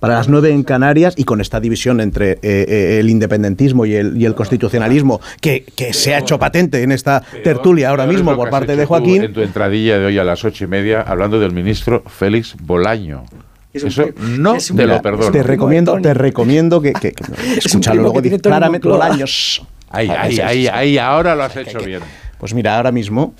para 0.00 0.14
las 0.14 0.28
nueve 0.28 0.50
en 0.50 0.62
Canarias 0.62 1.14
y 1.16 1.24
con 1.24 1.40
esta 1.40 1.60
división 1.60 2.00
entre 2.00 2.32
eh, 2.32 2.38
eh, 2.42 2.98
el 3.00 3.10
independentismo 3.10 3.84
y 3.84 3.94
el, 3.94 4.20
y 4.20 4.26
el 4.26 4.34
constitucionalismo 4.34 5.20
que, 5.40 5.64
que, 5.74 5.92
se 5.92 6.14
ha 6.14 6.18
hecho 6.18 6.38
patente 6.38 6.82
en 6.82 6.92
esta 6.92 7.22
tertulia 7.42 7.90
ahora 7.90 8.06
mismo 8.06 8.34
por 8.36 8.50
parte 8.50 8.76
de 8.76 8.86
Joaquín. 8.86 9.24
en 9.24 9.32
tu 9.32 9.40
entradilla 9.40 9.98
de 9.98 10.06
hoy 10.06 10.18
a 10.18 10.24
las 10.24 10.44
ocho 10.44 10.64
y 10.64 10.66
media, 10.68 11.02
hablando 11.02 11.40
del 11.40 11.52
ministro 11.52 12.02
Félix 12.06 12.56
Bolaño. 12.60 13.24
Eso 13.72 14.06
no 14.20 14.56
te 14.56 14.86
lo 14.86 15.02
perdono. 15.02 15.30
Te 15.30 15.42
recomiendo, 15.42 16.00
te 16.00 16.14
recomiendo 16.14 16.80
que, 16.80 16.92
que, 16.92 17.14
escúchalo 17.56 18.02
luego 18.02 18.20
claramente 18.40 18.88
Bolaños. 18.88 19.62
Ahí, 19.90 20.08
ahí, 20.08 20.38
ahí, 20.40 20.66
ahí, 20.68 20.98
ahora 20.98 21.34
lo 21.34 21.44
has 21.44 21.56
hecho 21.56 21.80
bien. 21.80 22.00
Pues 22.38 22.54
mira, 22.54 22.76
ahora 22.76 22.92
mismo 22.92 23.34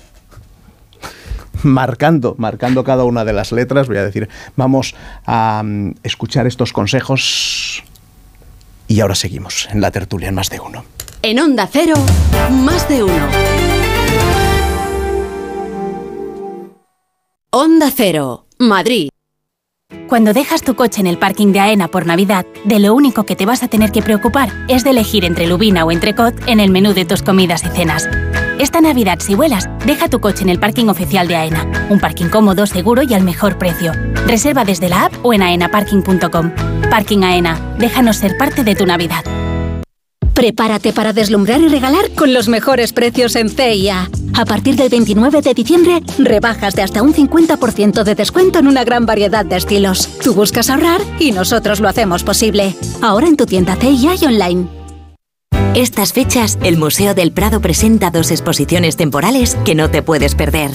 marcando, 1.63 2.35
marcando 2.37 2.83
cada 2.83 3.03
una 3.03 3.25
de 3.25 3.33
las 3.33 3.51
letras, 3.51 3.87
voy 3.87 3.97
a 3.97 4.03
decir, 4.03 4.29
vamos 4.55 4.95
a 5.25 5.61
mm, 5.63 5.95
escuchar 6.03 6.47
estos 6.47 6.73
consejos 6.73 7.83
y 8.87 9.01
ahora 9.01 9.15
seguimos 9.15 9.69
en 9.71 9.81
la 9.81 9.91
tertulia 9.91 10.29
en 10.29 10.35
más 10.35 10.49
de 10.49 10.59
uno. 10.59 10.83
En 11.21 11.39
Onda 11.39 11.67
Cero, 11.71 11.95
más 12.49 12.87
de 12.89 13.03
uno. 13.03 13.27
Onda 17.51 17.91
Cero, 17.95 18.45
Madrid. 18.57 19.09
Cuando 20.07 20.33
dejas 20.33 20.61
tu 20.61 20.75
coche 20.75 21.01
en 21.01 21.07
el 21.07 21.17
parking 21.17 21.51
de 21.51 21.59
AENA 21.59 21.87
por 21.87 22.05
Navidad, 22.05 22.45
de 22.63 22.79
lo 22.79 22.93
único 22.93 23.25
que 23.25 23.35
te 23.35 23.45
vas 23.45 23.63
a 23.63 23.67
tener 23.67 23.91
que 23.91 24.01
preocupar 24.01 24.49
es 24.67 24.83
de 24.83 24.91
elegir 24.91 25.25
entre 25.25 25.47
lubina 25.47 25.85
o 25.85 25.91
entrecot 25.91 26.33
en 26.47 26.59
el 26.59 26.71
menú 26.71 26.93
de 26.93 27.05
tus 27.05 27.21
comidas 27.21 27.63
y 27.63 27.69
cenas. 27.69 28.07
Esta 28.59 28.81
Navidad, 28.81 29.19
si 29.21 29.35
vuelas, 29.35 29.69
deja 29.85 30.09
tu 30.09 30.19
coche 30.19 30.43
en 30.43 30.49
el 30.49 30.59
parking 30.59 30.87
oficial 30.87 31.29
de 31.29 31.37
AENA. 31.37 31.87
Un 31.89 31.97
parking 31.97 32.27
cómodo, 32.27 32.67
seguro 32.67 33.03
y 33.03 33.13
al 33.13 33.23
mejor 33.23 33.57
precio. 33.57 33.93
Reserva 34.27 34.65
desde 34.65 34.89
la 34.89 35.05
app 35.05 35.13
o 35.23 35.31
en 35.33 35.41
aenaparking.com. 35.41 36.51
Parking 36.89 37.23
AENA, 37.23 37.75
déjanos 37.79 38.17
ser 38.17 38.37
parte 38.37 38.65
de 38.65 38.75
tu 38.75 38.85
Navidad. 38.85 39.23
Prepárate 40.33 40.91
para 40.91 41.13
deslumbrar 41.13 41.61
y 41.61 41.69
regalar 41.69 42.11
con 42.15 42.33
los 42.33 42.49
mejores 42.49 42.91
precios 42.91 43.37
en 43.37 43.47
CIA. 43.47 44.09
A 44.35 44.43
partir 44.43 44.75
del 44.75 44.89
29 44.89 45.41
de 45.41 45.53
diciembre, 45.53 46.03
rebajas 46.17 46.75
de 46.75 46.81
hasta 46.81 47.01
un 47.01 47.13
50% 47.13 48.03
de 48.03 48.15
descuento 48.15 48.59
en 48.59 48.67
una 48.67 48.83
gran 48.83 49.05
variedad 49.05 49.45
de 49.45 49.55
estilos. 49.55 50.09
Tú 50.21 50.33
buscas 50.33 50.69
ahorrar 50.69 50.99
y 51.17 51.31
nosotros 51.31 51.79
lo 51.79 51.87
hacemos 51.87 52.23
posible. 52.23 52.75
Ahora 53.01 53.27
en 53.27 53.37
tu 53.37 53.45
tienda 53.45 53.77
CIA 53.77 54.15
y 54.21 54.25
online. 54.25 54.78
Estas 55.75 56.13
fechas, 56.13 56.57
el 56.63 56.77
Museo 56.77 57.13
del 57.13 57.31
Prado 57.31 57.61
presenta 57.61 58.09
dos 58.09 58.31
exposiciones 58.31 58.97
temporales 58.97 59.55
que 59.65 59.75
no 59.75 59.89
te 59.91 60.01
puedes 60.01 60.33
perder. 60.33 60.71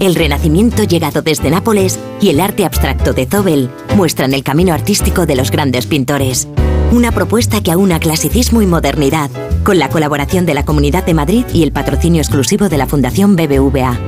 El 0.00 0.14
Renacimiento 0.14 0.84
llegado 0.84 1.20
desde 1.20 1.50
Nápoles 1.50 1.98
y 2.20 2.30
el 2.30 2.40
arte 2.40 2.64
abstracto 2.64 3.12
de 3.12 3.26
Zobel 3.26 3.70
muestran 3.94 4.32
el 4.32 4.42
camino 4.42 4.72
artístico 4.72 5.26
de 5.26 5.36
los 5.36 5.50
grandes 5.50 5.86
pintores. 5.86 6.48
Una 6.90 7.12
propuesta 7.12 7.62
que 7.62 7.72
aúna 7.72 8.00
clasicismo 8.00 8.62
y 8.62 8.66
modernidad, 8.66 9.30
con 9.64 9.78
la 9.78 9.90
colaboración 9.90 10.46
de 10.46 10.54
la 10.54 10.64
Comunidad 10.64 11.04
de 11.04 11.14
Madrid 11.14 11.44
y 11.52 11.62
el 11.62 11.72
patrocinio 11.72 12.22
exclusivo 12.22 12.70
de 12.70 12.78
la 12.78 12.86
Fundación 12.86 13.36
BBVA. 13.36 13.98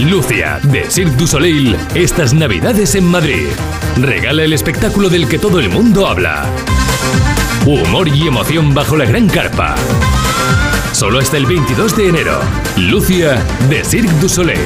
Lucia, 0.00 0.58
de 0.64 0.84
Cirque 0.88 1.16
du 1.16 1.26
Soleil, 1.26 1.76
estas 1.94 2.32
Navidades 2.32 2.94
en 2.94 3.04
Madrid. 3.04 3.48
Regala 4.00 4.42
el 4.44 4.54
espectáculo 4.54 5.10
del 5.10 5.28
que 5.28 5.38
todo 5.38 5.60
el 5.60 5.68
mundo 5.68 6.06
habla. 6.06 6.46
Humor 7.70 8.08
y 8.08 8.26
emoción 8.26 8.74
bajo 8.74 8.96
la 8.96 9.04
gran 9.04 9.28
carpa. 9.28 9.76
Solo 10.90 11.20
hasta 11.20 11.36
el 11.36 11.46
22 11.46 11.96
de 11.96 12.08
enero. 12.08 12.40
Lucia, 12.76 13.40
de 13.68 13.84
Cirque 13.84 14.12
du 14.20 14.28
Soleil. 14.28 14.58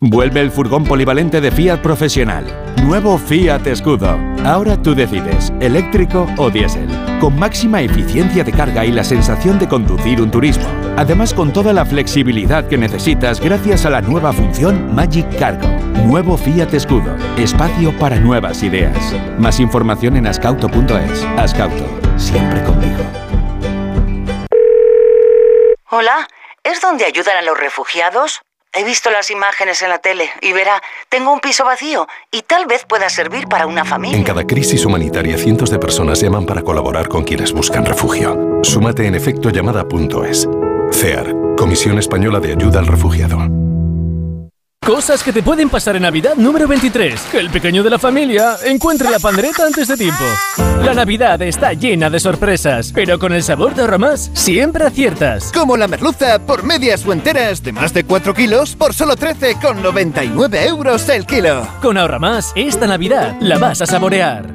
Vuelve 0.00 0.40
el 0.40 0.50
furgón 0.50 0.82
polivalente 0.82 1.40
de 1.40 1.52
Fiat 1.52 1.78
Profesional. 1.80 2.44
Nuevo 2.82 3.18
Fiat 3.18 3.68
Escudo. 3.68 4.18
Ahora 4.44 4.82
tú 4.82 4.96
decides, 4.96 5.52
eléctrico 5.60 6.26
o 6.38 6.50
diésel. 6.50 6.88
Con 7.20 7.38
máxima 7.38 7.82
eficiencia 7.82 8.42
de 8.42 8.50
carga 8.50 8.84
y 8.84 8.90
la 8.90 9.04
sensación 9.04 9.60
de 9.60 9.68
conducir 9.68 10.20
un 10.20 10.32
turismo. 10.32 10.66
Además 10.96 11.32
con 11.32 11.52
toda 11.52 11.72
la 11.72 11.84
flexibilidad 11.84 12.66
que 12.66 12.76
necesitas 12.76 13.40
gracias 13.40 13.86
a 13.86 13.90
la 13.90 14.00
nueva 14.00 14.32
función 14.32 14.92
Magic 14.92 15.38
Cargo. 15.38 15.89
Nuevo 16.04 16.36
Fiat 16.36 16.72
Escudo. 16.74 17.16
Espacio 17.36 17.96
para 17.98 18.16
nuevas 18.16 18.62
ideas. 18.62 18.96
Más 19.38 19.60
información 19.60 20.16
en 20.16 20.26
ascauto.es. 20.26 21.24
Ascauto. 21.36 21.86
Siempre 22.16 22.62
conmigo. 22.64 23.02
Hola, 25.90 26.28
¿es 26.62 26.80
donde 26.80 27.04
ayudan 27.04 27.36
a 27.36 27.42
los 27.42 27.58
refugiados? 27.58 28.40
He 28.72 28.84
visto 28.84 29.10
las 29.10 29.30
imágenes 29.30 29.82
en 29.82 29.88
la 29.88 29.98
tele 29.98 30.30
y 30.40 30.52
verá, 30.52 30.80
tengo 31.08 31.32
un 31.32 31.40
piso 31.40 31.64
vacío 31.64 32.06
y 32.30 32.42
tal 32.42 32.66
vez 32.66 32.84
pueda 32.88 33.08
servir 33.08 33.48
para 33.48 33.66
una 33.66 33.84
familia. 33.84 34.16
En 34.16 34.22
cada 34.22 34.46
crisis 34.46 34.84
humanitaria 34.84 35.36
cientos 35.36 35.70
de 35.70 35.80
personas 35.80 36.20
llaman 36.20 36.46
para 36.46 36.62
colaborar 36.62 37.08
con 37.08 37.24
quienes 37.24 37.52
buscan 37.52 37.84
refugio. 37.84 38.60
Súmate 38.62 39.06
en 39.06 39.16
efectollamada.es. 39.16 40.48
CEAR, 40.92 41.34
Comisión 41.56 41.98
Española 41.98 42.38
de 42.38 42.52
Ayuda 42.52 42.78
al 42.78 42.86
Refugiado. 42.86 43.59
Cosas 44.84 45.22
que 45.22 45.32
te 45.32 45.42
pueden 45.42 45.68
pasar 45.68 45.94
en 45.96 46.02
Navidad 46.02 46.34
número 46.36 46.66
23. 46.66 47.20
Que 47.30 47.38
el 47.38 47.50
pequeño 47.50 47.82
de 47.82 47.90
la 47.90 47.98
familia 47.98 48.56
encuentre 48.64 49.10
la 49.10 49.18
pandereta 49.18 49.66
antes 49.66 49.86
de 49.88 49.96
tiempo. 49.96 50.24
La 50.82 50.94
Navidad 50.94 51.40
está 51.42 51.74
llena 51.74 52.08
de 52.08 52.18
sorpresas, 52.18 52.90
pero 52.92 53.18
con 53.18 53.32
el 53.32 53.42
sabor 53.42 53.74
de 53.74 53.98
más 53.98 54.30
siempre 54.32 54.84
aciertas. 54.84 55.52
Como 55.52 55.76
la 55.76 55.86
merluza 55.86 56.38
por 56.40 56.64
medias 56.64 57.06
o 57.06 57.12
enteras 57.12 57.62
de 57.62 57.72
más 57.72 57.92
de 57.92 58.04
4 58.04 58.32
kilos 58.34 58.74
por 58.74 58.94
solo 58.94 59.16
13,99 59.16 60.66
euros 60.66 61.08
el 61.10 61.26
kilo. 61.26 61.68
Con 61.82 61.98
Ahorra 61.98 62.18
Más, 62.18 62.52
esta 62.56 62.86
Navidad 62.86 63.36
la 63.40 63.58
vas 63.58 63.82
a 63.82 63.86
saborear. 63.86 64.54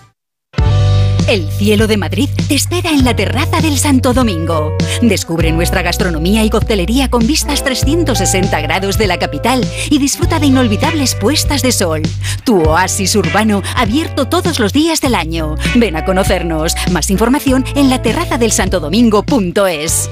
El 1.31 1.49
cielo 1.49 1.87
de 1.87 1.95
Madrid 1.95 2.27
te 2.49 2.55
espera 2.55 2.89
en 2.89 3.05
la 3.05 3.15
terraza 3.15 3.61
del 3.61 3.77
Santo 3.77 4.13
Domingo. 4.13 4.75
Descubre 5.01 5.53
nuestra 5.53 5.81
gastronomía 5.81 6.43
y 6.43 6.49
coctelería 6.49 7.09
con 7.09 7.25
vistas 7.25 7.63
360 7.63 8.59
grados 8.59 8.97
de 8.97 9.07
la 9.07 9.17
capital 9.17 9.65
y 9.89 9.97
disfruta 9.97 10.41
de 10.41 10.47
inolvidables 10.47 11.15
puestas 11.15 11.61
de 11.61 11.71
sol. 11.71 12.01
Tu 12.43 12.61
oasis 12.61 13.15
urbano 13.15 13.63
abierto 13.77 14.27
todos 14.27 14.59
los 14.59 14.73
días 14.73 14.99
del 14.99 15.15
año. 15.15 15.55
Ven 15.75 15.95
a 15.95 16.03
conocernos. 16.03 16.75
Más 16.91 17.09
información 17.09 17.63
en 17.75 17.89
la 17.89 18.01
terraza 18.01 18.37
del 18.37 18.51
Santo 18.51 18.81
Domingo.es. 18.81 20.09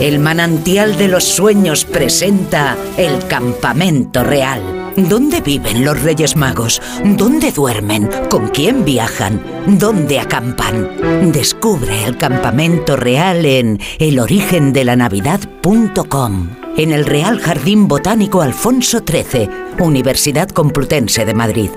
El 0.00 0.18
manantial 0.18 0.96
de 0.96 1.08
los 1.08 1.24
sueños 1.24 1.84
presenta 1.84 2.74
el 2.96 3.26
campamento 3.26 4.24
real 4.24 4.79
¿Dónde 5.08 5.40
viven 5.40 5.84
los 5.84 6.02
Reyes 6.02 6.34
Magos? 6.36 6.82
¿Dónde 7.04 7.52
duermen? 7.52 8.10
¿Con 8.28 8.48
quién 8.48 8.84
viajan? 8.84 9.40
¿Dónde 9.66 10.18
acampan? 10.20 11.32
Descubre 11.32 12.04
el 12.04 12.16
campamento 12.16 12.96
real 12.96 13.46
en 13.46 13.78
elorigendelanavidad.com. 13.98 16.50
En 16.76 16.92
el 16.92 17.06
Real 17.06 17.40
Jardín 17.40 17.88
Botánico 17.88 18.42
Alfonso 18.42 19.02
XIII, 19.06 19.48
Universidad 19.80 20.48
Complutense 20.48 21.24
de 21.24 21.34
Madrid. 21.34 21.70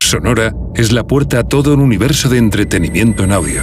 Sonora 0.00 0.54
es 0.74 0.92
la 0.92 1.06
puerta 1.06 1.40
a 1.40 1.44
todo 1.44 1.74
un 1.74 1.80
universo 1.80 2.28
de 2.28 2.38
entretenimiento 2.38 3.24
en 3.24 3.32
audio. 3.32 3.62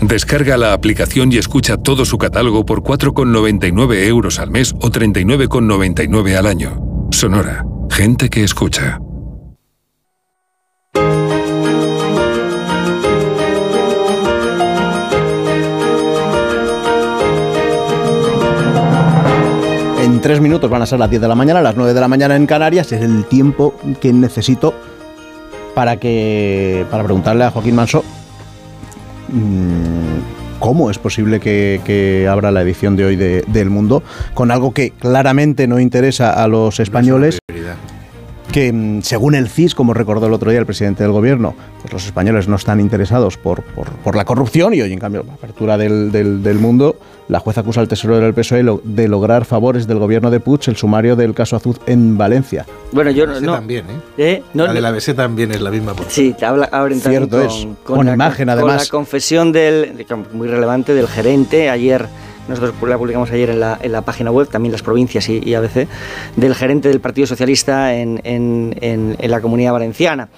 Descarga 0.00 0.56
la 0.56 0.74
aplicación 0.74 1.32
y 1.32 1.38
escucha 1.38 1.76
todo 1.76 2.04
su 2.04 2.18
catálogo 2.18 2.64
por 2.64 2.82
4,99 2.82 4.06
euros 4.06 4.38
al 4.38 4.50
mes 4.50 4.72
o 4.80 4.90
39,99 4.90 6.36
al 6.36 6.46
año. 6.46 6.80
Sonora. 7.10 7.64
Gente 7.90 8.30
que 8.30 8.44
escucha. 8.44 9.00
En 20.00 20.20
tres 20.20 20.40
minutos 20.40 20.70
van 20.70 20.82
a 20.82 20.86
ser 20.86 21.00
las 21.00 21.10
10 21.10 21.22
de 21.22 21.28
la 21.28 21.34
mañana, 21.34 21.60
las 21.60 21.74
9 21.74 21.92
de 21.92 22.00
la 22.00 22.06
mañana 22.06 22.36
en 22.36 22.46
Canarias. 22.46 22.92
Es 22.92 23.02
el 23.02 23.24
tiempo 23.24 23.74
que 24.00 24.12
necesito 24.12 24.74
para 25.74 25.96
que 25.96 26.86
para 26.88 27.02
preguntarle 27.02 27.44
a 27.44 27.50
Joaquín 27.50 27.74
Manso 27.74 28.04
cómo 30.58 30.90
es 30.90 30.98
posible 30.98 31.40
que, 31.40 32.26
abra 32.30 32.50
la 32.50 32.62
edición 32.62 32.96
de 32.96 33.04
hoy 33.04 33.16
de, 33.16 33.44
del 33.46 33.70
Mundo 33.70 34.02
con 34.34 34.50
algo 34.50 34.72
que 34.72 34.90
claramente 34.90 35.66
no 35.66 35.80
interesa 35.80 36.32
a 36.32 36.48
los 36.48 36.80
españoles 36.80 37.38
que 38.52 38.72
mm, 38.72 39.02
según 39.02 39.34
el 39.34 39.48
CIS, 39.48 39.74
como 39.74 39.94
recordó 39.94 40.26
el 40.26 40.32
otro 40.32 40.50
día 40.50 40.60
el 40.60 40.66
presidente 40.66 41.02
del 41.02 41.12
gobierno, 41.12 41.54
pues 41.80 41.92
los 41.92 42.06
españoles 42.06 42.48
no 42.48 42.56
están 42.56 42.80
interesados 42.80 43.36
por, 43.36 43.62
por, 43.62 44.16
la 44.16 44.24
corrupción 44.24 44.74
y 44.74 44.80
hoy, 44.80 44.92
en 44.92 44.98
cambio, 44.98 45.22
la 45.26 45.34
apertura 45.34 45.76
del, 45.76 46.10
del, 46.10 46.58
mundo, 46.58 46.96
la 47.28 47.40
jueza 47.40 47.60
acusa 47.60 47.80
al 47.80 47.88
tesorero 47.88 48.20
del 48.20 48.34
PSOE 48.34 48.64
de 48.82 49.08
lograr 49.08 49.44
favores 49.44 49.86
del 49.86 49.98
gobierno 49.98 50.30
de 50.30 50.40
Puig 50.40 50.60
el 50.66 50.76
sumario 50.76 51.14
del 51.14 51.34
caso 51.34 51.56
Azud 51.56 51.76
en 51.86 52.16
Valencia. 52.16 52.66
Bueno, 52.92 53.10
yo 53.10 53.26
no... 53.26 53.52
también, 53.52 53.86
¿eh? 53.86 54.02
¿Eh? 54.16 54.42
la 54.54 54.72
de 54.72 54.80
la 54.80 54.90
BC 54.90 55.14
también 55.14 55.52
es 55.52 55.60
la 55.60 55.70
misma 55.70 55.94
Sí, 56.08 56.34
te 56.36 56.46
habla 56.46 56.68
ahora 56.72 56.94
Cierto 56.94 57.40
es, 57.42 57.66
con, 57.84 58.08
imagen 58.08 58.48
además. 58.48 58.76
Con 58.76 58.84
la 58.84 58.90
confesión 58.90 59.52
del, 59.52 60.06
muy 60.32 60.48
relevante 60.48 60.94
del 60.94 61.06
gerente 61.06 61.70
ayer 61.70 62.06
nosotros 62.48 62.74
la 62.88 62.96
publicamos 62.96 63.30
ayer 63.30 63.50
en 63.50 63.60
la, 63.60 63.78
en 63.82 63.92
la 63.92 64.00
página 64.00 64.30
web, 64.30 64.48
también 64.48 64.72
las 64.72 64.80
provincias 64.80 65.28
y, 65.28 65.54
ABC, 65.54 65.86
del 66.36 66.54
gerente 66.54 66.88
del 66.88 66.98
Partido 66.98 67.26
Socialista 67.26 67.94
en, 67.94 68.22
en, 68.24 68.74
en 68.80 69.30
la 69.30 69.42
comunidad 69.42 69.72
valenciana 69.72 70.30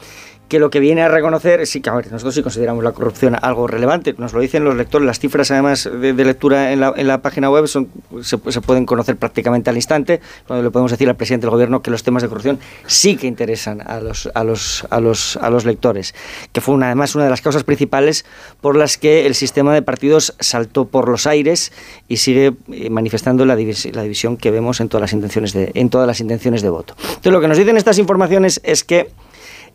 que 0.50 0.58
lo 0.58 0.68
que 0.68 0.80
viene 0.80 1.02
a 1.02 1.08
reconocer, 1.08 1.64
sí, 1.64 1.80
que 1.80 1.90
a 1.90 1.94
ver, 1.94 2.10
nosotros 2.10 2.34
sí 2.34 2.42
consideramos 2.42 2.82
la 2.82 2.90
corrupción 2.90 3.36
algo 3.40 3.68
relevante, 3.68 4.16
nos 4.18 4.32
lo 4.32 4.40
dicen 4.40 4.64
los 4.64 4.74
lectores, 4.74 5.06
las 5.06 5.20
cifras 5.20 5.48
además 5.52 5.88
de, 5.88 6.12
lectura 6.12 6.72
en 6.72 6.80
la, 6.80 7.22
página 7.22 7.48
web 7.48 7.68
se, 7.68 8.38
pueden 8.60 8.84
conocer 8.84 9.16
prácticamente 9.16 9.70
al 9.70 9.76
instante, 9.76 10.20
cuando 10.48 10.64
le 10.64 10.72
podemos 10.72 10.90
decir 10.90 11.08
al 11.08 11.14
presidente 11.14 11.46
del 11.46 11.52
gobierno 11.52 11.82
que 11.82 11.92
los 11.92 12.02
temas 12.02 12.24
de 12.24 12.28
corrupción 12.28 12.58
sí 12.84 13.16
que 13.16 13.28
interesan 13.28 13.80
a 13.80 14.00
los, 14.00 14.28
a 14.34 14.42
los, 14.42 14.84
a 14.90 14.98
los, 14.98 15.36
a 15.36 15.50
los 15.50 15.64
lectores, 15.64 16.16
que 16.50 16.60
fue 16.60 16.74
además 16.84 17.14
una 17.14 17.24
de 17.24 17.30
las 17.30 17.42
causas 17.42 17.62
principales 17.62 18.24
por 18.60 18.74
las 18.74 18.98
que 18.98 19.26
el 19.26 19.36
sistema 19.36 19.72
de 19.72 19.82
partidos 19.82 20.34
saltó 20.40 20.86
por 20.86 21.08
los 21.08 21.28
aires 21.28 21.70
y 22.08 22.16
sigue 22.16 22.54
eh, 22.72 22.90
manifestando 22.90 23.46
la, 23.46 23.54
la 23.54 24.02
división 24.02 24.36
que 24.36 24.50
vemos 24.50 24.80
en 24.80 24.88
todas 24.88 25.02
las 25.02 25.12
intenciones 25.12 25.52
de, 25.52 25.70
en 25.74 25.90
todas 25.90 26.08
las 26.08 26.18
intenciones 26.18 26.60
de 26.62 26.70
voto. 26.70 26.96
Entonces 26.98 27.32
lo 27.32 27.40
que 27.40 27.46
nos 27.46 27.56
dicen 27.56 27.76
estas 27.76 27.98
informaciones 27.98 28.60
es 28.64 28.82
que 28.82 29.10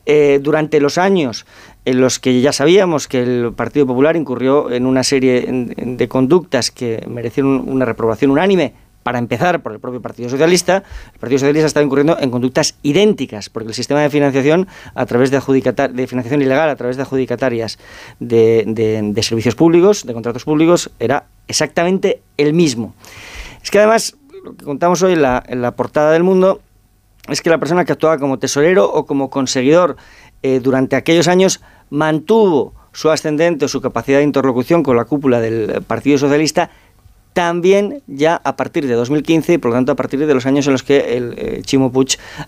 eh, 0.06 0.40
durante 0.42 0.80
los 0.80 0.98
años 0.98 1.46
en 1.86 2.02
los 2.02 2.20
que 2.20 2.42
ya 2.42 2.52
sabíamos 2.52 3.08
que 3.08 3.22
el 3.22 3.54
Partido 3.54 3.86
Popular 3.86 4.16
incurrió 4.16 4.72
en 4.72 4.86
una 4.86 5.04
serie 5.04 5.46
de 5.48 6.08
conductas 6.08 6.72
que 6.72 7.04
merecieron 7.08 7.70
una 7.70 7.86
reprobación 7.86 8.32
unánime, 8.32 8.74
para 9.06 9.20
empezar 9.20 9.62
por 9.62 9.72
el 9.72 9.80
propio 9.80 10.02
Partido 10.02 10.30
Socialista, 10.30 10.78
el 11.14 11.20
Partido 11.20 11.38
Socialista 11.38 11.68
está 11.68 11.84
incurriendo 11.84 12.18
en 12.20 12.32
conductas 12.32 12.74
idénticas, 12.82 13.52
porque 13.52 13.68
el 13.68 13.76
sistema 13.76 14.02
de 14.02 14.10
financiación 14.10 14.68
a 14.96 15.06
través 15.06 15.30
de, 15.30 15.38
de 15.38 16.08
financiación 16.08 16.42
ilegal 16.42 16.68
a 16.68 16.76
través 16.76 16.98
de 16.98 17.04
adjudicatarias 17.04 17.78
de, 18.20 19.14
servicios 19.22 19.54
públicos, 19.54 20.08
de 20.08 20.14
contratos 20.14 20.44
públicos, 20.44 20.90
era 21.00 21.28
exactamente 21.48 22.24
el 22.38 22.56
mismo. 22.56 22.96
Es 23.62 23.70
que 23.70 23.78
además, 23.78 24.18
lo 24.44 24.56
que 24.56 24.66
contamos 24.66 25.04
hoy 25.04 25.14
en 25.14 25.22
la, 25.22 25.44
en 25.46 25.62
la 25.62 25.76
portada 25.76 26.12
del 26.12 26.24
mundo 26.24 26.62
es 27.30 27.42
que 27.42 27.50
la 27.50 27.58
persona 27.58 27.86
que 27.86 27.92
actuaba 27.92 28.18
como 28.18 28.40
tesorero 28.40 28.92
o 28.92 29.06
como 29.06 29.30
conseguidor 29.30 29.98
eh, 30.44 30.60
durante 30.60 30.96
aquellos 30.96 31.28
años 31.28 31.62
mantuvo 31.90 32.74
su 32.92 33.10
ascendente 33.10 33.66
o 33.66 33.68
su 33.68 33.82
capacidad 33.82 34.20
de 34.20 34.24
interlocución 34.24 34.84
con 34.84 34.96
la 34.96 35.06
cúpula 35.06 35.42
del 35.42 35.82
Partido 35.84 36.18
Socialista 36.18 36.70
también 37.34 38.02
ya 38.08 38.40
a 38.46 38.56
partir 38.56 38.88
de 38.88 38.94
2015 38.94 39.54
y 39.54 39.58
por 39.58 39.72
lo 39.72 39.76
tanto 39.76 39.92
a 39.92 39.96
partir 39.96 40.26
de 40.26 40.34
los 40.34 40.46
años 40.46 40.66
en 40.68 40.72
los 40.72 40.84
que 40.84 41.18
el 41.18 41.34
eh, 41.38 41.62
Chimo 41.64 41.92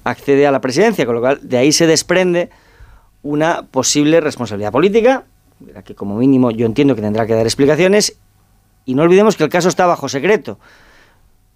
accede 0.05 0.47
a 0.47 0.51
la 0.51 0.61
presidencia, 0.61 1.05
con 1.05 1.15
lo 1.15 1.21
cual 1.21 1.39
de 1.41 1.57
ahí 1.57 1.73
se 1.73 1.87
desprende 1.87 2.49
una 3.21 3.63
posible 3.63 4.21
responsabilidad 4.21 4.71
política, 4.71 5.25
la 5.73 5.83
que 5.83 5.93
como 5.93 6.15
mínimo 6.15 6.51
yo 6.51 6.65
entiendo 6.65 6.95
que 6.95 7.01
tendrá 7.01 7.27
que 7.27 7.33
dar 7.33 7.45
explicaciones, 7.45 8.17
y 8.85 8.95
no 8.95 9.03
olvidemos 9.03 9.35
que 9.35 9.43
el 9.43 9.49
caso 9.49 9.67
está 9.67 9.85
bajo 9.85 10.07
secreto 10.07 10.57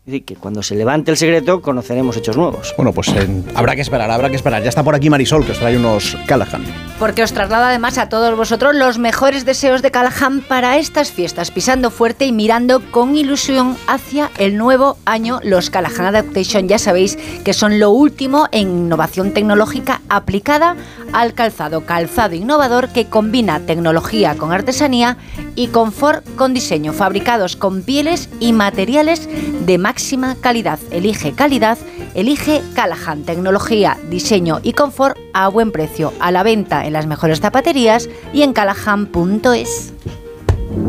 decir, 0.06 0.26
que 0.26 0.36
cuando 0.36 0.64
se 0.64 0.76
levante 0.76 1.12
el 1.12 1.18
secreto 1.18 1.62
conoceremos 1.62 2.18
hechos 2.18 2.38
nuevos. 2.38 2.74
Bueno, 2.76 2.92
pues 2.92 3.12
habrá 3.56 3.76
que 3.76 3.82
esperar, 3.82 4.10
habrá 4.10 4.30
que 4.30 4.36
esperar. 4.36 4.64
Ya 4.64 4.70
está 4.70 4.84
por 4.84 4.96
aquí 4.96 5.10
Marisol, 5.10 5.46
que 5.46 5.52
os 5.52 5.60
trae 5.60 5.78
unos 5.78 6.18
Callahan. 6.26 6.64
Porque 7.00 7.24
os 7.24 7.34
traslada 7.34 7.70
además 7.70 7.98
a 7.98 8.10
todos 8.10 8.36
vosotros 8.36 8.76
los 8.76 8.98
mejores 8.98 9.46
deseos 9.46 9.82
de 9.82 9.92
Callahan 9.92 10.42
para 10.42 10.78
estas 10.78 11.12
fiestas, 11.12 11.52
pisando 11.52 11.92
fuerte 11.92 12.26
y 12.26 12.32
mirando 12.32 12.82
con 12.92 13.16
ilusión 13.16 13.78
hacia 13.88 14.32
el 14.38 14.58
nuevo 14.58 14.98
año. 15.06 15.40
Los 15.44 15.70
Callahan 15.70 16.08
Adaptation 16.08 16.68
ya 16.68 16.78
sabéis 16.78 17.18
que 17.44 17.54
son 17.54 17.80
lo 17.80 17.92
último 17.92 18.48
en 18.52 18.70
innovación 18.70 19.34
tecnológica 19.34 20.02
aplicada 20.10 20.76
al 21.14 21.34
calzado. 21.34 21.86
Calzado 21.86 22.36
innovador 22.36 22.90
que 22.90 23.06
combina 23.06 23.60
tecnología 23.62 24.36
con 24.36 24.52
artesanía 24.52 25.18
y 25.56 25.68
confort 25.68 26.26
con 26.36 26.54
diseño, 26.54 26.94
fabricados 26.94 27.56
con 27.56 27.84
pieles 27.84 28.30
y 28.40 28.54
materiales 28.54 29.28
de 29.66 29.78
máxima 29.92 30.38
calidad. 30.40 30.80
Elige 30.90 31.34
calidad, 31.34 31.78
elige 32.14 32.62
Callahan, 32.74 33.24
tecnología, 33.24 33.98
diseño 34.10 34.62
y 34.64 34.72
confort 34.72 35.18
a 35.34 35.50
buen 35.50 35.74
precio, 35.74 36.14
a 36.22 36.32
la 36.32 36.44
venta 36.44 36.86
en 36.86 36.94
las 36.94 37.08
mejores 37.08 37.42
zapaterías 37.42 38.08
y 38.32 38.44
en 38.44 38.54
callahan.es. 38.54 39.94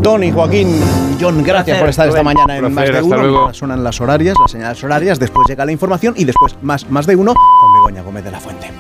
Tony, 0.05 0.31
Joaquín, 0.31 0.69
John, 1.21 1.43
gracias 1.43 1.79
por 1.81 1.89
estar 1.89 2.07
esta 2.07 2.23
mañana 2.23 2.57
en 2.57 2.73
Más 2.73 2.93
de 2.93 3.03
Uno. 3.03 3.53
Suenan 3.53 3.83
las 3.83 4.01
horarias, 4.01 4.37
las 4.41 4.53
señales 4.53 4.85
horarias, 4.85 5.19
después 5.19 5.49
llega 5.49 5.65
la 5.65 5.73
información 5.73 6.15
y 6.17 6.25
después 6.25 6.55
más, 6.63 6.89
más 6.89 7.05
de 7.05 7.17
uno 7.17 7.35
con 7.35 7.73
Begoña 7.73 8.03
Gómez 8.03 8.23
de 8.23 8.31
la 8.31 8.39
Fuente. 8.39 8.71